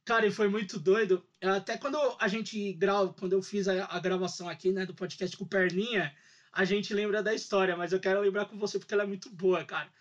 Cara, 0.05 0.27
e 0.27 0.31
foi 0.31 0.47
muito 0.47 0.79
doido. 0.79 1.27
Até 1.41 1.75
quando 1.77 1.97
a 2.19 2.27
gente 2.27 2.73
grava, 2.73 3.11
quando 3.13 3.33
eu 3.33 3.41
fiz 3.41 3.67
a, 3.67 3.85
a 3.85 3.99
gravação 3.99 4.47
aqui, 4.47 4.71
né, 4.71 4.85
do 4.85 4.93
podcast 4.93 5.35
com 5.35 5.43
o 5.43 5.47
Perninha, 5.49 6.15
a 6.51 6.63
gente 6.63 6.93
lembra 6.93 7.23
da 7.23 7.33
história, 7.33 7.75
mas 7.75 7.91
eu 7.91 7.99
quero 7.99 8.19
lembrar 8.21 8.45
com 8.45 8.57
você 8.59 8.77
porque 8.77 8.93
ela 8.93 9.03
é 9.03 9.07
muito 9.07 9.29
boa, 9.31 9.65
cara. 9.65 9.91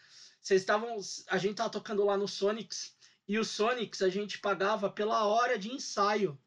Vocês 0.43 0.61
estavam. 0.61 0.99
A 1.29 1.39
gente 1.39 1.57
tava 1.57 1.71
tocando 1.71 2.05
lá 2.05 2.17
no 2.19 2.29
Sonics, 2.29 2.95
e 3.27 3.39
o 3.39 3.45
Sonics 3.45 4.03
a 4.03 4.09
gente 4.11 4.39
pagava 4.39 4.91
pela 4.91 5.25
hora 5.27 5.59
de 5.59 5.73
ensaio. 5.73 6.39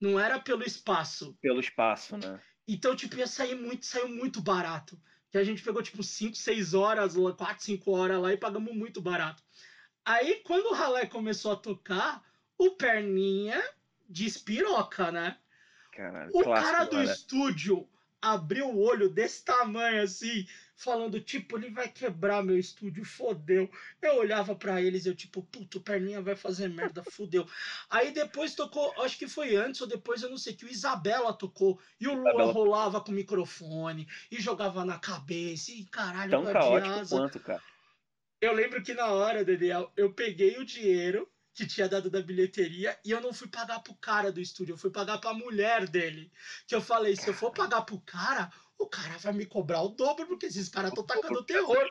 Não 0.00 0.18
era 0.18 0.40
pelo 0.40 0.64
espaço. 0.64 1.38
Pelo 1.40 1.60
espaço, 1.60 2.16
né? 2.18 2.40
Então, 2.66 2.96
tipo, 2.96 3.16
ia 3.16 3.26
sair 3.26 3.54
muito, 3.54 3.86
saiu 3.86 4.08
muito 4.08 4.40
barato. 4.42 5.00
Que 5.32 5.38
a 5.38 5.44
gente 5.44 5.62
pegou, 5.62 5.82
tipo, 5.82 6.02
5, 6.02 6.36
6 6.36 6.74
horas, 6.74 7.14
4, 7.16 7.64
5 7.64 7.90
horas 7.90 8.20
lá 8.20 8.32
e 8.32 8.36
pagamos 8.36 8.74
muito 8.74 9.00
barato. 9.00 9.42
Aí, 10.04 10.42
quando 10.44 10.66
o 10.66 10.74
ralé 10.74 11.06
começou 11.06 11.52
a 11.52 11.56
tocar, 11.56 12.22
o 12.58 12.72
Perninha 12.72 13.60
despiroca, 14.06 15.10
né? 15.10 15.38
Caralho, 15.90 16.30
O 16.34 16.44
cara 16.44 16.84
do 16.84 16.98
Relé. 16.98 17.10
estúdio 17.12 17.88
abriu 18.22 18.68
o 18.70 18.80
olho 18.80 19.08
desse 19.10 19.44
tamanho 19.44 20.02
assim, 20.02 20.46
falando, 20.76 21.20
tipo, 21.20 21.58
ele 21.58 21.70
vai 21.70 21.88
quebrar 21.88 22.42
meu 22.42 22.56
estúdio, 22.58 23.04
fodeu. 23.04 23.68
Eu 24.00 24.16
olhava 24.16 24.54
pra 24.54 24.80
eles 24.80 25.04
eu, 25.04 25.14
tipo, 25.14 25.42
puto, 25.42 25.80
Perninha 25.80 26.22
vai 26.22 26.36
fazer 26.36 26.68
merda, 26.68 27.02
fodeu. 27.10 27.46
Aí 27.90 28.12
depois 28.12 28.54
tocou, 28.54 28.94
acho 29.02 29.18
que 29.18 29.26
foi 29.28 29.56
antes 29.56 29.80
ou 29.80 29.86
depois, 29.88 30.22
eu 30.22 30.30
não 30.30 30.38
sei, 30.38 30.54
que 30.54 30.64
o 30.64 30.70
Isabela 30.70 31.32
tocou. 31.34 31.80
E 32.00 32.06
o 32.06 32.14
Lua 32.14 32.28
Isabela. 32.30 32.52
rolava 32.52 33.00
com 33.00 33.10
o 33.10 33.14
microfone 33.14 34.08
e 34.30 34.40
jogava 34.40 34.84
na 34.84 34.98
cabeça. 34.98 35.72
E 35.72 35.84
caralho, 35.86 36.30
Tão 36.30 36.44
eu 36.44 36.52
caótico 36.52 37.00
asa. 37.00 37.16
quanto, 37.16 37.40
cara. 37.40 37.62
Eu 38.40 38.52
lembro 38.52 38.82
que 38.82 38.92
na 38.94 39.06
hora, 39.06 39.44
Daniel, 39.44 39.92
eu 39.96 40.12
peguei 40.12 40.58
o 40.58 40.64
dinheiro 40.64 41.31
que 41.54 41.66
tinha 41.66 41.88
dado 41.88 42.10
da 42.10 42.20
bilheteria 42.22 42.98
e 43.04 43.10
eu 43.10 43.20
não 43.20 43.32
fui 43.32 43.48
pagar 43.48 43.80
pro 43.80 43.94
cara 43.94 44.32
do 44.32 44.40
estúdio, 44.40 44.72
eu 44.72 44.78
fui 44.78 44.90
pagar 44.90 45.18
pra 45.18 45.34
mulher 45.34 45.88
dele. 45.88 46.32
Que 46.66 46.74
eu 46.74 46.80
falei, 46.80 47.16
se 47.16 47.28
eu 47.28 47.34
for 47.34 47.52
pagar 47.52 47.82
pro 47.82 48.00
cara, 48.00 48.50
o 48.78 48.86
cara 48.86 49.18
vai 49.18 49.32
me 49.32 49.46
cobrar 49.46 49.82
o 49.82 49.88
dobro, 49.88 50.26
porque 50.26 50.46
esses 50.46 50.68
caras 50.68 50.90
estão 50.90 51.04
tacando 51.04 51.44
terror. 51.44 51.86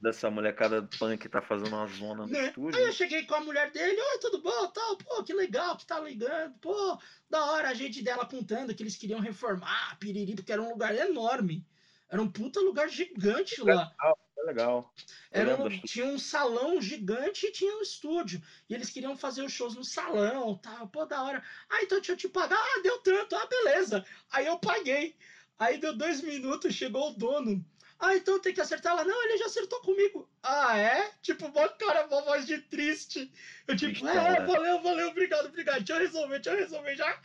Dessa 0.00 0.30
molecada 0.30 0.88
punk 0.98 1.18
que 1.18 1.28
tá 1.28 1.42
fazendo 1.42 1.68
uma 1.74 1.86
zona 1.86 2.26
no 2.26 2.32
Né? 2.32 2.46
estúdio. 2.46 2.78
Aí 2.78 2.86
eu 2.86 2.92
cheguei 2.92 3.26
com 3.26 3.34
a 3.34 3.40
mulher 3.40 3.70
dele, 3.70 4.00
oi, 4.00 4.18
tudo 4.18 4.40
bom? 4.40 4.66
Tal, 4.68 4.96
pô, 4.96 5.22
que 5.22 5.34
legal 5.34 5.76
que 5.76 5.86
tá 5.86 6.00
ligando. 6.00 6.54
Pô, 6.58 6.98
da 7.28 7.44
hora 7.52 7.68
a 7.68 7.74
gente 7.74 8.02
dela 8.02 8.24
contando 8.24 8.74
que 8.74 8.82
eles 8.82 8.96
queriam 8.96 9.20
reformar 9.20 9.98
Piriri, 9.98 10.36
porque 10.36 10.52
era 10.52 10.62
um 10.62 10.70
lugar 10.70 10.94
enorme. 10.94 11.66
Era 12.08 12.20
um 12.20 12.30
puta 12.30 12.60
lugar 12.60 12.88
gigante 12.88 13.60
lá. 13.62 13.94
É 14.42 14.46
legal. 14.46 14.92
Era 15.30 15.56
um- 15.56 15.68
tinha 15.82 16.06
um 16.06 16.18
salão 16.18 16.80
gigante 16.80 17.46
e 17.46 17.52
tinha 17.52 17.76
um 17.76 17.82
estúdio. 17.82 18.42
E 18.68 18.74
eles 18.74 18.90
queriam 18.90 19.16
fazer 19.16 19.42
os 19.42 19.52
shows 19.52 19.74
no 19.74 19.84
salão, 19.84 20.56
tal. 20.56 20.88
Pô, 20.88 21.04
da 21.04 21.22
hora. 21.22 21.42
Ah, 21.68 21.82
então 21.82 21.98
deixa 21.98 22.12
eu 22.12 22.16
te 22.16 22.28
pagar. 22.28 22.58
Ah, 22.58 22.80
deu 22.82 22.98
tanto. 23.00 23.36
Ah, 23.36 23.46
beleza. 23.46 24.04
Aí 24.30 24.46
eu 24.46 24.58
paguei. 24.58 25.14
Aí 25.58 25.78
deu 25.78 25.94
dois 25.94 26.22
minutos, 26.22 26.74
chegou 26.74 27.10
o 27.10 27.14
dono. 27.14 27.64
Ah, 27.98 28.16
então 28.16 28.40
tem 28.40 28.54
que 28.54 28.62
acertar 28.62 28.96
lá. 28.96 29.04
Não, 29.04 29.22
ele 29.24 29.36
já 29.36 29.44
acertou 29.44 29.78
comigo. 29.82 30.26
Ah, 30.42 30.76
é? 30.78 31.10
Tipo, 31.20 31.46
uma 31.48 31.68
cara, 31.68 32.06
uma 32.06 32.22
voz 32.22 32.46
de 32.46 32.58
triste. 32.62 33.30
Eu 33.68 33.76
tipo, 33.76 33.92
Tristão, 33.92 34.14
né? 34.14 34.40
valeu, 34.46 34.80
valeu, 34.80 35.08
obrigado, 35.08 35.46
obrigado. 35.46 35.78
Deixa 35.84 35.92
eu 35.92 35.98
resolver, 36.06 36.38
deixa 36.38 36.50
eu 36.58 36.64
resolver 36.64 36.96
já. 36.96 37.20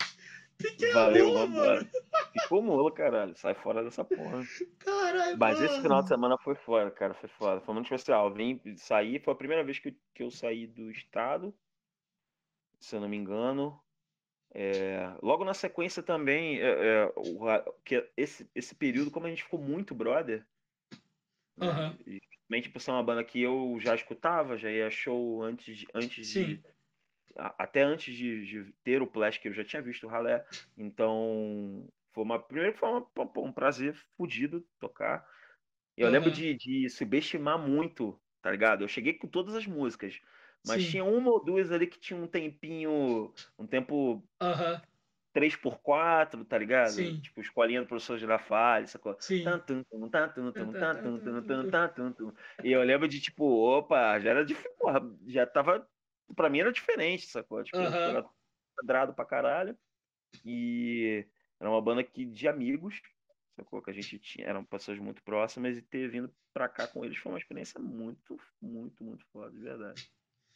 Fiquei 0.59 0.91
a 0.91 0.93
Valeu, 0.93 1.27
mula, 1.27 1.39
vamos 1.41 1.55
mano. 1.57 1.89
Ficou 2.41 2.61
mola, 2.61 2.91
caralho. 2.93 3.35
Sai 3.35 3.53
fora 3.55 3.83
dessa 3.83 4.03
porra. 4.03 4.43
Caralho, 4.79 5.37
Mas 5.37 5.55
mano. 5.59 5.65
esse 5.71 5.81
final 5.81 6.01
de 6.01 6.07
semana 6.07 6.37
foi 6.37 6.55
foda, 6.55 6.89
cara. 6.91 7.13
Foi 7.13 7.29
foda. 7.29 7.61
Foi 7.61 7.73
muito 7.73 7.85
especial. 7.85 8.33
Vim 8.33 8.61
sair, 8.77 9.21
foi 9.21 9.33
a 9.33 9.37
primeira 9.37 9.63
vez 9.63 9.79
que, 9.79 9.89
eu- 9.89 9.95
que 10.13 10.23
eu 10.23 10.31
saí 10.31 10.65
do 10.67 10.89
estado, 10.91 11.53
se 12.79 12.95
eu 12.95 13.01
não 13.01 13.09
me 13.09 13.17
engano. 13.17 13.79
É, 14.53 15.13
logo 15.21 15.43
na 15.43 15.53
sequência 15.53 16.01
também, 16.01 16.61
é, 16.61 16.65
é, 16.65 17.13
o 17.17 17.73
que 17.83 18.09
esse, 18.15 18.49
esse 18.55 18.73
período, 18.73 19.11
como 19.11 19.25
a 19.25 19.29
gente 19.29 19.43
ficou 19.43 19.59
muito 19.59 19.93
brother, 19.93 20.47
né, 21.57 21.67
Aham. 21.67 21.97
e 22.07 22.21
ser 22.79 22.91
uma 22.91 23.03
banda 23.03 23.23
que 23.23 23.41
eu 23.41 23.77
já 23.81 23.95
escutava, 23.95 24.57
já 24.57 24.71
ia 24.71 24.89
show 24.89 25.41
antes, 25.43 25.77
de- 25.77 25.87
antes 25.93 26.27
Sim. 26.31 26.45
de. 26.45 26.63
Até 27.35 27.81
antes 27.83 28.15
de, 28.15 28.45
de 28.45 28.73
ter 28.83 29.01
o 29.01 29.07
Plastic, 29.07 29.45
eu 29.45 29.53
já 29.53 29.63
tinha 29.65 29.81
visto 29.81 30.05
o 30.05 30.09
Ralé. 30.09 30.45
Então, 30.77 31.87
foi 32.13 32.23
uma. 32.23 32.41
Primeiro 32.41 32.77
foi 32.77 32.89
uma- 32.89 33.07
um 33.37 33.51
prazer 33.53 33.95
fodido 34.17 34.61
tocar. 34.79 35.27
Eu 35.97 36.09
lembro 36.09 36.29
Aham. 36.29 36.31
de, 36.31 36.55
de 36.55 36.89
subestimar 36.89 37.57
muito, 37.59 38.21
tá 38.41 38.51
ligado? 38.51 38.83
Eu 38.83 38.87
cheguei 38.87 39.13
com 39.13 39.27
todas 39.27 39.55
as 39.55 39.65
músicas, 39.67 40.21
mas 40.63 40.83
Sim. 40.83 40.85
tinha 40.85 41.03
uma 41.05 41.31
ou 41.31 41.43
duas 41.43 41.71
ali 41.71 41.87
que 41.87 41.99
tinha 41.99 42.19
um 42.19 42.27
tempinho, 42.27 43.33
um 43.57 43.67
tempo 43.67 44.27
Aham, 44.39 44.81
3x4, 45.33 46.45
tá 46.45 46.57
ligado? 46.57 46.97
Sim. 46.97 47.21
Tipo, 47.21 47.41
escolinha 47.41 47.81
do 47.81 47.87
professor 47.87 48.17
Girafales, 48.17 48.91
sacou? 48.91 49.17
sim. 49.19 49.65
E 52.63 52.71
eu 52.71 52.83
lembro 52.83 53.07
de, 53.07 53.19
tipo, 53.21 53.45
opa, 53.45 54.19
já 54.19 54.31
era 54.31 54.45
de. 54.45 54.55
Porra, 54.79 55.01
já 55.27 55.45
tava. 55.47 55.87
Pra 56.33 56.49
mim 56.49 56.59
era 56.59 56.71
diferente, 56.71 57.27
sacou? 57.27 57.63
Tipo, 57.63 57.77
Aham. 57.77 58.09
era 58.09 58.25
quadrado 58.75 59.13
pra 59.13 59.25
caralho. 59.25 59.77
E 60.43 61.25
era 61.59 61.69
uma 61.69 61.81
banda 61.81 62.03
que, 62.03 62.25
de 62.25 62.47
amigos, 62.47 63.01
sacou? 63.55 63.81
Que 63.81 63.91
a 63.91 63.93
gente 63.93 64.19
tinha, 64.19 64.47
eram 64.47 64.63
pessoas 64.65 64.99
muito 64.99 65.23
próximas 65.23 65.77
e 65.77 65.81
ter 65.81 66.09
vindo 66.09 66.33
pra 66.53 66.67
cá 66.69 66.87
com 66.87 67.03
eles 67.03 67.17
foi 67.17 67.31
uma 67.31 67.37
experiência 67.37 67.79
muito, 67.79 68.39
muito, 68.61 69.03
muito 69.03 69.25
foda, 69.31 69.51
de 69.51 69.59
verdade. 69.59 70.09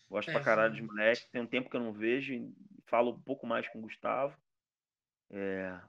Gosto 0.09 0.29
É, 0.29 0.31
pra 0.33 0.41
caralho 0.41 0.73
foi. 0.73 0.81
de 0.81 0.87
moleque, 0.87 1.29
tem 1.31 1.41
um 1.41 1.47
tempo 1.47 1.69
que 1.69 1.75
eu 1.75 1.81
não 1.81 1.93
vejo, 1.93 2.33
falo 2.87 3.11
um 3.11 3.21
pouco 3.21 3.45
mais 3.45 3.67
com 3.67 3.79
o 3.79 3.81
Gustavo. 3.83 4.37
É, 5.31 5.79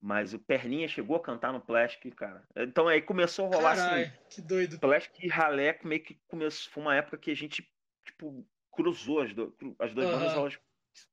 mas 0.00 0.34
o 0.34 0.38
Perninha 0.38 0.88
chegou 0.88 1.16
a 1.16 1.22
cantar 1.22 1.52
no 1.52 1.60
Plastic, 1.60 2.14
cara. 2.14 2.42
Então 2.56 2.88
aí 2.88 3.00
começou 3.00 3.46
a 3.46 3.48
rolar 3.56 3.74
Caralho, 3.74 4.06
assim. 4.06 4.18
que 4.30 4.42
doido. 4.42 4.78
Plastic 4.78 5.24
e 5.24 5.28
Ralé 5.28 5.78
meio 5.84 6.02
que 6.02 6.14
começou. 6.28 6.72
Foi 6.72 6.82
uma 6.82 6.96
época 6.96 7.18
que 7.18 7.30
a 7.30 7.34
gente, 7.34 7.70
tipo, 8.04 8.44
cruzou 8.78 9.20
as, 9.20 9.34
do, 9.34 9.52
as 9.80 9.92
duas 9.92 10.08
bandas, 10.08 10.30
Aham. 10.32 10.40
elas 10.42 10.58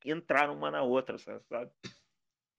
entraram 0.06 0.56
uma 0.56 0.70
na 0.70 0.84
outra, 0.84 1.18
sabe? 1.18 1.42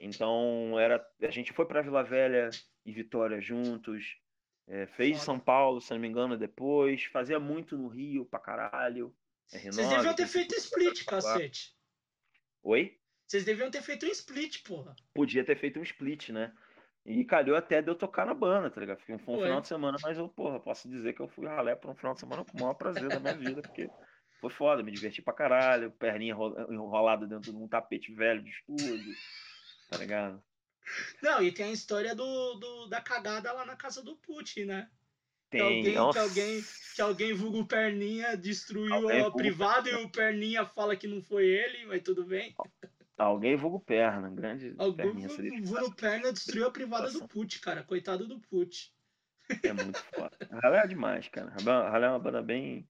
Então 0.00 0.78
era, 0.78 1.06
a 1.22 1.30
gente 1.30 1.52
foi 1.52 1.64
pra 1.64 1.80
Vila 1.80 2.02
Velha 2.02 2.50
e 2.84 2.92
Vitória 2.92 3.40
juntos. 3.40 4.18
é, 4.66 4.86
fez. 4.88 5.22
São 5.22 5.38
Paulo, 5.38 5.80
se 5.80 5.92
não 5.92 6.00
me 6.00 6.08
engano, 6.08 6.36
depois. 6.36 7.04
Fazia 7.04 7.38
muito 7.38 7.78
no 7.78 7.86
Rio 7.86 8.26
pra 8.26 8.40
caralho. 8.40 9.14
R9, 9.52 9.72
Vocês 9.72 9.88
deviam 9.88 10.14
ter 10.14 10.26
feito 10.26 10.54
split, 10.56 11.04
cacete. 11.04 11.76
Oi? 12.64 12.98
Vocês 13.24 13.44
deviam 13.44 13.70
ter 13.70 13.82
feito 13.82 14.06
um 14.06 14.10
split, 14.10 14.62
porra. 14.64 14.94
podia 15.14 15.44
ter 15.44 15.56
feito 15.56 15.78
um 15.78 15.84
split, 15.84 16.30
né? 16.30 16.52
E 17.04 17.24
calhou 17.24 17.56
até 17.56 17.80
de 17.80 17.88
eu 17.88 17.94
tocar 17.94 18.26
na 18.26 18.34
banda, 18.34 18.68
tá 18.68 18.80
ligado? 18.80 18.98
Foi 18.98 19.14
um, 19.14 19.18
foi 19.20 19.34
um 19.34 19.38
final 19.38 19.60
de 19.60 19.68
semana, 19.68 19.96
mas 20.02 20.18
eu, 20.18 20.28
porra, 20.28 20.58
posso 20.58 20.88
dizer 20.88 21.12
que 21.12 21.20
eu 21.22 21.28
fui 21.28 21.46
ralé 21.46 21.76
por 21.76 21.88
um 21.88 21.94
final 21.94 22.14
de 22.14 22.20
semana 22.20 22.44
com 22.44 22.58
o 22.58 22.60
maior 22.60 22.74
prazer 22.74 23.08
da 23.08 23.20
minha 23.20 23.36
vida, 23.36 23.62
porque 23.62 23.88
foi 24.40 24.50
foda, 24.50 24.82
me 24.82 24.92
diverti 24.92 25.22
pra 25.22 25.32
caralho, 25.32 25.90
perninha 25.92 26.32
enro- 26.32 26.72
enrolada 26.72 27.26
dentro 27.26 27.50
de 27.52 27.56
um 27.56 27.66
tapete 27.68 28.12
velho 28.12 28.42
de 28.42 28.50
estúdio, 28.50 29.14
tá 29.90 29.96
ligado? 29.98 30.42
Não, 31.22 31.42
e 31.42 31.50
tem 31.50 31.66
a 31.66 31.72
história 31.72 32.14
do, 32.14 32.54
do- 32.54 32.86
da 32.86 33.00
cagada 33.00 33.52
lá 33.52 33.64
na 33.64 33.74
casa 33.76 34.02
do 34.02 34.16
Putin, 34.16 34.64
né? 34.66 34.88
Que 35.50 35.58
Tem, 35.58 35.60
alguém, 35.62 35.82
que 35.84 35.92
nossa, 35.94 36.20
alguém, 36.22 36.64
que 36.94 37.02
alguém 37.02 37.32
vulgo 37.32 37.64
Perninha 37.66 38.36
destruiu 38.36 38.92
Alguém 38.94 39.20
a 39.20 39.22
vulgo 39.24 39.38
privada 39.38 39.88
e 39.88 39.94
o 40.04 40.10
Perninha 40.10 40.66
fala 40.66 40.96
que 40.96 41.06
não 41.06 41.22
foi 41.22 41.46
ele, 41.46 41.86
mas 41.86 42.02
tudo 42.02 42.24
bem. 42.24 42.54
alguém 43.16 43.56
vulgo 43.56 43.80
perna, 43.80 44.28
grande 44.28 44.74
Alguém 44.76 45.06
perninha 45.06 45.28
tipo, 45.28 45.64
vulgo 45.66 45.94
Perna 45.94 46.32
destruiu 46.32 46.66
a 46.66 46.70
privada 46.70 47.04
do 47.04 47.12
situação. 47.12 47.28
Putin, 47.28 47.60
cara. 47.60 47.82
Coitado 47.84 48.26
do 48.26 48.40
Putin. 48.40 48.90
É 49.62 49.72
muito 49.72 49.98
foda. 50.14 50.36
Ralé 50.62 50.78
é 50.82 50.86
demais, 50.88 51.28
cara. 51.28 51.52
Ralé 51.64 52.06
é 52.06 52.10
uma 52.10 52.18
banda 52.18 52.42
bem. 52.42 52.86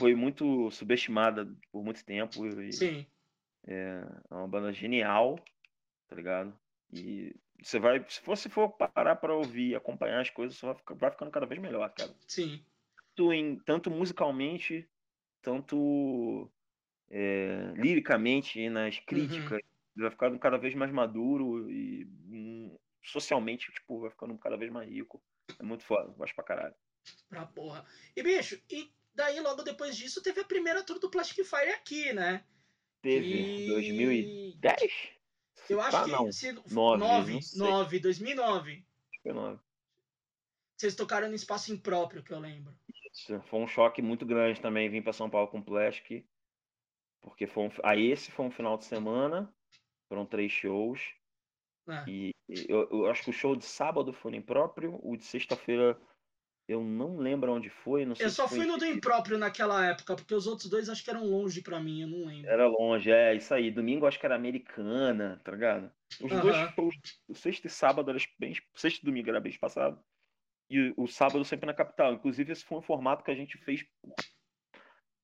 Foi 0.00 0.14
muito 0.14 0.70
subestimada 0.70 1.46
por 1.70 1.84
muito 1.84 2.04
tempo. 2.04 2.46
E 2.46 2.70
Sim, 2.72 3.06
é 3.66 4.34
uma 4.34 4.48
banda 4.48 4.72
genial, 4.72 5.36
tá 6.08 6.16
ligado? 6.16 6.58
E 6.92 7.34
você 7.62 7.78
vai. 7.78 8.04
Se 8.08 8.22
você 8.24 8.48
for 8.48 8.70
parar 8.70 9.16
pra 9.16 9.34
ouvir 9.34 9.70
e 9.70 9.76
acompanhar 9.76 10.20
as 10.20 10.30
coisas, 10.30 10.58
você 10.58 10.66
vai, 10.66 10.74
ficar- 10.76 10.94
vai 10.96 11.10
ficando 11.12 11.30
cada 11.30 11.46
vez 11.46 11.60
melhor, 11.60 11.92
cara. 11.94 12.14
sim. 12.26 12.64
Tanto, 13.16 13.32
em, 13.32 13.58
tanto 13.60 13.90
musicalmente, 13.90 14.88
tanto 15.42 16.50
é, 17.10 17.72
liricamente 17.76 18.68
nas 18.70 18.98
críticas. 19.00 19.60
Vai 19.96 20.10
ficando 20.10 20.38
cada 20.38 20.58
vez 20.58 20.74
mais 20.74 20.92
maduro 20.92 21.70
e 21.70 22.06
hum, 22.28 22.78
socialmente, 23.04 23.72
tipo, 23.72 24.00
vai 24.00 24.10
ficando 24.10 24.38
cada 24.38 24.56
vez 24.56 24.70
mais 24.72 24.88
rico. 24.90 25.22
É 25.58 25.62
muito 25.62 25.84
foda, 25.84 26.12
gosto 26.12 26.34
pra 26.34 26.44
caralho. 26.44 26.74
Pra 27.28 27.46
porra. 27.46 27.84
E, 28.16 28.22
bicho, 28.22 28.60
e 28.68 28.92
daí 29.14 29.40
logo 29.40 29.62
depois 29.62 29.96
disso 29.96 30.22
teve 30.22 30.40
a 30.40 30.44
primeira 30.44 30.82
tour 30.82 30.98
do 30.98 31.10
Plastic 31.10 31.44
Fire 31.44 31.70
aqui, 31.72 32.12
né? 32.12 32.44
Teve 33.02 33.62
E- 33.62 33.66
2010? 33.66 35.20
Eu 35.68 35.80
acho 35.80 35.96
Ah, 35.96 36.04
que 36.04 36.10
não. 36.10 36.32
se, 36.32 36.52
Nove, 36.52 36.98
9, 36.98 37.32
não 37.34 37.42
sei. 37.42 37.58
9, 37.60 37.98
2009. 38.00 38.86
Foi 39.22 39.32
nove. 39.32 39.60
Vocês 40.76 40.94
tocaram 40.94 41.28
no 41.28 41.34
espaço 41.34 41.72
impróprio, 41.72 42.22
que 42.22 42.32
eu 42.32 42.38
lembro. 42.38 42.74
Isso, 43.12 43.40
Foi 43.42 43.60
um 43.60 43.66
choque 43.66 44.00
muito 44.00 44.24
grande 44.24 44.60
também 44.60 44.88
vir 44.88 45.02
para 45.02 45.12
São 45.12 45.28
Paulo 45.28 45.48
com 45.48 45.58
o 45.58 45.64
Plastic, 45.64 46.26
porque 47.20 47.46
foi 47.46 47.64
um, 47.64 47.70
aí 47.84 48.10
esse 48.10 48.30
foi 48.30 48.46
um 48.46 48.50
final 48.50 48.78
de 48.78 48.84
semana, 48.84 49.54
foram 50.08 50.24
três 50.24 50.50
shows, 50.50 51.14
né? 51.86 52.04
e 52.08 52.30
eu, 52.48 52.88
eu 52.90 53.06
acho 53.10 53.24
que 53.24 53.30
o 53.30 53.34
show 53.34 53.54
de 53.54 53.64
sábado 53.64 54.12
foi 54.12 54.30
no 54.30 54.38
impróprio, 54.38 54.98
o 55.02 55.16
de 55.16 55.24
sexta-feira 55.24 56.00
eu 56.70 56.84
não 56.84 57.16
lembro 57.16 57.52
onde 57.52 57.68
foi, 57.68 58.06
não 58.06 58.14
sei 58.14 58.26
Eu 58.26 58.30
só 58.30 58.46
fui 58.46 58.64
no 58.64 58.78
do 58.78 58.86
impróprio 58.86 59.36
naquela 59.36 59.84
época, 59.84 60.14
porque 60.14 60.32
os 60.32 60.46
outros 60.46 60.70
dois 60.70 60.88
acho 60.88 61.02
que 61.02 61.10
eram 61.10 61.24
longe 61.26 61.60
pra 61.60 61.80
mim, 61.80 62.02
eu 62.02 62.08
não 62.08 62.26
lembro. 62.26 62.48
Era 62.48 62.68
longe, 62.68 63.10
é, 63.10 63.34
isso 63.34 63.52
aí. 63.52 63.72
Domingo 63.72 64.06
acho 64.06 64.20
que 64.20 64.24
era 64.24 64.36
americana, 64.36 65.40
tá 65.44 65.50
ligado? 65.50 65.90
Os 66.20 66.30
dois 66.30 66.54
Aham. 66.54 66.72
shows, 66.72 66.94
o 67.26 67.34
sexta 67.34 67.66
e 67.66 67.70
sábado 67.70 68.08
era 68.08 68.18
bem. 68.38 68.54
Sexta 68.76 69.00
e 69.02 69.04
domingo 69.04 69.28
era 69.28 69.40
bem 69.40 69.52
passado. 69.58 70.00
E 70.70 70.94
o 70.96 71.08
sábado 71.08 71.44
sempre 71.44 71.66
na 71.66 71.74
capital. 71.74 72.12
Inclusive, 72.12 72.52
esse 72.52 72.64
foi 72.64 72.78
um 72.78 72.82
formato 72.82 73.24
que 73.24 73.32
a 73.32 73.34
gente 73.34 73.58
fez 73.58 73.84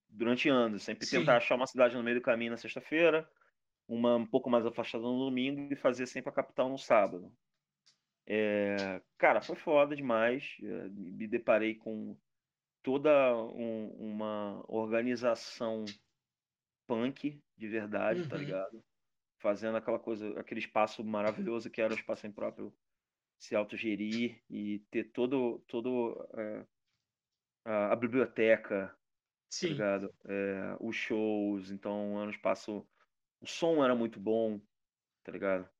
durante 0.08 0.48
anos. 0.48 0.82
Sempre 0.82 1.06
Sim. 1.06 1.20
tentar 1.20 1.36
achar 1.36 1.54
uma 1.54 1.68
cidade 1.68 1.94
no 1.94 2.02
meio 2.02 2.16
do 2.16 2.22
caminho 2.22 2.50
na 2.50 2.56
sexta-feira, 2.56 3.28
uma 3.86 4.16
um 4.16 4.26
pouco 4.26 4.50
mais 4.50 4.66
afastada 4.66 5.04
no 5.04 5.26
domingo 5.26 5.72
e 5.72 5.76
fazer 5.76 6.06
sempre 6.06 6.30
a 6.30 6.34
capital 6.34 6.68
no 6.68 6.76
sábado. 6.76 7.32
É, 8.26 9.02
cara, 9.18 9.40
foi 9.42 9.56
foda 9.56 9.94
demais. 9.96 10.56
É, 10.62 10.88
Me 10.88 11.26
deparei 11.28 11.76
com 11.76 12.18
toda 12.82 13.10
um- 13.36 13.90
uma 14.14 14.64
organização 14.68 15.98
punk 16.86 17.42
de 17.56 17.68
verdade, 17.68 18.26
tá 18.26 18.36
Uhum. 18.36 18.38
ligado? 18.38 18.84
Fazendo 19.40 19.76
aquela 19.78 19.98
coisa, 20.00 20.38
aquele 20.40 20.60
espaço 20.60 21.04
maravilhoso 21.04 21.70
que 21.70 21.80
era 21.82 21.94
o 21.94 21.96
espaço 21.96 22.26
impróprio 22.26 22.76
se 23.38 23.56
autogerir 23.56 24.44
e 24.50 24.80
ter 24.90 25.12
todo, 25.12 25.60
todo 25.68 26.28
é, 26.38 26.66
a, 27.64 27.92
a 27.92 27.96
biblioteca, 27.96 28.96
tá 29.60 29.68
Sim. 29.68 29.68
ligado? 29.68 30.14
É, 30.26 30.76
os 30.80 30.96
shows, 30.96 31.70
então 31.70 32.18
era 32.20 32.28
um 32.28 32.30
espaço. 32.30 32.88
O 33.40 33.46
som 33.46 33.84
era 33.84 33.94
muito 33.96 34.20
bom, 34.20 34.60
tá 35.24 35.32
ligado? 35.32 35.70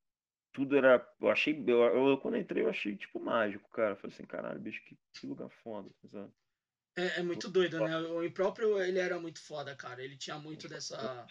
Tudo 0.57 0.75
era. 0.75 1.07
Eu 1.21 1.29
achei. 1.29 1.55
Eu, 1.67 1.83
eu- 1.83 2.19
quando 2.19 2.37
eu 2.37 2.41
entrei, 2.41 2.63
eu 2.65 2.71
achei 2.71 2.97
tipo 2.97 3.21
mágico, 3.21 3.69
cara. 3.71 3.91
Eu 3.93 3.97
falei 3.97 4.15
assim, 4.15 4.25
caralho, 4.25 4.59
bicho, 4.59 4.83
que, 4.87 4.97
que 5.13 5.27
lugar 5.27 5.51
foda, 5.51 5.91
sabe? 6.11 6.33
É, 6.97 7.21
é 7.21 7.23
muito 7.23 7.51
doido, 7.51 7.79
né? 7.79 7.99
O 7.99 8.25
impróprio, 8.25 8.83
ele 8.83 8.99
era 8.99 9.21
muito 9.21 9.39
foda, 9.39 9.77
cara. 9.77 10.03
Ele 10.03 10.17
tinha 10.17 10.39
muito 10.39 10.67
dessa. 10.67 11.27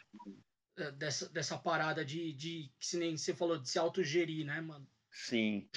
eh, 0.78 0.92
Dessa, 0.92 1.28
dessa 1.30 1.58
parada 1.58 2.06
de, 2.06 2.34
de. 2.34 2.72
Que 2.80 2.98
nem 2.98 3.18
você 3.18 3.34
falou, 3.34 3.58
de 3.58 3.68
se 3.68 3.80
autogerir, 3.80 4.46
né, 4.46 4.62
mano? 4.62 4.88
Sim. 5.12 5.68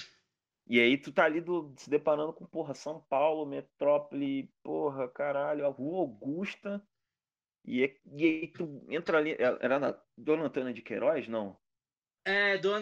E 0.68 0.78
aí 0.78 0.98
tu 0.98 1.10
tá 1.10 1.24
ali 1.24 1.40
do- 1.40 1.74
se 1.78 1.88
deparando 1.88 2.34
com, 2.34 2.44
porra, 2.44 2.74
São 2.74 3.00
Paulo, 3.00 3.46
metrópole, 3.46 4.52
porra, 4.62 5.08
caralho, 5.08 5.64
a 5.64 5.70
Rua 5.70 6.00
Augusta. 6.00 6.86
E, 7.64 7.82
é- 7.84 8.00
e 8.14 8.24
aí 8.24 8.48
tu 8.52 8.84
entra 8.90 9.16
ali. 9.18 9.34
Era 9.38 9.78
na 9.78 9.98
Dona 10.16 10.44
Antônia 10.44 10.74
de 10.74 10.82
Queiroz? 10.82 11.26
Não. 11.28 11.56
É, 12.24 12.58
do 12.58 12.74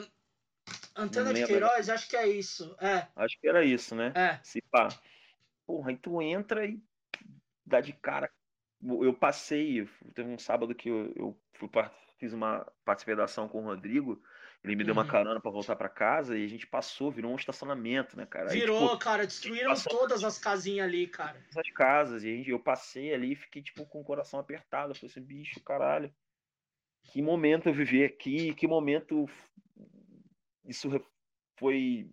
An- 0.94 1.04
Antena 1.04 1.32
de. 1.32 1.44
Queiroz, 1.46 1.88
acho 1.88 2.08
que 2.08 2.16
é 2.16 2.26
isso. 2.26 2.76
É, 2.80 3.06
Acho 3.16 3.38
que 3.40 3.48
era 3.48 3.64
isso, 3.64 3.94
né? 3.94 4.12
é. 4.14 4.40
Se 4.42 4.60
pá. 4.70 4.88
Porra, 5.66 5.90
aí 5.90 5.96
tu 5.96 6.20
entra 6.22 6.64
e 6.66 6.80
dá 7.64 7.80
de 7.80 7.92
cara. 7.92 8.30
Eu 8.82 9.12
passei, 9.14 9.88
teve 10.14 10.28
um 10.28 10.38
sábado 10.38 10.74
que 10.74 10.88
eu, 10.88 11.12
eu 11.16 11.40
fui 11.54 11.68
fiz 12.18 12.32
uma 12.32 12.66
participei 12.84 13.16
da 13.16 13.24
ação 13.24 13.48
com 13.48 13.60
o 13.62 13.64
Rodrigo. 13.64 14.22
Ele 14.64 14.74
me 14.74 14.84
deu 14.84 14.92
uma 14.94 15.02
Uhum. 15.02 15.08
carona 15.08 15.40
pra 15.40 15.50
voltar 15.50 15.76
pra 15.76 15.88
casa 15.88 16.36
e 16.36 16.44
a 16.44 16.48
gente 16.48 16.66
passou, 16.66 17.10
virou 17.10 17.30
um 17.32 17.36
estacionamento, 17.36 18.16
né, 18.16 18.26
cara? 18.26 18.50
Aí, 18.50 18.58
Virou, 18.60 18.88
tipo, 18.88 18.98
cara, 18.98 19.24
destruíram 19.26 19.74
todas 19.88 20.24
as 20.24 20.38
casinhas 20.38 20.86
ali, 20.88 21.06
cara. 21.06 21.38
essas 21.50 21.70
casas. 21.70 22.24
E 22.24 22.32
a 22.32 22.36
gente- 22.36 22.50
eu 22.50 22.58
passei 22.58 23.14
ali 23.14 23.32
e 23.32 23.36
fiquei, 23.36 23.62
tipo, 23.62 23.86
com 23.86 24.00
o 24.00 24.04
coração 24.04 24.40
apertado. 24.40 24.90
Eu 24.92 24.94
falei 24.96 25.10
assim, 25.10 25.20
bicho, 25.22 25.60
caralho. 25.62 26.12
Que 27.04 27.22
momento 27.22 27.68
eu 27.68 27.74
vivi 27.74 28.02
aqui, 28.04 28.54
que 28.54 28.66
momento 28.66 29.28
isso 30.66 30.88
foi 31.58 32.10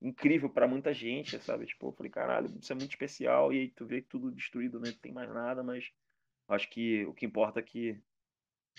incrível 0.00 0.50
pra 0.50 0.68
muita 0.68 0.92
gente, 0.92 1.38
sabe? 1.40 1.66
Tipo, 1.66 1.88
eu 1.88 1.92
falei, 1.92 2.10
caralho, 2.10 2.54
isso 2.60 2.72
é 2.72 2.76
muito 2.76 2.90
especial. 2.90 3.52
E 3.52 3.60
aí 3.60 3.70
tu 3.70 3.86
vê 3.86 4.02
tudo 4.02 4.30
destruído, 4.30 4.78
né? 4.78 4.90
Não 4.90 4.98
tem 4.98 5.12
mais 5.12 5.32
nada, 5.32 5.62
mas 5.62 5.90
acho 6.48 6.68
que 6.68 7.04
o 7.06 7.14
que 7.14 7.26
importa 7.26 7.60
é 7.60 7.62
que 7.62 8.00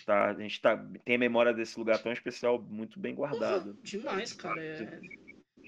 tá, 0.05 0.29
a 0.29 0.33
gente 0.33 0.61
tá, 0.61 0.77
tem 1.03 1.15
a 1.15 1.19
memória 1.19 1.53
desse 1.53 1.77
lugar 1.77 2.01
tão 2.01 2.11
especial 2.11 2.61
muito 2.61 2.99
bem 2.99 3.15
guardado. 3.15 3.73
Demais, 3.81 4.33
cara. 4.33 4.63
É... 4.63 4.99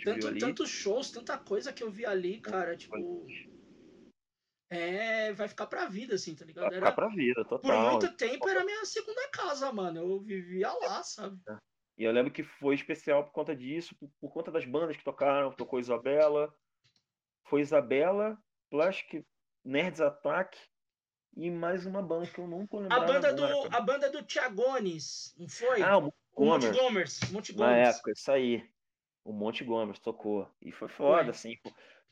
Tanto, 0.04 0.38
tantos 0.38 0.70
shows, 0.70 1.12
tanta 1.12 1.38
coisa 1.38 1.74
que 1.74 1.84
eu 1.84 1.92
vi 1.92 2.06
ali, 2.06 2.40
cara, 2.40 2.78
tipo. 2.78 2.96
É, 4.72 5.34
vai 5.34 5.48
ficar 5.48 5.66
pra 5.66 5.88
vida, 5.88 6.16
assim, 6.16 6.36
tá 6.36 6.46
ligado? 6.46 6.66
Vai 6.66 6.76
ficar 6.76 6.86
Era, 6.86 6.96
pra 6.96 7.08
vida, 7.10 7.44
por 7.44 7.60
total. 7.60 7.92
muito 7.92 8.16
tempo 8.16 8.48
era 8.48 8.64
minha 8.64 8.86
segunda 8.86 9.28
casa, 9.30 9.72
mano. 9.74 10.00
Eu 10.00 10.22
vivia 10.22 10.72
lá, 10.72 11.04
sabe? 11.04 11.42
E 12.00 12.06
eu 12.06 12.14
lembro 12.14 12.32
que 12.32 12.44
foi 12.44 12.76
especial 12.76 13.26
por 13.26 13.34
conta 13.34 13.54
disso, 13.54 13.94
por, 14.00 14.10
por 14.22 14.32
conta 14.32 14.50
das 14.50 14.64
bandas 14.66 14.96
que 14.96 15.04
tocaram. 15.04 15.52
Tocou 15.52 15.80
Isabela, 15.82 16.56
foi 17.44 17.60
Isabela, 17.60 18.42
Plastic, 18.70 19.26
Nerds 19.66 20.00
Attack 20.00 20.58
e 21.36 21.52
mais 21.52 21.86
uma 21.86 22.02
banda 22.02 22.26
que 22.28 22.40
eu 22.40 22.48
não 22.48 22.66
tô 22.66 22.78
A 22.78 22.82
lembrando 22.84 23.06
banda 23.06 23.28
agora, 23.28 23.54
do, 23.54 23.64
cara. 23.64 23.78
a 23.78 23.82
banda 23.82 24.10
do 24.10 24.24
Tiagones, 24.24 25.36
não 25.38 25.50
foi? 25.50 25.82
Ah, 25.82 25.98
o 25.98 26.10
Montgomery. 26.38 26.78
Gomers. 26.78 27.20
Monte 27.32 27.58
Na 27.58 27.76
época, 27.76 28.12
isso 28.12 28.32
aí. 28.32 28.66
O 29.26 29.34
Monte 29.34 29.66
Gomes 29.66 30.00
tocou. 30.00 30.50
E 30.62 30.72
foi 30.72 30.88
foda, 30.88 31.26
Foi. 31.26 31.30
assim. 31.32 31.58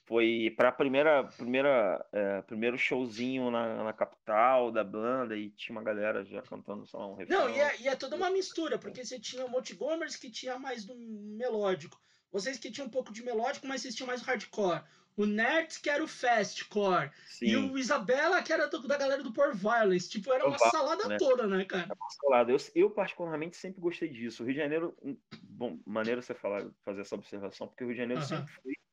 Foi 0.07 0.53
pra 0.55 0.71
primeira, 0.71 1.25
primeira, 1.25 2.05
é, 2.13 2.41
primeiro 2.43 2.77
showzinho 2.77 3.51
na, 3.51 3.83
na 3.83 3.91
capital 3.91 4.71
da 4.71 4.81
banda 4.81 5.35
e 5.35 5.49
tinha 5.49 5.77
uma 5.77 5.83
galera 5.83 6.23
já 6.23 6.41
cantando, 6.41 6.87
sei 6.87 6.97
lá, 6.97 7.07
um 7.07 7.15
refrão. 7.15 7.41
Não, 7.41 7.49
e 7.49 7.59
é, 7.59 7.81
e 7.81 7.87
é 7.89 7.95
toda 7.95 8.15
uma 8.15 8.29
mistura, 8.29 8.79
porque 8.79 9.03
você 9.03 9.19
tinha 9.19 9.45
o 9.45 9.49
Monte 9.49 9.75
Gomers 9.75 10.15
que 10.15 10.31
tinha 10.31 10.57
mais 10.57 10.85
do 10.85 10.95
melódico. 10.95 11.99
Vocês 12.31 12.57
que 12.57 12.71
tinham 12.71 12.87
um 12.87 12.89
pouco 12.89 13.11
de 13.11 13.21
melódico, 13.21 13.67
mas 13.67 13.81
vocês 13.81 13.95
tinham 13.95 14.07
mais 14.07 14.21
hardcore. 14.21 14.81
O 15.17 15.25
Nerds 15.25 15.77
que 15.77 15.89
era 15.89 16.01
o 16.01 16.07
fastcore. 16.07 17.11
E 17.41 17.49
Sim, 17.49 17.71
o 17.71 17.77
Isabela 17.77 18.41
que 18.41 18.53
era 18.53 18.67
do- 18.67 18.87
da 18.87 18.97
galera 18.97 19.21
do 19.21 19.33
Power 19.33 19.53
Violence. 19.55 20.09
Tipo, 20.09 20.31
era 20.31 20.47
uma 20.47 20.57
salada 20.57 21.09
né? 21.09 21.17
toda, 21.17 21.47
né, 21.47 21.65
cara? 21.65 21.89
falado. 22.21 22.51
Eu, 22.51 22.57
eu 22.73 22.89
particularmente 22.89 23.57
sempre 23.57 23.81
gostei 23.81 24.07
disso. 24.07 24.41
O 24.41 24.45
Rio 24.45 24.55
de 24.55 24.61
Janeiro, 24.61 24.95
bom, 25.41 25.79
maneiro 25.85 26.21
você 26.21 26.33
falar, 26.33 26.65
fazer 26.85 27.01
essa 27.01 27.15
observação, 27.15 27.67
porque 27.67 27.83
o 27.83 27.87
Rio 27.87 27.95
de 27.95 28.01
Janeiro 28.01 28.21
Aham. 28.21 28.27
sempre 28.27 28.53
foi 28.53 28.71
e- 28.71 28.86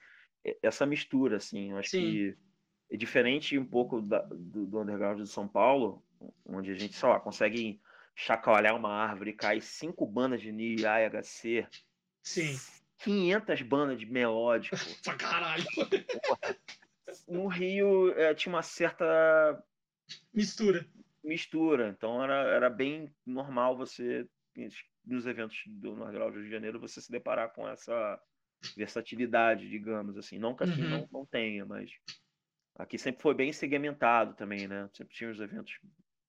essa 0.63 0.85
mistura, 0.87 1.37
assim. 1.37 1.71
Eu 1.73 1.79
acho 1.79 1.91
Sim. 1.91 2.01
que 2.01 2.39
é 2.91 2.97
diferente 2.97 3.59
um 3.59 3.65
pouco 3.65 4.01
da- 4.01 4.23
do, 4.23 4.67
do 4.67 4.81
underground 4.81 5.21
de 5.21 5.29
São 5.29 5.49
Paulo, 5.49 6.05
onde 6.45 6.71
a 6.71 6.75
gente, 6.75 6.95
sei 6.95 7.09
lá, 7.09 7.19
consegue 7.21 7.81
chacoalhar 8.15 8.77
uma 8.77 8.91
árvore 8.93 9.31
e 9.31 9.35
cair 9.35 9.61
cinco 9.61 10.07
bandas 10.07 10.41
de 10.41 10.51
NIA 10.53 11.01
e 11.01 11.07
HC, 11.07 11.67
Sim. 12.23 12.59
500 12.99 13.63
bandas 13.63 13.99
de 13.99 14.07
melódico. 14.07 14.77
Pra 15.03 15.17
caralho. 15.17 15.65
No 17.29 17.49
Rio 17.49 18.11
eh, 18.19 18.35
tinha 18.35 18.55
uma 18.55 18.63
certa 18.63 19.63
Mistura. 20.33 20.87
mistura. 21.23 21.89
Então 21.89 22.23
era, 22.23 22.35
era 22.49 22.71
bem 22.71 23.15
normal 23.27 23.77
você, 23.77 24.27
nos 25.05 25.27
eventos 25.27 25.63
do 25.67 25.93
Underground 25.93 26.33
do 26.33 26.39
Rio 26.39 26.45
de 26.45 26.51
Janeiro, 26.51 26.81
você 26.81 27.01
se 27.01 27.11
deparar 27.11 27.53
com 27.53 27.69
essa 27.69 28.21
versatilidade, 28.77 29.69
digamos 29.69 30.17
assim. 30.17 30.39
Não 30.39 30.55
que 30.55 30.65
aqui 30.65 30.83
Uhum. 30.83 30.91
não, 30.91 31.09
não 31.13 31.27
tenha, 31.27 31.65
mas 31.65 31.91
aqui 32.77 32.99
sempre 32.99 33.23
foi 33.23 33.35
bem 33.35 33.53
segmentado 33.53 34.35
também, 34.35 34.67
né? 34.67 34.89
Sempre 34.93 35.15
tinha 35.15 35.31
os 35.31 35.41
eventos 35.41 35.79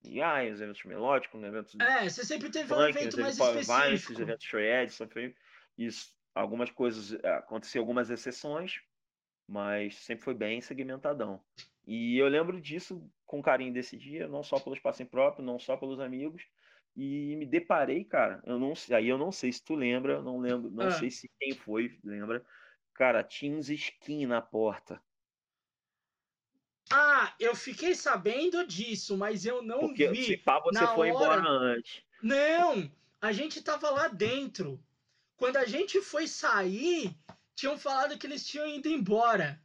IAI, 0.04 0.52
os 0.52 0.60
eventos 0.60 0.84
melódicos, 0.84 1.40
os 1.40 1.46
eventos 1.46 1.74
É, 1.80 2.08
você 2.08 2.24
sempre 2.24 2.50
teve 2.50 2.72
um 2.72 2.82
evento 2.82 3.18
mais 3.20 3.36
violence, 3.36 3.62
os 3.64 3.70
específico. 3.70 4.22
eventos 4.22 4.46
shred, 4.46 4.92
sempre 4.92 5.34
isso. 5.76 6.14
Algumas 6.34 6.70
coisas, 6.70 7.12
eh, 7.12 7.28
aconteciam 7.28 7.82
algumas 7.82 8.10
exceções, 8.10 8.80
mas 9.48 9.96
sempre 9.96 10.24
foi 10.24 10.34
bem 10.34 10.60
segmentadão. 10.60 11.40
E 11.86 12.18
eu 12.18 12.28
lembro 12.28 12.60
disso 12.60 13.08
com 13.24 13.42
carinho 13.42 13.72
desse 13.72 13.96
dia, 13.96 14.28
não 14.28 14.42
só 14.42 14.58
pelo 14.60 14.76
espaço 14.76 15.02
impróprio, 15.02 15.44
não 15.44 15.58
só 15.58 15.76
pelos 15.76 16.00
amigos, 16.00 16.42
e 16.96 17.36
me 17.36 17.44
deparei, 17.44 18.02
cara, 18.04 18.42
eu 18.46 18.58
não 18.58 18.74
sei, 18.74 18.96
aí 18.96 19.08
eu 19.08 19.18
não 19.18 19.30
sei 19.30 19.52
se 19.52 19.62
tu 19.62 19.74
lembra, 19.74 20.22
não 20.22 20.38
lembro, 20.40 20.70
não 20.70 20.86
Ah. 20.86 20.90
sei 20.92 21.10
se 21.10 21.30
quem 21.38 21.54
foi, 21.54 21.98
lembra? 22.02 22.44
Cara, 22.94 23.22
tinha 23.22 23.54
uns 23.56 23.68
skin 23.68 24.24
na 24.26 24.40
porta. 24.40 25.02
Ah, 26.90 27.34
eu 27.40 27.54
fiquei 27.54 27.94
sabendo 27.94 28.64
disso, 28.66 29.16
mas 29.16 29.44
eu 29.44 29.60
não 29.60 29.80
Porque 29.80 30.08
vi. 30.08 30.22
se 30.24 30.36
pá, 30.38 30.60
você 30.60 30.78
Na 30.80 30.94
foi 30.94 31.08
embora 31.08 31.40
hora- 31.42 31.48
antes. 31.50 32.02
Não, 32.22 32.90
a 33.20 33.32
gente 33.32 33.60
tava 33.62 33.90
lá 33.90 34.08
dentro. 34.08 34.80
Quando 35.36 35.56
a 35.56 35.66
gente 35.66 36.00
foi 36.00 36.26
sair, 36.26 37.14
tinham 37.54 37.76
falado 37.76 38.16
que 38.16 38.26
eles 38.26 38.46
tinham 38.46 38.66
ido 38.68 38.88
embora. 38.88 39.60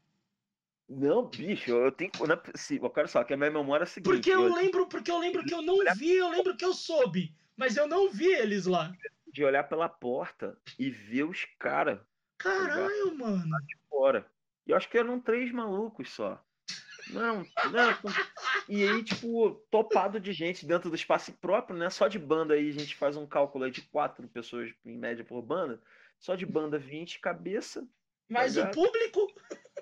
Não, 0.93 1.25
bicho, 1.25 1.71
eu 1.71 1.91
tenho. 1.91 2.11
Não 2.19 2.33
é 2.33 2.35
possível. 2.35 2.91
Olha 2.93 3.07
só, 3.07 3.23
que 3.23 3.33
a 3.33 3.37
minha 3.37 3.49
memória 3.49 3.83
é 3.83 3.85
a 3.85 3.87
seguinte. 3.87 4.11
Porque 4.13 4.29
eu 4.29 4.53
lembro, 4.53 4.85
porque 4.87 5.09
eu 5.09 5.17
lembro 5.19 5.43
que 5.45 5.53
eu 5.53 5.61
não 5.61 5.77
vi, 5.95 6.17
eu 6.17 6.29
lembro 6.29 6.55
que 6.55 6.65
eu 6.65 6.73
soube, 6.73 7.33
mas 7.55 7.77
eu 7.77 7.87
não 7.87 8.09
vi 8.11 8.27
eles 8.27 8.65
lá. 8.65 8.91
De 9.31 9.43
olhar 9.45 9.63
pela 9.63 9.87
porta 9.87 10.57
e 10.77 10.89
ver 10.89 11.23
os 11.23 11.45
caras 11.57 11.97
Caralho, 12.37 13.17
mano. 13.17 13.57
de 13.65 13.77
fora. 13.89 14.25
E 14.67 14.71
eu 14.71 14.77
acho 14.77 14.89
que 14.89 14.97
eram 14.97 15.17
três 15.19 15.49
malucos 15.53 16.11
só. 16.11 16.43
Não, 17.09 17.37
não. 17.37 18.13
E 18.67 18.83
aí, 18.83 19.03
tipo, 19.03 19.51
topado 19.71 20.19
de 20.19 20.33
gente 20.33 20.65
dentro 20.65 20.89
do 20.89 20.95
espaço 20.95 21.31
próprio, 21.33 21.77
né? 21.77 21.89
Só 21.89 22.09
de 22.09 22.19
banda 22.19 22.53
aí, 22.53 22.69
a 22.69 22.73
gente 22.73 22.95
faz 22.95 23.15
um 23.15 23.25
cálculo 23.25 23.63
aí 23.63 23.71
de 23.71 23.81
quatro 23.81 24.27
pessoas 24.27 24.71
em 24.85 24.97
média 24.97 25.23
por 25.23 25.41
banda. 25.41 25.81
Só 26.19 26.35
de 26.35 26.45
banda 26.45 26.77
20 26.77 27.19
cabeça. 27.19 27.87
Mas 28.29 28.55
o 28.55 28.59
ligado? 28.59 28.75
público. 28.75 29.27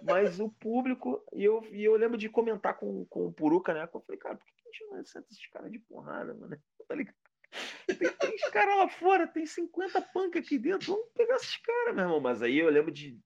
Mas 0.02 0.40
o 0.40 0.50
público, 0.50 1.24
e 1.34 1.44
eu, 1.44 1.62
e 1.74 1.84
eu 1.84 1.96
lembro 1.96 2.18
de 2.18 2.30
comentar 2.30 2.78
com, 2.78 3.06
com 3.06 3.28
o 3.28 3.34
Puruca, 3.34 3.74
né? 3.74 3.90
Eu 3.94 4.02
falei, 4.02 4.20
cara, 4.20 4.36
por 4.36 4.46
que 4.46 4.52
a 4.52 4.72
gente 4.72 4.86
não 4.92 5.06
senta 5.06 5.28
esses 5.32 5.48
caras 5.48 5.72
de 5.72 5.80
porrada, 5.80 6.34
mano? 6.34 6.58
Tá 6.88 6.96
ligado? 6.96 7.16
Tem 7.88 8.12
três 8.18 8.50
caras 8.50 8.78
lá 8.78 8.88
fora, 8.88 9.28
tem 9.28 9.46
50 9.46 10.02
punk 10.02 10.38
aqui 10.38 10.58
dentro, 10.60 10.94
vamos 10.94 11.12
pegar 11.14 11.36
esses 11.36 11.58
caras, 11.58 11.96
meu 11.96 12.04
irmão. 12.06 12.20
Mas 12.22 12.42
aí 12.44 12.58
eu 12.60 12.70
lembro 12.70 12.92
de, 12.92 13.20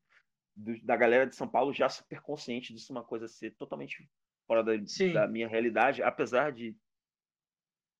do- 0.55 0.81
da 0.85 0.95
galera 0.95 1.27
de 1.27 1.35
São 1.35 1.47
Paulo 1.47 1.73
já 1.73 1.89
super 1.89 2.21
consciente 2.21 2.73
disso, 2.73 2.91
uma 2.93 3.03
coisa 3.03 3.27
ser 3.27 3.51
totalmente 3.55 4.09
fora 4.47 4.63
da, 4.63 4.71
da 5.13 5.27
minha 5.27 5.47
realidade, 5.47 6.01
apesar 6.01 6.51
de 6.51 6.77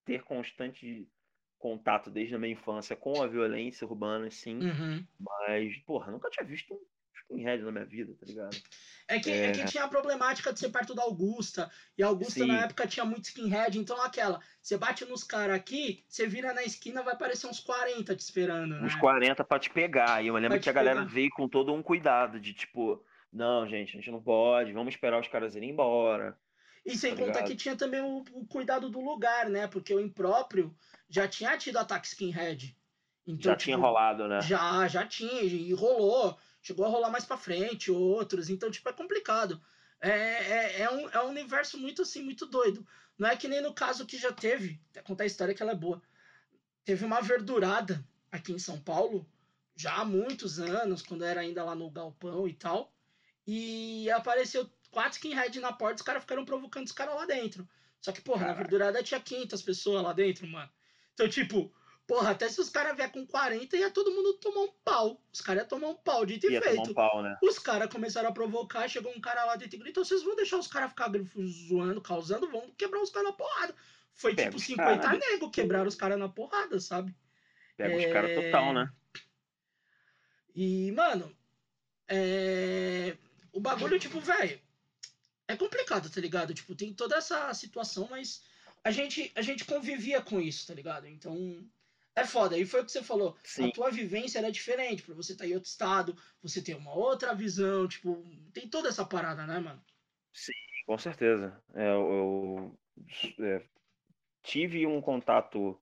ter 0.06 0.24
constante 0.24 1.10
contato 1.58 2.10
desde 2.10 2.36
a 2.36 2.40
minha 2.40 2.54
infância 2.54 2.96
com 2.96 3.22
a 3.22 3.28
violência 3.28 3.88
urbana, 3.88 4.30
sim. 4.30 4.60
Uhum. 4.60 5.08
Mas, 5.20 5.78
porra, 5.86 6.12
nunca 6.12 6.30
tinha 6.30 6.46
visto 6.46 6.74
um 6.74 6.86
skinhead 7.30 7.64
na 7.64 7.72
minha 7.72 7.86
vida, 7.86 8.14
tá 8.20 8.26
ligado? 8.26 8.58
É 9.08 9.20
que, 9.20 9.30
é. 9.30 9.48
É. 9.48 9.52
que 9.52 9.66
tinha 9.66 9.84
a 9.84 9.88
problemática 9.88 10.54
de 10.54 10.60
ser 10.60 10.70
perto 10.70 10.94
da 10.96 11.04
Augusta. 11.04 11.70
E 11.98 12.04
a 12.04 12.08
Augusta 12.08 12.40
Sim. 12.42 12.48
na 12.48 12.62
época 12.64 12.88
tinha 12.88 13.06
muito 13.06 13.26
skinhead. 13.26 13.78
Então 13.78 14.02
aquela, 14.02 14.40
você 14.62 14.78
bate 14.78 15.06
nos 15.06 15.24
caras 15.24 15.56
aqui, 15.56 16.04
você 16.08 16.26
vira 16.28 16.54
na 16.54 16.64
esquina, 16.64 17.04
vai 17.04 17.14
aparecer 17.14 17.48
uns 17.48 17.60
40 17.60 18.16
te 18.16 18.20
esperando, 18.20 18.76
né? 18.76 18.82
Uns 18.86 18.96
40 18.96 19.44
pra 19.44 19.60
te 19.60 19.70
pegar. 19.70 20.24
E 20.24 20.28
eu 20.28 20.36
lembro 20.36 20.60
que 20.60 20.70
a 20.70 20.74
galera 20.74 21.02
pegar. 21.02 21.12
veio 21.14 21.30
com 21.32 21.48
todo 21.48 21.74
um 21.74 21.84
cuidado 21.84 22.40
de 22.40 22.54
tipo, 22.54 23.04
não, 23.32 23.68
gente, 23.68 23.90
a 23.90 24.00
gente 24.00 24.12
não 24.12 24.22
pode, 24.22 24.72
vamos 24.74 24.94
esperar 24.94 25.20
os 25.20 25.28
caras 25.28 25.56
irem 25.56 25.72
embora. 25.72 26.38
E 26.86 26.98
sem 26.98 27.12
Tá 27.16 27.18
contar 27.22 27.32
ligado? 27.42 27.48
que 27.48 27.56
tinha 27.56 27.76
também 27.78 28.02
o, 28.02 28.24
o 28.34 28.46
cuidado 28.46 28.90
do 28.90 29.00
lugar, 29.00 29.50
né? 29.50 29.68
Porque 29.68 29.94
o 29.94 30.02
impróprio 30.02 30.76
já 31.10 31.28
tinha 31.28 31.58
tido 31.58 31.78
ataque 31.78 32.08
skinhead. 32.08 32.78
Então, 33.26 33.52
Já 33.52 33.56
tinha 33.56 33.78
tipo, 33.78 33.88
rolado, 33.88 34.28
né? 34.28 34.42
Já, 34.42 34.86
já 34.88 35.06
tinha, 35.08 35.42
e 35.44 35.72
rolou. 35.74 36.38
Chegou 36.64 36.86
a 36.86 36.90
rolar 36.90 37.12
mais 37.12 37.26
pra 37.26 37.38
frente, 37.38 37.92
outros. 37.92 38.50
Então, 38.50 38.72
tipo, 38.72 38.88
é 38.88 38.94
complicado. 38.94 39.62
É, 40.00 40.10
é, 40.10 40.82
é, 40.82 40.90
um, 40.90 41.10
é 41.10 41.22
um 41.22 41.30
universo 41.30 41.78
muito 41.78 42.02
assim, 42.02 42.24
muito 42.24 42.46
doido. 42.46 42.88
Não 43.18 43.30
é 43.30 43.36
que 43.36 43.50
nem 43.50 43.62
no 43.62 43.74
caso 43.74 44.06
que 44.06 44.18
já 44.18 44.32
teve, 44.32 44.82
até 44.90 45.02
contar 45.02 45.26
a 45.26 45.28
história 45.28 45.54
que 45.54 45.62
ela 45.62 45.74
é 45.74 45.76
boa. 45.76 46.02
Teve 46.86 47.04
uma 47.06 47.22
verdurada 47.22 48.04
aqui 48.32 48.54
em 48.54 48.60
São 48.60 48.82
Paulo, 48.82 49.30
já 49.76 49.94
há 49.96 50.06
muitos 50.06 50.58
anos, 50.58 51.02
quando 51.02 51.26
era 51.26 51.42
ainda 51.42 51.64
lá 51.64 51.76
no 51.76 51.92
Galpão 51.92 52.48
e 52.48 52.54
tal. 52.54 52.94
E 53.46 54.10
apareceu 54.12 54.70
quatro 54.90 55.14
skinhead 55.14 55.60
na 55.60 55.74
porta, 55.74 55.98
os 55.98 56.02
caras 56.02 56.24
ficaram 56.24 56.46
provocando 56.46 56.86
os 56.86 56.92
caras 56.94 57.16
lá 57.16 57.26
dentro. 57.26 57.68
Só 58.00 58.12
que, 58.14 58.22
porra, 58.22 58.42
na 58.42 58.48
Caralho. 58.48 58.70
verdurada 58.70 59.04
tinha 59.04 59.20
500 59.20 59.62
pessoas 59.62 60.02
lá 60.02 60.14
dentro, 60.14 60.48
mano. 60.48 60.70
Então, 61.14 61.28
tipo, 61.28 61.74
porra, 62.08 62.32
até 62.32 62.48
se 62.50 62.60
os 62.60 62.70
caras 62.70 62.96
vier 62.96 63.12
com 63.12 63.26
40, 63.26 63.76
ia 63.78 63.90
todo 63.92 64.12
mundo 64.12 64.34
tomar 64.36 64.62
um 64.62 64.72
pau. 64.84 65.22
Os 65.32 65.42
caras 65.42 65.64
iam 65.64 65.70
tomar 65.70 65.88
um 65.90 65.96
pau, 65.96 66.26
dito 66.26 66.48
e 66.48 66.54
Ia 66.54 66.62
tomar 66.62 66.74
feito. 66.74 66.92
um 66.92 66.94
pau, 66.94 67.24
né? 67.24 67.38
Os 67.42 67.58
caras 67.60 67.90
começaram 67.90 68.30
a 68.30 68.34
provocar, 68.34 68.88
chegou 68.88 69.12
um 69.12 69.22
cara 69.22 69.46
lá 69.46 69.56
dentro 69.56 69.76
e 69.76 69.80
gritou: 69.80 70.04
vocês 70.06 70.24
vão 70.24 70.36
deixar 70.36 70.58
os 70.58 70.68
caras 70.68 70.90
ficar 70.90 71.12
zoando, 71.68 72.02
causando, 72.02 72.50
vão 72.50 72.72
quebrar 72.78 73.02
os 73.02 73.10
caras 73.10 73.30
na 73.30 73.36
porrada. 73.36 73.76
Foi 74.14 74.36
Pega 74.36 74.50
tipo 74.50 74.58
os 74.58 74.64
50 74.64 75.00
cara. 75.02 75.18
nego, 75.18 75.50
quebraram 75.50 75.88
os 75.88 75.96
caras 75.96 76.20
na 76.20 76.30
porrada, 76.30 76.80
sabe? 76.80 77.16
Pega 77.76 77.96
os 77.98 78.04
É. 78.04 78.14
caras 78.14 78.36
total, 78.36 78.74
né? 78.74 78.92
E, 80.56 80.92
mano, 80.92 81.36
é... 82.08 83.18
o 83.52 83.60
bagulho, 83.60 84.00
tipo, 84.00 84.20
velho, 84.20 84.60
é 85.48 85.56
complicado, 85.56 86.10
tá 86.10 86.22
ligado? 86.22 86.54
Tipo, 86.54 86.76
tem 86.76 86.94
toda 86.94 87.16
essa 87.16 87.52
situação, 87.56 88.08
mas 88.12 88.44
a 88.84 88.92
gente, 88.92 89.32
a 89.36 89.42
gente 89.42 89.66
convivia 89.66 90.22
com 90.22 90.40
isso, 90.40 90.68
tá 90.68 90.74
ligado? 90.76 91.08
Então, 91.08 91.68
é 92.16 92.26
foda. 92.26 92.58
E 92.58 92.66
foi 92.66 92.82
o 92.82 92.86
que 92.86 92.92
você 92.92 93.04
falou. 93.04 93.38
Sim. 93.44 93.70
A 93.70 93.72
tua 93.72 93.92
vivência 93.92 94.40
era 94.40 94.52
diferente, 94.52 95.04
pra 95.04 95.16
você 95.16 95.34
estar 95.34 95.48
em 95.48 95.54
outro 95.54 95.70
estado, 95.70 96.16
você 96.42 96.62
ter 96.62 96.76
uma 96.76 96.94
outra 96.94 97.34
visão, 97.34 97.88
tipo, 97.88 98.24
tem 98.54 98.70
toda 98.70 98.90
essa 98.90 99.06
parada, 99.06 99.46
né, 99.48 99.60
mano? 99.60 99.84
Com 100.86 100.98
certeza. 100.98 101.62
É, 101.74 101.90
eu 101.90 102.78
eu, 103.38 103.46
é, 103.46 103.66
tive 104.44 104.86
um 104.86 105.02
contato 105.02 105.80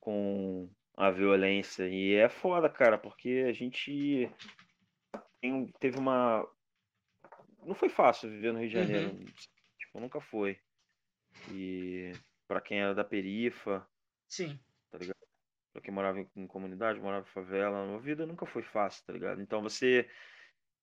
com 0.00 0.68
a 0.96 1.10
violência 1.10 1.88
e 1.88 2.14
é 2.14 2.28
foda, 2.28 2.68
cara, 2.68 2.98
porque 2.98 3.44
a 3.48 3.52
gente 3.52 4.30
tem 5.40 5.70
teve 5.78 5.98
uma. 5.98 6.48
Não 7.64 7.74
foi 7.74 7.88
fácil 7.88 8.30
viver 8.30 8.52
no 8.52 8.60
Rio 8.60 8.70
de 8.70 8.76
Uhum. 8.76 8.82
Janeiro. 8.86 9.24
Tipo, 9.78 10.00
nunca 10.00 10.20
foi. 10.20 10.58
E 11.52 12.12
pra 12.46 12.60
quem 12.60 12.80
era 12.80 12.94
da 12.94 13.04
perifa, 13.04 13.86
Sim. 14.28 14.58
tá 14.90 14.98
ligado? 14.98 15.27
Pra 15.78 15.84
quem 15.84 15.94
morava 15.94 16.18
em, 16.18 16.28
em 16.34 16.46
comunidade, 16.48 16.98
morava 17.00 17.24
em 17.24 17.30
favela, 17.30 17.94
a 17.94 17.98
vida 17.98 18.26
nunca 18.26 18.44
foi 18.44 18.62
fácil, 18.62 19.04
tá 19.06 19.12
ligado? 19.12 19.40
Então 19.40 19.62
você 19.62 20.10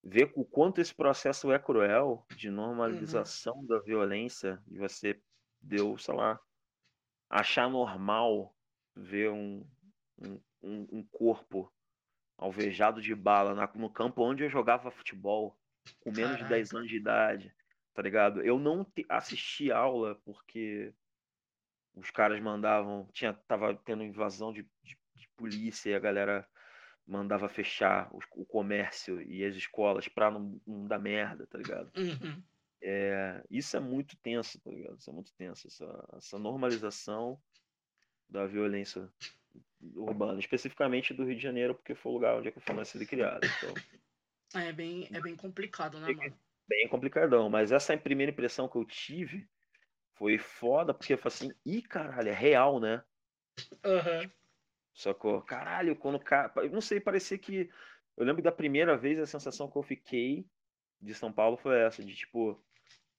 vê 0.01 0.31
o 0.35 0.45
quanto 0.45 0.79
esse 0.79 0.95
processo 0.95 1.51
é 1.51 1.59
cruel 1.59 2.25
de 2.33 2.49
normalização 2.49 3.65
da 3.65 3.77
violência, 3.79 4.63
e 4.71 4.77
você 4.77 5.21
deu, 5.61 5.97
sei 5.97 6.15
lá, 6.15 6.39
achar 7.29 7.69
normal 7.69 8.55
ver 8.95 9.31
um, 9.31 9.67
um, 10.63 10.87
um 10.93 11.03
corpo 11.11 11.69
alvejado 12.37 13.01
de 13.01 13.13
bala 13.13 13.53
na- 13.53 13.69
no 13.75 13.89
campo 13.89 14.23
onde 14.23 14.45
eu 14.45 14.49
jogava 14.49 14.89
futebol, 14.91 15.57
com 15.99 16.09
menos 16.09 16.37
de 16.37 16.43
Caraca. 16.43 16.55
10 16.55 16.73
anos 16.73 16.87
de 16.87 16.95
idade, 16.95 17.53
tá 17.93 18.01
ligado? 18.01 18.41
Eu 18.41 18.57
não 18.57 18.85
te- 18.85 19.05
assisti 19.09 19.73
aula 19.73 20.15
porque 20.23 20.93
os 21.95 22.11
caras 22.11 22.39
mandavam, 22.41 23.07
tinha, 23.13 23.33
tava 23.33 23.75
tendo 23.75 24.03
invasão 24.03 24.51
de, 24.53 24.63
de, 24.83 24.97
de 25.15 25.29
polícia 25.35 25.89
e 25.89 25.95
a 25.95 25.99
galera 25.99 26.47
mandava 27.07 27.47
fechar 27.47 28.09
os- 28.15 28.25
o 28.31 28.45
comércio 28.45 29.21
e 29.21 29.43
as 29.45 29.55
escolas 29.55 30.07
pra 30.07 30.31
não, 30.31 30.59
não 30.65 30.87
dar 30.87 30.99
merda, 30.99 31.45
tá 31.47 31.57
ligado? 31.57 31.91
Uhum. 31.97 32.43
É, 32.81 33.43
isso 33.49 33.75
é 33.77 33.79
muito 33.79 34.17
tenso, 34.17 34.59
tá 34.61 34.69
ligado? 34.71 34.97
Isso 34.99 35.09
é 35.09 35.13
muito 35.13 35.33
tenso, 35.35 35.67
essa, 35.67 36.09
essa 36.17 36.39
normalização 36.39 37.39
da 38.29 38.45
violência 38.45 39.09
urbana, 39.95 40.39
especificamente 40.39 41.13
do 41.13 41.23
Rio 41.25 41.35
de 41.35 41.41
Janeiro, 41.41 41.75
porque 41.75 41.95
foi 41.95 42.11
o 42.11 42.15
lugar 42.15 42.35
onde 42.37 42.47
é 42.47 42.51
que 42.51 42.57
eu 42.57 42.61
fui 42.61 42.75
nascido 42.75 43.03
e 43.03 43.07
criado. 43.07 43.41
Então, 43.45 44.61
É 44.61 44.71
bem, 44.73 45.07
é 45.11 45.21
bem 45.21 45.35
complicado, 45.35 45.99
né, 45.99 46.11
mano? 46.11 46.37
bem 46.67 46.87
complicadão. 46.89 47.49
Mas 47.49 47.71
essa 47.71 47.95
primeira 47.97 48.31
impressão 48.31 48.67
que 48.67 48.77
eu 48.77 48.85
tive 48.85 49.47
foi 50.15 50.37
foda, 50.37 50.93
porque 50.93 51.13
eu 51.13 51.17
falei 51.17 51.35
assim, 51.35 51.51
ih, 51.65 51.81
caralho, 51.81 52.29
é 52.29 52.33
real, 52.33 52.79
né? 52.79 53.03
Aham. 53.83 54.31
Sacou? 54.93 55.41
Caralho, 55.41 55.95
quando 55.95 56.15
o 56.15 56.19
cara. 56.23 56.51
Eu 56.57 56.69
não 56.71 56.81
sei, 56.81 56.99
parecia 56.99 57.37
que. 57.37 57.69
Eu 58.15 58.25
lembro 58.25 58.41
da 58.41 58.51
primeira 58.51 58.97
vez 58.97 59.19
a 59.19 59.25
sensação 59.25 59.69
que 59.69 59.77
eu 59.77 59.83
fiquei 59.83 60.49
de 61.01 61.13
São 61.13 61.31
Paulo 61.31 61.57
foi 61.57 61.77
essa, 61.81 62.03
de 62.03 62.15
tipo, 62.15 62.63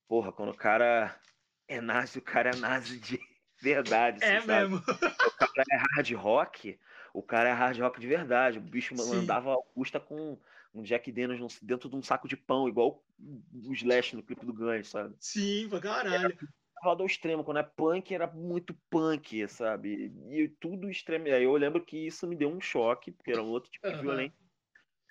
porra, 0.09 0.33
quando 0.33 0.51
o 0.51 0.57
cara 0.57 1.21
é 1.69 1.81
nazi, 1.81 2.19
o 2.19 2.23
cara 2.23 2.51
é 2.51 2.57
nazi 2.57 2.99
de 2.99 3.21
verdade. 3.61 4.25
É 4.25 4.37
assim, 4.39 4.47
sabe? 4.47 4.71
mesmo. 4.71 4.85
O 5.39 5.57
cara 5.57 5.67
é 5.71 5.77
hard 5.77 6.13
rock, 6.13 6.79
o 7.15 7.23
cara 7.23 7.49
é 7.49 7.53
hard 7.53 7.79
rock 7.81 8.01
de 8.01 8.07
verdade. 8.07 8.59
O 8.59 8.61
bicho 8.61 8.95
Sim. 8.95 9.07
mandava 9.07 9.53
Augusta 9.53 9.99
com 9.99 10.39
um 10.75 10.83
Jack 10.83 11.11
Daniels 11.11 11.41
num- 11.41 11.67
dentro 11.67 11.89
de 11.89 11.97
um 11.97 12.03
saco 12.03 12.29
de 12.29 12.37
pão, 12.37 12.69
igual 12.69 13.03
o 13.19 13.73
Slash 13.73 14.17
no 14.17 14.23
clipe 14.23 14.45
do 14.45 14.53
Guns, 14.53 14.89
sabe? 14.89 15.15
Sim, 15.19 15.69
pra 15.69 15.81
caralho. 15.81 16.37
Lado 16.85 17.01
ao 17.03 17.07
extremo, 17.07 17.45
quando 17.45 17.59
é 17.59 17.63
punk 17.63 18.15
era 18.15 18.27
muito 18.27 18.75
punk, 18.91 19.47
sabe? 19.49 20.13
E 20.31 20.49
tudo 20.49 20.91
extremo. 20.91 21.27
Aí 21.27 21.45
eu 21.45 21.53
lembro 21.57 21.85
que 21.85 22.07
isso 22.07 22.27
me 22.27 22.37
deu 22.37 22.49
um 22.49 22.61
choque, 22.61 23.11
porque 23.13 23.33
era 23.33 23.43
um 23.43 23.49
outro 23.49 23.71
tipo 23.71 23.87
de 23.87 23.95
Aham. 23.95 24.03
violência. 24.03 24.37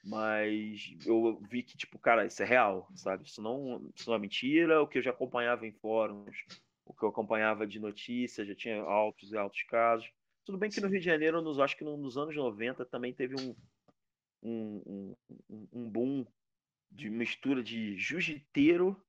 Mas 0.03 0.95
eu 1.05 1.39
vi 1.49 1.63
que, 1.63 1.77
tipo, 1.77 1.97
cara, 1.99 2.25
isso 2.25 2.41
é 2.43 2.45
real, 2.45 2.87
sabe? 2.95 3.25
Isso 3.27 3.41
não, 3.41 3.89
isso 3.95 4.09
não 4.09 4.15
é 4.15 4.19
mentira. 4.19 4.81
O 4.81 4.87
que 4.87 4.99
eu 4.99 5.01
já 5.01 5.11
acompanhava 5.11 5.65
em 5.65 5.71
fóruns, 5.71 6.37
o 6.85 6.93
que 6.93 7.03
eu 7.03 7.09
acompanhava 7.09 7.65
de 7.65 7.79
notícias, 7.79 8.47
já 8.47 8.55
tinha 8.55 8.81
altos 8.83 9.31
e 9.31 9.37
altos 9.37 9.63
casos. 9.63 10.11
Tudo 10.45 10.59
bem 10.59 10.69
que 10.71 10.79
no 10.79 10.87
Rio 10.87 10.99
de 10.99 11.05
Janeiro, 11.05 11.41
nos, 11.41 11.59
acho 11.59 11.75
que 11.75 11.83
no- 11.83 11.97
nos 11.97 12.17
anos 12.17 12.35
90, 12.35 12.85
também 12.85 13.13
teve 13.15 13.35
um, 13.35 13.55
um, 14.43 14.81
um, 14.85 15.15
um- 15.49 15.67
um 15.73 15.89
boom 15.89 16.25
de 16.91 17.09
mistura 17.09 17.63
de 17.63 17.97
jiu-jiteiro, 17.97 19.01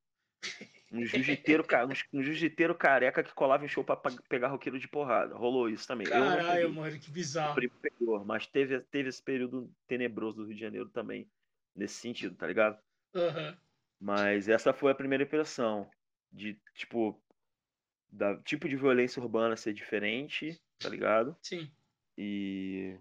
um 0.92 1.04
jiu-jiteiro, 1.04 1.64
ca- 1.64 1.86
um, 2.12 2.22
jiu-jiteiro 2.22 2.74
careca 2.74 3.22
que 3.22 3.34
colava 3.34 3.64
em 3.64 3.68
show 3.68 3.84
pra 3.84 3.96
pegar 4.28 4.48
roqueiro 4.48 4.78
de 4.78 4.88
porrada. 4.88 5.34
Rolou 5.34 5.68
isso 5.68 5.86
também. 5.86 6.06
Eu 6.06 6.12
Caralho, 6.12 6.46
peguei. 6.46 6.68
mano, 6.68 6.98
que 7.00 7.10
bizarro. 7.10 7.60
mas 8.24 8.46
teve, 8.46 8.80
teve 8.80 9.08
esse 9.08 9.22
período 9.22 9.70
tenebroso 9.86 10.38
do 10.38 10.44
Rio 10.46 10.54
de 10.54 10.60
Janeiro 10.60 10.88
também, 10.88 11.28
nesse 11.74 11.94
sentido, 11.94 12.36
tá 12.36 12.46
ligado? 12.46 12.78
Aham. 13.14 13.56
Mas 14.00 14.48
essa 14.48 14.72
foi 14.72 14.92
a 14.92 14.94
primeira 14.94 15.24
impressão 15.24 15.90
de, 16.30 16.60
tipo, 16.74 17.20
da 18.10 18.36
tipo 18.42 18.68
de 18.68 18.76
violência 18.76 19.20
urbana 19.22 19.56
ser 19.56 19.72
diferente, 19.72 20.60
tá 20.78 20.88
ligado? 20.88 21.36
Sim. 21.42 21.70
E 22.16 22.98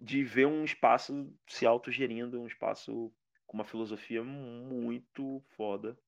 de 0.00 0.22
ver 0.24 0.46
um 0.46 0.64
espaço 0.64 1.32
se 1.46 1.66
autogerindo, 1.66 2.40
um 2.40 2.46
espaço 2.46 3.12
com 3.46 3.56
uma 3.56 3.64
filosofia 3.64 4.22
muito 4.22 5.42
foda, 5.56 5.98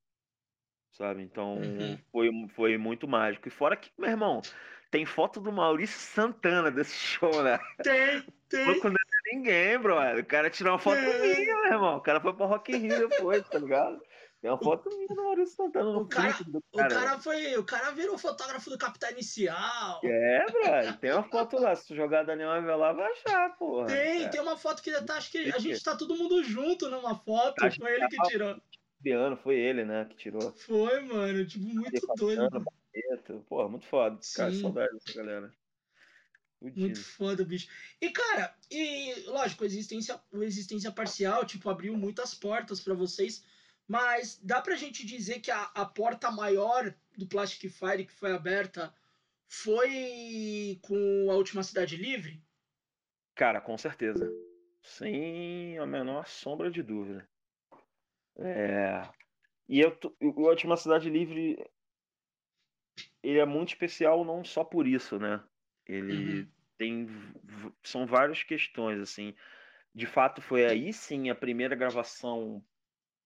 sabe? 0.93 1.23
Então 1.23 1.55
Uhum. 1.59 1.99
foi, 2.13 2.31
foi 2.55 2.79
muito 2.79 3.07
mágico. 3.09 3.49
E 3.49 3.51
fora 3.51 3.77
que, 3.77 3.91
meu 3.99 4.11
irmão, 4.11 4.41
tem 4.91 5.05
foto 5.07 5.41
do 5.41 5.53
Maurício 5.53 5.99
Santana 5.99 6.71
desse 6.71 6.95
show, 6.99 7.43
né? 7.43 7.59
Tem, 7.83 8.23
tem. 8.49 8.65
Foi 8.81 8.91
era 8.91 8.97
ninguém, 9.33 9.79
brother. 9.79 10.23
O 10.23 10.27
cara 10.27 10.51
tirou 10.51 10.73
uma 10.73 10.79
foto 10.79 10.97
É. 10.99 11.21
minha, 11.21 11.55
meu 11.63 11.73
irmão. 11.73 11.97
O 11.97 12.01
cara 12.01 12.21
foi 12.21 12.33
pra 12.35 12.47
Rock 12.47 12.73
in 12.73 12.79
Rio 12.79 13.09
depois, 13.09 13.49
tá 13.49 13.59
ligado? 13.59 14.01
Tem 14.41 14.51
uma 14.51 14.57
foto 14.59 14.89
minha 14.89 15.07
do 15.07 15.17
Maurício 15.17 15.55
Santana 15.55 15.93
no 15.93 16.01
O 16.01 16.09
cara- 16.09 16.33
do 16.47 16.59
O 16.73 16.77
cara. 16.79 16.89
cara 16.95 17.19
foi. 17.21 17.57
O 17.59 17.65
cara 17.65 17.91
virou 17.91 18.17
fotógrafo 18.17 18.71
do 18.71 18.79
Capital 18.79 19.11
Inicial. 19.11 20.01
É, 20.03 20.47
brother. 20.51 20.97
Tem 20.99 21.13
uma 21.13 21.23
foto 21.25 21.61
lá. 21.61 21.77
Se 21.77 21.89
tu 21.89 21.95
jogar 21.95 22.23
Daniel 22.23 22.51
Avelar, 22.51 22.95
vai 22.97 23.13
achar, 23.13 23.51
porra. 23.59 23.87
Tem, 23.89 24.25
É. 24.25 24.29
tem 24.29 24.41
uma 24.41 24.57
foto 24.57 24.83
que 24.83 24.91
tá, 25.03 25.17
acho 25.19 25.31
que 25.31 25.53
a 25.53 25.59
gente 25.59 25.85
tá 25.85 25.95
todo 25.95 26.17
mundo 26.17 26.43
junto 26.43 26.89
numa 26.89 27.15
foto. 27.17 27.63
Acho 27.63 27.77
Foi 27.79 27.93
ele 27.93 28.09
que 28.09 28.17
tirou. 28.29 28.57
Piano, 29.03 29.37
foi 29.37 29.59
ele, 29.59 29.85
né, 29.85 30.05
que 30.05 30.17
tirou. 30.17 30.53
Foi, 30.53 31.01
mano. 31.01 31.47
Tipo, 31.47 31.65
muito 31.65 32.07
doido. 32.17 32.43
Fabiano, 32.43 32.67
Barreto. 32.93 33.45
Porra, 33.49 33.69
muito 33.69 33.87
foda. 33.87 34.19
Cara, 34.35 34.53
Sim. 34.53 34.61
saudade 34.61 34.93
dessa 34.93 35.15
galera. 35.15 35.55
Fudido. 36.59 36.81
Muito 36.81 37.03
foda, 37.03 37.45
bicho. 37.45 37.69
E, 38.01 38.11
cara, 38.11 38.55
e 38.71 39.15
lógico, 39.29 39.65
a 39.65 39.67
existência, 39.67 40.21
existência 40.43 40.93
parcial, 40.93 41.45
tipo, 41.47 41.71
abriu 41.71 41.97
muitas 41.97 42.35
portas 42.35 42.81
pra 42.81 42.95
vocês. 42.95 43.43
Mas 43.89 44.39
dá 44.43 44.61
pra 44.61 44.77
gente 44.77 45.05
dizer 45.05 45.41
que 45.41 45.51
a, 45.51 45.63
a 45.75 45.85
porta 45.85 46.31
maior 46.31 46.95
do 47.17 47.27
Plastic 47.27 47.71
Fire 47.71 48.05
que 48.05 48.13
foi 48.13 48.33
aberta 48.33 48.95
foi 49.49 50.79
com 50.83 51.29
a 51.31 51.35
última 51.35 51.63
Cidade 51.63 51.97
Livre? 51.97 52.41
Cara, 53.35 53.61
com 53.61 53.77
certeza. 53.77 54.31
Sem 54.83 55.79
a 55.79 55.87
menor 55.87 56.29
sombra 56.29 56.71
de 56.71 56.83
dúvida. 56.83 57.29
É... 58.41 59.03
E 59.69 59.81
eu, 59.81 59.97
o 60.21 60.49
Última 60.49 60.77
Cidade 60.77 61.09
Livre, 61.09 61.57
ele 63.23 63.39
é 63.39 63.45
muito 63.47 63.69
especial 63.69 64.25
não 64.25 64.45
só 64.45 64.65
por 64.65 64.87
isso, 64.87 65.19
né? 65.19 65.43
Ele 65.87 66.41
Uhum. 66.41 66.49
tem... 66.77 67.09
São 67.83 68.07
várias 68.07 68.43
questões, 68.43 69.01
assim. 69.01 69.35
De 69.95 70.07
fato, 70.07 70.41
foi 70.41 70.67
aí 70.67 70.93
sim 70.93 71.31
a 71.31 71.35
primeira 71.35 71.75
gravação 71.75 72.65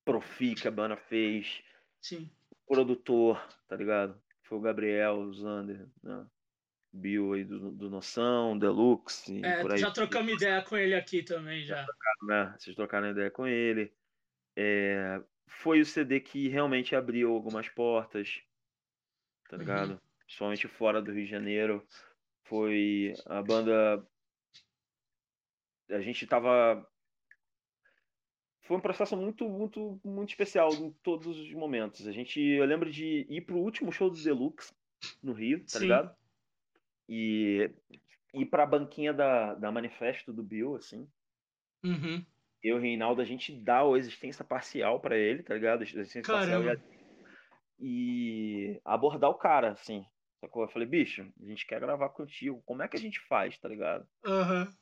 profi 0.04 0.54
que 0.54 0.68
a 0.68 0.70
banda 0.70 0.96
fez. 0.96 1.62
Sim. 2.00 2.30
produtor, 2.66 3.42
tá 3.66 3.76
ligado? 3.76 4.22
Foi 4.42 4.58
o 4.58 4.60
Gabriel, 4.60 5.16
o 5.20 5.32
Zander, 5.32 5.86
né? 6.02 6.26
Bill 6.92 7.32
aí 7.32 7.44
do, 7.44 7.72
do 7.72 7.90
Noção, 7.90 8.56
Deluxe, 8.58 9.42
É, 9.44 9.76
já 9.76 9.90
trocamos 9.90 10.34
ideia 10.34 10.62
com 10.62 10.76
ele 10.76 10.94
aqui 10.94 11.22
também, 11.22 11.64
já. 11.64 11.84
né? 12.22 12.54
Vocês 12.58 12.76
trocaram 12.76 13.10
ideia 13.10 13.30
com 13.30 13.46
ele. 13.46 13.92
É, 14.56 15.22
foi 15.46 15.80
o 15.80 15.86
CD 15.86 16.20
que 16.20 16.48
realmente 16.48 16.94
abriu 16.94 17.32
algumas 17.32 17.68
portas, 17.68 18.42
tá 19.48 19.56
Uhum. 19.56 19.62
ligado? 19.62 20.00
Principalmente 20.24 20.68
fora 20.68 21.02
do 21.02 21.12
Rio 21.12 21.24
de 21.24 21.30
Janeiro. 21.30 21.86
Foi 22.44 23.14
a 23.26 23.42
banda. 23.42 24.06
A 25.90 26.00
gente 26.00 26.26
tava. 26.26 26.86
Foi 28.62 28.76
um 28.78 28.80
processo 28.80 29.14
muito, 29.16 29.46
muito, 29.48 30.00
muito 30.02 30.30
especial 30.30 30.72
em 30.72 30.90
todos 31.02 31.38
os 31.38 31.52
momentos. 31.52 32.06
A 32.06 32.12
gente, 32.12 32.40
eu 32.40 32.64
lembro 32.64 32.90
de 32.90 33.26
ir 33.28 33.42
pro 33.42 33.58
último 33.58 33.92
show 33.92 34.08
do 34.08 34.16
Deluxe 34.22 34.74
no 35.22 35.34
Rio, 35.34 35.60
tá 35.60 35.78
Sim. 35.78 35.80
ligado? 35.80 36.16
E 37.06 37.70
ir 38.32 38.46
pra 38.46 38.64
banquinha 38.64 39.12
da, 39.12 39.54
da 39.54 39.70
Manifesto 39.70 40.32
do 40.32 40.42
Bill, 40.42 40.76
assim. 40.76 41.06
Uhum. 41.84 42.24
Eu 42.64 42.76
e 42.76 42.78
o 42.80 42.82
Reinaldo, 42.82 43.22
a 43.22 43.24
gente 43.24 43.52
dá 43.62 43.82
a 43.82 43.98
existência 43.98 44.44
parcial 44.44 45.00
pra 45.00 45.16
ele, 45.18 45.44
tá 45.44 45.54
ligado? 45.54 45.82
Existência 45.84 46.24
parcial 46.24 46.62
e, 46.64 46.78
e 47.78 48.80
abordar 48.84 49.30
o 49.30 49.34
cara, 49.38 49.72
assim. 49.72 50.04
Sacou? 50.40 50.62
Eu 50.62 50.68
falei, 50.68 50.88
bicho, 50.88 51.22
a 51.40 51.46
gente 51.46 51.66
quer 51.66 51.80
gravar 51.80 52.08
contigo. 52.10 52.62
Como 52.66 52.82
é 52.82 52.88
que 52.88 52.96
a 52.96 53.00
gente 53.00 53.20
faz, 53.20 53.58
tá 53.58 53.68
ligado? 53.68 54.06
Aham. 54.24 54.76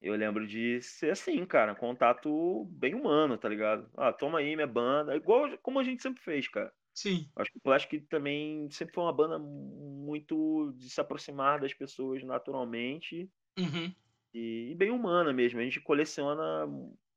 Eu 0.00 0.14
lembro 0.14 0.46
de 0.46 0.80
ser 0.80 1.10
assim, 1.10 1.44
cara, 1.44 1.74
contato 1.74 2.64
bem 2.66 2.94
humano, 2.94 3.36
tá 3.36 3.48
ligado? 3.48 3.90
Ah, 3.96 4.12
toma 4.12 4.38
aí 4.38 4.54
minha 4.54 4.66
banda. 4.66 5.16
Igual 5.16 5.58
como 5.58 5.80
a 5.80 5.84
gente 5.84 6.02
sempre 6.02 6.22
fez, 6.22 6.46
cara. 6.48 6.72
Sim. 6.94 7.32
Acho 7.36 7.52
que 7.52 7.58
o 7.58 7.62
Plastic 7.62 8.08
também 8.08 8.70
sempre 8.70 8.94
foi 8.94 9.04
uma 9.04 9.12
banda 9.12 9.38
muito 9.38 10.72
de 10.76 10.90
se 10.90 11.00
aproximar 11.00 11.60
das 11.60 11.74
pessoas 11.74 12.22
naturalmente 12.24 13.30
Uhum. 13.58 13.94
e, 14.32 14.70
e 14.72 14.74
bem 14.74 14.90
humana 14.90 15.32
mesmo. 15.32 15.60
A 15.60 15.62
gente 15.64 15.80
coleciona, 15.80 16.66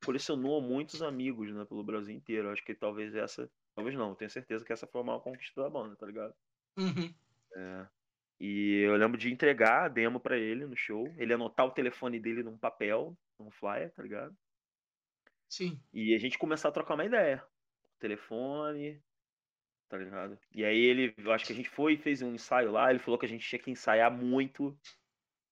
colecionou 0.04 0.62
muitos 0.62 1.02
amigos, 1.02 1.54
né, 1.54 1.66
pelo 1.66 1.84
Brasil 1.84 2.16
inteiro. 2.16 2.50
Acho 2.50 2.64
que 2.64 2.74
talvez 2.74 3.16
essa, 3.16 3.50
talvez 3.76 3.96
não, 3.96 4.16
tenho 4.16 4.30
certeza 4.30 4.66
que 4.66 4.74
essa 4.74 4.88
foi 4.88 5.02
a 5.02 5.04
maior 5.04 5.20
conquista 5.20 5.62
da 5.62 5.70
banda, 5.70 5.96
tá 5.96 6.06
ligado? 6.06 6.34
Uhum. 6.78 7.14
É. 7.56 7.88
E 8.40 8.82
eu 8.82 8.96
lembro 8.96 9.18
de 9.18 9.32
entregar 9.32 9.86
a 9.86 9.88
demo 9.88 10.20
pra 10.20 10.38
ele 10.38 10.66
no 10.66 10.76
show, 10.76 11.08
ele 11.18 11.34
anotar 11.34 11.66
o 11.66 11.72
telefone 11.72 12.20
dele 12.20 12.42
num 12.42 12.58
papel, 12.58 13.16
num 13.38 13.52
flyer, 13.52 13.92
tá 13.92 14.02
ligado? 14.02 14.36
Sim. 15.48 15.80
E 15.94 16.16
a 16.16 16.20
gente 16.20 16.40
começar 16.40 16.70
a 16.70 16.72
trocar 16.72 16.96
uma 16.96 17.06
ideia. 17.06 17.44
Telefone, 18.00 19.00
tá 19.88 19.98
ligado? 19.98 20.40
E 20.56 20.66
aí 20.66 20.80
ele, 20.80 21.14
eu 21.18 21.32
acho 21.32 21.46
que 21.46 21.54
a 21.54 21.56
gente 21.56 21.70
foi 21.70 21.94
e 21.94 21.98
fez 21.98 22.22
um 22.22 22.34
ensaio 22.34 22.72
lá, 22.72 22.90
ele 22.90 23.00
falou 23.00 23.20
que 23.20 23.26
a 23.26 23.30
gente 23.30 23.48
tinha 23.48 23.62
que 23.62 23.70
ensaiar 23.70 24.12
muito. 24.12 24.76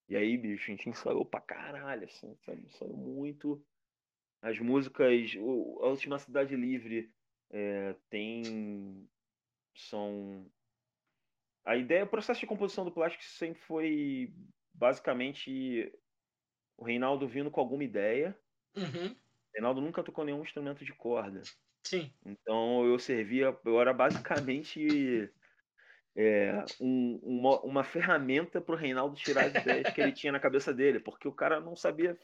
E 0.08 0.16
aí, 0.16 0.36
bicho, 0.36 0.64
a 0.64 0.74
gente 0.74 0.88
ensaiou 0.88 1.24
pra 1.24 1.40
caralho, 1.40 2.04
assim, 2.06 2.34
sabe? 2.44 2.62
Ensaiou 2.62 2.96
muito. 2.96 3.64
As 4.42 4.58
músicas, 4.58 5.34
o, 5.38 5.80
a 5.82 5.88
Última 5.88 6.18
Cidade 6.18 6.56
Livre 6.56 7.12
é, 7.50 7.94
tem. 8.08 9.08
São. 9.74 10.50
A 11.64 11.76
ideia, 11.76 12.04
o 12.04 12.08
processo 12.08 12.40
de 12.40 12.46
composição 12.46 12.84
do 12.84 12.92
Plástico 12.92 13.22
sempre 13.22 13.60
foi 13.62 14.34
basicamente 14.72 15.92
o 16.76 16.84
Reinaldo 16.84 17.28
vindo 17.28 17.50
com 17.50 17.60
alguma 17.60 17.84
ideia. 17.84 18.38
Uhum. 18.74 19.12
O 19.12 19.52
Reinaldo 19.54 19.80
nunca 19.80 20.02
tocou 20.02 20.24
nenhum 20.24 20.42
instrumento 20.42 20.84
de 20.84 20.92
corda. 20.94 21.42
Sim. 21.84 22.12
Então 22.24 22.84
eu 22.86 22.98
servia, 22.98 23.58
eu 23.64 23.80
era 23.80 23.92
basicamente 23.92 25.30
é, 26.16 26.64
um- 26.80 27.18
uma, 27.22 27.60
uma 27.60 27.84
ferramenta 27.84 28.60
para 28.60 28.74
o 28.74 28.78
Reinaldo 28.78 29.14
tirar 29.16 29.44
as 29.46 29.54
ideias 29.54 29.90
que 29.90 30.00
ele 30.00 30.12
tinha 30.12 30.32
na 30.32 30.40
cabeça 30.40 30.72
dele, 30.74 31.00
porque 31.00 31.28
o 31.28 31.32
cara 31.32 31.60
não 31.60 31.76
sabia, 31.76 32.18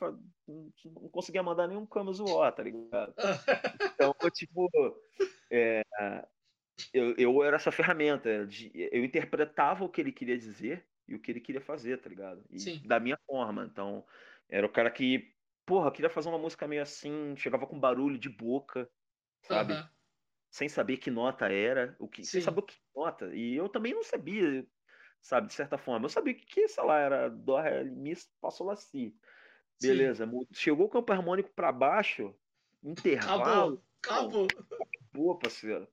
não 0.47 1.09
conseguia 1.11 1.43
mandar 1.43 1.69
nenhum 1.69 1.87
Camus 1.87 2.21
War, 2.21 2.53
tá 2.53 2.63
ligado? 2.63 3.15
Então, 3.95 4.15
tipo, 4.33 4.69
é, 5.51 5.83
eu, 6.93 7.15
eu 7.17 7.43
era 7.43 7.57
essa 7.57 7.73
ferramenta, 7.73 8.47
de- 8.47 8.71
eu 8.75 9.05
interpretava 9.05 9.85
o 9.85 9.89
que 9.89 10.01
ele 10.01 10.13
queria 10.13 10.37
dizer 10.37 10.87
e 11.09 11.15
o 11.15 11.21
que 11.21 11.31
ele 11.31 11.41
queria 11.41 11.61
fazer, 11.61 12.01
tá 12.01 12.09
ligado? 12.09 12.45
E 12.51 12.59
Sim. 12.59 12.83
da 12.85 12.99
minha 12.99 13.19
forma. 13.27 13.65
Então, 13.71 14.05
era 14.49 14.67
o 14.67 14.71
cara 14.73 14.91
que, 14.91 15.33
porra, 15.65 15.93
queria 15.93 16.11
fazer 16.11 16.29
uma 16.29 16.39
música 16.39 16.67
meio 16.67 16.83
assim, 16.83 17.37
chegava 17.37 17.67
com 17.67 17.79
barulho 17.79 18.19
de 18.19 18.29
boca, 18.29 18.91
sabe? 19.43 19.75
Aham. 19.75 19.91
sem 20.51 20.69
saber 20.69 20.97
que 20.97 21.11
nota 21.11 21.53
era, 21.53 21.95
o 21.99 22.09
que, 22.09 22.25
sem 22.25 22.41
saber 22.41 22.61
o 22.61 22.63
que 22.63 22.75
nota. 22.97 23.35
E 23.35 23.55
eu 23.55 23.69
também 23.69 23.95
não 23.95 24.03
sabia, 24.03 24.67
sabe, 25.21 25.49
de 25.49 25.55
certa 25.55 25.79
forma. 25.79 26.07
Eu 26.07 26.11
sabia 26.11 26.35
que, 26.35 26.69
sei 26.69 26.85
lá, 26.85 26.99
era 26.99 27.29
dó, 27.31 27.61
ré, 27.61 27.85
mi, 27.85 28.15
fá, 28.41 28.51
sol, 28.51 28.69
lá, 28.69 28.77
si. 28.77 29.17
Sim. 29.79 29.89
Beleza, 29.89 30.27
mu- 30.27 30.47
chegou 30.53 30.87
o 30.87 30.91
campo 30.91 31.13
harmônico 31.13 31.51
pra 31.55 31.71
baixo, 31.73 32.35
intervalo, 32.83 33.83
Acabou. 34.03 34.47
Acabou. 34.49 34.49
acabou, 34.49 35.39
parceiro. 35.39 35.89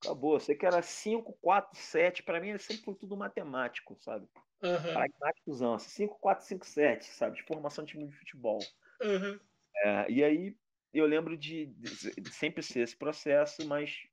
Acabou. 0.00 0.40
Sei 0.40 0.54
que 0.54 0.66
era 0.66 0.80
5, 0.82 1.32
4, 1.34 1.78
7, 1.78 2.22
pra 2.22 2.40
mim 2.40 2.56
sempre 2.58 2.84
foi 2.84 2.94
tudo 2.94 3.16
matemático, 3.16 3.96
sabe? 4.00 4.28
Aham. 4.62 4.92
Pragmáticozão, 4.94 5.78
5, 5.78 6.18
4, 6.18 6.46
5, 6.46 6.66
7, 6.66 7.04
sabe? 7.06 7.36
De 7.36 7.42
formação 7.42 7.84
de 7.84 7.92
time 7.92 8.06
de 8.08 8.16
futebol. 8.16 8.58
Aham. 9.02 9.40
É, 9.84 10.10
e 10.10 10.24
aí 10.24 10.56
eu 10.92 11.06
lembro 11.06 11.36
de, 11.36 11.66
de- 11.66 12.20
de 12.20 12.30
sempre 12.32 12.62
ser 12.62 12.80
esse 12.80 12.96
processo, 12.96 13.66
mas 13.68 14.06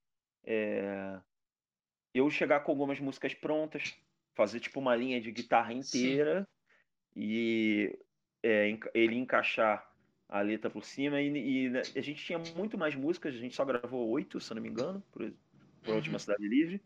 é, 0.43 1.21
eu 2.13 2.29
chegar 2.29 2.61
com 2.61 2.71
algumas 2.71 2.99
músicas 2.99 3.33
prontas, 3.33 3.95
fazer 4.35 4.59
tipo 4.59 4.79
uma 4.79 4.95
linha 4.95 5.21
de 5.21 5.31
guitarra 5.31 5.73
inteira 5.73 6.47
e 7.15 7.97
é, 8.43 8.69
ele 8.93 9.15
encaixar 9.15 9.91
a 10.29 10.41
letra 10.41 10.69
por 10.69 10.83
cima. 10.83 11.21
E, 11.21 11.65
e, 11.65 11.69
né, 11.69 11.81
a 11.95 12.01
gente 12.01 12.23
tinha 12.23 12.39
muito 12.39 12.77
mais 12.77 12.95
músicas, 12.95 13.35
a 13.35 13.37
gente 13.37 13.55
só 13.55 13.65
gravou 13.65 14.09
oito, 14.09 14.39
se 14.39 14.53
não 14.53 14.61
me 14.61 14.69
engano, 14.69 15.01
por, 15.11 15.33
por 15.83 15.93
Uhum. 15.93 15.95
Última 15.95 16.19
Cidade 16.19 16.47
Livre, 16.47 16.83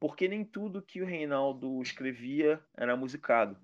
porque 0.00 0.28
nem 0.28 0.44
tudo 0.44 0.82
que 0.82 1.02
o 1.02 1.06
Reinaldo 1.06 1.80
escrevia 1.82 2.64
era 2.76 2.96
musicado. 2.96 3.58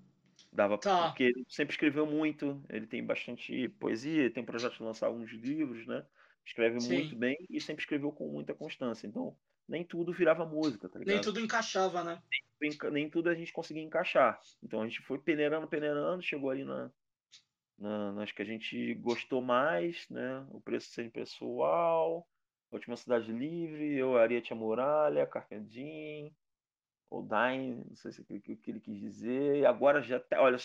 Dava 0.51 0.77
Tá. 0.79 1.11
porque 1.11 1.23
ele 1.23 1.45
sempre 1.49 1.73
escreveu 1.73 2.05
muito, 2.05 2.63
ele 2.69 2.87
tem 2.87 3.05
bastante 3.05 3.69
poesia, 3.69 4.31
tem 4.31 4.45
projeto 4.45 4.75
de 4.77 4.83
lançar 4.83 5.07
alguns 5.07 5.31
livros, 5.31 5.85
né? 5.87 6.05
Escreve 6.45 6.79
Sim. 6.79 6.95
muito 6.95 7.15
bem 7.15 7.37
e 7.49 7.59
sempre 7.61 7.83
escreveu 7.83 8.11
com 8.11 8.29
muita 8.29 8.53
constância. 8.53 9.07
Então, 9.07 9.37
nem 9.67 9.83
tudo 9.83 10.13
virava 10.13 10.45
música, 10.45 10.87
tá 10.89 10.99
Nem 10.99 11.07
ligado? 11.07 11.25
tudo 11.25 11.39
encaixava, 11.39 12.03
né? 12.03 12.21
enca- 12.61 12.89
nem 12.89 13.09
tudo 13.09 13.29
a 13.29 13.35
gente 13.35 13.51
conseguia 13.53 13.83
encaixar. 13.83 14.39
Então 14.63 14.81
a 14.81 14.87
gente 14.87 15.01
foi 15.01 15.19
peneirando, 15.19 15.67
peneirando, 15.67 16.21
chegou 16.21 16.49
ali 16.49 16.63
na, 16.63 16.91
na, 17.77 18.11
nas 18.13 18.31
que 18.31 18.41
a 18.41 18.45
gente 18.45 18.93
gostou 18.95 19.41
mais, 19.41 20.07
né? 20.09 20.45
O 20.51 20.61
preço 20.61 20.89
sem 20.91 21.09
pessoal, 21.09 22.27
Última 22.71 22.95
Cidade 22.95 23.31
Livre, 23.31 23.95
Eu, 23.97 24.17
Ariete 24.17 24.53
a 24.53 24.55
Muralha, 24.55 25.27
Carpedinho, 25.27 26.31
Odain, 27.09 27.83
não 27.87 27.95
sei 27.95 28.11
se 28.11 28.21
é 28.21 28.23
o 28.23 28.41
que, 28.41 28.55
que 28.55 28.71
ele 28.71 28.79
quis 28.79 28.99
dizer. 28.99 29.57
E 29.57 29.65
agora 29.65 30.01
já 30.01 30.19
tá, 30.19 30.41
olha, 30.41 30.57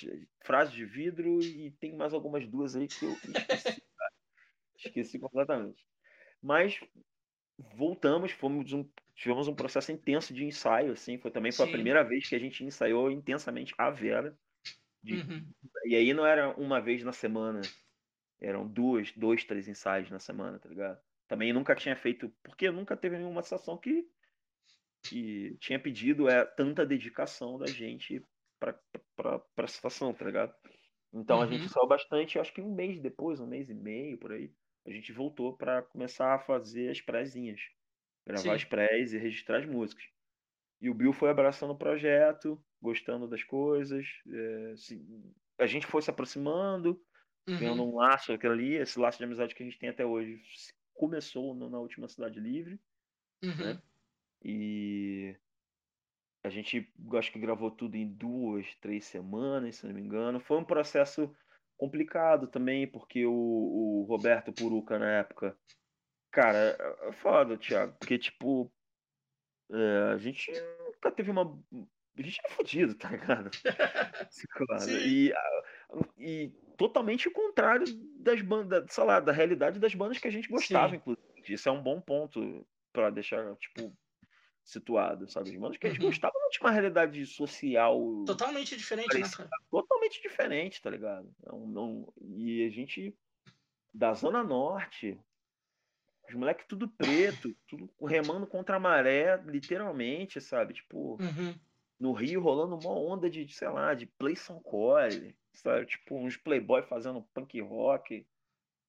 frase 0.45 0.73
de 0.73 0.85
vidro 0.85 1.41
e 1.41 1.71
tem 1.73 1.95
mais 1.97 2.13
algumas 2.13 2.47
duas 2.47 2.75
aí 2.77 2.89
que 2.89 3.05
eu 3.05 3.13
esqueci. 3.13 3.83
Esqueci 4.77 5.19
completamente. 5.19 5.87
Mas 6.43 6.81
voltamos, 7.77 8.33
fomos 8.33 8.73
um, 8.73 8.89
tivemos 9.15 9.49
um 9.49 9.55
processo 9.55 9.93
intenso 9.93 10.35
de 10.35 10.45
ensaio, 10.45 10.93
assim, 10.93 11.19
foi 11.19 11.31
também 11.31 11.53
foi 11.53 11.65
a 11.65 11.69
primeira 11.69 12.03
vez 12.05 12.29
que 12.29 12.35
a 12.35 12.39
gente 12.39 12.65
ensaiou 12.65 13.11
intensamente 13.11 13.75
a 13.79 13.91
Vera. 13.91 14.39
De- 15.03 15.23
Uhum. 15.23 15.55
E 15.87 15.97
aí 15.97 16.15
não 16.15 16.27
era 16.27 16.57
uma 16.59 16.81
vez 16.81 17.05
na 17.05 17.13
semana, 17.13 17.73
eram 18.41 18.69
duas, 18.69 19.13
dois, 19.13 19.45
três 19.45 19.69
ensaios 19.69 20.11
na 20.11 20.19
semana, 20.21 20.59
tá 20.61 20.69
ligado? 20.69 21.01
Também 21.29 21.53
nunca 21.53 21.75
tinha 21.77 21.97
feito, 21.97 22.31
porque 22.43 22.71
nunca 22.71 22.97
teve 22.97 23.19
nenhuma 23.19 23.43
situação 23.43 23.79
que, 23.79 24.09
que 25.03 25.57
tinha 25.59 25.81
pedido 25.83 26.29
é, 26.29 26.45
tanta 26.45 26.87
dedicação 26.87 27.59
da 27.59 27.71
gente 27.71 28.25
pra, 28.59 28.79
pra, 29.17 29.39
pra 29.39 29.67
situação, 29.69 30.15
tá 30.15 30.25
ligado? 30.25 30.55
Então 31.13 31.43
a 31.43 31.47
gente 31.47 31.65
Uhum. 31.65 31.71
saiu 31.71 31.89
bastante, 31.89 32.39
acho 32.39 32.53
que 32.55 32.63
um 32.63 32.75
mês 32.75 33.01
depois, 33.01 33.41
um 33.41 33.47
mês 33.47 33.71
e 33.71 33.75
meio 33.75 34.19
por 34.19 34.33
aí, 34.33 34.55
a 34.87 34.91
gente 34.91 35.13
voltou 35.13 35.57
pra 35.57 35.83
começar 35.83 36.35
a 36.35 36.39
fazer 36.39 36.91
as 36.91 37.01
prézinhas, 37.01 37.61
gravar 38.27 38.55
Sim. 38.55 38.55
as 38.57 38.65
prés 38.65 39.13
e 39.13 39.19
registrar 39.19 39.59
as 39.59 39.67
músicas. 39.67 40.05
E 40.81 40.91
o 40.91 40.95
Bill 40.95 41.13
foi 41.13 41.31
abraçando 41.31 41.73
o 41.73 41.79
projeto, 41.79 42.63
gostando 42.81 43.29
das 43.29 43.45
coisas, 43.45 44.07
é, 44.29 44.77
se- 44.77 45.07
a 45.59 45.67
gente 45.67 45.87
foi 45.87 46.03
se 46.03 46.11
aproximando, 46.11 47.03
criando 47.55 47.83
Uhum. 47.83 47.93
um 47.93 47.97
laço 47.97 48.33
ali, 48.33 48.77
esse 48.77 48.99
laço 48.99 49.19
de 49.19 49.25
amizade 49.25 49.55
que 49.55 49.63
a 49.63 49.67
gente 49.67 49.79
tem 49.79 49.89
até 49.91 50.07
hoje 50.07 50.41
começou 50.95 51.55
no- 51.55 51.71
na 51.71 51.79
última 51.81 52.09
Cidade 52.09 52.41
Livre. 52.41 52.81
Uhum. 53.43 53.75
né? 53.75 53.83
E 54.45 55.37
a 56.43 56.49
gente 56.49 56.93
acho 57.19 57.33
que 57.33 57.39
gravou 57.39 57.71
tudo 57.71 57.97
em 57.97 58.07
duas, 58.09 58.75
três 58.77 59.05
semanas, 59.05 59.77
se 59.77 59.87
não 59.87 59.95
me 59.95 60.01
engano. 60.01 60.41
Foi 60.41 60.59
um 60.59 60.65
processo 60.65 61.35
complicado 61.81 62.47
também, 62.47 62.87
porque 62.87 63.25
o, 63.25 63.33
o 63.33 64.05
Roberto 64.07 64.53
Puruca 64.53 64.99
na 64.99 65.11
época, 65.11 65.57
cara, 66.31 66.77
é- 66.79 67.09
é 67.09 67.13
foda, 67.13 67.57
Thiago, 67.57 67.97
porque 67.99 68.19
tipo, 68.19 68.71
é, 69.71 70.13
a 70.13 70.19
gente 70.19 70.53
nunca 70.85 71.11
teve 71.11 71.31
uma. 71.31 71.59
A 72.19 72.23
gente 72.23 72.39
era 72.45 72.55
fodido, 72.55 72.95
tá 72.95 73.11
ligado? 73.11 73.51
Claro. 74.53 74.91
E, 75.07 75.33
e 76.17 76.53
totalmente 76.77 77.27
o 77.27 77.33
contrário 77.33 77.85
das 78.21 78.41
bandas, 78.41 78.93
sei 78.93 79.03
lá, 79.05 79.19
da 79.19 79.33
realidade 79.33 79.81
das 79.81 79.93
bandas 79.93 80.19
que 80.19 80.29
a 80.29 80.31
gente 80.31 80.49
gostava, 80.49 80.91
Sim. 80.91 80.97
inclusive. 80.97 81.25
Isso 81.49 81.69
é 81.69 81.73
um 81.73 81.83
bom 81.83 82.01
ponto 82.01 82.65
pra 82.93 83.11
deixar, 83.11 83.57
tipo, 83.57 83.93
situado, 84.63 85.29
sabe? 85.29 85.51
As 85.51 85.57
bandas 85.57 85.79
que 85.79 85.87
a 85.87 85.91
gente 85.91 86.01
Uhum. 86.01 86.11
gostava 86.11 86.33
não 86.39 86.49
tinha 86.51 86.67
uma 86.67 86.71
realidade 86.73 87.27
social 87.27 87.99
Totalmente 88.25 88.77
diferente, 88.77 89.19
né, 89.19 89.29
cara? 89.29 89.51
Totalmente 90.11 90.23
diferente, 90.23 90.83
tá 90.83 90.91
ligado? 90.91 91.33
É 91.45 91.53
um- 91.55 92.13
e 92.37 92.67
a 92.67 92.71
gente, 92.71 93.17
da 93.95 94.13
Zona 94.13 94.43
Norte, 94.43 95.19
os 96.29 96.35
moleques 96.35 96.67
tudo 96.69 96.89
preto, 96.89 97.55
tudo 97.67 97.91
remando 98.03 98.47
contra 98.47 98.77
a 98.77 98.81
maré, 98.81 99.37
literalmente, 99.47 100.41
sabe? 100.41 100.75
Tipo, 100.75 101.15
Uhum. 101.21 101.55
no 101.99 102.13
Rio 102.13 102.41
rolando 102.41 102.77
uma 102.77 102.93
onda 102.93 103.29
de, 103.29 103.49
sei 103.49 103.69
lá, 103.69 103.95
de 103.95 104.07
play 104.07 104.35
Cole, 104.65 105.37
sabe? 105.53 105.87
Tipo, 105.87 106.17
uns 106.17 106.37
playboy 106.37 106.83
fazendo 106.83 107.23
punk 107.35 107.61
rock, 107.61 108.27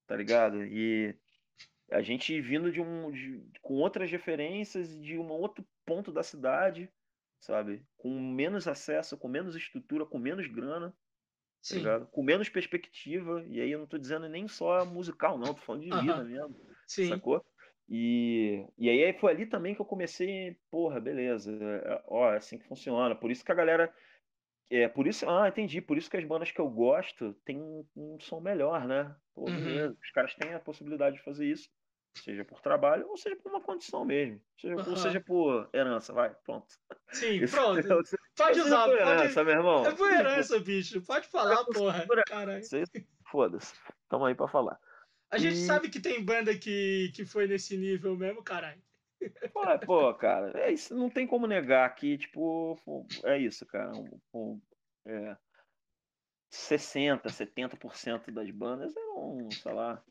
tá 0.08 0.16
ligado? 0.16 0.64
E 0.66 1.16
a 1.92 2.02
gente 2.02 2.40
vindo 2.42 2.72
de 2.72 2.80
um 2.82 3.12
de- 3.12 3.44
com 3.62 3.76
outras 3.76 4.10
referências 4.10 5.00
de 5.02 5.18
um 5.18 5.30
outro 5.30 5.66
ponto 5.86 6.12
da 6.12 6.24
cidade, 6.24 6.90
sabe? 7.40 7.84
Com 7.98 8.18
menos 8.20 8.68
acesso, 8.68 9.18
com 9.18 9.28
menos 9.28 9.56
estrutura, 9.56 10.06
com 10.06 10.20
menos 10.20 10.48
grana, 10.48 10.96
Sim. 11.62 11.80
ligado? 11.80 12.08
Com 12.08 12.24
menos 12.24 12.50
perspectiva, 12.50 13.44
e 13.48 13.62
aí 13.62 13.72
eu 13.72 13.80
não 13.80 13.88
tô 13.88 13.98
dizendo 13.98 14.28
nem 14.30 14.48
só 14.48 14.86
musical, 14.86 15.38
não, 15.38 15.54
tô 15.54 15.62
falando 15.62 15.84
de 15.84 15.94
vida 15.94 16.24
Aham. 16.24 16.26
mesmo, 16.26 16.56
Sim. 16.88 17.08
sacou? 17.08 17.46
E, 17.90 18.66
e 18.78 18.90
aí 18.90 19.14
foi 19.20 19.32
ali 19.32 19.46
também 19.46 19.76
que 19.76 19.82
eu 19.82 19.86
comecei, 19.86 20.58
porra, 20.72 21.00
beleza, 21.00 21.52
é, 21.54 22.04
ó, 22.08 22.32
é 22.34 22.38
assim 22.38 22.58
que 22.58 22.68
funciona. 22.68 23.16
Por 23.16 23.30
isso 23.32 23.44
que 23.44 23.52
a 23.52 23.56
galera. 23.56 23.94
É, 24.70 24.88
por 24.88 25.08
isso, 25.08 25.30
ah, 25.30 25.50
entendi. 25.50 25.82
Por 25.82 25.98
isso 25.98 26.10
que 26.10 26.18
as 26.18 26.26
bandas 26.26 26.52
que 26.52 26.60
eu 26.62 26.70
gosto 26.70 27.34
têm 27.46 27.62
um, 27.62 27.86
um 27.96 28.20
som 28.20 28.40
melhor, 28.40 28.88
né? 28.88 29.16
Pô, 29.34 29.48
Uhum. 29.48 29.92
Os 30.02 30.12
caras 30.14 30.36
têm 30.36 30.54
a 30.54 30.60
possibilidade 30.60 31.18
de 31.18 31.24
fazer 31.24 31.46
isso, 31.48 31.70
seja 32.16 32.46
por 32.46 32.62
trabalho 32.62 33.08
ou 33.10 33.18
seja 33.18 33.36
por 33.36 33.52
uma 33.52 33.62
condição 33.62 34.06
mesmo. 34.06 34.42
Seja, 34.58 34.76
Aham. 34.78 34.90
Ou 34.90 34.96
seja 34.96 35.22
por 35.22 35.70
herança, 35.74 36.14
vai, 36.14 36.34
pronto. 36.36 36.68
Sim, 37.12 37.46
pronto. 37.52 37.88
Pode 38.42 38.60
usar, 38.62 38.86
pode. 38.86 38.98
herança, 38.98 39.44
meu 39.44 39.54
irmão. 39.54 39.86
É 39.86 39.96
por 39.96 40.12
herança, 40.12 40.60
bicho. 40.60 41.02
Pode 41.02 41.28
falar, 41.28 41.64
porra. 41.66 42.06
por- 42.06 42.24
Caralho. 42.26 42.64
Foda-se. 43.30 43.74
Tamo 44.10 44.26
aí 44.26 44.36
pra 44.36 44.48
falar. 44.48 44.80
A 45.30 45.38
gente 45.38 45.56
E- 45.58 45.66
sabe 45.66 45.90
que 45.90 46.00
tem 46.00 46.24
banda 46.24 46.58
que, 46.58 47.12
que 47.16 47.26
foi 47.26 47.48
nesse 47.48 47.78
nível 47.78 48.16
mesmo, 48.18 48.44
caralho. 48.44 48.82
Pô, 49.54 49.64
é, 49.66 49.78
pô, 49.78 50.14
cara, 50.16 50.52
é 50.60 50.72
isso, 50.72 50.96
não 50.96 51.10
tem 51.10 51.28
como 51.28 51.46
negar 51.46 51.94
que, 51.96 52.18
tipo, 52.18 52.76
é 53.24 53.38
isso, 53.38 53.66
cara. 53.68 53.92
Um, 53.96 54.20
um, 54.34 54.62
é, 55.06 55.38
60, 56.50 57.30
70% 57.30 58.32
das 58.32 58.50
bandas 58.52 58.96
eram, 58.96 59.48
sei 59.52 59.74
lá. 59.74 60.04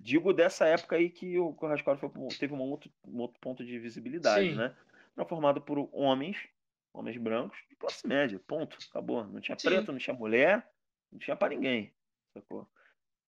Digo 0.00 0.32
dessa 0.32 0.66
época 0.66 0.96
aí 0.96 1.10
que 1.10 1.38
o 1.38 1.50
um- 1.50 2.28
teve 2.28 2.54
um 2.54 2.60
outro, 2.60 2.90
um 3.04 3.18
outro 3.20 3.38
ponto 3.40 3.64
de 3.64 3.78
visibilidade, 3.78 4.50
Sim. 4.50 4.56
né? 4.56 4.74
Era 5.16 5.26
formado 5.26 5.60
por 5.60 5.88
homens, 5.92 6.36
homens 6.98 7.16
brancos, 7.16 7.58
de 7.68 7.76
classe 7.76 8.06
média, 8.06 8.40
ponto, 8.46 8.76
acabou. 8.90 9.24
Não 9.26 9.40
tinha 9.40 9.58
Sim. 9.58 9.68
preto, 9.68 9.92
não 9.92 9.98
tinha 9.98 10.16
mulher, 10.16 10.68
não 11.12 11.18
tinha 11.18 11.36
pra 11.36 11.48
ninguém, 11.48 11.94
sacou? 12.36 12.68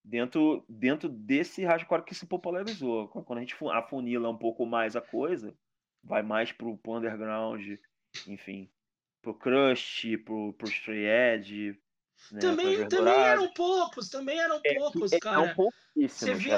Dentro, 0.04 0.64
dentro 0.68 1.08
desse 1.08 1.64
hardcore 1.64 2.04
que 2.04 2.14
se 2.14 2.26
popularizou. 2.26 3.08
Quando 3.08 3.38
a 3.38 3.40
gente 3.40 3.54
fu- 3.54 3.70
afunila 3.70 4.30
um 4.30 4.38
pouco 4.38 4.64
mais 4.64 4.96
a 4.96 5.00
coisa, 5.00 5.54
vai 6.02 6.22
mais 6.22 6.52
pro, 6.52 6.76
pro 6.78 6.94
underground, 6.94 7.62
enfim, 8.26 8.70
pro 9.22 9.34
crust, 9.34 10.16
pro, 10.18 10.54
pro 10.54 10.68
stray 10.68 11.04
edge, 11.06 11.78
né, 12.32 12.40
também, 12.40 12.88
também 12.88 13.14
eram 13.24 13.52
poucos, 13.52 14.08
também 14.08 14.38
eram 14.40 14.62
poucos, 14.62 15.12
É, 15.12 15.18
cara. 15.20 15.42
Eram 15.42 15.54
pouquíssimos, 15.54 16.18
Você 16.18 16.34
via-. 16.34 16.56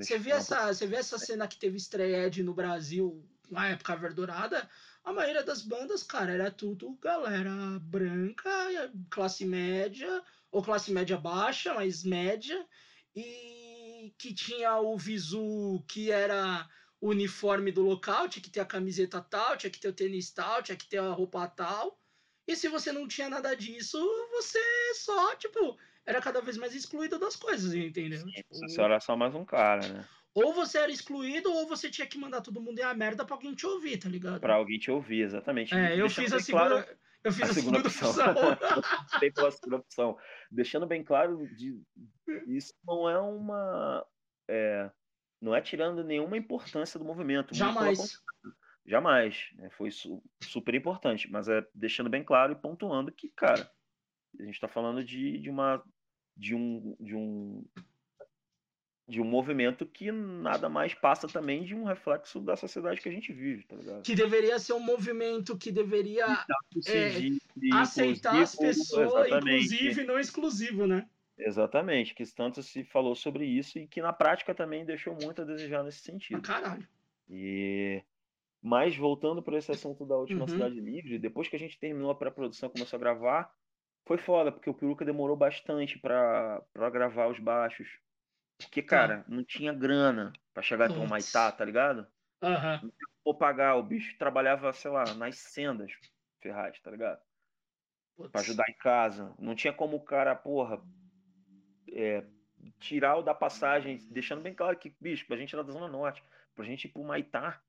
Você 0.00 0.14
eram 0.30 0.36
essa, 0.36 0.66
você 0.74 0.86
vê 0.86 0.96
essa 0.96 1.18
cena 1.18 1.48
que 1.48 1.58
teve 1.58 1.76
estreia 1.76 2.30
no 2.42 2.54
Brasil 2.54 3.24
na 3.50 3.68
época 3.68 3.94
verdurada? 3.96 4.68
A 5.04 5.12
maioria 5.12 5.44
das 5.44 5.60
bandas, 5.60 6.02
cara, 6.02 6.32
era 6.32 6.50
tudo 6.50 6.96
galera 6.96 7.78
branca, 7.82 8.50
classe 9.10 9.44
média, 9.44 10.22
ou 10.50 10.62
classe 10.62 10.90
média 10.90 11.18
baixa, 11.18 11.74
mas 11.74 12.02
média, 12.02 12.66
e 13.14 14.14
que 14.18 14.32
tinha 14.32 14.78
o 14.78 14.96
visu 14.96 15.84
que 15.86 16.10
era 16.10 16.66
o 17.00 17.10
uniforme 17.10 17.70
do 17.70 17.82
local, 17.82 18.28
tinha 18.30 18.42
que 18.42 18.50
ter 18.50 18.60
a 18.60 18.66
camiseta 18.66 19.20
tal, 19.20 19.58
tinha 19.58 19.70
que 19.70 19.78
ter 19.78 19.88
o 19.88 19.92
tênis 19.92 20.30
tal, 20.30 20.62
tinha 20.62 20.76
que 20.76 20.88
ter 20.88 20.98
a 20.98 21.12
roupa 21.12 21.46
tal. 21.48 22.00
E 22.46 22.56
se 22.56 22.68
você 22.68 22.90
não 22.90 23.06
tinha 23.06 23.28
nada 23.28 23.54
disso, 23.54 23.98
você 24.30 24.58
só, 24.94 25.36
tipo, 25.36 25.78
era 26.06 26.20
cada 26.20 26.40
vez 26.40 26.56
mais 26.56 26.74
excluído 26.74 27.18
das 27.18 27.36
coisas, 27.36 27.74
entendeu? 27.74 28.24
Tipo, 28.24 28.54
Você 28.54 28.80
era 28.80 28.98
só 29.00 29.14
mais 29.16 29.34
um 29.34 29.44
cara, 29.44 29.86
né? 29.86 30.08
Ou 30.34 30.52
você 30.52 30.78
era 30.78 30.90
excluído, 30.90 31.52
ou 31.52 31.66
você 31.66 31.88
tinha 31.90 32.06
que 32.06 32.18
mandar 32.18 32.40
todo 32.40 32.60
mundo 32.60 32.78
ir 32.78 32.82
a 32.82 32.92
merda 32.94 33.24
pra 33.24 33.34
alguém 33.36 33.54
te 33.54 33.64
ouvir, 33.66 33.98
tá 33.98 34.08
ligado? 34.08 34.40
Pra 34.40 34.56
alguém 34.56 34.78
te 34.78 34.90
ouvir, 34.90 35.22
exatamente. 35.22 35.74
É, 35.74 35.98
eu 36.00 36.10
fiz 36.10 36.32
a 36.32 36.40
segunda. 36.40 36.68
claro- 36.82 36.98
eu 37.22 37.32
fiz 37.32 37.48
a 37.48 37.50
a, 37.52 37.54
segunda 37.54 37.88
segunda, 37.88 38.20
opção. 38.20 38.52
opção. 38.52 38.82
Pela 39.34 39.50
segunda 39.50 39.76
opção. 39.76 40.18
Deixando 40.50 40.86
bem 40.86 41.02
claro, 41.02 41.46
de, 41.56 41.80
isso 42.48 42.74
não 42.84 43.08
é 43.08 43.18
uma. 43.18 44.04
é, 44.48 44.90
não 45.40 45.54
é 45.54 45.60
tirando 45.62 46.04
nenhuma 46.04 46.36
importância 46.36 46.98
do 46.98 47.04
movimento. 47.04 47.54
Jamais. 47.54 48.20
Jamais. 48.86 49.48
né, 49.54 49.70
Foi 49.70 49.90
su- 49.90 50.22
super 50.42 50.74
importante. 50.74 51.30
Mas 51.30 51.48
é 51.48 51.66
deixando 51.74 52.10
bem 52.10 52.22
claro 52.22 52.52
e 52.52 52.56
pontuando 52.56 53.10
que, 53.10 53.30
cara, 53.30 53.70
a 54.38 54.42
gente 54.42 54.54
está 54.54 54.68
falando 54.68 55.02
de, 55.02 55.38
de 55.38 55.48
uma. 55.48 55.82
De 56.36 56.54
um, 56.54 56.96
de 57.00 57.14
um 57.14 57.64
de 59.06 59.20
um 59.20 59.24
movimento 59.24 59.84
que 59.84 60.10
nada 60.10 60.68
mais 60.68 60.94
passa 60.94 61.28
também 61.28 61.62
de 61.62 61.74
um 61.74 61.84
reflexo 61.84 62.40
da 62.40 62.56
sociedade 62.56 63.00
que 63.00 63.08
a 63.08 63.12
gente 63.12 63.32
vive, 63.32 63.64
tá 63.64 63.76
ligado? 63.76 64.02
Que 64.02 64.14
deveria 64.14 64.58
ser 64.58 64.72
um 64.72 64.80
movimento 64.80 65.58
que 65.58 65.70
deveria 65.70 66.44
é, 66.86 67.08
de- 67.10 67.38
aceitar 67.72 68.40
as 68.40 68.56
pessoas, 68.56 69.28
inclusive 69.30 70.04
não 70.04 70.18
exclusivo, 70.18 70.86
né? 70.86 71.06
Exatamente, 71.36 72.14
que 72.14 72.24
tanto 72.32 72.62
se 72.62 72.84
falou 72.84 73.14
sobre 73.14 73.44
isso 73.44 73.78
e 73.78 73.86
que 73.86 74.00
na 74.00 74.12
prática 74.12 74.54
também 74.54 74.86
deixou 74.86 75.14
muito 75.14 75.42
a 75.42 75.44
desejar 75.44 75.82
nesse 75.82 75.98
sentido. 75.98 76.40
caralho. 76.40 76.86
E 77.28 78.02
mas 78.62 78.96
voltando 78.96 79.42
para 79.42 79.58
esse 79.58 79.70
assunto 79.70 80.06
da 80.06 80.16
última 80.16 80.42
Uhum. 80.42 80.48
Cidade 80.48 80.80
Livre, 80.80 81.18
depois 81.18 81.48
que 81.48 81.56
a 81.56 81.58
gente 81.58 81.78
terminou 81.78 82.10
a 82.10 82.14
pré-produção, 82.14 82.70
e 82.70 82.72
começou 82.72 82.96
a 82.96 83.00
gravar, 83.00 83.54
foi 84.06 84.16
foda, 84.16 84.50
porque 84.50 84.70
o 84.70 84.74
Peruca 84.74 85.04
demorou 85.04 85.36
bastante 85.36 85.98
pra 85.98 86.62
gravar 86.90 87.28
os 87.28 87.38
baixos. 87.38 87.86
Porque, 88.64 88.82
cara, 88.82 89.24
não 89.28 89.44
tinha 89.44 89.72
grana 89.72 90.32
pra 90.52 90.62
chegar 90.62 90.90
até 90.90 90.98
o. 90.98 91.08
Maitá, 91.08 91.50
tá 91.52 91.64
ligado? 91.64 92.06
Aham. 92.42 92.90
Vou 93.24 93.34
pagar, 93.34 93.76
o 93.76 93.82
bicho 93.82 94.16
trabalhava, 94.18 94.72
sei 94.72 94.90
lá, 94.90 95.14
nas 95.14 95.38
sendas 95.38 95.90
Ferraz, 96.40 96.78
tá 96.80 96.90
ligado? 96.90 97.20
Putz. 98.16 98.30
Pra 98.30 98.40
ajudar 98.42 98.64
em 98.68 98.74
casa. 98.74 99.34
Não 99.38 99.54
tinha 99.54 99.72
como 99.72 99.96
o 99.96 100.04
cara, 100.04 100.34
porra, 100.34 100.82
é, 101.90 102.24
tirar 102.78 103.16
o 103.16 103.22
da 103.22 103.34
passagem, 103.34 103.98
deixando 104.10 104.42
bem 104.42 104.54
claro 104.54 104.76
que, 104.76 104.94
bicho, 105.00 105.26
pra 105.26 105.36
gente 105.36 105.54
era 105.54 105.64
da 105.64 105.72
Zona 105.72 105.88
Norte, 105.88 106.22
pra 106.54 106.64
gente 106.64 106.84
ir 106.84 106.88
pro 106.88 107.02
Maitá, 107.02 107.62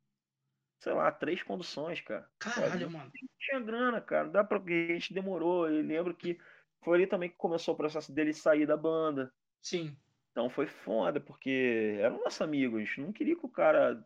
sei 0.79 0.93
lá, 0.93 1.11
três 1.11 1.41
conduções, 1.41 2.01
cara. 2.01 2.29
Caralho, 2.37 2.91
mano. 2.91 3.05
Não 3.05 3.29
tinha 3.39 3.59
grana, 3.61 4.01
cara. 4.01 4.29
Dá 4.29 4.43
pra 4.43 4.57
a 4.57 4.93
gente 4.93 5.13
demorou. 5.13 5.69
Eu 5.69 5.81
lembro 5.83 6.13
que 6.13 6.37
foi 6.83 6.97
ali 6.97 7.07
também 7.07 7.29
que 7.29 7.37
começou 7.37 7.73
o 7.73 7.77
processo 7.77 8.13
dele 8.13 8.33
sair 8.33 8.65
da 8.65 8.77
banda. 8.77 9.33
Sim. 9.61 9.97
Então 10.35 10.49
foi 10.49 10.67
foda, 10.67 11.17
porque 11.17 11.95
era 11.97 12.13
o 12.13 12.21
nosso 12.21 12.43
amigo. 12.43 12.75
A 12.75 12.81
gente 12.81 12.99
não 12.99 13.13
queria 13.13 13.37
que 13.37 13.45
o 13.45 13.49
cara 13.49 14.05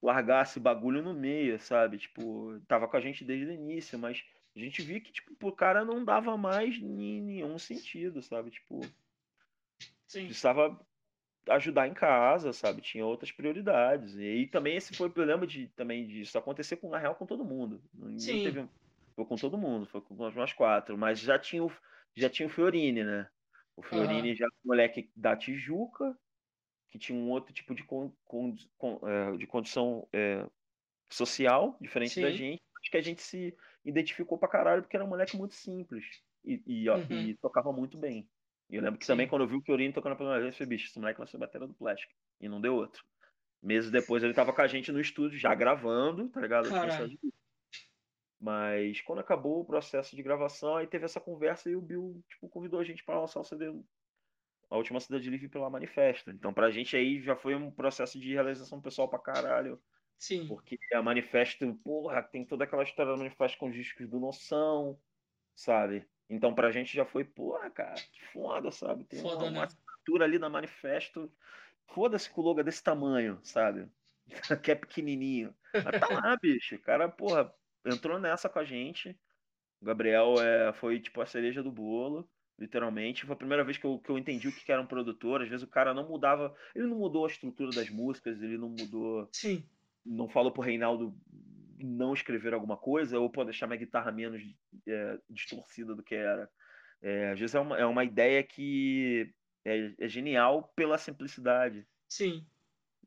largasse 0.00 0.60
bagulho 0.60 1.02
no 1.02 1.12
meio, 1.12 1.58
sabe? 1.58 1.98
Tipo, 1.98 2.60
tava 2.68 2.86
com 2.86 2.96
a 2.96 3.00
gente 3.00 3.24
desde 3.24 3.46
o 3.46 3.52
início, 3.52 3.98
mas 3.98 4.24
a 4.54 4.60
gente 4.60 4.80
via 4.80 5.00
que, 5.00 5.10
tipo, 5.10 5.34
pro 5.34 5.50
cara 5.50 5.84
não 5.84 6.04
dava 6.04 6.36
mais 6.36 6.76
em 6.76 7.20
nenhum 7.20 7.58
sentido, 7.58 8.22
sabe? 8.22 8.52
Tipo, 8.52 8.80
Sim. 10.06 10.26
precisava 10.26 10.80
ajudar 11.48 11.88
em 11.88 11.94
casa, 11.94 12.52
sabe? 12.52 12.80
Tinha 12.80 13.04
outras 13.04 13.32
prioridades. 13.32 14.14
E 14.14 14.22
aí 14.22 14.46
também 14.46 14.76
esse 14.76 14.94
foi 14.94 15.08
o 15.08 15.12
problema 15.12 15.48
de 15.48 15.66
também 15.70 16.06
disso 16.06 16.38
acontecer 16.38 16.76
com 16.76 16.88
na 16.88 16.98
real 16.98 17.16
com 17.16 17.26
todo 17.26 17.44
mundo. 17.44 17.82
Ninguém 17.92 18.18
Sim. 18.36 18.42
teve 18.44 18.68
foi 19.16 19.24
com 19.24 19.34
todo 19.34 19.58
mundo, 19.58 19.84
foi 19.86 20.00
com 20.00 20.14
nós 20.14 20.52
quatro, 20.52 20.96
mas 20.96 21.18
já 21.18 21.36
tinha 21.36 21.64
o 21.64 21.72
já 22.14 22.30
tinha 22.30 22.46
o 22.46 22.50
Fiorini, 22.50 23.02
né? 23.02 23.28
O 23.76 23.82
Fiorini 23.82 24.34
já 24.34 24.44
era 24.44 24.52
um 24.64 24.68
moleque 24.68 25.10
da 25.16 25.36
Tijuca, 25.36 26.18
que 26.90 26.98
tinha 26.98 27.16
um 27.18 27.30
outro 27.30 27.52
tipo 27.54 27.74
de 27.74 27.84
con, 27.84 28.12
con- 28.24 28.56
con- 28.76 29.00
é, 29.08 29.36
de 29.36 29.46
condição 29.46 30.08
é, 30.12 30.46
social 31.10 31.76
diferente 31.80 32.20
da 32.20 32.30
Sim. 32.30 32.36
gente. 32.36 32.62
Acho 32.80 32.90
que 32.90 32.96
a 32.96 33.02
gente 33.02 33.22
se 33.22 33.56
identificou 33.84 34.38
pra 34.38 34.48
caralho 34.48 34.82
porque 34.82 34.96
era 34.96 35.04
um 35.04 35.08
moleque 35.08 35.36
muito 35.36 35.54
simples 35.54 36.04
e, 36.44 36.62
e, 36.66 36.88
ó, 36.88 36.96
Uhum. 36.96 37.28
e 37.28 37.34
tocava 37.36 37.72
muito 37.72 37.96
bem. 37.98 38.28
E 38.68 38.76
eu 38.76 38.82
lembro 38.82 38.98
que 38.98 39.06
Sim. 39.06 39.12
também 39.12 39.28
quando 39.28 39.42
eu 39.42 39.48
vi 39.48 39.56
o 39.56 39.62
Fiorini 39.62 39.92
tocando 39.92 40.12
a 40.12 40.16
primeira 40.16 40.40
vez, 40.40 40.54
eu 40.54 40.58
falei, 40.58 40.68
bicho, 40.68 40.86
esse 40.86 40.98
moleque 40.98 41.18
vai 41.18 41.26
ser 41.28 41.38
batera 41.38 41.66
do 41.66 41.74
Plástico. 41.74 42.12
E 42.40 42.48
não 42.48 42.60
deu 42.60 42.74
outro. 42.74 43.04
Meses 43.62 43.90
depois 43.90 44.22
ele 44.22 44.32
tava 44.32 44.52
com 44.52 44.62
a 44.62 44.66
gente 44.66 44.90
no 44.90 45.00
estúdio, 45.00 45.38
já 45.38 45.54
gravando, 45.54 46.28
tá 46.30 46.40
ligado? 46.40 46.68
Tinha 46.68 46.80
Caralho. 46.80 47.18
Mas 48.40 49.02
quando 49.02 49.18
acabou 49.18 49.60
o 49.60 49.64
processo 49.64 50.16
de 50.16 50.22
gravação, 50.22 50.76
aí 50.76 50.86
teve 50.86 51.04
essa 51.04 51.20
conversa 51.20 51.68
e 51.68 51.76
o 51.76 51.82
Bill, 51.82 52.24
tipo, 52.26 52.48
convidou 52.48 52.80
a 52.80 52.84
gente 52.84 53.04
pra 53.04 53.20
lançar 53.20 53.40
o 53.40 53.44
CD 53.44 53.66
A 54.70 54.76
Última 54.76 54.98
Cidade 54.98 55.28
Livre 55.28 55.48
pela 55.48 55.68
Manifesto. 55.68 56.30
Então 56.30 56.54
pra 56.54 56.70
gente 56.70 56.96
aí 56.96 57.20
já 57.20 57.36
foi 57.36 57.54
um 57.54 57.70
processo 57.70 58.18
de 58.18 58.32
realização 58.32 58.80
pessoal 58.80 59.08
pra 59.10 59.18
caralho. 59.18 59.82
Sim. 60.18 60.48
Porque 60.48 60.78
a 60.94 61.02
Manifesto, 61.02 61.74
porra, 61.84 62.22
tem 62.22 62.46
toda 62.46 62.64
aquela 62.64 62.82
história 62.82 63.12
do 63.12 63.18
Manifesto 63.18 63.58
com 63.58 63.68
os 63.68 63.74
discos 63.74 64.08
do 64.08 64.18
Noção, 64.18 64.98
sabe? 65.54 66.08
Então 66.28 66.54
pra 66.54 66.70
gente 66.70 66.94
já 66.94 67.04
foi, 67.04 67.24
porra, 67.24 67.70
cara, 67.70 67.94
que 67.94 68.24
foda, 68.32 68.70
sabe? 68.70 69.04
Tem 69.04 69.20
Foda, 69.20 69.44
uma, 69.44 69.50
né? 69.50 69.64
assinatura 69.64 70.24
ali 70.24 70.38
na 70.38 70.48
Manifesto. 70.48 71.30
Foda-se 71.88 72.30
com 72.30 72.40
o 72.40 72.44
logo 72.44 72.60
é 72.60 72.64
desse 72.64 72.82
tamanho, 72.82 73.40
sabe? 73.42 73.90
que 74.64 74.70
é 74.70 74.74
pequenininho. 74.74 75.54
Mas 75.74 76.00
tá 76.00 76.08
lá, 76.08 76.36
bicho. 76.40 76.76
O 76.76 76.80
cara, 76.80 77.08
porra, 77.08 77.52
entrou 77.84 78.18
nessa 78.18 78.48
com 78.48 78.58
a 78.58 78.64
gente. 78.64 79.16
O 79.80 79.84
Gabriel 79.84 80.34
é, 80.40 80.72
foi 80.74 81.00
tipo 81.00 81.20
a 81.20 81.26
cereja 81.26 81.62
do 81.62 81.72
bolo, 81.72 82.28
literalmente. 82.58 83.24
Foi 83.24 83.34
a 83.34 83.38
primeira 83.38 83.64
vez 83.64 83.78
que 83.78 83.86
eu, 83.86 83.98
que 83.98 84.10
eu 84.10 84.18
entendi 84.18 84.48
o 84.48 84.52
que 84.52 84.70
era 84.70 84.82
um 84.82 84.86
produtor. 84.86 85.42
Às 85.42 85.48
vezes 85.48 85.64
o 85.64 85.70
cara 85.70 85.94
não 85.94 86.08
mudava, 86.08 86.54
ele 86.74 86.86
não 86.86 86.98
mudou 86.98 87.24
a 87.24 87.28
estrutura 87.28 87.70
das 87.70 87.88
músicas, 87.88 88.42
ele 88.42 88.58
não 88.58 88.68
mudou 88.68 89.28
Sim. 89.32 89.64
não 90.04 90.28
falou 90.28 90.52
pro 90.52 90.62
Reinaldo 90.62 91.14
não 91.82 92.12
escrever 92.12 92.52
alguma 92.52 92.76
coisa, 92.76 93.18
ou 93.18 93.30
pô, 93.30 93.44
deixar 93.44 93.66
minha 93.66 93.78
guitarra 93.78 94.12
menos 94.12 94.42
é, 94.86 95.18
distorcida 95.28 95.94
do 95.94 96.02
que 96.02 96.14
era. 96.14 96.48
É, 97.02 97.30
às 97.30 97.40
vezes 97.40 97.54
é 97.54 97.60
uma, 97.60 97.78
é 97.78 97.86
uma 97.86 98.04
ideia 98.04 98.42
que 98.42 99.32
é, 99.64 99.94
é 99.98 100.08
genial 100.08 100.70
pela 100.76 100.98
simplicidade, 100.98 101.86
Sim. 102.06 102.44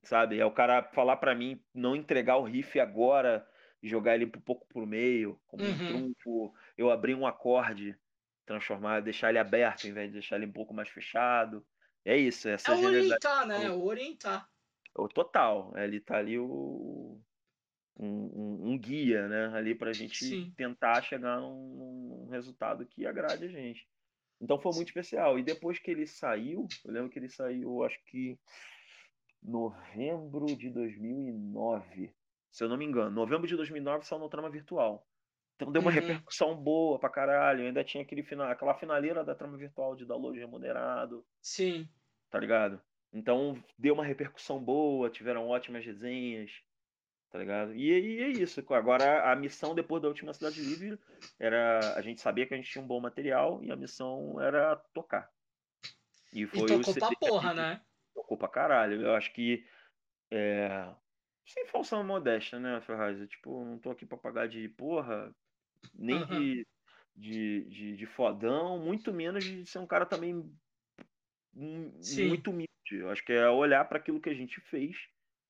sabe? 0.01 0.39
É 0.39 0.45
o 0.45 0.51
cara 0.51 0.83
falar 0.83 1.17
pra 1.17 1.35
mim 1.35 1.61
não 1.73 1.95
entregar 1.95 2.37
o 2.37 2.43
riff 2.43 2.79
agora 2.79 3.47
e 3.83 3.89
jogar 3.89 4.15
ele 4.15 4.25
um 4.27 4.31
pouco 4.41 4.67
pro 4.67 4.87
meio, 4.87 5.41
como 5.47 5.65
Uhum. 5.65 5.75
um 5.75 5.81
trunfo, 5.81 6.53
eu 6.77 6.91
abrir 6.91 7.15
um 7.15 7.27
acorde, 7.27 7.97
transformar, 8.45 9.01
deixar 9.01 9.29
ele 9.29 9.39
aberto, 9.39 9.85
ao 9.85 9.91
invés 9.91 10.09
de 10.09 10.13
deixar 10.15 10.37
ele 10.37 10.47
um 10.47 10.53
pouco 10.53 10.73
mais 10.73 10.89
fechado. 10.89 11.67
É 12.05 12.17
isso, 12.17 12.49
essa 12.49 12.71
É 12.71 12.75
orientar, 12.75 13.47
né? 13.47 13.65
É 13.65 13.71
orientar. 13.71 14.49
O 14.95 15.07
total. 15.07 15.73
Ele 15.77 15.99
tá 15.99 16.17
ali 16.17 16.37
o, 16.39 17.19
um, 17.99 18.07
um- 18.07 18.71
um 18.73 18.79
guia, 18.79 19.27
né? 19.27 19.47
Ali 19.57 19.75
pra 19.75 19.93
gente 19.93 20.19
Sim. 20.19 20.55
tentar 20.57 21.01
chegar 21.03 21.39
num, 21.41 22.25
num 22.25 22.29
resultado 22.29 22.85
que 22.87 23.05
agrade 23.07 23.45
a 23.45 23.49
gente. 23.49 23.87
Então 24.41 24.59
foi 24.59 24.73
muito 24.73 24.89
especial. 24.89 25.39
E 25.39 25.43
depois 25.43 25.79
que 25.79 25.91
ele 25.91 26.07
saiu, 26.07 26.75
eu 26.85 26.93
lembro 26.93 27.09
que 27.11 27.19
ele 27.19 27.29
saiu, 27.29 27.83
acho 27.83 27.99
que 28.05 28.39
novembro 29.41 30.55
de 30.55 30.69
2009, 30.69 32.13
se 32.53 32.63
eu 32.63 32.69
não 32.69 32.77
me 32.77 32.85
engano. 32.85 33.11
Novembro 33.11 33.47
de 33.47 33.57
2009 33.57 34.05
saiu 34.05 34.19
no 34.21 34.29
Trama 34.29 34.51
Virtual. 34.51 35.09
Então 35.55 35.71
deu 35.71 35.81
uma 35.81 35.91
Uhum. 35.91 35.93
repercussão 35.93 36.55
boa 36.57 36.99
pra 36.99 37.09
caralho. 37.11 37.61
Eu 37.63 37.67
ainda 37.67 37.83
tinha 37.85 38.03
aquele 38.03 38.23
final, 38.23 38.49
aquela 38.51 38.75
finaleira 38.75 39.25
da 39.25 39.35
Trama 39.35 39.57
Virtual 39.57 39.95
de 39.95 40.05
download 40.05 40.39
remunerado 40.39 41.27
Sim. 41.41 41.89
tá 42.29 42.39
ligado? 42.39 42.81
Então 43.11 43.63
deu 43.77 43.93
uma 43.93 44.05
repercussão 44.05 44.63
boa, 44.63 45.09
tiveram 45.09 45.47
ótimas 45.47 45.85
resenhas, 45.85 46.51
tá 47.29 47.39
ligado? 47.39 47.75
E, 47.75 47.89
e 47.89 48.21
é 48.23 48.29
isso. 48.29 48.63
Agora 48.73 49.31
a 49.31 49.37
missão 49.37 49.75
depois 49.75 50.01
da 50.01 50.09
última 50.09 50.33
Cidade 50.33 50.61
Livre 50.61 50.99
era 51.39 51.95
a 51.97 52.01
gente 52.01 52.21
sabia 52.21 52.47
que 52.47 52.53
a 52.53 52.57
gente 52.57 52.71
tinha 52.71 52.83
um 52.83 52.87
bom 52.87 53.01
material 53.01 53.63
e 53.63 53.71
a 53.71 53.75
missão 53.75 54.39
era 54.41 54.75
tocar. 54.93 55.31
E 56.31 56.45
E 56.53 56.61
foi 56.61 56.75
o 56.77 56.83
tocou 56.83 56.93
CD 56.93 57.15
pra 57.15 57.15
porra, 57.15 57.53
né? 57.53 57.85
tocou 58.13 58.37
pra 58.37 58.47
caralho. 58.49 59.01
Eu 59.01 59.15
acho 59.15 59.33
que 59.33 59.67
é, 60.31 60.95
sem 61.45 61.67
falsa 61.67 62.01
modéstia, 62.03 62.59
né, 62.59 62.81
Ferraz? 62.81 63.19
Eu, 63.19 63.27
tipo, 63.27 63.63
não 63.65 63.79
tô 63.79 63.91
aqui 63.91 64.05
pra 64.05 64.17
pagar 64.17 64.47
de 64.47 64.67
porra, 64.69 65.35
nem 65.93 66.17
Aham. 66.17 66.27
de, 66.27 66.67
de, 67.15 67.65
de, 67.65 67.97
de 67.97 68.05
fodão, 68.05 68.79
muito 68.79 69.13
menos 69.13 69.43
de 69.43 69.65
ser 69.65 69.79
um 69.79 69.87
cara 69.87 70.05
também 70.05 70.55
Sim. 72.01 72.29
muito 72.29 72.51
humilde. 72.51 72.67
Eu 72.91 73.09
acho 73.09 73.23
que 73.23 73.31
é 73.31 73.49
olhar 73.49 73.85
para 73.85 73.97
aquilo 73.97 74.21
que 74.21 74.29
a 74.29 74.33
gente 74.33 74.59
fez 74.61 74.95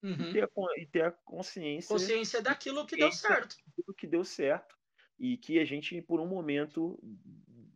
e 0.06 0.10
Uhum. 0.14 0.32
ter 0.32 0.44
a, 0.44 0.48
e 0.78 0.86
ter 0.86 1.06
a 1.06 1.11
consciência 1.11 1.90
Consciência 1.90 2.41
daquilo 2.41 2.86
que 2.86 2.95
deu 2.98 3.11
certo. 3.11 3.56
do 3.88 3.94
que 3.94 4.07
deu 4.07 4.24
certo 4.24 4.76
e 5.18 5.38
que 5.38 5.60
a 5.60 5.65
gente, 5.65 6.02
por 6.02 6.20
um 6.20 6.28
momento, 6.28 6.99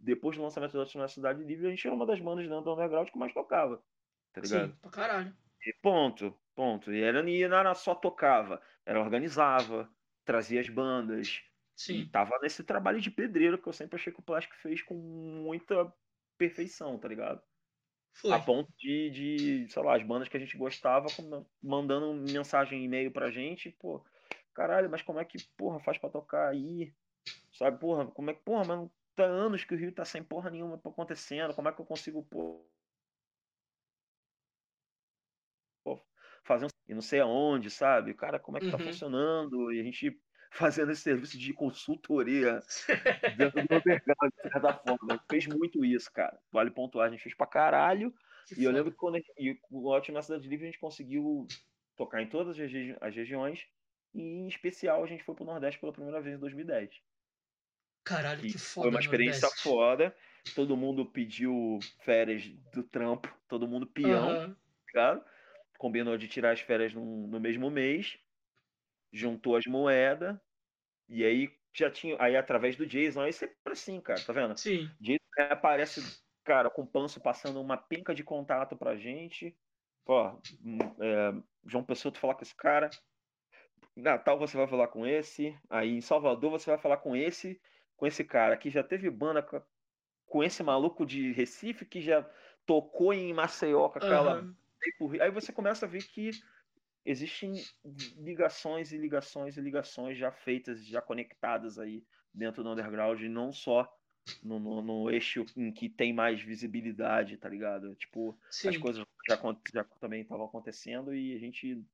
depois 0.02 0.36
do 0.36 0.44
lançamento 0.44 0.74
da 0.74 1.08
Cidade 1.08 1.44
Livre, 1.44 1.68
a 1.68 1.70
gente 1.70 1.86
era 1.86 1.96
uma 1.96 2.06
das 2.06 2.20
bandas 2.20 2.48
dentro 2.48 2.64
do 2.64 2.74
underground 2.74 3.10
que 3.10 3.18
mais 3.18 3.34
tocava, 3.34 3.84
tá 4.34 4.42
ligado? 4.42 4.74
Sim, 4.74 4.78
pra 4.82 4.90
caralho. 4.92 5.38
E 5.66 5.74
ponto, 5.82 6.38
ponto. 6.56 6.92
E 6.94 7.02
era, 7.02 7.28
e 7.30 7.48
não 7.48 7.58
era 7.58 7.74
só 7.74 7.94
tocava, 7.96 8.62
era 8.86 9.00
organizava, 9.00 9.90
trazia 10.24 10.62
as 10.62 10.70
bandas, 10.70 11.42
e 11.88 12.04
Sim. 12.04 12.10
tava 12.10 12.38
nesse 12.42 12.64
trabalho 12.64 13.00
de 13.00 13.12
pedreiro 13.12 13.62
que 13.62 13.68
eu 13.68 13.74
sempre 13.74 13.96
achei 13.96 14.12
que 14.12 14.20
o 14.20 14.24
Plástico 14.24 14.56
fez 14.56 14.82
com 14.82 14.96
muita 14.96 15.94
perfeição, 16.38 16.98
tá 16.98 17.08
ligado? 17.08 17.42
Foi. 18.14 18.34
A 18.34 18.40
ponto 18.40 18.72
de, 18.78 19.10
de, 19.12 19.72
sei 19.72 19.84
lá, 19.84 19.96
as 19.96 20.04
bandas 20.04 20.28
que 20.28 20.36
a 20.36 20.40
gente 20.40 20.58
gostava 20.58 21.06
mandando 21.62 22.14
mensagem, 22.32 22.84
e-mail 22.84 23.12
pra 23.12 23.30
gente, 23.30 23.70
pô, 23.70 24.04
caralho, 24.54 24.90
mas 24.90 25.04
como 25.04 25.20
é 25.20 25.26
que, 25.26 25.38
porra, 25.56 25.80
faz 25.80 25.98
pra 25.98 26.10
tocar 26.10 26.50
aí? 26.50 26.94
Sabe, 27.54 27.80
porra, 27.80 28.08
como 28.08 28.32
é 28.32 28.34
que, 28.34 28.42
porra, 28.42 28.66
mas 28.66 28.90
tá 29.16 29.24
anos 29.24 29.64
que 29.64 29.74
o 29.74 29.78
Rio 29.78 29.92
tá 29.92 30.04
sem 30.04 30.24
porra 30.24 30.50
nenhuma 30.50 30.76
acontecendo, 30.76 31.54
como 31.54 31.70
é 31.70 31.72
que 31.72 31.80
eu 31.80 31.86
consigo, 31.86 32.24
pô, 32.24 32.66
fazer 36.48 36.66
um, 36.66 36.70
e 36.88 36.94
não 36.94 37.02
sei 37.02 37.20
aonde, 37.20 37.70
sabe? 37.70 38.14
Cara, 38.14 38.40
como 38.40 38.58
é 38.58 38.62
que 38.62 38.70
tá 38.70 38.78
Uhum. 38.78 38.84
funcionando? 38.84 39.72
E 39.74 39.80
a 39.80 39.84
gente 39.84 40.20
fazendo 40.52 40.92
esse 40.92 41.02
serviço 41.02 41.38
de 41.38 41.54
consultoria 41.54 42.64
dentro 43.38 43.62
do 43.62 43.76
underground, 43.76 44.32
de 44.34 44.52
certa 44.52 44.74
forma. 44.74 45.16
A 45.16 45.20
fez 45.30 45.48
muito 45.48 45.84
isso, 45.86 46.12
cara. 46.14 46.40
Vale 46.52 46.72
pontuar, 46.72 47.08
a 47.08 47.12
gente 47.12 47.24
fez 47.24 47.36
pra 47.36 47.48
caralho. 47.48 48.14
Que 48.46 48.56
E 48.56 48.64
eu 48.64 48.72
foda. 48.72 48.78
lembro 48.78 48.92
que 48.92 48.98
quando 48.98 49.16
a 49.16 49.18
gente, 49.20 49.32
e 49.38 49.60
o 49.70 49.88
Ótimo 49.90 50.16
na 50.18 50.22
Cidade 50.24 50.48
Livre 50.48 50.66
a 50.66 50.72
gente 50.72 50.80
conseguiu 50.80 51.48
tocar 51.96 52.22
em 52.22 52.30
todas 52.30 52.52
as, 52.52 52.58
regi- 52.58 52.98
as 53.02 53.16
regiões. 53.16 53.68
E 54.14 54.22
em 54.22 54.48
especial 54.48 55.04
a 55.04 55.08
gente 55.08 55.24
foi 55.24 55.36
pro 55.36 55.46
Nordeste 55.46 55.80
pela 55.80 55.94
primeira 55.94 56.22
vez 56.22 56.36
em 56.36 56.40
2010. 56.40 57.02
Caralho, 58.04 58.42
que 58.42 58.54
que 58.54 58.58
foi 58.58 58.58
foda. 58.58 58.90
uma 58.90 59.00
experiência 59.00 59.50
Nordeste. 59.50 59.64
foda. 59.64 60.16
Todo 60.56 60.78
mundo 60.78 61.12
pediu 61.12 61.80
férias 62.04 62.48
do 62.74 62.84
trampo, 62.84 63.28
todo 63.50 63.68
mundo 63.68 63.86
peão, 63.86 64.30
Aham. 64.30 64.56
ligado? 64.88 65.26
Combinou 65.78 66.18
de 66.18 66.28
tirar 66.28 66.52
as 66.52 66.60
férias 66.60 66.94
no, 66.94 67.28
no 67.28 67.40
mesmo 67.40 67.70
mês, 67.70 68.18
juntou 69.12 69.56
as 69.56 69.66
moedas, 69.66 70.36
e 71.08 71.24
aí 71.24 71.52
já 71.74 71.92
tinha. 71.92 72.16
Aí 72.20 72.36
através 72.36 72.76
do 72.76 72.86
Jason, 72.86 73.22
aí 73.22 73.32
sempre 73.32 73.56
assim, 73.68 74.02
cara, 74.02 74.20
tá 74.24 74.34
vendo? 74.34 74.58
Sim. 74.58 74.90
Jason 75.00 75.20
aparece, 75.50 76.02
cara, 76.44 76.70
com 76.70 76.82
o 76.82 76.88
Panço 76.88 77.22
passando 77.22 77.62
uma 77.62 77.78
penca 77.78 78.16
de 78.16 78.24
contato 78.24 78.76
pra 78.76 78.96
gente. 78.96 79.56
Ó, 80.06 80.36
hum, 80.64 80.78
é, 81.00 81.34
João 81.66 81.84
Pessoa, 81.84 82.12
tu 82.12 82.20
falar 82.20 82.36
com 82.36 82.44
esse 82.44 82.56
cara. 82.56 82.90
Natal 83.96 84.38
você 84.38 84.56
vai 84.56 84.68
falar 84.68 84.88
com 84.88 85.06
esse. 85.06 85.58
Aí 85.70 85.98
em 85.98 86.02
Salvador 86.02 86.52
você 86.52 86.70
vai 86.70 86.80
falar 86.80 86.98
com 86.98 87.16
esse, 87.16 87.60
com 87.96 88.06
esse 88.06 88.24
cara 88.24 88.56
que 88.56 88.70
já 88.70 88.84
teve 88.84 89.10
banda 89.10 89.46
com, 90.26 90.44
esse 90.44 90.64
maluco 90.64 91.06
de 91.06 91.32
Recife 91.32 91.86
que 91.86 92.02
já 92.02 92.24
tocou 92.66 93.14
em 93.14 93.34
Maceió 93.34 93.90
com 93.90 93.98
aquela. 93.98 94.48
Aham. 95.00 95.22
Aí 95.22 95.32
você 95.32 95.52
começa 95.54 95.86
a 95.86 95.90
ver 95.90 96.04
que 96.08 96.40
existem 97.06 97.70
ligações 97.86 98.92
e 98.92 98.98
ligações 98.98 99.58
e 99.58 99.62
ligações 99.62 100.18
já 100.18 100.32
feitas, 100.32 100.86
já 100.86 101.02
conectadas 101.02 101.80
aí 101.80 102.06
dentro 102.34 102.64
do 102.64 102.72
underground, 102.72 103.22
e 103.22 103.30
não 103.30 103.52
só 103.52 103.90
no, 104.42 104.60
no, 104.60 104.82
no 104.82 105.10
eixo 105.12 105.52
em 105.56 105.74
que 105.74 105.90
tem 105.90 106.14
mais 106.14 106.42
visibilidade, 106.42 107.38
tá 107.38 107.50
ligado? 107.50 107.96
Tipo, 107.96 108.40
Sim. 108.50 108.70
as 108.70 108.78
coisas 108.78 109.04
já, 109.28 109.38
já 109.74 109.84
também 110.00 110.22
estavam 110.22 110.46
acontecendo 110.46 111.14
e 111.16 111.36
a 111.36 111.40
gente, 111.40 111.86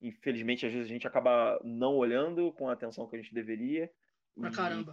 infelizmente, 0.00 0.66
às 0.66 0.72
vezes 0.72 0.90
a 0.90 0.92
gente 0.94 1.06
acaba 1.06 1.60
não 1.64 1.96
olhando 1.96 2.52
com 2.54 2.68
a 2.68 2.72
atenção 2.74 3.08
que 3.08 3.16
a 3.16 3.22
gente 3.22 3.34
deveria. 3.34 3.92
Pra 4.38 4.50
e- 4.50 4.54
caramba. 4.56 4.92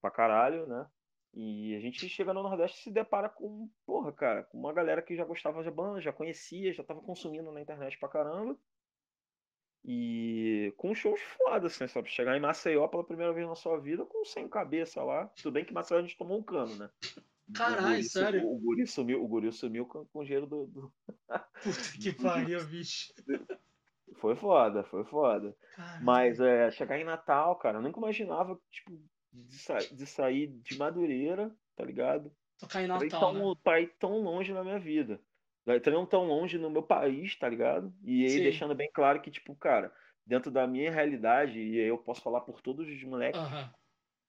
Pra 0.00 0.10
caralho, 0.10 0.66
né? 0.66 0.86
E 1.34 1.74
a 1.74 1.80
gente 1.80 2.06
chega 2.08 2.34
no 2.34 2.42
Nordeste 2.42 2.78
e 2.80 2.82
se 2.84 2.90
depara 2.90 3.28
com, 3.28 3.70
porra, 3.86 4.12
cara, 4.12 4.44
com 4.44 4.58
uma 4.58 4.72
galera 4.72 5.00
que 5.00 5.16
já 5.16 5.24
gostava 5.24 5.62
de 5.62 5.70
banda, 5.70 6.00
já 6.00 6.12
conhecia, 6.12 6.72
já 6.74 6.84
tava 6.84 7.00
consumindo 7.00 7.50
na 7.50 7.60
internet 7.60 7.98
pra 7.98 8.08
caramba. 8.08 8.58
E 9.84 10.72
com 10.76 10.94
shows 10.94 11.20
foda, 11.20 11.66
assim, 11.66 11.88
sabe? 11.88 12.08
Chegar 12.08 12.36
em 12.36 12.40
Maceió 12.40 12.86
pela 12.86 13.02
primeira 13.04 13.32
vez 13.32 13.48
na 13.48 13.54
sua 13.56 13.80
vida 13.80 14.04
com 14.04 14.24
sem 14.24 14.48
cabeça 14.48 15.02
lá. 15.02 15.26
Tudo 15.28 15.52
bem 15.52 15.64
que 15.64 15.72
Maceió 15.72 15.98
a 15.98 16.02
gente 16.02 16.16
tomou 16.16 16.38
um 16.38 16.42
cano, 16.42 16.76
né? 16.76 16.90
O 17.48 17.52
Caralho, 17.52 17.88
guri 17.88 18.02
sério? 18.04 18.46
O 18.48 18.58
guri 18.58 18.86
sumiu, 18.86 19.24
o 19.24 19.26
guri 19.28 19.52
sumiu 19.52 19.86
com, 19.86 20.06
com 20.06 20.18
o 20.20 20.24
dinheiro 20.24 20.46
do, 20.46 20.66
do- 20.66 20.92
Puta 21.62 21.82
que 22.00 22.12
pariu, 22.22 22.64
bicho. 22.66 23.12
Foi 24.20 24.36
foda, 24.36 24.84
foi 24.84 25.04
foda. 25.04 25.56
Caralho. 25.74 26.04
Mas 26.04 26.40
é, 26.40 26.70
chegar 26.70 26.98
em 26.98 27.04
Natal, 27.04 27.56
cara, 27.56 27.78
eu 27.78 27.82
nunca 27.82 27.98
imaginava, 27.98 28.60
tipo, 28.70 29.02
de, 29.32 29.58
sa- 29.58 29.78
de 29.78 30.06
sair 30.06 30.46
de 30.46 30.78
Madureira, 30.78 31.54
tá 31.76 31.84
ligado? 31.84 32.32
Tocar 32.58 32.82
em 32.82 32.88
Pra 32.88 33.06
ir, 33.06 33.10
tão, 33.10 33.32
né? 33.32 33.54
pra 33.62 33.80
ir 33.80 33.94
tão 33.98 34.18
longe 34.18 34.52
na 34.52 34.62
minha 34.62 34.78
vida. 34.78 35.20
Pra 35.64 35.76
ir 35.76 35.80
tão 35.80 36.24
longe 36.26 36.58
no 36.58 36.70
meu 36.70 36.82
país, 36.82 37.36
tá 37.36 37.48
ligado? 37.48 37.92
E 38.04 38.24
aí 38.24 38.30
Sim. 38.30 38.42
deixando 38.42 38.74
bem 38.74 38.90
claro 38.92 39.20
que, 39.22 39.30
tipo, 39.30 39.54
cara, 39.56 39.92
dentro 40.26 40.50
da 40.50 40.66
minha 40.66 40.90
realidade, 40.90 41.58
e 41.60 41.80
aí 41.80 41.86
eu 41.86 41.98
posso 41.98 42.20
falar 42.22 42.40
por 42.42 42.60
todos 42.60 42.88
os 42.88 43.02
moleques, 43.04 43.40
Aham. 43.40 43.72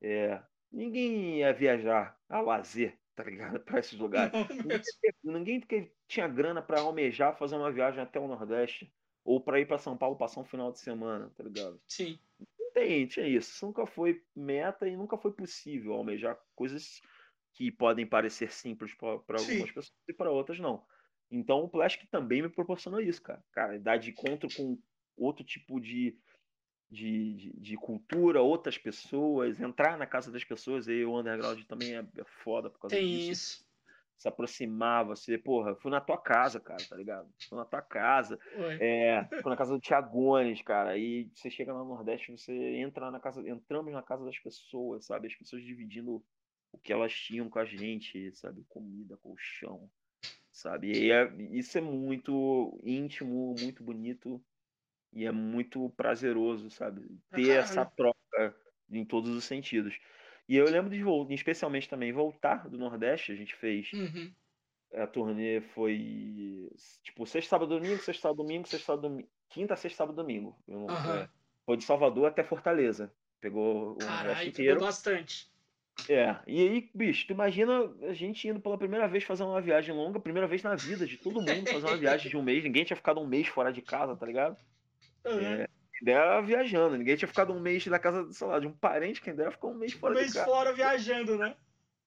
é, 0.01 0.41
ninguém 0.71 1.39
ia 1.39 1.53
viajar 1.53 2.19
a 2.29 2.41
lazer, 2.41 2.97
tá 3.15 3.23
ligado? 3.23 3.59
Pra 3.65 3.79
esses 3.79 3.97
lugares. 3.97 4.33
Ninguém, 5.23 5.61
ninguém 5.61 5.91
tinha 6.07 6.27
grana 6.27 6.61
pra 6.61 6.81
almejar 6.81 7.35
fazer 7.37 7.55
uma 7.55 7.71
viagem 7.71 8.01
até 8.01 8.19
o 8.19 8.27
Nordeste. 8.27 8.93
Ou 9.25 9.39
pra 9.39 9.57
ir 9.59 9.65
pra 9.65 9.77
São 9.77 9.95
Paulo 9.97 10.17
passar 10.17 10.41
um 10.41 10.43
final 10.43 10.69
de 10.71 10.79
semana, 10.79 11.29
tá 11.37 11.43
ligado? 11.43 11.79
Sim. 11.87 12.19
Tem, 12.73 13.05
tinha 13.07 13.27
isso. 13.27 13.51
Isso 13.51 13.65
nunca 13.65 13.85
foi 13.85 14.23
meta 14.35 14.87
e 14.87 14.97
nunca 14.97 15.17
foi 15.17 15.31
possível 15.31 15.93
almejar 15.93 16.37
coisas 16.55 17.01
que 17.53 17.71
podem 17.71 18.05
parecer 18.05 18.51
simples 18.51 18.93
para 18.95 19.37
Sim. 19.37 19.51
algumas 19.51 19.71
pessoas 19.71 19.99
e 20.07 20.13
para 20.13 20.31
outras 20.31 20.59
não. 20.59 20.83
Então 21.29 21.59
o 21.59 21.69
Plastic 21.69 22.09
também 22.09 22.41
me 22.41 22.49
proporcionou 22.49 22.99
isso, 22.99 23.21
cara. 23.21 23.43
Cara, 23.51 23.79
dar 23.79 23.97
de 23.97 24.11
encontro 24.11 24.49
com 24.55 24.79
outro 25.15 25.43
tipo 25.43 25.79
de, 25.79 26.17
de, 26.89 27.33
de, 27.33 27.53
de 27.53 27.77
cultura, 27.77 28.41
outras 28.41 28.77
pessoas, 28.77 29.59
entrar 29.59 29.97
na 29.97 30.05
casa 30.05 30.31
das 30.31 30.43
pessoas, 30.43 30.87
e 30.87 31.03
o 31.03 31.19
underground 31.19 31.63
também 31.65 31.95
é, 31.95 31.99
é 31.99 32.23
foda 32.43 32.69
por 32.69 32.79
causa 32.79 32.95
Tem 32.95 33.07
disso 33.07 33.31
isso. 33.31 33.72
Se 34.23 34.29
aproximar, 34.29 35.05
você, 35.05 35.37
porra, 35.37 35.75
fui 35.75 35.91
na 35.91 36.01
tua 36.01 36.17
casa, 36.17 36.59
cara, 36.59 36.85
tá 36.89 36.95
ligado? 36.95 37.29
Fui 37.49 37.57
na 37.57 37.65
tua 37.65 37.81
casa, 37.81 38.39
Oi. 38.51 38.79
é, 38.79 39.29
fui 39.41 39.49
na 39.51 39.57
casa 39.57 39.73
do 39.73 39.81
Tiagones, 39.81 40.61
cara, 40.61 40.91
aí 40.91 41.29
você 41.35 41.51
chega 41.51 41.73
lá 41.73 41.79
no 41.79 41.89
Nordeste, 41.89 42.31
você 42.31 42.53
entra 42.77 43.11
na 43.11 43.19
casa, 43.19 43.47
entramos 43.47 43.93
na 43.93 44.01
casa 44.03 44.25
das 44.25 44.39
pessoas, 44.39 45.05
sabe? 45.05 45.27
As 45.27 45.35
pessoas 45.35 45.63
dividindo 45.63 46.23
o 46.71 46.77
que 46.79 46.93
elas 46.93 47.13
tinham 47.13 47.49
com 47.49 47.59
a 47.59 47.65
gente, 47.65 48.33
sabe? 48.35 48.63
Comida, 48.69 49.17
colchão, 49.17 49.91
sabe? 50.51 50.91
E 51.07 51.11
é- 51.11 51.33
isso 51.51 51.77
é 51.77 51.81
muito 51.81 52.79
íntimo, 52.83 53.55
muito 53.55 53.83
bonito 53.83 54.43
e 55.13 55.25
é 55.25 55.31
muito 55.31 55.89
prazeroso, 55.91 56.69
sabe? 56.71 57.19
Ter 57.33 57.59
essa 57.59 57.85
caralho. 57.85 57.91
troca 57.97 58.55
em 58.89 59.05
todos 59.05 59.31
os 59.35 59.43
sentidos. 59.45 59.97
E 60.47 60.55
eu 60.57 60.65
lembro 60.65 60.89
de 60.89 61.33
especialmente 61.33 61.89
também 61.89 62.11
voltar 62.11 62.67
do 62.69 62.77
Nordeste, 62.77 63.31
a 63.31 63.35
gente 63.35 63.55
fez 63.55 63.91
Uhum. 63.93 64.31
a 64.93 65.07
turnê 65.07 65.61
foi 65.61 66.69
tipo 67.01 67.25
sexta, 67.25 67.49
sábado, 67.51 67.69
domingo, 67.79 67.97
sexta, 68.01 68.23
sábado, 68.23 68.37
domingo, 68.37 68.67
sexta, 68.67 68.85
sábado, 68.87 69.09
domingo, 69.09 69.29
quinta, 69.49 69.75
sexta, 69.75 69.97
sábado, 69.97 70.15
domingo. 70.15 70.57
Aham. 70.69 71.21
é, 71.21 71.29
foi 71.65 71.77
de 71.77 71.83
Salvador 71.83 72.27
até 72.27 72.43
Fortaleza. 72.43 73.13
Pegou 73.39 73.83
o 73.83 73.87
Nordeste 73.89 74.05
Caralho, 74.05 74.49
inteiro. 74.49 74.73
pegou 74.75 74.87
bastante. 74.87 75.51
É, 76.09 76.35
e 76.47 76.59
aí, 76.67 76.89
bicho, 76.93 77.27
tu 77.27 77.33
imagina 77.33 77.93
a 78.01 78.13
gente 78.13 78.47
indo 78.47 78.59
pela 78.59 78.77
primeira 78.77 79.07
vez 79.07 79.23
fazer 79.23 79.43
uma 79.43 79.61
viagem 79.61 79.95
longa, 79.95 80.19
primeira 80.19 80.47
vez 80.47 80.63
na 80.63 80.75
vida 80.75 81.05
de 81.05 81.17
todo 81.17 81.39
mundo 81.41 81.67
fazer 81.69 81.85
uma 81.85 81.97
viagem 81.97 82.29
de 82.29 82.35
um 82.35 82.41
mês. 82.41 82.63
Ninguém 82.63 82.83
tinha 82.83 82.97
ficado 82.97 83.21
um 83.21 83.27
mês 83.27 83.47
fora 83.47 83.71
de 83.71 83.81
casa, 83.81 84.15
tá 84.15 84.25
ligado? 84.25 84.57
Uhum. 85.25 85.39
É, 85.39 85.67
quem 86.03 86.13
dera 86.13 86.41
viajando. 86.41 86.97
Ninguém 86.97 87.15
tinha 87.15 87.27
ficado 87.27 87.53
um 87.53 87.59
mês 87.59 87.85
na 87.87 87.97
casa, 87.97 88.31
sei 88.31 88.47
lá, 88.47 88.59
de 88.59 88.67
um 88.67 88.73
parente, 88.73 89.21
quem 89.21 89.33
dera 89.33 89.51
ficar 89.51 89.67
um 89.67 89.73
mês 89.73 89.95
Um 89.95 89.99
fora 89.99 90.15
de 90.15 90.21
mês 90.21 90.33
fora 90.33 90.73
viajando, 90.73 91.37
né? 91.37 91.55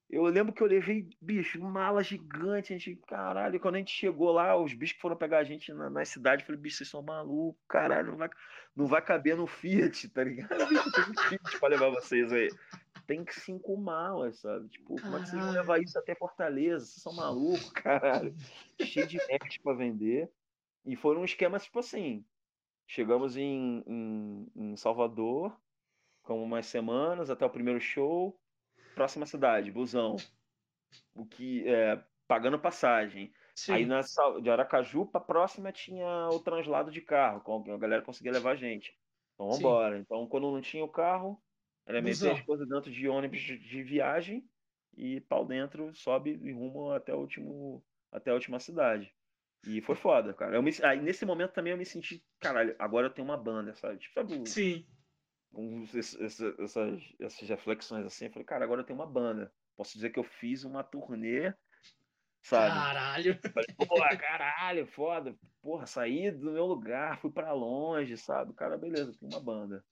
Eu 0.09 0.23
lembro 0.23 0.53
que 0.53 0.63
eu 0.63 0.69
levei, 0.69 1.09
bicho, 1.21 1.61
mala 1.61 2.01
gigante, 2.01 2.73
a 2.73 2.79
gente, 2.79 2.95
caralho, 3.09 3.59
quando 3.59 3.75
a 3.75 3.79
gente 3.79 3.91
chegou 3.93 4.31
lá, 4.31 4.57
os 4.57 4.73
bichos 4.73 4.95
que 4.95 5.03
foram 5.03 5.17
pegar 5.17 5.39
a 5.39 5.45
gente 5.45 5.73
na, 5.73 5.91
na 5.91 6.05
cidade, 6.05 6.43
eu 6.43 6.47
falei, 6.47 6.61
bicho, 6.61 6.77
vocês 6.77 6.89
são 6.89 7.03
malucos, 7.03 7.61
caralho, 7.67 8.13
não 8.13 8.17
vai, 8.17 8.31
não 8.77 8.87
vai 8.87 9.03
caber 9.03 9.37
no 9.37 9.49
Fiat, 9.49 10.09
tá 10.11 10.23
ligado? 10.23 10.49
Bicho, 10.69 10.93
tem 10.93 11.05
um 11.05 11.29
Fiat 11.29 11.59
pra 11.59 11.69
levar 11.69 11.91
vocês 11.91 12.33
aí. 12.33 12.49
Tem 13.05 13.25
que 13.25 13.35
cinco 13.35 13.77
malas, 13.77 14.39
sabe? 14.39 14.69
Tipo, 14.69 15.01
como 15.01 15.17
é 15.17 15.21
que 15.21 15.29
vocês 15.29 15.33
vão 15.33 15.41
Caralho. 15.41 15.61
levar 15.61 15.81
isso 15.81 15.99
até 15.99 16.15
Fortaleza? 16.15 16.85
Vocês 16.85 17.03
são 17.03 17.15
malucos, 17.15 17.71
caralho. 17.71 18.35
Cheio 18.81 19.07
de 19.07 19.17
merch 19.29 19.61
pra 19.63 19.75
vender. 19.75 20.29
E 20.85 20.95
foi 20.97 21.17
um 21.17 21.25
esquema, 21.25 21.59
tipo 21.59 21.79
assim, 21.79 22.25
chegamos 22.87 23.37
em, 23.37 23.83
em, 23.87 24.47
em 24.55 24.77
Salvador, 24.77 25.59
com 26.23 26.43
umas 26.43 26.67
semanas, 26.67 27.31
até 27.31 27.45
o 27.45 27.51
primeiro 27.51 27.81
show, 27.81 28.39
próxima 28.95 29.27
cidade, 29.27 29.71
busão. 29.71 30.17
O 31.15 31.27
que 31.27 31.67
é 31.69 32.03
pagando 32.27 32.59
passagem. 32.59 33.33
Sim. 33.55 33.73
Aí 33.73 33.87
na 33.87 34.01
de 34.43 34.51
Aracaju 34.51 35.07
para 35.07 35.21
próxima 35.21 35.73
tinha 35.73 36.29
o 36.29 36.41
translado 36.41 36.91
de 36.91 37.01
carro, 37.01 37.41
com 37.41 37.73
a 37.73 37.79
galera 37.79 38.03
conseguia 38.03 38.33
levar 38.33 38.53
a 38.53 38.57
gente. 38.57 38.95
Então 39.35 39.51
Sim. 39.53 39.63
vambora. 39.63 39.99
Então 39.99 40.27
quando 40.29 40.51
não 40.51 40.61
tinha 40.61 40.85
o 40.85 40.89
carro, 40.89 41.43
era 41.87 42.03
meter 42.03 42.33
as 42.33 42.41
coisas 42.43 42.69
dentro 42.69 42.91
de 42.91 43.09
ônibus 43.09 43.41
de 43.41 43.59
de 43.59 43.83
viagem 43.83 44.49
e 44.97 45.21
pau 45.21 45.45
dentro, 45.45 45.95
sobe 45.95 46.39
e 46.43 46.53
rumo 46.53 46.91
até 46.91 47.15
o 47.15 47.21
último 47.21 47.85
até 48.11 48.31
a 48.31 48.35
última 48.35 48.59
cidade. 48.59 49.15
E 49.65 49.81
foi 49.81 49.97
foda, 49.97 50.33
cara. 50.35 50.57
Eu 50.57 50.63
me, 50.63 50.71
aí 50.85 51.01
nesse 51.01 51.25
momento 51.25 51.53
também 51.53 51.73
eu 51.73 51.79
me 51.79 51.85
senti, 51.87 52.25
caralho, 52.41 52.77
agora 52.79 53.07
eu 53.09 53.11
tenho 53.15 53.27
uma 53.27 53.37
banda, 53.37 53.75
sabe? 53.75 53.99
Tipo, 53.99 54.15
sabe 54.15 54.49
Sim. 54.49 54.87
um- 55.53 55.83
esse- 55.85 56.23
esse- 56.23 56.55
essas, 56.63 57.03
essas 57.21 57.49
reflexões 57.49 58.05
assim, 58.07 58.27
eu 58.27 58.33
falei, 58.33 58.45
cara, 58.47 58.65
agora 58.65 58.83
eu 58.83 58.85
tenho 58.85 58.99
uma 58.99 59.07
banda. 59.07 59.53
Posso 59.77 59.95
dizer 59.95 60.11
que 60.11 60.19
eu 60.19 60.25
fiz 60.25 60.65
uma 60.65 60.83
turnê, 60.85 61.53
sabe? 62.43 62.75
Caralho. 62.75 63.41
Falei, 63.53 63.75
porra, 63.89 64.17
caralho, 64.17 64.87
foda. 64.87 65.37
Porra, 65.61 65.87
saí 65.87 66.31
do 66.31 66.53
meu 66.53 66.65
lugar, 66.67 67.21
fui 67.21 67.31
pra 67.31 67.53
longe, 67.53 68.17
sabe? 68.17 68.55
Cara, 68.55 68.79
beleza, 68.79 69.13
tem 69.19 69.29
uma 69.29 69.41
banda. 69.41 69.85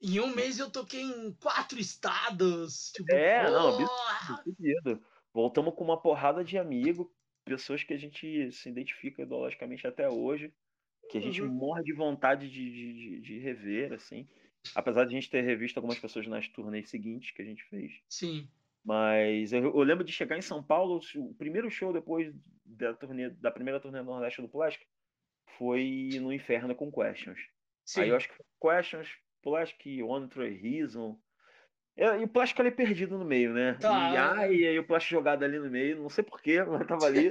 Em 0.00 0.20
um 0.20 0.34
mês 0.34 0.58
eu 0.58 0.70
toquei 0.70 1.02
em 1.02 1.32
quatro 1.34 1.78
estados. 1.78 2.90
Tipo, 2.92 3.12
É, 3.12 3.50
não, 3.50 3.76
porra! 3.78 4.42
Fudido. 4.44 5.02
Voltamos 5.32 5.74
com 5.74 5.82
uma 5.82 6.00
porrada 6.00 6.44
de 6.44 6.58
amigos, 6.58 7.06
pessoas 7.44 7.82
que 7.84 7.94
a 7.94 7.98
gente 7.98 8.50
se 8.52 8.68
identifica 8.68 9.22
ideologicamente 9.22 9.86
até 9.86 10.08
hoje, 10.08 10.52
que 11.10 11.18
a 11.18 11.20
gente 11.20 11.42
Uhum. 11.42 11.52
morre 11.52 11.82
de 11.84 11.92
vontade 11.92 12.50
de, 12.50 12.70
de, 12.72 13.20
de- 13.20 13.38
rever, 13.38 13.92
assim. 13.92 14.26
Apesar 14.74 15.04
de 15.04 15.10
a 15.14 15.20
gente 15.20 15.30
ter 15.30 15.42
revisto 15.42 15.78
algumas 15.78 15.98
pessoas 15.98 16.26
nas 16.26 16.48
turnês 16.48 16.88
seguintes 16.88 17.30
que 17.32 17.42
a 17.42 17.44
gente 17.44 17.62
fez. 17.64 17.92
Sim. 18.08 18.48
Mas 18.84 19.52
eu, 19.52 19.62
eu 19.64 19.82
lembro 19.82 20.04
de 20.04 20.12
chegar 20.12 20.36
em 20.38 20.42
São 20.42 20.62
Paulo, 20.62 21.00
o 21.16 21.34
primeiro 21.34 21.70
show 21.70 21.92
depois 21.92 22.34
da, 22.64 22.94
turnê, 22.94 23.30
da 23.30 23.50
primeira 23.50 23.80
turnê 23.80 23.98
do 23.98 24.04
Nordeste 24.06 24.42
do 24.42 24.48
Plastic 24.48 24.86
foi 25.58 26.18
no 26.20 26.32
Inferno 26.32 26.74
com 26.74 26.90
Questions. 26.90 27.38
Sim. 27.84 28.02
Aí 28.02 28.08
eu 28.10 28.16
acho 28.16 28.28
que 28.28 28.34
Questions, 28.60 29.08
Plastic, 29.42 30.02
On 30.02 30.28
True 30.28 30.50
Reason. 30.56 31.18
E, 31.96 32.02
e 32.02 32.24
o 32.24 32.28
Plastic 32.28 32.58
ali 32.60 32.70
perdido 32.70 33.18
no 33.18 33.24
meio, 33.24 33.52
né? 33.52 33.74
Tá. 33.80 34.12
E, 34.12 34.16
ai, 34.16 34.54
e 34.54 34.66
aí 34.66 34.78
o 34.78 34.86
Plastic 34.86 35.12
jogado 35.12 35.44
ali 35.44 35.58
no 35.58 35.70
meio, 35.70 36.00
não 36.00 36.08
sei 36.08 36.24
porquê, 36.24 36.62
mas 36.62 36.86
tava 36.86 37.06
ali. 37.06 37.30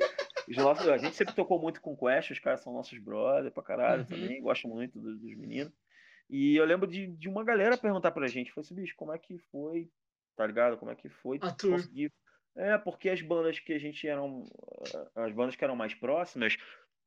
nossos, 0.49 0.87
a 0.87 0.97
gente 0.97 1.15
sempre 1.15 1.35
tocou 1.35 1.59
muito 1.59 1.81
com 1.81 1.95
Questions, 1.95 2.37
os 2.37 2.39
caras 2.39 2.61
são 2.61 2.73
nossos 2.73 2.97
brothers 2.99 3.53
pra 3.53 3.63
caralho 3.63 4.01
uhum. 4.01 4.07
também, 4.07 4.41
gosto 4.41 4.67
muito 4.67 4.99
dos, 4.99 5.19
dos 5.19 5.35
meninos. 5.35 5.73
E 6.29 6.55
eu 6.55 6.65
lembro 6.65 6.87
de, 6.87 7.07
de 7.07 7.29
uma 7.29 7.43
galera 7.43 7.77
perguntar 7.77 8.11
pra 8.11 8.27
gente, 8.27 8.51
foi 8.51 8.61
assim, 8.61 8.75
bicho, 8.75 8.95
como 8.95 9.13
é 9.13 9.17
que 9.17 9.37
foi, 9.51 9.89
tá 10.35 10.47
ligado? 10.47 10.77
Como 10.77 10.91
é 10.91 10.95
que 10.95 11.09
foi 11.09 11.37
a 11.41 11.51
conseguir... 11.51 12.11
É, 12.55 12.77
porque 12.77 13.09
as 13.09 13.21
bandas 13.21 13.59
que 13.59 13.73
a 13.73 13.79
gente 13.79 14.07
eram, 14.07 14.43
as 15.15 15.33
bandas 15.33 15.55
que 15.55 15.63
eram 15.63 15.75
mais 15.75 15.93
próximas, 15.95 16.55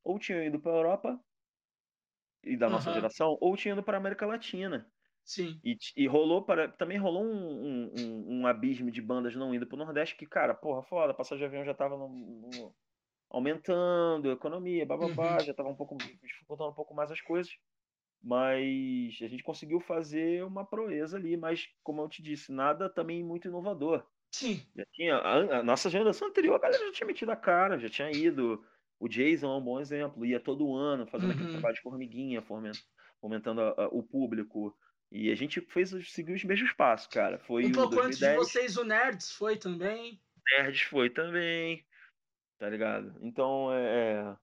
ou 0.03 0.19
tinham 0.19 0.43
ido 0.43 0.59
pra 0.59 0.73
Europa, 0.73 1.19
e 2.43 2.57
da 2.57 2.69
nossa 2.69 2.89
uhum. 2.89 2.95
geração, 2.95 3.37
ou 3.39 3.55
tinham 3.55 3.75
ido 3.75 3.83
pra 3.83 3.97
América 3.97 4.25
Latina. 4.25 4.89
Sim. 5.27 5.59
E, 5.61 5.77
e 5.97 6.07
rolou 6.07 6.41
para. 6.41 6.69
Também 6.69 6.97
rolou 6.97 7.21
um, 7.21 7.91
um, 7.93 8.25
um, 8.29 8.47
abismo 8.47 8.89
de 8.89 9.01
bandas 9.01 9.35
não 9.35 9.53
indo 9.53 9.67
pro 9.67 9.75
Nordeste, 9.75 10.15
que, 10.15 10.25
cara, 10.25 10.53
porra, 10.53 10.81
foda, 10.83 11.13
passagem 11.13 11.39
de 11.39 11.45
avião 11.45 11.65
já 11.65 11.73
tava 11.73 11.97
no, 11.97 12.07
no, 12.07 12.73
aumentando, 13.29 14.31
economia, 14.31 14.85
bababá, 14.85 15.33
uhum. 15.33 15.39
já 15.41 15.53
tava 15.53 15.67
um 15.67 15.75
pouco 15.75 15.97
dificultando 15.97 16.69
um 16.69 16.73
pouco 16.73 16.95
mais 16.95 17.11
as 17.11 17.19
coisas. 17.19 17.51
Mas 18.23 19.19
a 19.21 19.27
gente 19.27 19.43
conseguiu 19.43 19.81
fazer 19.81 20.45
uma 20.45 20.65
proeza 20.65 21.17
ali, 21.17 21.35
mas 21.35 21.67
como 21.83 22.01
eu 22.01 22.07
te 22.07 22.23
disse, 22.23 22.53
nada 22.53 22.89
também 22.89 23.21
muito 23.21 23.49
inovador. 23.49 24.07
Sim. 24.31 24.65
Já 24.77 24.85
tinha, 24.93 25.15
a, 25.17 25.59
a 25.59 25.63
nossa 25.63 25.89
geração 25.89 26.29
anterior, 26.29 26.55
a 26.55 26.59
galera 26.59 26.85
já 26.85 26.91
tinha 26.93 27.07
metido 27.07 27.31
a 27.31 27.35
cara, 27.35 27.77
já 27.77 27.89
tinha 27.89 28.09
ido. 28.11 28.63
O 28.97 29.09
Jason 29.09 29.53
é 29.53 29.57
um 29.57 29.63
bom 29.63 29.79
exemplo, 29.79 30.25
ia 30.25 30.39
todo 30.39 30.73
ano 30.73 31.05
fazendo 31.05 31.31
uhum. 31.31 31.35
aquele 31.35 31.51
trabalho 31.51 31.75
de 31.75 31.81
formiguinha, 31.81 32.41
fomentando 33.19 33.61
a, 33.61 33.69
a, 33.77 33.87
o 33.89 34.01
público. 34.01 34.73
E 35.11 35.31
a 35.31 35.35
gente 35.35 35.61
fez, 35.61 35.91
seguiu 36.09 36.35
os 36.35 36.43
mesmos 36.43 36.71
passos, 36.73 37.07
cara. 37.07 37.39
Foi 37.39 37.65
um 37.65 37.71
pouco 37.71 37.95
2010. 37.95 38.05
antes 38.05 38.19
de 38.19 38.35
vocês, 38.35 38.77
o 38.77 38.83
Nerds 38.83 39.31
foi 39.31 39.57
também. 39.57 40.21
Nerds 40.57 40.81
foi 40.81 41.09
também, 41.09 41.85
tá 42.57 42.69
ligado? 42.69 43.17
Então, 43.21 43.73
é, 43.73 44.37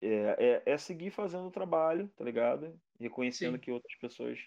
é, 0.00 0.36
é, 0.38 0.62
é 0.72 0.78
seguir 0.78 1.10
fazendo 1.10 1.46
o 1.46 1.50
trabalho, 1.50 2.08
tá 2.16 2.24
ligado? 2.24 2.78
Reconhecendo 3.00 3.54
Sim. 3.54 3.60
que 3.60 3.70
outras 3.72 3.94
pessoas 3.96 4.38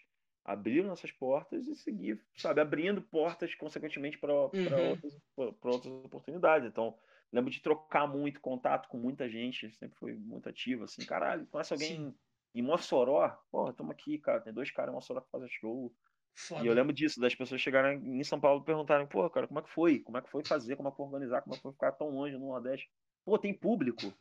abriram 0.46 0.94
essas 0.94 1.12
portas 1.12 1.68
e 1.68 1.76
seguir, 1.76 2.22
sabe, 2.38 2.62
abrindo 2.62 3.02
portas, 3.02 3.54
consequentemente, 3.56 4.18
para 4.18 4.34
uhum. 4.34 4.90
outras, 4.90 5.18
outras 5.62 5.94
oportunidades. 6.06 6.66
Então, 6.66 6.98
lembro 7.34 7.52
de 7.52 7.62
trocar 7.62 8.08
muito 8.08 8.40
contato 8.40 8.88
com 8.88 8.98
muita 8.98 9.28
gente, 9.28 9.70
sempre 9.74 9.98
foi 9.98 10.14
muito 10.14 10.48
ativo, 10.48 10.86
assim, 10.86 11.06
caralho, 11.06 11.46
conhece 11.48 11.74
alguém 11.74 11.98
Sim. 11.98 12.16
Em 12.60 12.64
Mossoró? 12.64 13.30
Porra, 13.52 13.72
estamos 13.72 13.92
aqui, 13.92 14.18
cara, 14.18 14.42
tem 14.42 14.54
dois 14.54 14.72
caras 14.72 14.92
em 14.92 14.96
Mossoró 14.96 15.22
que 15.22 15.32
fazem 15.32 15.50
show. 15.50 15.94
Foda. 16.36 16.64
E 16.64 16.68
eu 16.68 16.74
lembro 16.74 16.94
disso, 16.94 17.20
das 17.20 17.34
pessoas 17.34 17.60
chegarem 17.60 18.20
em 18.20 18.24
São 18.24 18.40
Paulo 18.40 18.62
e 18.62 18.66
perguntarem, 18.66 19.08
pô, 19.08 19.28
cara, 19.28 19.48
como 19.48 19.60
é 19.60 19.64
que 19.64 19.72
foi? 19.72 20.00
Como 20.00 20.18
é 20.18 20.22
que 20.22 20.30
foi 20.30 20.46
fazer? 20.46 20.76
Como 20.76 20.88
é 20.88 20.92
que 20.92 20.98
foi 20.98 21.06
organizar? 21.08 21.42
Como 21.42 21.56
é 21.56 21.58
que 21.58 21.64
foi 21.64 21.72
ficar 21.72 21.92
tão 21.94 22.10
longe 22.10 22.38
no 22.38 22.50
Nordeste? 22.50 22.92
Pô, 23.26 23.40
tem 23.40 23.52
público, 23.52 24.14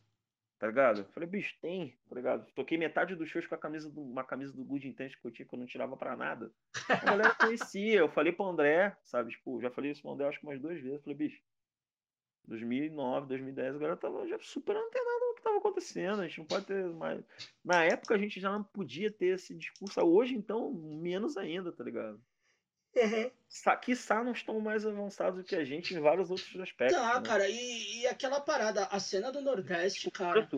tá 0.59 0.67
ligado? 0.67 1.05
Falei, 1.13 1.29
bicho, 1.29 1.55
tem, 1.61 1.95
tá 2.09 2.15
ligado? 2.15 2.51
Toquei 2.55 2.79
metade 2.79 3.15
dos 3.15 3.29
shows 3.29 3.47
com 3.47 3.55
a 3.55 3.59
camisa 3.59 3.91
do, 3.91 4.01
uma 4.01 4.25
camisa 4.25 4.55
do 4.55 4.65
Good 4.65 4.89
Intense 4.89 5.15
que 5.15 5.27
eu 5.27 5.31
tinha, 5.31 5.47
que 5.47 5.55
eu 5.55 5.59
não 5.59 5.67
tirava 5.67 5.95
pra 5.95 6.17
nada. 6.17 6.51
A 6.89 7.05
galera 7.05 7.35
conhecia, 7.37 7.99
eu 7.99 8.09
falei 8.09 8.33
pro 8.33 8.47
André, 8.47 8.97
sabe? 9.05 9.33
Tipo, 9.33 9.61
já 9.61 9.71
falei 9.71 9.91
isso 9.91 10.01
pro 10.01 10.13
André 10.13 10.27
acho 10.27 10.41
que 10.41 10.47
umas 10.47 10.61
duas 10.61 10.81
vezes. 10.81 11.03
Falei, 11.03 11.17
bicho, 11.19 11.43
2009, 12.47 13.27
2010, 13.27 13.77
a 13.77 13.79
galera 13.79 13.97
tava 13.97 14.27
já 14.27 14.39
super 14.41 14.75
antenada 14.75 15.26
no 15.51 15.59
que 15.59 15.59
tava 15.59 15.59
acontecendo. 15.59 16.21
A 16.21 16.27
gente 16.27 16.39
não 16.39 16.47
pode 16.47 16.67
ter 16.67 16.85
mais. 16.87 17.23
Na 17.65 17.85
época 17.85 18.15
a 18.15 18.19
gente 18.19 18.41
já 18.41 18.51
não 18.51 18.63
podia 18.63 19.11
ter 19.11 19.35
esse 19.35 19.55
discurso. 19.55 20.01
Hoje, 20.01 20.35
então, 20.35 20.73
menos 20.73 21.37
ainda, 21.37 21.73
tá 21.73 21.85
ligado? 21.85 22.21
Uhum. 22.97 23.31
Quiçá 23.83 24.25
não 24.25 24.33
estão 24.33 24.59
mais 24.59 24.87
avançados 24.87 25.41
do 25.41 25.45
que 25.45 25.55
a 25.55 25.65
gente 25.65 25.95
em 25.95 26.01
vários 26.01 26.31
outros 26.31 26.59
aspectos. 26.59 26.97
Tá, 26.97 27.21
né? 27.21 27.27
cara, 27.27 27.49
e, 27.49 28.01
e, 28.01 28.07
aquela 28.07 28.41
parada, 28.41 28.87
a 28.87 28.99
cena 28.99 29.31
do 29.31 29.43
Nordeste, 29.43 30.11
cara, 30.11 30.49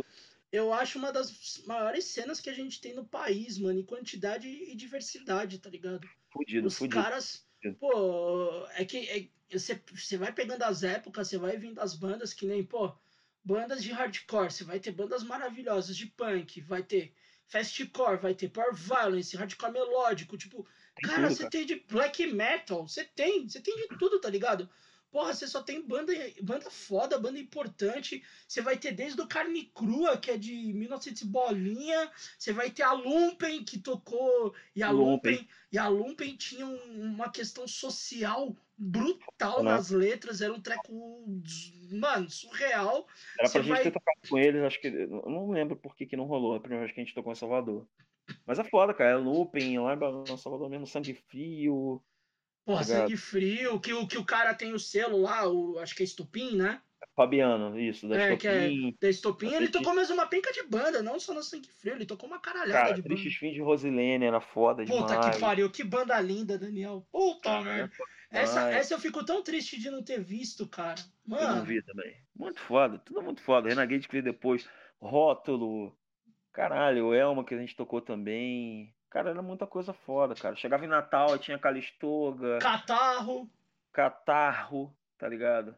eu 0.53 0.73
acho 0.73 0.99
uma 0.99 1.13
das 1.13 1.63
maiores 1.67 2.05
cenas 2.05 2.41
que 2.41 2.49
a 2.49 2.55
gente 2.55 2.81
tem 2.81 2.95
no 2.95 3.05
país, 3.05 3.59
mano, 3.59 3.81
em 3.81 3.85
quantidade 3.85 4.49
e 4.49 4.75
diversidade, 4.77 5.59
tá 5.59 5.69
ligado? 5.69 6.09
Fudido, 6.31 6.69
Os 6.69 6.79
fudido. 6.79 7.03
caras, 7.03 7.45
pô, 7.81 8.67
é 8.77 8.85
que 8.85 8.99
é, 9.09 9.29
você, 9.59 9.81
você 9.93 10.17
vai 10.17 10.33
pegando 10.33 10.63
as 10.63 10.85
épocas, 10.85 11.29
você 11.29 11.39
vai 11.39 11.57
vindo 11.57 11.81
as 11.81 11.97
bandas 11.97 12.33
que 12.33 12.47
nem, 12.47 12.65
pô, 12.65 12.97
bandas 13.45 13.83
de 13.83 13.93
hardcore, 13.93 14.51
você 14.51 14.65
vai 14.65 14.81
ter 14.81 14.93
bandas 14.93 15.23
maravilhosas 15.23 15.97
de 15.97 16.07
punk, 16.07 16.61
vai 16.61 16.83
ter 16.83 17.13
fastcore, 17.47 18.21
vai 18.21 18.35
ter 18.35 18.49
power 18.49 18.75
violence, 18.75 19.37
hardcore 19.37 19.73
melódico, 19.73 20.37
tipo, 20.37 20.67
cara, 21.03 21.31
você 21.31 21.49
tem 21.49 21.65
de 21.65 21.77
black 21.89 22.27
metal, 22.27 22.87
você 22.87 23.05
tem, 23.05 23.49
você 23.49 23.61
tem 23.61 23.75
de 23.77 23.99
tudo, 23.99 24.21
tá 24.21 24.29
ligado? 24.29 24.69
Porra, 25.11 25.33
você 25.33 25.47
só 25.47 25.63
tem 25.63 25.81
banda, 25.81 26.13
banda 26.43 26.71
foda, 26.71 27.19
banda 27.19 27.39
importante. 27.39 28.23
Você 28.47 28.61
vai 28.61 28.77
ter 28.77 28.93
desde 28.93 29.21
o 29.21 29.27
Carne 29.27 29.65
Crua, 29.75 30.19
que 30.19 30.31
é 30.31 30.37
de 30.37 30.53
1900 30.75 31.23
bolinha. 31.23 32.11
Você 32.39 32.53
vai 32.53 32.71
ter 32.71 32.83
a 32.83 32.93
Lumpen, 32.93 33.65
que 33.65 33.79
tocou. 33.79 34.55
E 34.77 34.83
a 34.83 34.91
Lumpen, 34.91 35.33
Lumpen 35.33 35.49
e 35.73 35.79
a 35.79 35.89
Lumpen 35.89 36.37
tinha 36.37 36.67
um, 36.67 37.13
uma 37.15 37.31
questão 37.31 37.67
social 37.67 38.55
brutal 38.77 39.63
Não. 39.63 39.73
nas 39.73 39.89
letras. 39.89 40.43
Era 40.43 40.53
um 40.53 40.61
treco, 40.61 41.25
mano, 41.91 42.29
surreal. 42.29 43.07
Era 43.39 43.49
pra 43.49 43.49
você 43.49 43.59
gente 43.61 43.69
vai... 43.69 43.83
ter 43.83 43.93
tocado 43.93 44.21
com 44.29 44.39
eles, 44.39 44.63
acho 44.63 44.81
que. 44.81 44.89
Eu 44.89 45.25
não 45.27 45.51
lembro 45.51 45.75
por 45.75 45.97
que, 45.97 46.05
que 46.05 46.17
não 46.17 46.25
rolou 46.25 46.55
a 46.55 46.61
primeira 46.61 46.85
vez 46.85 46.95
que 46.95 47.01
a 47.01 47.05
gente 47.05 47.15
tocou 47.15 47.33
em 47.33 47.37
Salvador. 47.37 47.89
Mas 48.45 48.59
é 48.59 48.65
foda, 48.65 48.93
cara. 48.93 49.11
É 49.11 49.17
Lumpen, 49.17 49.79
lá 49.79 49.95
em 49.95 50.37
Salvador 50.37 50.69
mesmo, 50.69 50.87
Sangue 50.87 51.15
Frio. 51.15 52.03
Porra, 52.69 52.85
sangue 52.85 53.17
frio, 53.17 53.81
que 53.81 53.95
o, 53.95 54.07
que 54.07 54.19
o 54.19 54.25
cara 54.27 54.53
tem 54.53 54.75
o 54.75 54.79
selo 54.79 55.23
lá, 55.23 55.49
o, 55.49 55.79
acho 55.79 55.95
que 55.97 56.03
é 56.03 56.05
Estupim, 56.05 56.55
né? 56.55 56.83
Fabiano, 57.17 57.81
isso, 57.81 58.07
da 58.07 58.21
é, 58.21 58.35
Estopim. 58.35 58.39
Que 58.39 58.49
é 58.49 58.93
da 59.01 59.09
Estopim, 59.09 59.55
ele 59.55 59.69
tocou 59.69 59.95
mais 59.95 60.11
uma 60.11 60.27
penca 60.27 60.53
de 60.53 60.63
banda, 60.65 61.03
não 61.03 61.19
só 61.19 61.33
no 61.33 61.43
Sangue 61.43 61.71
Frio, 61.81 61.95
ele 61.95 62.05
tocou 62.05 62.29
uma 62.29 62.39
caralhada 62.39 62.73
cara, 62.73 62.93
de 62.93 63.01
banda. 63.01 63.15
Tristes 63.15 63.37
Fins 63.37 63.55
de 63.55 63.63
Rosilene, 63.63 64.23
era 64.23 64.39
foda 64.39 64.85
Puta 64.85 64.93
demais. 64.93 65.17
Puta 65.17 65.31
que 65.31 65.41
pariu, 65.41 65.71
que 65.71 65.83
banda 65.83 66.21
linda, 66.21 66.59
Daniel. 66.59 67.09
Puta 67.11 67.51
ah, 67.51 67.63
merda. 67.63 67.91
É 68.31 68.43
essa, 68.43 68.71
essa 68.71 68.93
eu 68.93 68.99
fico 68.99 69.25
tão 69.25 69.43
triste 69.43 69.81
de 69.81 69.91
não 69.91 70.03
ter 70.03 70.23
visto, 70.23 70.69
cara. 70.69 71.01
Mano. 71.27 71.43
Eu 71.43 71.57
não 71.57 71.65
vi 71.65 71.83
também. 71.83 72.17
Muito 72.37 72.61
foda, 72.61 72.99
tudo 72.99 73.23
muito 73.23 73.41
foda. 73.41 73.71
Renegade 73.71 74.07
que 74.07 74.13
veio 74.13 74.25
depois, 74.25 74.69
Rótulo, 75.01 75.97
caralho, 76.53 77.07
o 77.07 77.15
Elma 77.15 77.43
que 77.47 77.55
a 77.55 77.59
gente 77.59 77.75
tocou 77.75 78.03
também. 78.03 78.95
Cara, 79.11 79.31
era 79.31 79.43
muita 79.43 79.67
coisa 79.67 79.93
foda, 79.93 80.35
cara. 80.35 80.55
Chegava 80.55 80.85
em 80.85 80.89
Natal, 80.89 81.39
tinha 81.39 81.59
Calistoga. 81.59 82.59
Catarro. 82.59 83.51
Catarro, 83.93 84.95
tá 85.17 85.29
ligado? 85.29 85.75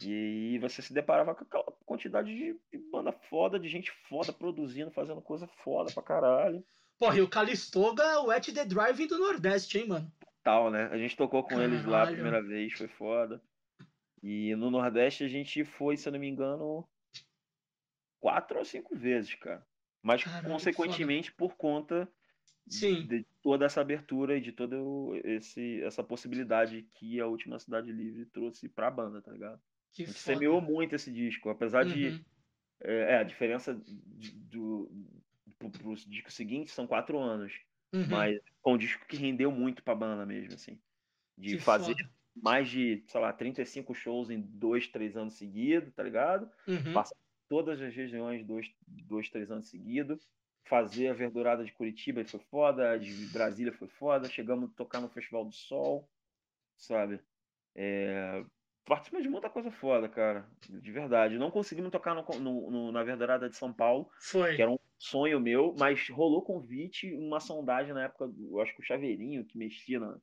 E 0.00 0.58
você 0.60 0.82
se 0.82 0.92
deparava 0.92 1.34
com 1.34 1.44
aquela 1.44 1.64
quantidade 1.86 2.34
de, 2.34 2.58
banda 2.90 3.12
foda, 3.30 3.58
de 3.58 3.68
gente 3.68 3.92
foda 4.08 4.32
produzindo, 4.32 4.90
fazendo 4.90 5.22
coisa 5.22 5.46
foda 5.62 5.92
pra 5.92 6.02
caralho. 6.02 6.64
Porra, 6.98 7.18
e 7.18 7.22
o 7.22 7.28
Calistoga, 7.28 8.20
o 8.20 8.30
At 8.30 8.48
The 8.48 8.64
Driving 8.64 9.06
do 9.06 9.18
Nordeste, 9.18 9.78
hein, 9.78 9.88
mano? 9.88 10.12
Tal, 10.42 10.70
né? 10.70 10.88
A 10.90 10.98
gente 10.98 11.16
tocou 11.16 11.42
com 11.42 11.50
caralho. 11.50 11.74
eles 11.74 11.86
lá 11.86 12.02
a 12.02 12.06
primeira 12.06 12.42
vez, 12.42 12.72
foi 12.72 12.88
foda. 12.88 13.40
E 14.22 14.54
no 14.56 14.70
Nordeste 14.70 15.24
a 15.24 15.28
gente 15.28 15.64
foi, 15.64 15.96
se 15.96 16.08
eu 16.08 16.12
não 16.12 16.18
me 16.18 16.28
engano, 16.28 16.86
quatro 18.20 18.58
ou 18.58 18.64
cinco 18.64 18.96
vezes, 18.96 19.34
cara. 19.34 19.64
Mas, 20.02 20.24
caralho, 20.24 20.48
consequentemente, 20.48 21.32
por 21.32 21.54
conta 21.56 22.08
Sim. 22.68 23.06
de 23.06 23.26
toda 23.42 23.66
essa 23.66 23.80
abertura 23.80 24.36
e 24.36 24.40
de 24.40 24.52
toda 24.52 24.76
esse, 25.24 25.82
essa 25.82 26.02
possibilidade 26.02 26.82
que 26.94 27.20
a 27.20 27.26
última 27.26 27.58
Cidade 27.58 27.92
Livre 27.92 28.24
trouxe 28.26 28.68
pra 28.68 28.90
banda, 28.90 29.20
tá 29.20 29.30
ligado? 29.30 29.60
Que 29.92 30.02
a 30.02 30.06
gente 30.06 30.18
foda. 30.18 30.34
semeou 30.34 30.60
muito 30.60 30.94
esse 30.94 31.12
disco, 31.12 31.50
apesar 31.50 31.86
uhum. 31.86 31.92
de. 31.92 32.24
É, 32.80 33.14
é, 33.14 33.18
a 33.18 33.22
diferença 33.22 33.80
do, 34.50 34.90
pro, 35.58 35.70
pros 35.70 36.04
discos 36.04 36.34
seguintes 36.34 36.72
são 36.72 36.86
quatro 36.86 37.18
anos. 37.18 37.52
Uhum. 37.92 38.06
Mas 38.08 38.40
com 38.60 38.74
um 38.74 38.78
disco 38.78 39.06
que 39.06 39.16
rendeu 39.16 39.52
muito 39.52 39.82
pra 39.82 39.94
banda 39.94 40.26
mesmo, 40.26 40.54
assim. 40.54 40.80
De 41.36 41.56
que 41.56 41.62
fazer 41.62 41.94
foda. 41.94 42.10
mais 42.34 42.68
de, 42.68 43.04
sei 43.06 43.20
lá, 43.20 43.32
35 43.32 43.94
shows 43.94 44.30
em 44.30 44.40
dois, 44.40 44.88
três 44.88 45.16
anos 45.16 45.34
seguidos, 45.34 45.92
tá 45.94 46.02
ligado? 46.02 46.50
Uhum. 46.66 46.92
Passa 46.92 47.14
todas 47.48 47.80
as 47.80 47.94
regiões 47.94 48.44
dois, 48.44 48.72
dois, 48.88 49.28
três 49.28 49.50
anos 49.50 49.68
seguidos 49.68 50.26
fazer 50.64 51.08
a 51.08 51.14
verdurada 51.14 51.64
de 51.64 51.72
Curitiba 51.72 52.24
foi 52.24 52.40
foda, 52.50 52.92
a 52.92 52.98
de 52.98 53.26
Brasília 53.26 53.72
foi 53.72 53.88
foda, 53.88 54.28
chegamos 54.28 54.70
a 54.70 54.74
tocar 54.74 55.00
no 55.00 55.08
Festival 55.08 55.44
do 55.44 55.52
Sol, 55.52 56.08
sabe? 56.76 57.20
É... 57.74 58.44
Participamos 58.86 59.24
de 59.24 59.30
muita 59.30 59.48
coisa 59.48 59.70
foda, 59.70 60.08
cara, 60.10 60.46
de 60.68 60.92
verdade. 60.92 61.38
Não 61.38 61.50
conseguimos 61.50 61.90
tocar 61.90 62.14
no, 62.14 62.22
no, 62.38 62.70
no, 62.70 62.92
na 62.92 63.02
verdurada 63.02 63.48
de 63.48 63.56
São 63.56 63.72
Paulo, 63.72 64.10
foi. 64.20 64.56
que 64.56 64.60
era 64.60 64.70
um 64.70 64.78
sonho 64.98 65.40
meu, 65.40 65.74
mas 65.78 66.08
rolou 66.10 66.42
convite, 66.42 67.14
uma 67.14 67.40
sondagem 67.40 67.94
na 67.94 68.04
época, 68.04 68.30
eu 68.38 68.60
acho 68.60 68.74
que 68.74 68.80
o 68.80 68.84
Chaveirinho 68.84 69.44
que 69.46 69.56
mexia 69.56 69.98
na, 69.98 70.18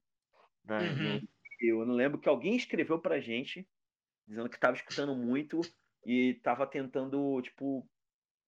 na 0.64 0.78
uhum. 0.78 1.28
eu 1.60 1.86
não 1.86 1.96
lembro 1.96 2.20
que 2.20 2.30
alguém 2.30 2.56
escreveu 2.56 3.00
pra 3.00 3.20
gente 3.20 3.68
dizendo 4.28 4.50
que 4.50 4.56
estava 4.56 4.76
escutando 4.76 5.16
muito 5.16 5.62
e 6.06 6.36
tava 6.44 6.66
tentando, 6.66 7.42
tipo, 7.42 7.88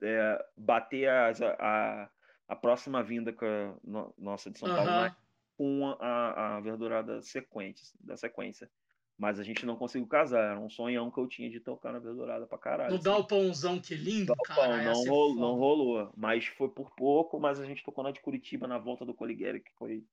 é, 0.04 0.46
bater 0.58 1.10
as, 1.10 1.42
a, 1.42 2.10
a 2.48 2.56
próxima 2.56 3.02
vinda 3.02 3.32
com 3.34 3.46
a 3.46 3.76
no, 3.84 4.14
nossa 4.18 4.52
de 4.52 4.60
São 4.60 4.70
Paulo 4.70 4.90
Aham. 4.90 5.04
né, 5.04 5.16
com 5.58 5.98
a, 6.00 6.58
a 6.58 6.60
verdurada 6.60 7.22
sequência, 7.22 7.98
da 8.00 8.18
sequência. 8.18 8.70
Mas 9.18 9.40
a 9.40 9.44
gente 9.44 9.66
não 9.66 9.76
conseguiu 9.76 10.08
casar. 10.08 10.52
Era 10.52 10.60
um 10.60 10.70
sonhão 10.70 11.12
que 11.12 11.20
eu 11.20 11.28
tinha 11.28 11.50
de 11.50 11.60
tocar 11.60 11.94
na 11.94 12.00
verdurada 12.00 12.48
pra 12.48 12.58
caralho. 12.58 12.90
No 12.90 12.96
assim. 12.96 13.04
galpãozão, 13.04 13.80
que 13.80 13.96
lindo, 13.96 14.36
cara. 14.44 14.84
não, 14.84 15.06
foda. 15.06 15.40
não 15.40 15.56
rolou. 15.56 16.12
Mas 16.18 16.48
foi 16.48 16.68
por 16.70 16.92
pouco, 16.96 17.40
mas 17.40 17.60
a 17.60 17.66
gente 17.66 17.84
tocou 17.84 18.04
na 18.04 18.12
de 18.12 18.20
Curitiba 18.20 18.68
na 18.68 18.80
volta 18.80 19.06
do 19.06 19.14
Coligueri, 19.14 19.60
que 19.60 19.72
foi. 19.78 20.04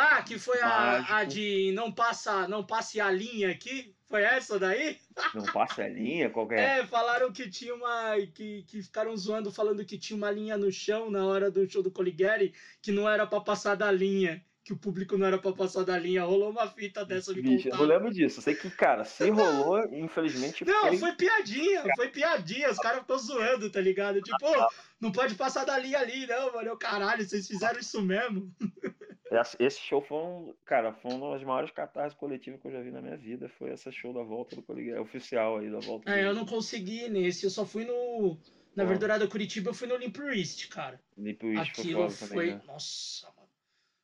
Ah, 0.00 0.22
que 0.22 0.38
foi 0.38 0.60
a, 0.60 1.16
a 1.18 1.24
de 1.24 1.72
não 1.72 1.92
passa, 1.92 2.48
não 2.48 2.64
passe 2.64 3.00
a 3.00 3.10
linha 3.10 3.50
aqui? 3.50 3.94
Foi 4.08 4.22
essa 4.22 4.58
daí? 4.58 4.98
Não 5.34 5.44
passa 5.44 5.84
a 5.84 5.88
linha, 5.88 6.30
qualquer. 6.30 6.58
É, 6.80 6.86
falaram 6.86 7.30
que 7.32 7.48
tinha 7.48 7.74
uma. 7.74 8.16
Que, 8.34 8.64
que 8.64 8.82
ficaram 8.82 9.16
zoando, 9.16 9.52
falando 9.52 9.84
que 9.84 9.98
tinha 9.98 10.16
uma 10.16 10.30
linha 10.30 10.56
no 10.56 10.72
chão 10.72 11.10
na 11.10 11.24
hora 11.26 11.50
do 11.50 11.68
show 11.70 11.82
do 11.82 11.90
Coligueri, 11.92 12.52
que 12.82 12.90
não 12.90 13.08
era 13.08 13.26
pra 13.26 13.40
passar 13.40 13.74
da 13.76 13.90
linha. 13.92 14.42
Que 14.62 14.74
o 14.74 14.76
público 14.76 15.16
não 15.16 15.26
era 15.26 15.38
pra 15.38 15.52
passar 15.52 15.84
da 15.84 15.98
linha. 15.98 16.22
Rolou 16.22 16.50
uma 16.50 16.66
fita 16.68 17.04
dessa 17.04 17.32
me 17.32 17.40
Bicho, 17.40 17.68
eu 17.68 17.84
lembro 17.84 18.12
disso. 18.12 18.38
Eu 18.40 18.42
sei 18.42 18.54
que, 18.54 18.70
cara, 18.70 19.04
se 19.04 19.28
rolou, 19.30 19.78
infelizmente 19.92 20.64
Não, 20.66 20.88
foi. 20.88 20.98
foi 20.98 21.12
piadinha, 21.12 21.82
foi 21.96 22.08
piadinha. 22.08 22.70
Os 22.70 22.78
caras 22.78 23.00
ficou 23.00 23.18
zoando, 23.18 23.70
tá 23.70 23.80
ligado? 23.80 24.20
Tipo, 24.20 24.46
"Ô, 24.46 24.68
não 25.00 25.10
pode 25.12 25.34
passar 25.34 25.64
da 25.64 25.78
linha 25.78 25.98
ali, 25.98 26.26
não, 26.26 26.52
mano. 26.52 26.68
Eu, 26.68 26.76
caralho, 26.76 27.26
vocês 27.26 27.46
fizeram 27.46 27.78
isso 27.80 28.02
mesmo? 28.02 28.52
Esse- 29.30 29.80
show 29.80 30.02
foi 30.02 30.18
um, 30.18 30.54
cara, 30.64 30.92
foi 30.92 31.12
uma 31.12 31.32
das 31.34 31.44
maiores 31.44 31.70
catarses 31.70 32.18
coletivas 32.18 32.60
que 32.60 32.66
eu 32.66 32.72
já 32.72 32.80
vi 32.80 32.90
na 32.90 33.00
minha 33.00 33.16
vida. 33.16 33.48
Foi 33.48 33.70
esse 33.70 33.90
show 33.92 34.12
da 34.12 34.22
volta 34.22 34.56
do 34.56 34.62
Coligueri, 34.62 34.98
oficial 34.98 35.58
aí 35.58 35.70
da 35.70 35.78
volta. 35.78 36.10
É, 36.10 36.22
do- 36.22 36.28
eu 36.28 36.34
não 36.34 36.44
consegui 36.44 37.08
nesse, 37.08 37.44
eu 37.44 37.50
só 37.50 37.64
fui 37.64 37.84
no. 37.84 38.36
Na 38.74 38.82
Ó. 38.84 38.86
verdade, 38.86 39.26
Curitiba 39.28 39.70
eu 39.70 39.74
fui 39.74 39.86
no 39.86 39.96
Limp 39.96 40.16
Wrist, 40.18 40.68
cara. 40.68 41.00
Limp 41.16 41.40
foi 41.40 41.56
Aquilo 41.56 42.10
foi. 42.10 42.28
também, 42.28 42.54
né? 42.56 42.62
Nossa, 42.66 43.32
mano. 43.36 43.48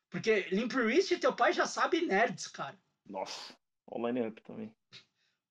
Porque 0.09 0.41
Limp 0.51 0.73
Wrist, 0.73 1.17
teu 1.19 1.35
pai 1.35 1.51
já 1.51 1.65
sabe 1.65 2.01
nerds, 2.05 2.47
cara. 2.47 2.79
Nossa, 3.05 3.53
online 3.91 4.27
up 4.27 4.41
também. 4.43 4.73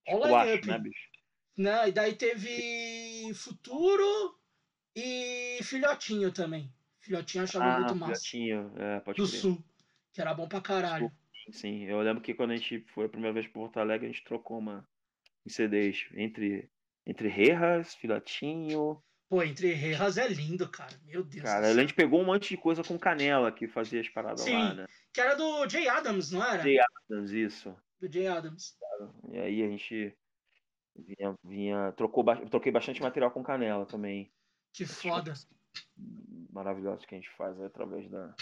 All 0.08 0.18
Esculacho, 0.20 0.46
line 0.46 0.58
up. 0.58 0.68
né, 0.68 0.78
bicho? 0.78 1.10
Né? 1.56 1.88
E 1.88 1.92
daí 1.92 2.14
teve 2.14 3.32
Futuro 3.34 4.38
e 4.94 5.58
Filhotinho 5.62 6.32
também. 6.32 6.72
Filhotinho 7.06 7.42
eu 7.42 7.44
achava 7.44 7.64
Ah, 7.64 7.78
muito 7.78 7.94
massa. 7.94 8.20
Filhotinho, 8.20 8.72
é, 8.76 9.00
pode 9.00 9.22
Do 9.22 9.28
crer. 9.28 9.40
Sul. 9.40 9.64
Que 10.12 10.20
era 10.20 10.34
bom 10.34 10.48
pra 10.48 10.60
caralho. 10.60 11.10
Sim, 11.52 11.84
eu 11.84 12.00
lembro 12.00 12.20
que 12.20 12.34
quando 12.34 12.50
a 12.50 12.56
gente 12.56 12.80
foi 12.88 13.06
a 13.06 13.08
primeira 13.08 13.32
vez 13.32 13.46
para 13.46 13.54
Porto 13.54 13.78
Alegre, 13.78 14.08
a 14.08 14.10
gente 14.10 14.24
trocou 14.24 14.58
uma 14.58 14.86
em 15.46 15.50
CDs 15.50 16.08
entre 16.14 16.68
entre 17.06 17.28
Rejas, 17.28 17.94
Filhotinho. 17.94 19.00
Pô, 19.28 19.40
entre 19.40 19.72
Rejas 19.72 20.18
é 20.18 20.26
lindo, 20.26 20.68
cara. 20.68 20.92
Meu 21.04 21.22
Deus 21.22 21.44
Cara, 21.44 21.68
a 21.68 21.74
gente 21.74 21.94
pegou 21.94 22.20
um 22.20 22.24
monte 22.24 22.48
de 22.48 22.56
coisa 22.56 22.82
com 22.82 22.98
canela 22.98 23.52
que 23.52 23.68
fazia 23.68 24.00
as 24.00 24.08
paradas 24.08 24.40
Sim. 24.40 24.54
lá, 24.54 24.74
né? 24.74 24.86
Que 25.12 25.20
era 25.20 25.36
do 25.36 25.68
Jay 25.68 25.88
Adams, 25.88 26.32
não 26.32 26.44
era? 26.44 26.62
Jay 26.64 26.78
Adams, 26.80 27.30
isso. 27.30 27.76
Do 28.00 28.12
Jay 28.12 28.26
Adams. 28.26 28.76
E 29.30 29.38
aí 29.38 29.62
a 29.62 29.68
gente 29.68 30.16
vinha, 30.96 31.34
vinha 31.44 31.92
trocou, 31.92 32.24
troquei 32.50 32.72
bastante 32.72 33.00
material 33.00 33.30
com 33.30 33.44
canela 33.44 33.86
também. 33.86 34.32
Que 34.72 34.84
foda. 34.84 35.34
Maravilhoso 36.56 37.06
que 37.06 37.14
a 37.14 37.18
gente 37.18 37.30
faz 37.36 37.60
através 37.60 38.08
da 38.10 38.34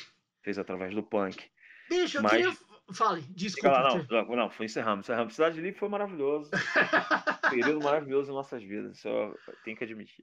fez 0.45 0.57
através 0.57 0.95
do 0.95 1.03
punk. 1.03 1.51
Eu 1.91 2.23
Mas- 2.23 2.31
queria. 2.33 2.53
Fale, 2.93 3.23
desculpa. 3.31 3.81
lá, 3.81 4.07
não, 4.11 4.37
não, 4.37 4.51
foi 4.51 4.67
encerramos, 4.67 5.07
encerramos. 5.07 5.35
Cidade 5.35 5.59
Livre 5.61 5.79
foi 5.81 5.89
maravilhoso. 5.89 6.51
Período 7.51 7.83
maravilhoso 7.83 8.31
em 8.31 8.35
nossas 8.35 8.63
vidas, 8.63 8.99
só 9.01 9.35
tem 9.65 9.75
que 9.75 9.83
admitir. 9.83 10.23